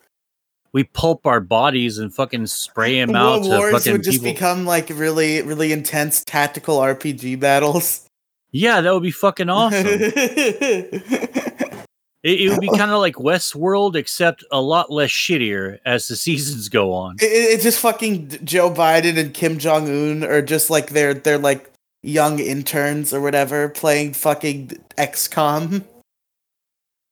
we 0.72 0.84
pulp 0.84 1.26
our 1.26 1.40
bodies 1.40 1.98
and 1.98 2.14
fucking 2.14 2.46
spray 2.46 3.00
them 3.00 3.14
out 3.16 3.42
to 3.42 3.48
Wars 3.48 3.72
fucking 3.72 3.92
would 3.92 4.02
just 4.02 4.18
people. 4.20 4.32
become 4.32 4.64
like 4.66 4.88
really, 4.90 5.42
really 5.42 5.72
intense 5.72 6.22
tactical 6.24 6.78
RPG 6.78 7.40
battles. 7.40 8.06
yeah, 8.50 8.80
that 8.80 8.92
would 8.92 9.02
be 9.02 9.10
fucking 9.10 9.48
awesome. 9.48 9.86
It, 12.24 12.40
it 12.40 12.50
would 12.50 12.60
be 12.60 12.68
kind 12.76 12.90
of 12.90 12.98
like 12.98 13.14
Westworld, 13.14 13.94
except 13.94 14.44
a 14.50 14.60
lot 14.60 14.90
less 14.90 15.08
shittier 15.08 15.78
as 15.86 16.08
the 16.08 16.16
seasons 16.16 16.68
go 16.68 16.92
on. 16.92 17.14
It- 17.20 17.26
it's 17.26 17.62
just 17.62 17.78
fucking 17.78 18.40
Joe 18.44 18.72
Biden 18.72 19.16
and 19.16 19.32
Kim 19.32 19.56
Jong 19.56 19.88
Un, 19.88 20.24
or 20.24 20.42
just 20.42 20.68
like 20.68 20.90
they're 20.90 21.14
they're 21.14 21.38
like 21.38 21.70
young 22.02 22.40
interns 22.40 23.14
or 23.14 23.20
whatever 23.20 23.68
playing 23.68 24.14
fucking 24.14 24.72
XCOM. 24.98 25.84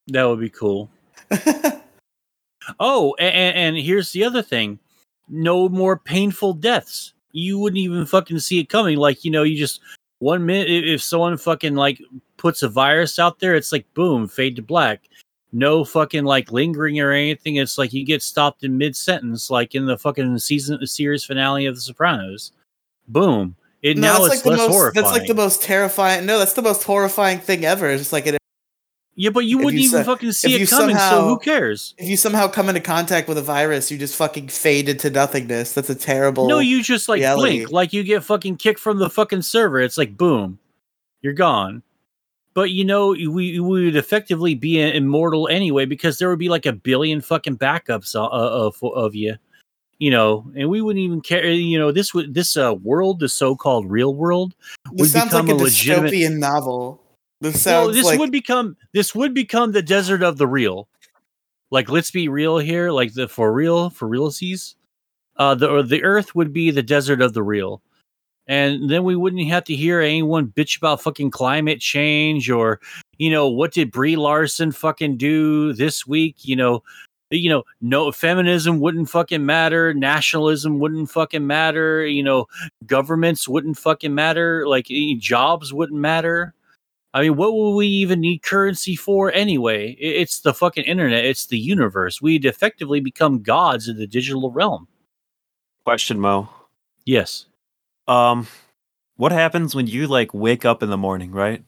That 0.08 0.24
would 0.24 0.40
be 0.40 0.50
cool. 0.50 0.90
Oh, 2.80 3.14
and, 3.18 3.56
and 3.56 3.76
here's 3.76 4.12
the 4.12 4.24
other 4.24 4.42
thing: 4.42 4.78
no 5.28 5.68
more 5.68 5.98
painful 5.98 6.54
deaths. 6.54 7.12
You 7.32 7.58
wouldn't 7.58 7.78
even 7.78 8.06
fucking 8.06 8.38
see 8.38 8.60
it 8.60 8.68
coming. 8.68 8.96
Like 8.96 9.24
you 9.24 9.30
know, 9.30 9.42
you 9.42 9.56
just 9.56 9.80
one 10.18 10.46
minute 10.46 10.68
if 10.68 11.02
someone 11.02 11.36
fucking 11.36 11.74
like 11.74 12.00
puts 12.36 12.62
a 12.62 12.68
virus 12.68 13.18
out 13.18 13.38
there, 13.38 13.54
it's 13.54 13.72
like 13.72 13.92
boom, 13.94 14.28
fade 14.28 14.56
to 14.56 14.62
black. 14.62 15.02
No 15.52 15.84
fucking 15.84 16.24
like 16.24 16.52
lingering 16.52 17.00
or 17.00 17.12
anything. 17.12 17.56
It's 17.56 17.78
like 17.78 17.92
you 17.92 18.04
get 18.04 18.22
stopped 18.22 18.64
in 18.64 18.78
mid 18.78 18.96
sentence, 18.96 19.50
like 19.50 19.74
in 19.74 19.86
the 19.86 19.98
fucking 19.98 20.38
season 20.38 20.84
series 20.86 21.24
finale 21.24 21.66
of 21.66 21.76
The 21.76 21.80
Sopranos. 21.80 22.52
Boom. 23.08 23.56
It 23.82 23.96
now 23.96 24.18
that's 24.18 24.34
it's 24.34 24.42
the 24.42 24.50
less 24.50 24.58
most. 24.58 24.72
horrifying. 24.72 25.04
That's 25.04 25.16
like 25.16 25.28
the 25.28 25.34
most 25.34 25.62
terrifying. 25.62 26.26
No, 26.26 26.38
that's 26.38 26.54
the 26.54 26.62
most 26.62 26.82
horrifying 26.82 27.38
thing 27.38 27.64
ever. 27.64 27.88
It's 27.88 28.00
just 28.00 28.12
like 28.12 28.26
it, 28.26 28.36
yeah, 29.18 29.30
but 29.30 29.40
you 29.40 29.58
if 29.58 29.64
wouldn't 29.64 29.82
you 29.82 29.88
even 29.88 30.04
fucking 30.04 30.32
see 30.32 30.62
it 30.62 30.68
coming. 30.68 30.96
so 30.96 31.24
who 31.24 31.38
cares? 31.38 31.94
if 31.96 32.06
you 32.06 32.18
somehow 32.18 32.46
come 32.48 32.68
into 32.68 32.82
contact 32.82 33.28
with 33.28 33.38
a 33.38 33.42
virus, 33.42 33.90
you 33.90 33.96
just 33.96 34.14
fucking 34.14 34.48
fade 34.48 34.90
into 34.90 35.08
nothingness. 35.10 35.72
That's 35.72 35.88
a 35.88 35.94
terrible. 35.94 36.46
No, 36.48 36.58
you 36.58 36.82
just 36.82 37.08
like 37.08 37.20
reality. 37.20 37.58
blink, 37.58 37.72
like 37.72 37.92
you 37.94 38.04
get 38.04 38.22
fucking 38.22 38.56
kicked 38.58 38.78
from 38.78 38.98
the 38.98 39.08
fucking 39.08 39.42
server. 39.42 39.80
It's 39.80 39.96
like 39.96 40.16
boom, 40.16 40.58
you're 41.22 41.32
gone. 41.32 41.82
But 42.52 42.70
you 42.70 42.84
know, 42.84 43.08
we, 43.08 43.28
we 43.28 43.60
would 43.60 43.96
effectively 43.96 44.54
be 44.54 44.80
immortal 44.80 45.48
anyway 45.48 45.84
because 45.86 46.18
there 46.18 46.28
would 46.28 46.38
be 46.38 46.48
like 46.48 46.66
a 46.66 46.72
billion 46.72 47.20
fucking 47.22 47.56
backups 47.58 48.14
of 48.14 48.30
of, 48.32 48.82
of 48.94 49.14
you, 49.14 49.36
you 49.98 50.10
know, 50.10 50.50
and 50.54 50.68
we 50.68 50.80
wouldn't 50.82 51.02
even 51.02 51.20
care. 51.22 51.44
You 51.50 51.78
know, 51.78 51.90
this 51.92 52.12
would 52.12 52.34
this 52.34 52.56
uh, 52.56 52.74
world, 52.82 53.20
the 53.20 53.28
so-called 53.30 53.90
real 53.90 54.14
world, 54.14 54.54
This 54.92 55.00
would 55.00 55.08
sounds 55.10 55.32
like 55.32 55.44
become 55.44 55.58
a 55.58 55.62
a 55.62 55.64
legitimate- 55.64 56.12
dystopian 56.12 56.38
novel. 56.38 57.02
This 57.40 57.66
well, 57.66 57.92
this 57.92 58.04
like 58.04 58.18
would 58.18 58.32
become 58.32 58.76
this 58.94 59.14
would 59.14 59.34
become 59.34 59.72
the 59.72 59.82
desert 59.82 60.22
of 60.22 60.38
the 60.38 60.46
real. 60.46 60.88
Like, 61.70 61.90
let's 61.90 62.10
be 62.10 62.28
real 62.28 62.58
here. 62.58 62.90
Like 62.90 63.14
the 63.14 63.28
for 63.28 63.52
real 63.52 63.90
for 63.90 64.08
realsies, 64.08 64.74
uh, 65.36 65.54
the 65.54 65.82
the 65.82 66.02
Earth 66.02 66.34
would 66.34 66.52
be 66.52 66.70
the 66.70 66.82
desert 66.82 67.20
of 67.20 67.34
the 67.34 67.42
real, 67.42 67.82
and 68.46 68.88
then 68.88 69.04
we 69.04 69.16
wouldn't 69.16 69.46
have 69.48 69.64
to 69.64 69.76
hear 69.76 70.00
anyone 70.00 70.46
bitch 70.46 70.78
about 70.78 71.02
fucking 71.02 71.30
climate 71.30 71.80
change 71.80 72.48
or 72.50 72.80
you 73.18 73.30
know 73.30 73.48
what 73.48 73.72
did 73.72 73.90
Brie 73.90 74.16
Larson 74.16 74.72
fucking 74.72 75.18
do 75.18 75.74
this 75.74 76.06
week. 76.06 76.36
You 76.40 76.56
know, 76.56 76.82
you 77.30 77.50
know, 77.50 77.64
no 77.82 78.10
feminism 78.12 78.80
wouldn't 78.80 79.10
fucking 79.10 79.44
matter, 79.44 79.92
nationalism 79.92 80.78
wouldn't 80.78 81.10
fucking 81.10 81.46
matter. 81.46 82.06
You 82.06 82.22
know, 82.22 82.46
governments 82.86 83.46
wouldn't 83.46 83.76
fucking 83.76 84.14
matter. 84.14 84.66
Like 84.66 84.86
jobs 85.18 85.74
wouldn't 85.74 86.00
matter. 86.00 86.54
I 87.16 87.22
mean, 87.22 87.36
what 87.36 87.54
will 87.54 87.74
we 87.74 87.86
even 87.86 88.20
need 88.20 88.42
currency 88.42 88.94
for 88.94 89.32
anyway? 89.32 89.92
It's 89.98 90.40
the 90.40 90.52
fucking 90.52 90.84
internet. 90.84 91.24
It's 91.24 91.46
the 91.46 91.58
universe. 91.58 92.20
We'd 92.20 92.44
effectively 92.44 93.00
become 93.00 93.40
gods 93.40 93.88
in 93.88 93.96
the 93.96 94.06
digital 94.06 94.50
realm. 94.50 94.86
Question, 95.86 96.20
Moe. 96.20 96.50
Yes. 97.06 97.46
Um, 98.06 98.48
what 99.16 99.32
happens 99.32 99.74
when 99.74 99.86
you 99.86 100.06
like 100.06 100.34
wake 100.34 100.66
up 100.66 100.82
in 100.82 100.90
the 100.90 100.98
morning, 100.98 101.30
right? 101.30 101.64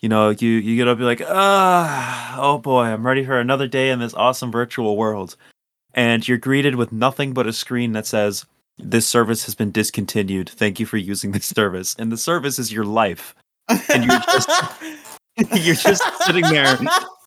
You 0.00 0.10
know, 0.10 0.28
you 0.28 0.50
you 0.50 0.76
get 0.76 0.88
up, 0.88 0.98
you're 0.98 1.06
like, 1.06 1.22
ah, 1.26 2.36
oh 2.38 2.58
boy, 2.58 2.82
I'm 2.82 3.06
ready 3.06 3.24
for 3.24 3.40
another 3.40 3.68
day 3.68 3.88
in 3.88 3.98
this 3.98 4.12
awesome 4.12 4.52
virtual 4.52 4.98
world, 4.98 5.36
and 5.94 6.28
you're 6.28 6.36
greeted 6.36 6.74
with 6.74 6.92
nothing 6.92 7.32
but 7.32 7.46
a 7.46 7.54
screen 7.54 7.92
that 7.92 8.06
says, 8.06 8.44
"This 8.76 9.08
service 9.08 9.46
has 9.46 9.54
been 9.54 9.70
discontinued. 9.70 10.50
Thank 10.50 10.78
you 10.78 10.84
for 10.84 10.98
using 10.98 11.32
this 11.32 11.46
service." 11.46 11.96
And 11.98 12.12
the 12.12 12.18
service 12.18 12.58
is 12.58 12.74
your 12.74 12.84
life. 12.84 13.34
And 13.68 14.04
you're 14.04 14.20
just- 14.20 14.72
you're 15.64 15.74
just 15.74 16.02
sitting 16.24 16.44
there, 16.44 16.78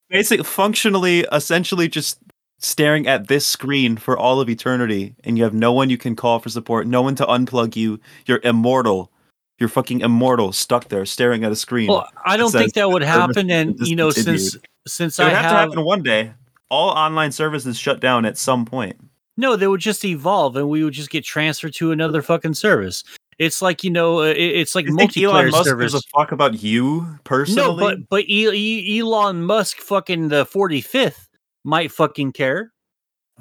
basically, 0.09 0.43
functionally, 0.43 1.25
essentially, 1.31 1.87
just 1.87 2.19
staring 2.59 3.07
at 3.07 3.27
this 3.27 3.45
screen 3.45 3.97
for 3.97 4.17
all 4.17 4.39
of 4.39 4.49
eternity, 4.49 5.15
and 5.23 5.37
you 5.37 5.43
have 5.43 5.53
no 5.53 5.71
one 5.73 5.89
you 5.89 5.97
can 5.97 6.15
call 6.15 6.39
for 6.39 6.49
support, 6.49 6.85
no 6.87 7.01
one 7.01 7.15
to 7.15 7.25
unplug 7.25 7.75
you. 7.75 7.99
You're 8.27 8.41
immortal. 8.43 9.11
You're 9.57 9.69
fucking 9.69 10.01
immortal, 10.01 10.51
stuck 10.51 10.89
there 10.89 11.05
staring 11.05 11.43
at 11.45 11.51
a 11.51 11.55
screen. 11.55 11.87
Well, 11.87 12.07
I 12.25 12.37
don't 12.37 12.51
says 12.51 12.61
think 12.61 12.73
that 12.73 12.89
would 12.89 13.01
happen. 13.01 13.49
And 13.49 13.75
you 13.79 13.95
know, 13.95 14.09
discontinued. 14.11 14.41
since 14.41 14.57
since 14.85 15.19
it 15.19 15.23
I 15.23 15.25
would 15.25 15.33
have, 15.33 15.41
have, 15.43 15.51
to 15.51 15.57
happen 15.69 15.85
one 15.85 16.03
day. 16.03 16.33
All 16.69 16.89
online 16.89 17.31
services 17.31 17.77
shut 17.77 17.99
down 17.99 18.25
at 18.25 18.37
some 18.37 18.65
point. 18.65 18.97
no, 19.37 19.55
they 19.55 19.67
would 19.67 19.79
just 19.81 20.03
evolve, 20.05 20.55
and 20.57 20.69
we 20.69 20.83
would 20.83 20.93
just 20.93 21.09
get 21.09 21.23
transferred 21.23 21.73
to 21.75 21.91
another 21.91 22.21
fucking 22.21 22.53
service. 22.55 23.03
It's 23.37 23.61
like 23.61 23.83
you 23.83 23.89
know, 23.89 24.19
uh, 24.19 24.25
it- 24.25 24.37
it's 24.37 24.75
like 24.75 24.85
You 24.85 24.95
think 24.95 25.17
Elon 25.17 25.51
Musk 25.51 25.65
service. 25.65 25.93
gives 25.93 26.05
a 26.05 26.07
fuck 26.17 26.31
about 26.31 26.63
you 26.63 27.05
personally? 27.23 27.61
No, 27.61 27.75
but 27.75 27.97
but 28.09 28.23
E- 28.29 28.49
E- 28.49 28.99
Elon 28.99 29.43
Musk, 29.43 29.77
fucking 29.77 30.29
the 30.29 30.45
forty 30.45 30.81
fifth, 30.81 31.27
might 31.63 31.91
fucking 31.91 32.31
care. 32.31 32.71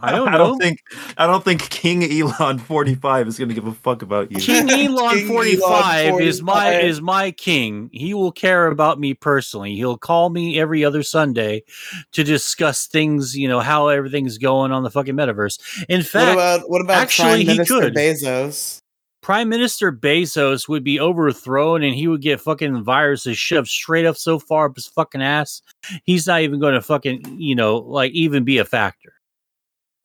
I 0.03 0.11
don't 0.11 0.27
I 0.35 0.37
don't 0.37 0.59
think 0.59 0.81
I 1.17 1.29
don't 1.29 1.45
think 1.45 1.71
King 1.71 2.03
Elon 2.03 2.59
45 2.67 3.29
is 3.29 3.39
going 3.39 3.49
to 3.51 3.55
give 3.55 3.69
a 3.69 3.73
fuck 3.73 4.03
about 4.03 4.33
you. 4.33 4.39
King 4.39 4.69
Elon 4.89 5.15
King 5.19 5.29
forty 5.29 5.55
five 5.55 6.09
Elon 6.15 6.23
is 6.25 6.43
my 6.43 6.81
is 6.81 7.01
my 7.01 7.31
king. 7.31 7.89
He 7.93 8.13
will 8.13 8.33
care 8.33 8.67
about 8.67 8.99
me 8.99 9.15
personally. 9.15 9.77
He'll 9.77 9.97
call 9.97 10.31
me 10.31 10.59
every 10.59 10.85
other 10.85 11.05
Sunday 11.05 11.63
to 12.11 12.25
discuss 12.25 12.89
things. 12.89 13.37
You 13.37 13.47
know 13.47 13.61
how 13.61 13.87
everything's 13.87 14.39
going 14.39 14.73
on 14.73 14.83
the 14.83 14.91
fucking 14.91 15.15
metaverse. 15.15 15.61
In 15.89 16.03
fact, 16.03 16.15
what 16.15 16.25
fact, 16.27 16.33
about 16.35 16.71
what 16.71 16.81
about 16.81 16.97
actually, 16.97 17.29
Prime 17.29 17.39
he 17.39 17.47
Minister 17.47 17.81
could. 17.81 17.95
Bezos? 17.95 18.81
Prime 19.25 19.49
Minister 19.49 19.91
Bezos 19.91 20.69
would 20.69 20.85
be 20.85 21.01
overthrown 21.01 21.83
and 21.83 21.95
he 21.95 22.09
would 22.09 22.21
get 22.21 22.43
fucking 22.43 22.85
viruses 22.85 23.39
shoved 23.39 23.69
straight 23.69 24.05
up 24.05 24.19
so 24.19 24.39
far 24.39 24.67
up 24.67 24.75
his 24.75 24.87
fucking 24.87 25.23
ass. 25.23 25.63
He's 26.05 26.27
not 26.27 26.43
even 26.43 26.61
going 26.61 26.75
to 26.75 26.83
fucking, 26.83 27.39
you 27.39 27.55
know, 27.55 27.79
like 27.79 28.13
even 28.13 28.45
be 28.45 28.59
a 28.59 28.67
factor. 28.67 29.15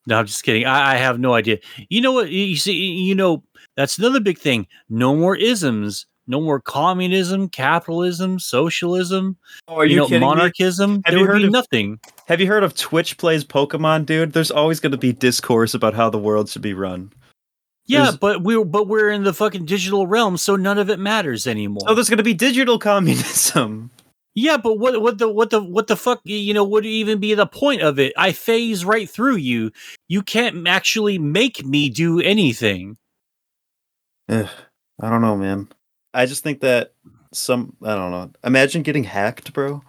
No, 0.06 0.18
I'm 0.18 0.24
just 0.24 0.42
kidding. 0.42 0.64
I, 0.64 0.92
I 0.92 0.96
have 0.96 1.20
no 1.20 1.34
idea. 1.34 1.58
You 1.90 2.00
know 2.00 2.12
what? 2.12 2.30
You 2.30 2.56
see, 2.56 2.72
you 2.72 3.14
know, 3.14 3.44
that's 3.76 3.98
another 3.98 4.20
big 4.20 4.38
thing. 4.38 4.66
No 4.88 5.14
more 5.14 5.36
isms. 5.36 6.06
No 6.26 6.40
more 6.40 6.58
communism, 6.60 7.48
capitalism, 7.50 8.38
socialism, 8.38 9.36
Oh, 9.68 9.74
are 9.74 9.84
you, 9.84 9.90
you, 9.90 9.96
know, 9.96 10.06
kidding 10.06 10.20
me? 10.20 10.26
monarchism. 10.28 11.02
Have 11.04 11.12
there 11.12 11.18
you 11.18 11.26
heard 11.26 11.38
be 11.38 11.44
of- 11.46 11.52
nothing. 11.52 11.98
Have 12.26 12.40
you 12.40 12.46
heard 12.46 12.62
of 12.62 12.74
Twitch 12.74 13.18
plays 13.18 13.44
Pokemon, 13.44 14.06
dude? 14.06 14.32
There's 14.32 14.50
always 14.52 14.80
going 14.80 14.92
to 14.92 14.98
be 14.98 15.12
discourse 15.12 15.74
about 15.74 15.92
how 15.92 16.08
the 16.08 16.18
world 16.18 16.48
should 16.48 16.62
be 16.62 16.72
run. 16.72 17.12
Yeah, 17.90 18.02
There's- 18.02 18.16
but 18.18 18.42
we're 18.42 18.64
but 18.64 18.86
we're 18.86 19.10
in 19.10 19.24
the 19.24 19.34
fucking 19.34 19.64
digital 19.64 20.06
realm, 20.06 20.36
so 20.36 20.54
none 20.54 20.78
of 20.78 20.90
it 20.90 20.98
matters 21.00 21.46
anymore. 21.46 21.82
So 21.88 21.94
there's 21.94 22.08
going 22.08 22.18
to 22.18 22.22
be 22.24 22.34
digital 22.34 22.78
communism. 22.78 23.90
Yeah, 24.36 24.58
but 24.58 24.78
what 24.78 25.02
what 25.02 25.18
the 25.18 25.28
what 25.28 25.50
the 25.50 25.60
what 25.60 25.88
the 25.88 25.96
fuck 25.96 26.20
you 26.22 26.54
know 26.54 26.62
would 26.64 26.86
even 26.86 27.18
be 27.18 27.34
the 27.34 27.46
point 27.46 27.82
of 27.82 27.98
it? 27.98 28.12
I 28.16 28.30
phase 28.30 28.84
right 28.84 29.10
through 29.10 29.36
you. 29.36 29.72
You 30.06 30.22
can't 30.22 30.68
actually 30.68 31.18
make 31.18 31.64
me 31.66 31.90
do 31.90 32.20
anything. 32.20 32.96
Ugh, 34.28 34.48
I 35.00 35.10
don't 35.10 35.20
know, 35.20 35.36
man. 35.36 35.68
I 36.14 36.26
just 36.26 36.44
think 36.44 36.60
that 36.60 36.94
some 37.34 37.76
I 37.82 37.96
don't 37.96 38.12
know. 38.12 38.30
Imagine 38.44 38.82
getting 38.82 39.02
hacked, 39.04 39.52
bro. 39.52 39.82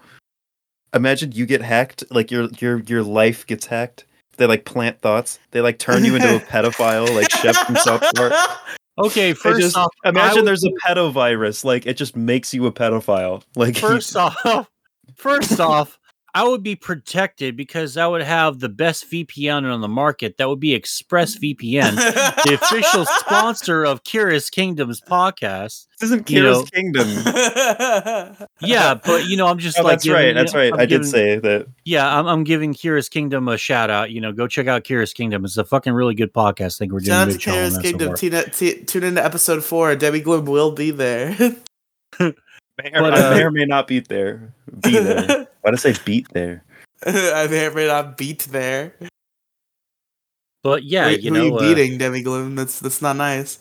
Imagine 0.93 1.31
you 1.33 1.45
get 1.45 1.61
hacked, 1.61 2.03
like 2.09 2.31
your 2.31 2.49
your 2.59 2.79
your 2.79 3.03
life 3.03 3.45
gets 3.45 3.67
hacked. 3.67 4.05
They 4.41 4.47
like 4.47 4.65
plant 4.65 4.99
thoughts. 5.01 5.37
They 5.51 5.61
like 5.61 5.77
turn 5.77 6.03
you 6.03 6.15
into 6.15 6.35
a 6.35 6.39
pedophile, 6.51 7.13
like 7.15 7.29
Chef 7.29 7.55
from 7.57 7.75
South 7.75 8.01
Park. 8.15 8.33
Okay, 8.97 9.33
first 9.33 9.61
just- 9.61 9.77
off, 9.77 9.89
Imagine 10.03 10.39
would 10.39 10.47
there's 10.47 10.65
a 10.65 10.69
pedo 10.85 11.11
virus, 11.13 11.63
like 11.63 11.85
it 11.85 11.93
just 11.93 12.15
makes 12.15 12.53
you 12.53 12.65
a 12.65 12.71
pedophile. 12.71 13.41
Like 13.55 13.77
first 13.77 14.15
off, 14.17 14.69
first 15.15 15.59
off, 15.59 15.97
I 16.33 16.47
would 16.47 16.63
be 16.63 16.75
protected 16.77 17.57
because 17.57 17.97
I 17.97 18.07
would 18.07 18.21
have 18.21 18.59
the 18.59 18.69
best 18.69 19.11
VPN 19.11 19.69
on 19.71 19.81
the 19.81 19.87
market. 19.89 20.37
That 20.37 20.47
would 20.47 20.61
be 20.61 20.79
ExpressVPN, 20.79 21.95
the 22.45 22.53
official 22.53 23.05
sponsor 23.05 23.83
of 23.83 24.03
Kira's 24.05 24.49
Kingdoms 24.49 25.01
podcast. 25.01 25.87
this 25.99 26.03
isn't 26.03 26.29
you 26.29 26.41
know- 26.41 26.63
kingdom. 26.63 27.07
Yeah, 28.63 28.93
but 28.93 29.25
you 29.25 29.35
know, 29.37 29.47
I'm 29.47 29.57
just 29.57 29.77
Oh, 29.79 29.83
like 29.83 29.93
that's 29.93 30.03
giving- 30.05 30.15
right. 30.15 30.27
you 30.29 30.33
That's 30.35 30.53
know, 30.53 30.59
right. 30.59 30.73
I'm 30.73 30.79
I 30.79 30.85
giving- 30.85 31.01
did 31.03 31.09
say 31.11 31.39
that. 31.39 31.67
Yeah, 31.83 32.17
I'm, 32.17 32.27
I'm 32.27 32.43
giving 32.43 32.73
Kira's 32.73 33.09
Kingdom 33.09 33.47
a 33.47 33.57
shout 33.57 33.89
out. 33.89 34.11
You 34.11 34.21
know, 34.21 34.31
go 34.31 34.47
check 34.47 34.67
out 34.67 34.83
Kira's 34.83 35.13
Kingdom. 35.13 35.43
It's 35.45 35.57
a 35.57 35.65
fucking 35.65 35.91
really 35.93 36.15
good 36.15 36.31
podcast. 36.33 36.75
I 36.75 36.79
think 36.79 36.91
we're 36.93 36.99
doing 36.99 37.07
Shout 37.11 37.17
a 37.17 37.21
out 37.21 37.25
to 37.27 37.33
good 37.33 37.39
job 37.41 37.53
on 37.53 37.59
Kira's 37.59 37.73
that 37.73 37.75
so 37.75 38.61
Kingdom. 38.61 38.85
Tune, 38.85 39.03
in 39.03 39.15
to 39.15 39.23
episode 39.25 39.63
four. 39.65 39.95
Demi 39.95 40.19
Gloom 40.21 40.45
will 40.45 40.71
be 40.71 40.91
there. 40.91 41.35
May 42.83 42.91
or, 42.93 43.01
But, 43.01 43.13
I 43.13 43.33
may 43.35 43.43
uh, 43.43 43.47
or 43.47 43.51
may 43.51 43.65
not 43.65 43.87
be 43.87 43.99
there. 43.99 44.53
Be 44.81 44.99
there. 44.99 45.47
Why 45.61 45.71
did 45.71 45.73
I 45.73 45.75
say 45.75 45.95
beat 46.05 46.27
there? 46.33 46.63
I 47.05 47.47
may 47.47 47.67
or 47.67 47.73
may 47.73 47.87
not 47.87 48.17
beat 48.17 48.39
there. 48.51 48.93
But 50.63 50.83
yeah, 50.83 51.07
Wait, 51.07 51.21
you 51.21 51.31
who 51.31 51.35
are 51.35 51.39
know, 51.39 51.45
you 51.45 51.55
uh, 51.55 51.59
beating, 51.59 51.97
Demi 51.97 52.21
Gloom? 52.21 52.55
That's 52.55 52.79
that's 52.79 53.01
not 53.01 53.15
nice. 53.15 53.59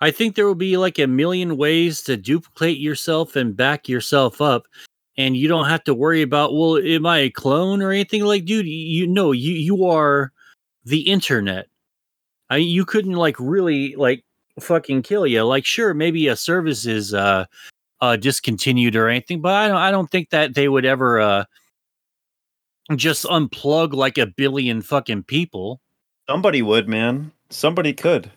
I 0.00 0.10
think 0.10 0.34
there 0.34 0.46
will 0.46 0.54
be 0.54 0.76
like 0.76 0.98
a 0.98 1.06
million 1.06 1.56
ways 1.56 2.02
to 2.02 2.16
duplicate 2.16 2.78
yourself 2.78 3.36
and 3.36 3.56
back 3.56 3.88
yourself 3.88 4.40
up. 4.40 4.66
And 5.18 5.36
you 5.36 5.48
don't 5.48 5.68
have 5.68 5.84
to 5.84 5.94
worry 5.94 6.22
about, 6.22 6.54
well, 6.54 6.78
am 6.78 7.04
I 7.04 7.18
a 7.18 7.30
clone 7.30 7.82
or 7.82 7.90
anything 7.90 8.24
like, 8.24 8.46
dude, 8.46 8.66
you 8.66 9.06
know, 9.06 9.32
you, 9.32 9.52
you 9.52 9.84
are 9.86 10.32
the 10.84 11.00
internet. 11.00 11.66
I, 12.48 12.56
you 12.56 12.86
couldn't 12.86 13.12
like 13.12 13.36
really 13.38 13.94
like 13.96 14.24
fucking 14.58 15.02
kill 15.02 15.26
you. 15.26 15.42
Like, 15.44 15.64
sure, 15.64 15.94
maybe 15.94 16.26
a 16.28 16.36
service 16.36 16.86
is, 16.86 17.14
uh, 17.14 17.44
uh, 18.00 18.16
discontinued 18.16 18.96
or 18.96 19.08
anything, 19.08 19.40
but 19.40 19.52
I 19.54 19.68
don't, 19.68 19.76
I 19.76 19.90
don't 19.90 20.10
think 20.10 20.30
that 20.30 20.54
they 20.54 20.68
would 20.68 20.84
ever, 20.86 21.20
uh, 21.20 21.44
just 22.96 23.24
unplug 23.24 23.92
like 23.92 24.18
a 24.18 24.26
billion 24.26 24.82
fucking 24.82 25.24
people. 25.24 25.80
Somebody 26.28 26.62
would, 26.62 26.88
man. 26.88 27.30
Somebody 27.50 27.92
could. 27.92 28.30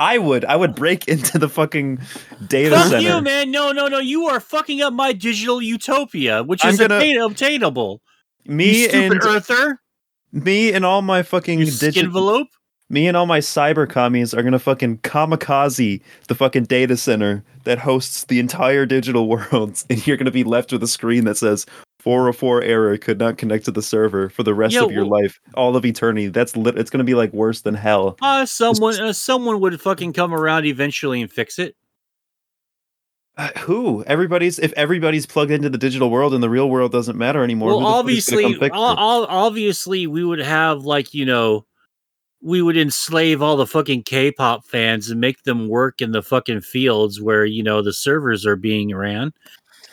I 0.00 0.18
would. 0.18 0.44
I 0.44 0.56
would 0.56 0.74
break 0.74 1.08
into 1.08 1.38
the 1.38 1.48
fucking 1.48 1.98
data 2.46 2.76
Fuck 2.76 2.88
center. 2.88 3.00
you, 3.16 3.20
man. 3.20 3.50
No, 3.50 3.72
no, 3.72 3.88
no. 3.88 3.98
You 3.98 4.26
are 4.26 4.40
fucking 4.40 4.80
up 4.80 4.92
my 4.92 5.12
digital 5.12 5.60
utopia, 5.60 6.42
which 6.44 6.64
I'm 6.64 6.72
is 6.74 6.78
gonna- 6.78 6.96
attain- 6.98 7.20
obtainable. 7.20 8.00
Me 8.46 8.82
you 8.84 8.88
stupid 8.88 9.12
and 9.12 9.24
earther. 9.24 9.80
me 10.32 10.72
and 10.72 10.84
all 10.84 11.02
my 11.02 11.22
fucking 11.22 11.58
digital. 11.58 12.04
envelope. 12.04 12.48
Me 12.90 13.06
and 13.06 13.16
all 13.18 13.26
my 13.26 13.38
cyber 13.40 13.88
commies 13.88 14.32
are 14.32 14.42
gonna 14.42 14.58
fucking 14.58 14.98
kamikaze 14.98 16.00
the 16.28 16.34
fucking 16.34 16.64
data 16.64 16.96
center 16.96 17.44
that 17.64 17.78
hosts 17.78 18.24
the 18.24 18.38
entire 18.40 18.86
digital 18.86 19.28
world, 19.28 19.82
and 19.90 20.06
you're 20.06 20.16
gonna 20.16 20.30
be 20.30 20.44
left 20.44 20.72
with 20.72 20.82
a 20.82 20.86
screen 20.88 21.24
that 21.26 21.36
says 21.36 21.66
404 22.00 22.62
error 22.62 22.96
could 22.96 23.18
not 23.18 23.36
connect 23.36 23.66
to 23.66 23.70
the 23.70 23.82
server 23.82 24.30
for 24.30 24.42
the 24.42 24.54
rest 24.54 24.74
Yeah, 24.74 24.84
of 24.84 24.92
your 24.92 25.04
well- 25.04 25.22
life, 25.22 25.38
all 25.54 25.76
of 25.76 25.84
eternity. 25.84 26.28
That's 26.28 26.56
lit. 26.56 26.78
It's 26.78 26.88
gonna 26.90 27.04
be 27.04 27.14
like 27.14 27.32
worse 27.34 27.60
than 27.60 27.74
hell. 27.74 28.16
Uh, 28.22 28.46
someone, 28.46 28.98
uh, 28.98 29.12
someone 29.12 29.60
would 29.60 29.78
fucking 29.80 30.14
come 30.14 30.32
around 30.32 30.64
eventually 30.64 31.20
and 31.20 31.30
fix 31.30 31.58
it. 31.58 31.74
Uh, 33.36 33.50
who? 33.58 34.02
Everybody's 34.04 34.58
if 34.58 34.72
everybody's 34.72 35.26
plugged 35.26 35.50
into 35.52 35.68
the 35.70 35.78
digital 35.78 36.10
world 36.10 36.34
and 36.34 36.42
the 36.42 36.48
real 36.50 36.68
world 36.70 36.90
doesn't 36.90 37.16
matter 37.18 37.44
anymore. 37.44 37.68
well, 37.76 37.80
who 38.02 38.08
the 38.08 38.14
fuck 38.14 38.18
is 38.18 38.26
gonna 38.26 38.40
obviously, 38.40 38.42
come 38.44 38.60
fix 38.60 38.76
o- 38.76 38.92
it? 38.92 38.96
o- 38.98 39.26
obviously, 39.28 40.06
we 40.06 40.24
would 40.24 40.40
have 40.40 40.84
like 40.84 41.12
you 41.14 41.24
know, 41.26 41.64
we 42.40 42.62
would 42.62 42.76
enslave 42.76 43.42
all 43.42 43.56
the 43.56 43.66
fucking 43.66 44.04
K-pop 44.04 44.64
fans 44.64 45.10
and 45.10 45.20
make 45.20 45.42
them 45.42 45.68
work 45.68 46.00
in 46.00 46.12
the 46.12 46.22
fucking 46.22 46.60
fields 46.60 47.20
where 47.20 47.44
you 47.44 47.62
know 47.62 47.82
the 47.82 47.92
servers 47.92 48.46
are 48.46 48.56
being 48.56 48.94
ran. 48.94 49.32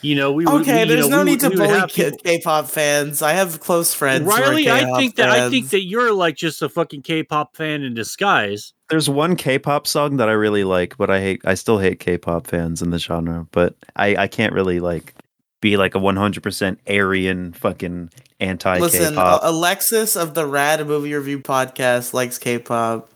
You 0.02 0.14
know, 0.16 0.32
we. 0.32 0.46
Okay, 0.46 0.74
we, 0.74 0.80
you 0.82 0.86
there's 0.86 1.10
know, 1.10 1.18
no 1.18 1.24
we 1.24 1.32
need 1.32 1.40
to 1.40 1.50
we 1.50 1.56
would 1.56 1.66
bully 1.66 1.80
have 1.80 1.90
K- 1.90 2.04
people- 2.12 2.20
K-pop 2.24 2.68
fans. 2.68 3.22
I 3.24 3.34
have 3.34 3.60
close 3.60 3.94
friends. 3.94 4.26
who 4.26 4.32
are 4.32 4.42
Riely, 4.42 4.70
I 4.70 4.82
K-pop 4.82 5.00
think 5.00 5.16
that 5.16 5.30
I 5.30 5.50
think 5.50 5.70
that 5.70 5.84
you're 5.84 6.14
like 6.14 6.36
just 6.36 6.62
a 6.62 6.70
fucking 6.70 7.02
K-pop 7.02 7.56
fan 7.56 7.82
in 7.82 7.96
disguise. 7.96 8.74
There's 8.90 9.10
one 9.10 9.36
K-pop 9.36 9.88
song 9.88 10.18
that 10.18 10.30
I 10.30 10.34
really 10.34 10.64
like, 10.64 10.96
but 10.98 11.10
I 11.10 11.22
hate. 11.22 11.42
I 11.46 11.56
still 11.56 11.80
hate 11.80 12.00
K-pop 12.00 12.46
fans 12.46 12.84
in 12.84 12.92
the 12.92 13.00
genre. 13.00 13.48
But 13.52 13.76
I, 13.96 14.16
I 14.16 14.28
can't 14.28 14.54
really 14.54 14.80
like 14.80 15.16
be 15.62 15.78
like 15.78 15.96
a 15.96 16.00
100% 16.00 16.78
Aryan 16.88 17.54
fucking 17.54 18.12
anti 18.40 18.80
Listen, 18.80 19.10
K-pop. 19.14 19.44
uh, 19.44 19.50
Alexis 19.50 20.16
of 20.16 20.34
the 20.34 20.46
Rad 20.46 20.86
Movie 20.86 21.14
Review 21.14 21.40
podcast 21.40 22.14
likes 22.14 22.38
K-pop, 22.38 23.10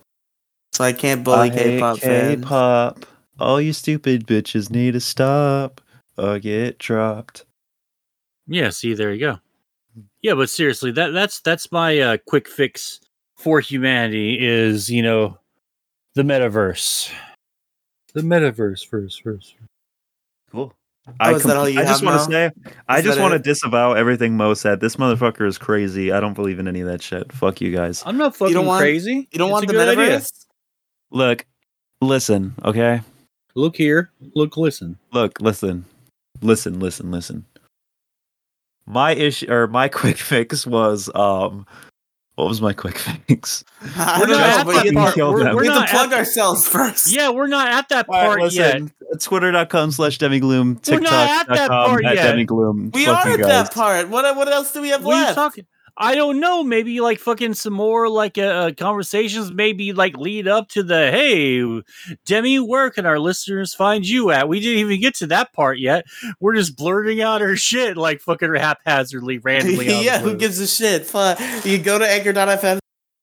so 0.71 0.83
I 0.83 0.93
can't 0.93 1.23
bully 1.23 1.51
I 1.51 1.53
hate 1.53 1.63
K-pop 1.63 1.99
fans. 1.99 2.43
K-pop. 2.43 3.05
All 3.39 3.61
you 3.61 3.73
stupid 3.73 4.27
bitches 4.27 4.69
need 4.69 4.93
to 4.93 4.99
stop 4.99 5.81
or 6.17 6.39
get 6.39 6.77
dropped. 6.77 7.45
Yeah, 8.47 8.69
see, 8.71 8.93
there 8.93 9.13
you 9.13 9.19
go. 9.19 9.39
Yeah, 10.21 10.33
but 10.33 10.49
seriously, 10.49 10.91
that 10.91 11.11
that's 11.11 11.39
that's 11.41 11.71
my 11.71 11.99
uh, 11.99 12.17
quick 12.27 12.47
fix 12.47 12.99
for 13.37 13.59
humanity 13.61 14.37
is 14.39 14.89
you 14.89 15.01
know 15.01 15.37
the 16.15 16.23
metaverse. 16.23 17.11
The 18.13 18.21
metaverse 18.21 18.85
first, 18.85 19.21
first. 19.21 19.55
Cool. 20.51 20.73
Oh, 21.09 21.13
I, 21.19 21.33
is 21.33 21.43
that 21.43 21.57
I 21.57 21.71
just 21.83 22.03
want 22.03 22.21
to 22.23 22.29
Moe? 22.29 22.49
say, 22.71 22.71
I 22.87 23.01
just 23.01 23.19
want 23.19 23.33
to 23.33 23.39
disavow 23.39 23.93
everything 23.93 24.37
Moe 24.37 24.53
said. 24.53 24.79
This 24.79 24.95
motherfucker 24.95 25.47
is 25.47 25.57
crazy. 25.57 26.11
I 26.11 26.19
don't 26.19 26.33
believe 26.33 26.59
in 26.59 26.67
any 26.67 26.81
of 26.81 26.87
that 26.87 27.01
shit. 27.01 27.31
Fuck 27.33 27.61
you 27.61 27.75
guys. 27.75 28.03
I'm 28.05 28.17
not 28.17 28.35
fucking 28.35 28.53
don't 28.53 28.65
want- 28.65 28.81
crazy. 28.81 29.27
You 29.31 29.37
don't 29.39 29.49
It's 29.49 29.53
want 29.53 29.67
the 29.67 29.73
good 29.73 29.97
metaverse? 29.97 30.05
idea. 30.05 30.21
Look, 31.11 31.45
listen, 32.01 32.53
okay? 32.63 33.01
Look 33.55 33.75
here. 33.75 34.11
Look, 34.35 34.57
listen. 34.57 34.97
Look, 35.11 35.41
listen, 35.41 35.85
listen, 36.41 36.79
listen, 36.79 37.11
listen. 37.11 37.45
My 38.85 39.11
issue 39.11 39.51
or 39.51 39.67
my 39.67 39.87
quick 39.89 40.17
fix 40.17 40.65
was 40.65 41.09
um, 41.15 41.65
what 42.39 42.47
was 42.47 42.61
my 42.61 42.71
quick 42.71 42.97
fix? 43.27 43.65
We're 43.81 44.25
don't 44.25 44.29
not 44.29 44.39
at 44.41 44.65
that 44.65 44.93
part. 44.93 45.17
We're, 45.17 45.55
we're 45.55 45.61
we 45.61 45.67
have 45.67 45.85
to 45.85 45.91
plug 45.91 46.13
at, 46.13 46.17
ourselves 46.19 46.65
first. 46.67 47.13
Yeah, 47.13 47.31
we're 47.31 47.47
not 47.47 47.67
at 47.67 47.89
that 47.89 48.07
part 48.07 48.39
yet. 48.53 48.81
listen, 48.81 48.91
Twitter.com 49.19 49.91
slash 49.91 50.17
demigloom, 50.17 50.87
We're 50.89 50.95
at 50.97 51.03
that 51.03 51.47
TikTok.com 51.47 51.89
part 51.89 52.05
at 52.05 52.17
demigloom. 52.17 52.93
we 52.93 53.05
Fuck 53.05 53.25
are 53.25 53.29
at 53.31 53.39
guys. 53.39 53.47
that 53.47 53.73
part. 53.73 54.07
What 54.07 54.35
what 54.37 54.47
else 54.47 54.71
do 54.71 54.81
we 54.81 54.89
have 54.89 55.03
What 55.03 55.15
are 55.15 55.19
you 55.19 55.25
left? 55.25 55.59
I 56.01 56.15
don't 56.15 56.39
know. 56.39 56.63
Maybe 56.63 57.01
like 57.01 57.19
fucking 57.19 57.55
some 57.55 57.73
more 57.73 58.07
like 58.07 58.37
uh, 58.37 58.41
uh, 58.41 58.71
conversations. 58.71 59.51
Maybe 59.51 59.91
like 59.91 60.15
lead 60.17 60.47
up 60.47 60.69
to 60.69 60.81
the 60.81 61.11
hey, 61.11 62.15
Demi, 62.25 62.59
where 62.59 62.89
can 62.89 63.05
our 63.05 63.19
listeners 63.19 63.73
find 63.73 64.07
you 64.07 64.31
at? 64.31 64.47
We 64.47 64.61
didn't 64.61 64.79
even 64.79 65.01
get 65.01 65.15
to 65.15 65.27
that 65.27 65.51
part 65.51 65.77
yet. 65.77 66.05
We're 66.39 66.55
just 66.55 66.77
blurting 66.77 67.21
out 67.21 67.41
our 67.41 67.57
shit 67.57 67.97
like 67.97 68.21
fucking 68.21 68.55
haphazardly, 68.55 69.39
randomly. 69.39 69.87
yeah, 70.05 70.19
who 70.19 70.37
gives 70.37 70.57
a 70.59 70.67
shit? 70.67 71.05
Fuck. 71.05 71.37
You 71.65 71.77
go 71.77 71.99
to 71.99 72.09
anchor.fm, 72.09 72.79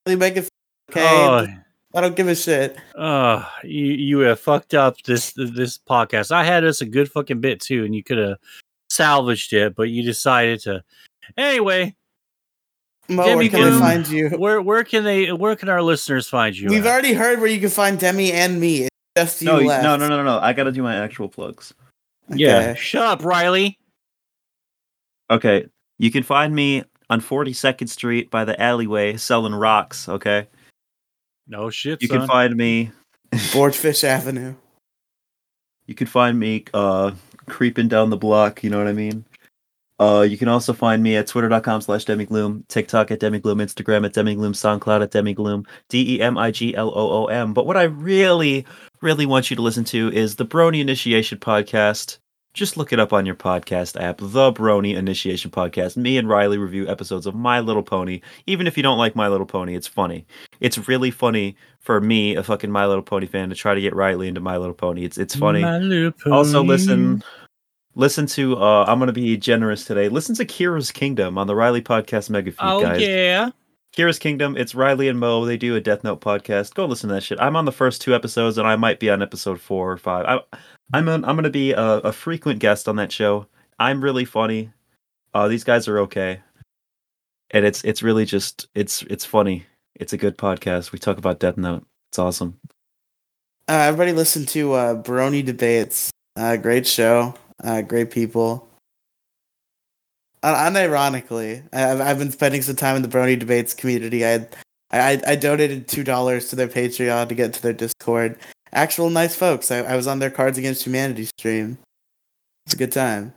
you 0.06 0.18
make 0.18 0.36
it 0.36 0.48
okay. 0.90 1.02
Oh, 1.02 1.46
I 1.94 2.00
don't 2.02 2.14
give 2.14 2.28
a 2.28 2.34
shit. 2.34 2.76
uh, 2.94 3.42
you 3.64 3.86
you 3.86 4.18
have 4.18 4.38
fucked 4.38 4.74
up 4.74 5.00
this 5.02 5.32
this 5.32 5.78
podcast. 5.78 6.30
I 6.30 6.44
had 6.44 6.62
us 6.62 6.82
a 6.82 6.86
good 6.86 7.10
fucking 7.10 7.40
bit 7.40 7.62
too, 7.62 7.86
and 7.86 7.94
you 7.94 8.04
could 8.04 8.18
have 8.18 8.36
salvaged 8.90 9.54
it, 9.54 9.74
but 9.74 9.84
you 9.84 10.02
decided 10.02 10.60
to. 10.60 10.84
Anyway, 11.38 11.95
Moe, 13.08 13.24
Demi 13.24 13.36
where 13.36 13.48
can 13.48 13.60
I 13.60 13.68
Gloom, 13.68 13.80
find 13.80 14.08
you? 14.08 14.28
where 14.30 14.60
where 14.62 14.82
can 14.84 15.04
they 15.04 15.32
where 15.32 15.54
can 15.56 15.68
our 15.68 15.82
listeners 15.82 16.28
find 16.28 16.56
you? 16.56 16.68
We've 16.68 16.84
at? 16.86 16.92
already 16.92 17.12
heard 17.12 17.38
where 17.38 17.48
you 17.48 17.60
can 17.60 17.68
find 17.70 17.98
Demi 17.98 18.32
and 18.32 18.60
me. 18.60 18.88
Just 19.16 19.40
you 19.42 19.46
No, 19.46 19.58
left. 19.58 19.82
no, 19.84 19.96
no, 19.96 20.08
no, 20.08 20.16
no, 20.18 20.24
no. 20.24 20.38
I 20.40 20.52
got 20.52 20.64
to 20.64 20.72
do 20.72 20.82
my 20.82 20.96
actual 20.96 21.28
plugs. 21.28 21.72
Yeah. 22.28 22.74
Shut 22.74 23.02
up, 23.02 23.24
Riely. 23.24 23.78
Okay, 25.30 25.66
you 25.98 26.10
can 26.10 26.22
find 26.22 26.54
me 26.54 26.84
on 27.10 27.20
42nd 27.20 27.88
Street 27.88 28.30
by 28.30 28.44
the 28.44 28.60
alleyway 28.60 29.16
selling 29.16 29.54
rocks. 29.54 30.08
Okay, 30.08 30.46
No 31.46 31.70
shit, 31.70 32.02
you 32.02 32.08
son. 32.08 32.18
can 32.20 32.28
find 32.28 32.56
me. 32.56 32.90
Boardfish 33.52 34.04
Avenue. 34.04 34.54
You 35.86 35.94
can 35.94 36.06
find 36.06 36.38
me 36.38 36.64
uh 36.74 37.12
creeping 37.48 37.88
down 37.88 38.10
the 38.10 38.16
block. 38.16 38.62
You 38.64 38.70
know 38.70 38.78
what 38.78 38.88
I 38.88 38.92
mean. 38.92 39.24
Uh, 39.98 40.26
you 40.28 40.36
can 40.36 40.48
also 40.48 40.72
find 40.72 41.02
me 41.02 41.16
at 41.16 41.26
twitter.com 41.26 41.80
slash 41.80 42.04
demigloom, 42.04 42.66
TikTok 42.68 43.10
at 43.10 43.20
demigloom, 43.20 43.62
Instagram 43.62 44.04
at 44.04 44.12
demigloom, 44.12 44.52
SoundCloud 44.52 45.02
at 45.02 45.10
demigloom, 45.10 45.66
D 45.88 46.16
E 46.16 46.20
M 46.20 46.36
I 46.36 46.50
G 46.50 46.74
L 46.74 46.92
O 46.94 47.24
O 47.24 47.26
M. 47.26 47.54
But 47.54 47.66
what 47.66 47.76
I 47.76 47.84
really, 47.84 48.66
really 49.00 49.26
want 49.26 49.50
you 49.50 49.56
to 49.56 49.62
listen 49.62 49.84
to 49.84 50.12
is 50.12 50.36
the 50.36 50.46
Brony 50.46 50.80
Initiation 50.80 51.38
Podcast. 51.38 52.18
Just 52.52 52.78
look 52.78 52.90
it 52.90 52.98
up 52.98 53.12
on 53.12 53.26
your 53.26 53.34
podcast 53.34 54.00
app, 54.00 54.16
the 54.18 54.50
Brony 54.50 54.96
Initiation 54.96 55.50
Podcast. 55.50 55.96
Me 55.96 56.16
and 56.16 56.26
Riely 56.26 56.56
review 56.56 56.88
episodes 56.88 57.26
of 57.26 57.34
My 57.34 57.60
Little 57.60 57.82
Pony. 57.82 58.22
Even 58.46 58.66
if 58.66 58.78
you 58.78 58.82
don't 58.82 58.96
like 58.96 59.14
My 59.14 59.28
Little 59.28 59.44
Pony, 59.44 59.74
it's 59.74 59.86
funny. 59.86 60.26
It's 60.60 60.88
really 60.88 61.10
funny 61.10 61.54
for 61.80 62.00
me, 62.00 62.34
a 62.34 62.42
fucking 62.42 62.70
My 62.70 62.86
Little 62.86 63.02
Pony 63.02 63.26
fan, 63.26 63.50
to 63.50 63.54
try 63.54 63.74
to 63.74 63.80
get 63.80 63.94
Riely 63.94 64.26
into 64.26 64.40
My 64.40 64.56
Little 64.56 64.74
Pony. 64.74 65.04
It's 65.04 65.18
it's 65.18 65.36
funny 65.36 65.62
also 66.30 66.62
listen 66.62 67.22
listen 67.96 68.26
to 68.26 68.56
uh 68.58 68.84
i'm 68.86 68.98
gonna 69.00 69.12
be 69.12 69.36
generous 69.36 69.84
today. 69.84 70.08
Listen 70.08 70.34
to 70.36 70.44
kira's 70.44 70.92
kingdom 70.92 71.36
on 71.38 71.46
the 71.48 71.54
riely 71.56 71.82
podcast 71.82 72.30
mega 72.30 72.52
feed 72.52 72.58
Oh 72.60 72.80
guys. 72.82 73.00
yeah. 73.02 73.50
kira's 73.96 74.18
kingdom 74.20 74.56
it's 74.56 74.74
riely 74.74 75.08
and 75.08 75.18
moe. 75.18 75.44
They 75.44 75.56
do 75.56 75.74
a 75.74 75.80
death 75.80 76.04
note 76.04 76.20
podcast. 76.20 76.74
Go 76.74 76.84
listen 76.86 77.08
to 77.08 77.14
that 77.14 77.22
shit. 77.22 77.40
I'm 77.40 77.56
on 77.56 77.64
the 77.64 77.72
first 77.72 78.00
two 78.02 78.14
episodes 78.14 78.58
and 78.58 78.68
i 78.68 78.76
might 78.76 79.00
be 79.00 79.10
on 79.10 79.22
episode 79.22 79.60
four 79.60 79.90
or 79.90 79.96
five. 79.96 80.26
I, 80.26 80.58
i'm 80.94 81.08
an, 81.08 81.24
i'm 81.24 81.34
gonna 81.36 81.50
be 81.50 81.72
a, 81.72 81.82
a 81.82 82.12
frequent 82.12 82.60
guest 82.60 82.86
on 82.88 82.96
that 82.96 83.10
show. 83.10 83.46
I'm 83.78 84.02
really 84.04 84.24
funny. 84.24 84.70
Uh 85.34 85.48
these 85.48 85.64
guys 85.64 85.88
are 85.88 85.98
okay. 86.00 86.40
And 87.50 87.64
it's 87.64 87.82
it's 87.84 88.02
really 88.02 88.24
just 88.24 88.68
it's 88.74 89.02
it's 89.02 89.24
funny. 89.24 89.64
It's 89.94 90.12
a 90.12 90.18
good 90.18 90.36
podcast. 90.36 90.92
We 90.92 90.98
talk 90.98 91.16
about 91.16 91.38
death 91.40 91.56
note. 91.56 91.86
It's 92.10 92.18
awesome. 92.18 92.58
Uh, 93.68 93.72
everybody 93.88 94.12
listen 94.12 94.44
to 94.46 94.72
uh, 94.74 94.94
Brony 95.02 95.44
Debates. 95.44 96.10
Uh, 96.36 96.56
great 96.56 96.86
show. 96.86 97.34
Uh, 97.62 97.82
great 97.82 98.10
people. 98.10 98.68
Uh, 100.42 100.54
unironically, 100.70 101.62
I- 101.72 101.90
I've, 101.92 102.00
I've 102.00 102.18
been 102.18 102.30
spending 102.30 102.62
some 102.62 102.76
time 102.76 102.96
in 102.96 103.02
the 103.02 103.08
Brony 103.08 103.38
Debates 103.38 103.74
community. 103.74 104.24
I 104.26 104.46
I, 104.92 105.20
I 105.26 105.34
donated 105.36 105.88
two 105.88 106.04
dollars 106.04 106.48
to 106.50 106.56
their 106.56 106.68
Patreon 106.68 107.28
to 107.28 107.34
get 107.34 107.52
to 107.54 107.62
their 107.62 107.72
Discord. 107.72 108.38
Actual 108.72 109.10
nice 109.10 109.34
folks. 109.34 109.70
I, 109.70 109.78
I 109.78 109.96
was 109.96 110.06
on 110.06 110.18
their 110.20 110.30
Cards 110.30 110.58
Against 110.58 110.84
Humanity 110.84 111.24
stream. 111.38 111.78
It's 112.66 112.74
a 112.74 112.76
good 112.76 112.92
time. 112.92 113.32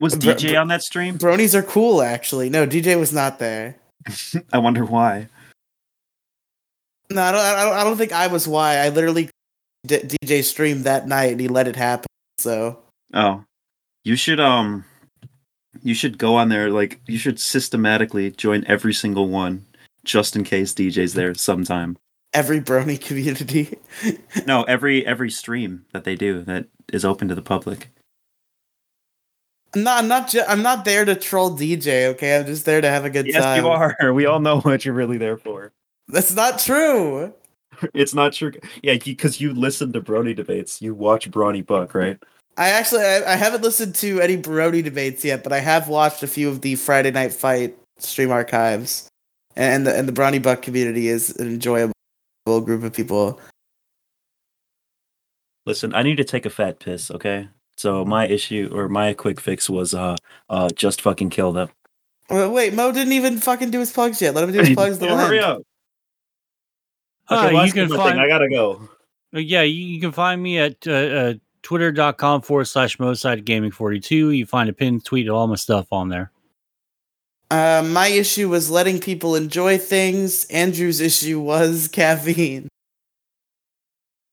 was 0.00 0.14
dj 0.14 0.58
on 0.60 0.68
that 0.68 0.82
stream 0.82 1.18
Bronies 1.18 1.54
are 1.54 1.62
cool, 1.62 2.02
actually. 2.02 2.48
No, 2.50 2.66
DJ 2.66 2.98
was 2.98 3.12
not 3.12 3.38
there. 3.38 3.76
i 4.52 4.58
wonder 4.58 4.84
why 4.84 5.28
No, 7.10 7.22
I 7.22 7.32
don't. 7.32 7.40
I 7.40 7.64
don't, 7.64 7.74
I 7.74 7.84
don't 7.84 7.96
think 7.96 8.12
I 8.12 8.26
was. 8.26 8.46
Why 8.48 8.76
I 8.78 8.88
literally 8.90 9.30
D- 9.86 9.98
DJ 10.00 10.42
streamed 10.44 10.84
that 10.84 11.06
night 11.08 11.32
and 11.32 11.40
he 11.40 11.48
let 11.48 11.68
it 11.68 11.76
happen. 11.76 12.06
So 12.38 12.78
Oh, 13.14 13.44
you 14.04 14.16
should 14.16 14.40
um, 14.40 14.84
you 15.82 15.94
should 15.94 16.18
go 16.18 16.34
on 16.36 16.48
there. 16.48 16.70
Like 16.70 17.00
you 17.06 17.18
should 17.18 17.38
systematically 17.40 18.30
join 18.32 18.64
every 18.66 18.94
single 18.94 19.28
one, 19.28 19.64
just 20.04 20.36
in 20.36 20.44
case 20.44 20.72
DJ's 20.74 21.14
there 21.14 21.34
sometime. 21.34 21.96
every 22.34 22.60
Brony 22.60 23.00
community. 23.06 23.78
No, 24.46 24.62
every 24.64 25.06
every 25.06 25.30
stream 25.30 25.84
that 25.92 26.04
they 26.04 26.14
do 26.16 26.42
that 26.42 26.66
is 26.92 27.04
open 27.04 27.28
to 27.28 27.34
the 27.34 27.42
public. 27.42 27.88
I'm 29.74 29.82
not. 29.82 29.98
I'm 30.02 30.08
not. 30.08 30.28
Ju- 30.28 30.44
I'm 30.48 30.62
not 30.62 30.84
there 30.84 31.04
to 31.04 31.14
troll 31.14 31.50
DJ. 31.56 32.06
Okay, 32.14 32.36
I'm 32.38 32.46
just 32.46 32.64
there 32.64 32.80
to 32.80 32.88
have 32.88 33.04
a 33.04 33.10
good 33.10 33.26
Yes, 33.26 33.42
time. 33.42 33.62
you 33.64 33.68
are. 33.70 33.96
We 34.14 34.26
all 34.26 34.40
know 34.40 34.60
what 34.60 34.84
you're 34.84 34.94
really 34.94 35.18
there 35.18 35.36
for. 35.36 35.72
That's 36.08 36.34
not 36.34 36.58
true. 36.58 37.32
It's 37.92 38.14
not 38.14 38.32
true. 38.32 38.52
Yeah, 38.82 38.96
because 39.04 39.38
you 39.38 39.52
listen 39.52 39.92
to 39.92 40.00
Brony 40.00 40.34
debates. 40.34 40.80
You 40.80 40.94
watch 40.94 41.30
Brawny 41.30 41.60
Buck, 41.60 41.94
right? 41.94 42.18
I 42.56 42.68
actually. 42.70 43.02
I, 43.04 43.32
I 43.32 43.36
haven't 43.36 43.62
listened 43.62 43.94
to 43.96 44.20
any 44.20 44.36
Brony 44.36 44.82
debates 44.82 45.24
yet, 45.24 45.42
but 45.42 45.52
I 45.52 45.60
have 45.60 45.88
watched 45.88 46.22
a 46.22 46.26
few 46.26 46.48
of 46.48 46.62
the 46.62 46.74
Friday 46.76 47.10
Night 47.10 47.32
Fight 47.32 47.76
stream 47.98 48.30
archives, 48.30 49.08
and 49.56 49.86
the 49.86 49.94
and 49.96 50.08
the 50.08 50.12
Brownie 50.12 50.38
Buck 50.38 50.62
community 50.62 51.08
is 51.08 51.36
an 51.36 51.48
enjoyable 51.48 51.92
group 52.46 52.82
of 52.82 52.92
people. 52.94 53.40
Listen, 55.66 55.94
I 55.94 56.02
need 56.02 56.16
to 56.16 56.24
take 56.24 56.46
a 56.46 56.50
fat 56.50 56.78
piss. 56.78 57.10
Okay. 57.10 57.48
So 57.76 58.04
my 58.04 58.26
issue 58.26 58.70
or 58.72 58.88
my 58.88 59.12
quick 59.12 59.38
fix 59.40 59.68
was 59.68 59.92
uh 59.92 60.16
uh 60.48 60.70
just 60.74 61.02
fucking 61.02 61.30
kill 61.30 61.52
them. 61.52 61.68
Wait, 62.30 62.48
wait, 62.48 62.74
Moe 62.74 62.90
didn't 62.90 63.12
even 63.12 63.38
fucking 63.38 63.70
do 63.70 63.80
his 63.80 63.92
plugs 63.92 64.20
yet. 64.22 64.34
Let 64.34 64.44
him 64.44 64.52
do 64.52 64.60
his 64.60 64.70
plugs. 64.74 64.98
The 64.98 65.08
Hurry 65.08 65.38
end. 65.38 65.46
up. 65.46 65.62
Uh, 67.28 67.44
Okay, 67.46 67.54
last 67.54 67.66
you 67.66 67.72
can 67.74 67.88
thing, 67.88 67.98
find 67.98 68.20
I 68.20 68.28
gotta 68.28 68.48
go. 68.48 68.88
Uh, 69.34 69.40
yeah, 69.40 69.62
you, 69.62 69.74
you 69.84 70.00
can 70.00 70.12
find 70.12 70.40
me 70.42 70.58
at 70.58 70.86
uh, 70.86 70.90
uh, 70.92 71.34
twitter.com 71.66 72.42
forward 72.42 72.66
slash 72.66 72.96
Moside 72.98 73.44
Gaming 73.44 73.72
42. 73.72 74.30
You 74.30 74.46
find 74.46 74.68
a 74.70 74.72
pinned 74.72 75.04
tweet 75.04 75.26
of 75.28 75.34
all 75.34 75.48
my 75.48 75.56
stuff 75.56 75.88
on 75.92 76.08
there. 76.10 76.30
Uh, 77.50 77.82
my 77.84 78.06
issue 78.06 78.48
was 78.48 78.70
letting 78.70 79.00
people 79.00 79.34
enjoy 79.34 79.76
things. 79.76 80.44
Andrew's 80.46 81.00
issue 81.00 81.40
was 81.40 81.88
caffeine. 81.92 82.68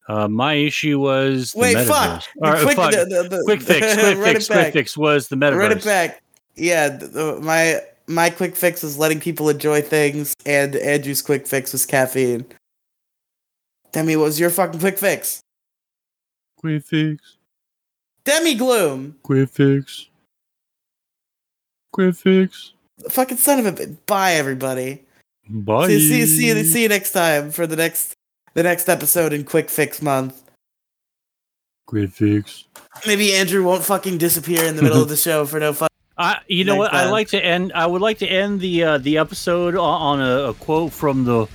Uh, 0.07 0.27
my 0.27 0.53
issue 0.53 0.99
was 0.99 1.53
the 1.53 1.59
Wait, 1.59 1.75
metaverse. 1.77 1.87
fuck. 1.87 2.23
Or, 2.37 2.55
quick, 2.61 2.75
fuck. 2.75 2.91
the- 2.91 3.05
the- 3.05 3.29
the- 3.37 3.43
quick 3.45 3.61
fix, 3.61 3.93
quick 3.95 4.17
fix, 4.17 4.47
quick 4.47 4.57
back. 4.57 4.73
fix 4.73 4.95
was 4.97 5.27
the 5.27 5.35
metaverse. 5.35 5.57
Run 5.57 5.71
it 5.71 5.83
back. 5.83 6.21
Yeah, 6.55 6.89
th- 6.97 7.11
the- 7.11 7.39
my 7.41 7.81
my 8.05 8.29
quick 8.29 8.55
fix 8.55 8.83
was 8.83 8.97
letting 8.97 9.19
people 9.19 9.49
enjoy 9.49 9.81
things, 9.81 10.35
and 10.45 10.75
Andrew's 10.75 11.21
quick 11.23 11.47
fix 11.47 11.71
was 11.71 11.85
caffeine. 11.85 12.45
Demi, 13.93 14.17
what 14.17 14.25
was 14.25 14.39
your 14.39 14.49
fucking 14.51 14.79
quick 14.79 14.99
fix? 14.99 15.39
Quick 16.63 16.85
fix, 16.85 17.39
Demi 18.23 18.55
Gloom, 18.55 19.17
quick 19.21 19.49
fix, 19.49 20.07
quick 21.91 22.15
fix. 22.15 22.71
fucking 23.09 23.35
son 23.35 23.59
of 23.59 23.65
a 23.65 23.73
bitch. 23.73 23.97
Bye, 24.05 24.35
everybody. 24.35 25.03
Bye. 25.49 25.87
See, 25.87 25.99
see, 25.99 26.25
see, 26.25 26.47
you, 26.47 26.63
see 26.63 26.83
you 26.83 26.87
next 26.87 27.11
time 27.11 27.51
for 27.51 27.67
the 27.67 27.75
next 27.75 28.13
the 28.53 28.63
next 28.63 28.87
episode 28.87 29.33
in 29.33 29.43
Quick 29.43 29.69
Fix 29.69 30.01
Month. 30.01 30.41
Quick 31.85 32.11
fix. 32.11 32.63
Maybe 33.05 33.33
Andrew 33.35 33.65
won't 33.65 33.83
fucking 33.83 34.17
disappear 34.17 34.63
in 34.63 34.77
the 34.77 34.83
middle 34.83 35.01
of 35.01 35.09
the 35.09 35.17
show 35.17 35.45
for 35.45 35.59
no 35.59 35.73
fun. 35.73 35.89
I, 36.17 36.39
you 36.47 36.63
know 36.63 36.75
Next 36.77 36.93
what? 36.93 36.93
I 36.93 37.09
like 37.09 37.27
to 37.31 37.43
end. 37.43 37.73
I 37.75 37.87
would 37.87 38.01
like 38.01 38.19
to 38.19 38.25
end 38.25 38.61
the 38.61 38.83
uh, 38.85 38.97
the 38.99 39.17
episode 39.17 39.75
on, 39.75 40.21
on 40.21 40.21
a, 40.21 40.43
a 40.51 40.53
quote 40.53 40.93
from 40.93 41.25
the 41.25 41.45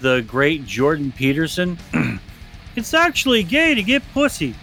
the 0.00 0.22
great 0.22 0.66
Jordan 0.66 1.12
Peterson. 1.12 1.78
it's 2.76 2.94
actually 2.94 3.42
gay 3.42 3.74
to 3.74 3.82
get 3.82 4.02
pussy. 4.12 4.54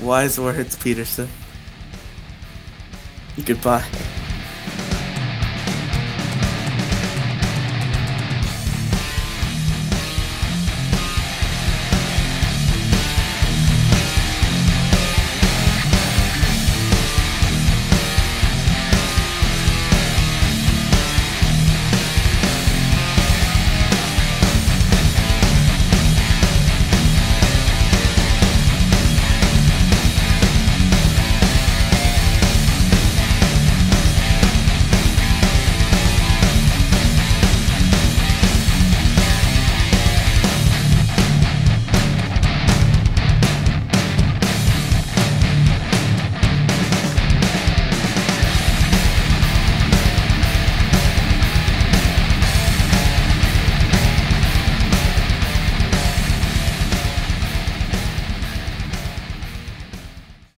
Wise 0.00 0.40
words, 0.40 0.76
Peterson. 0.76 1.28
Goodbye. 3.44 3.84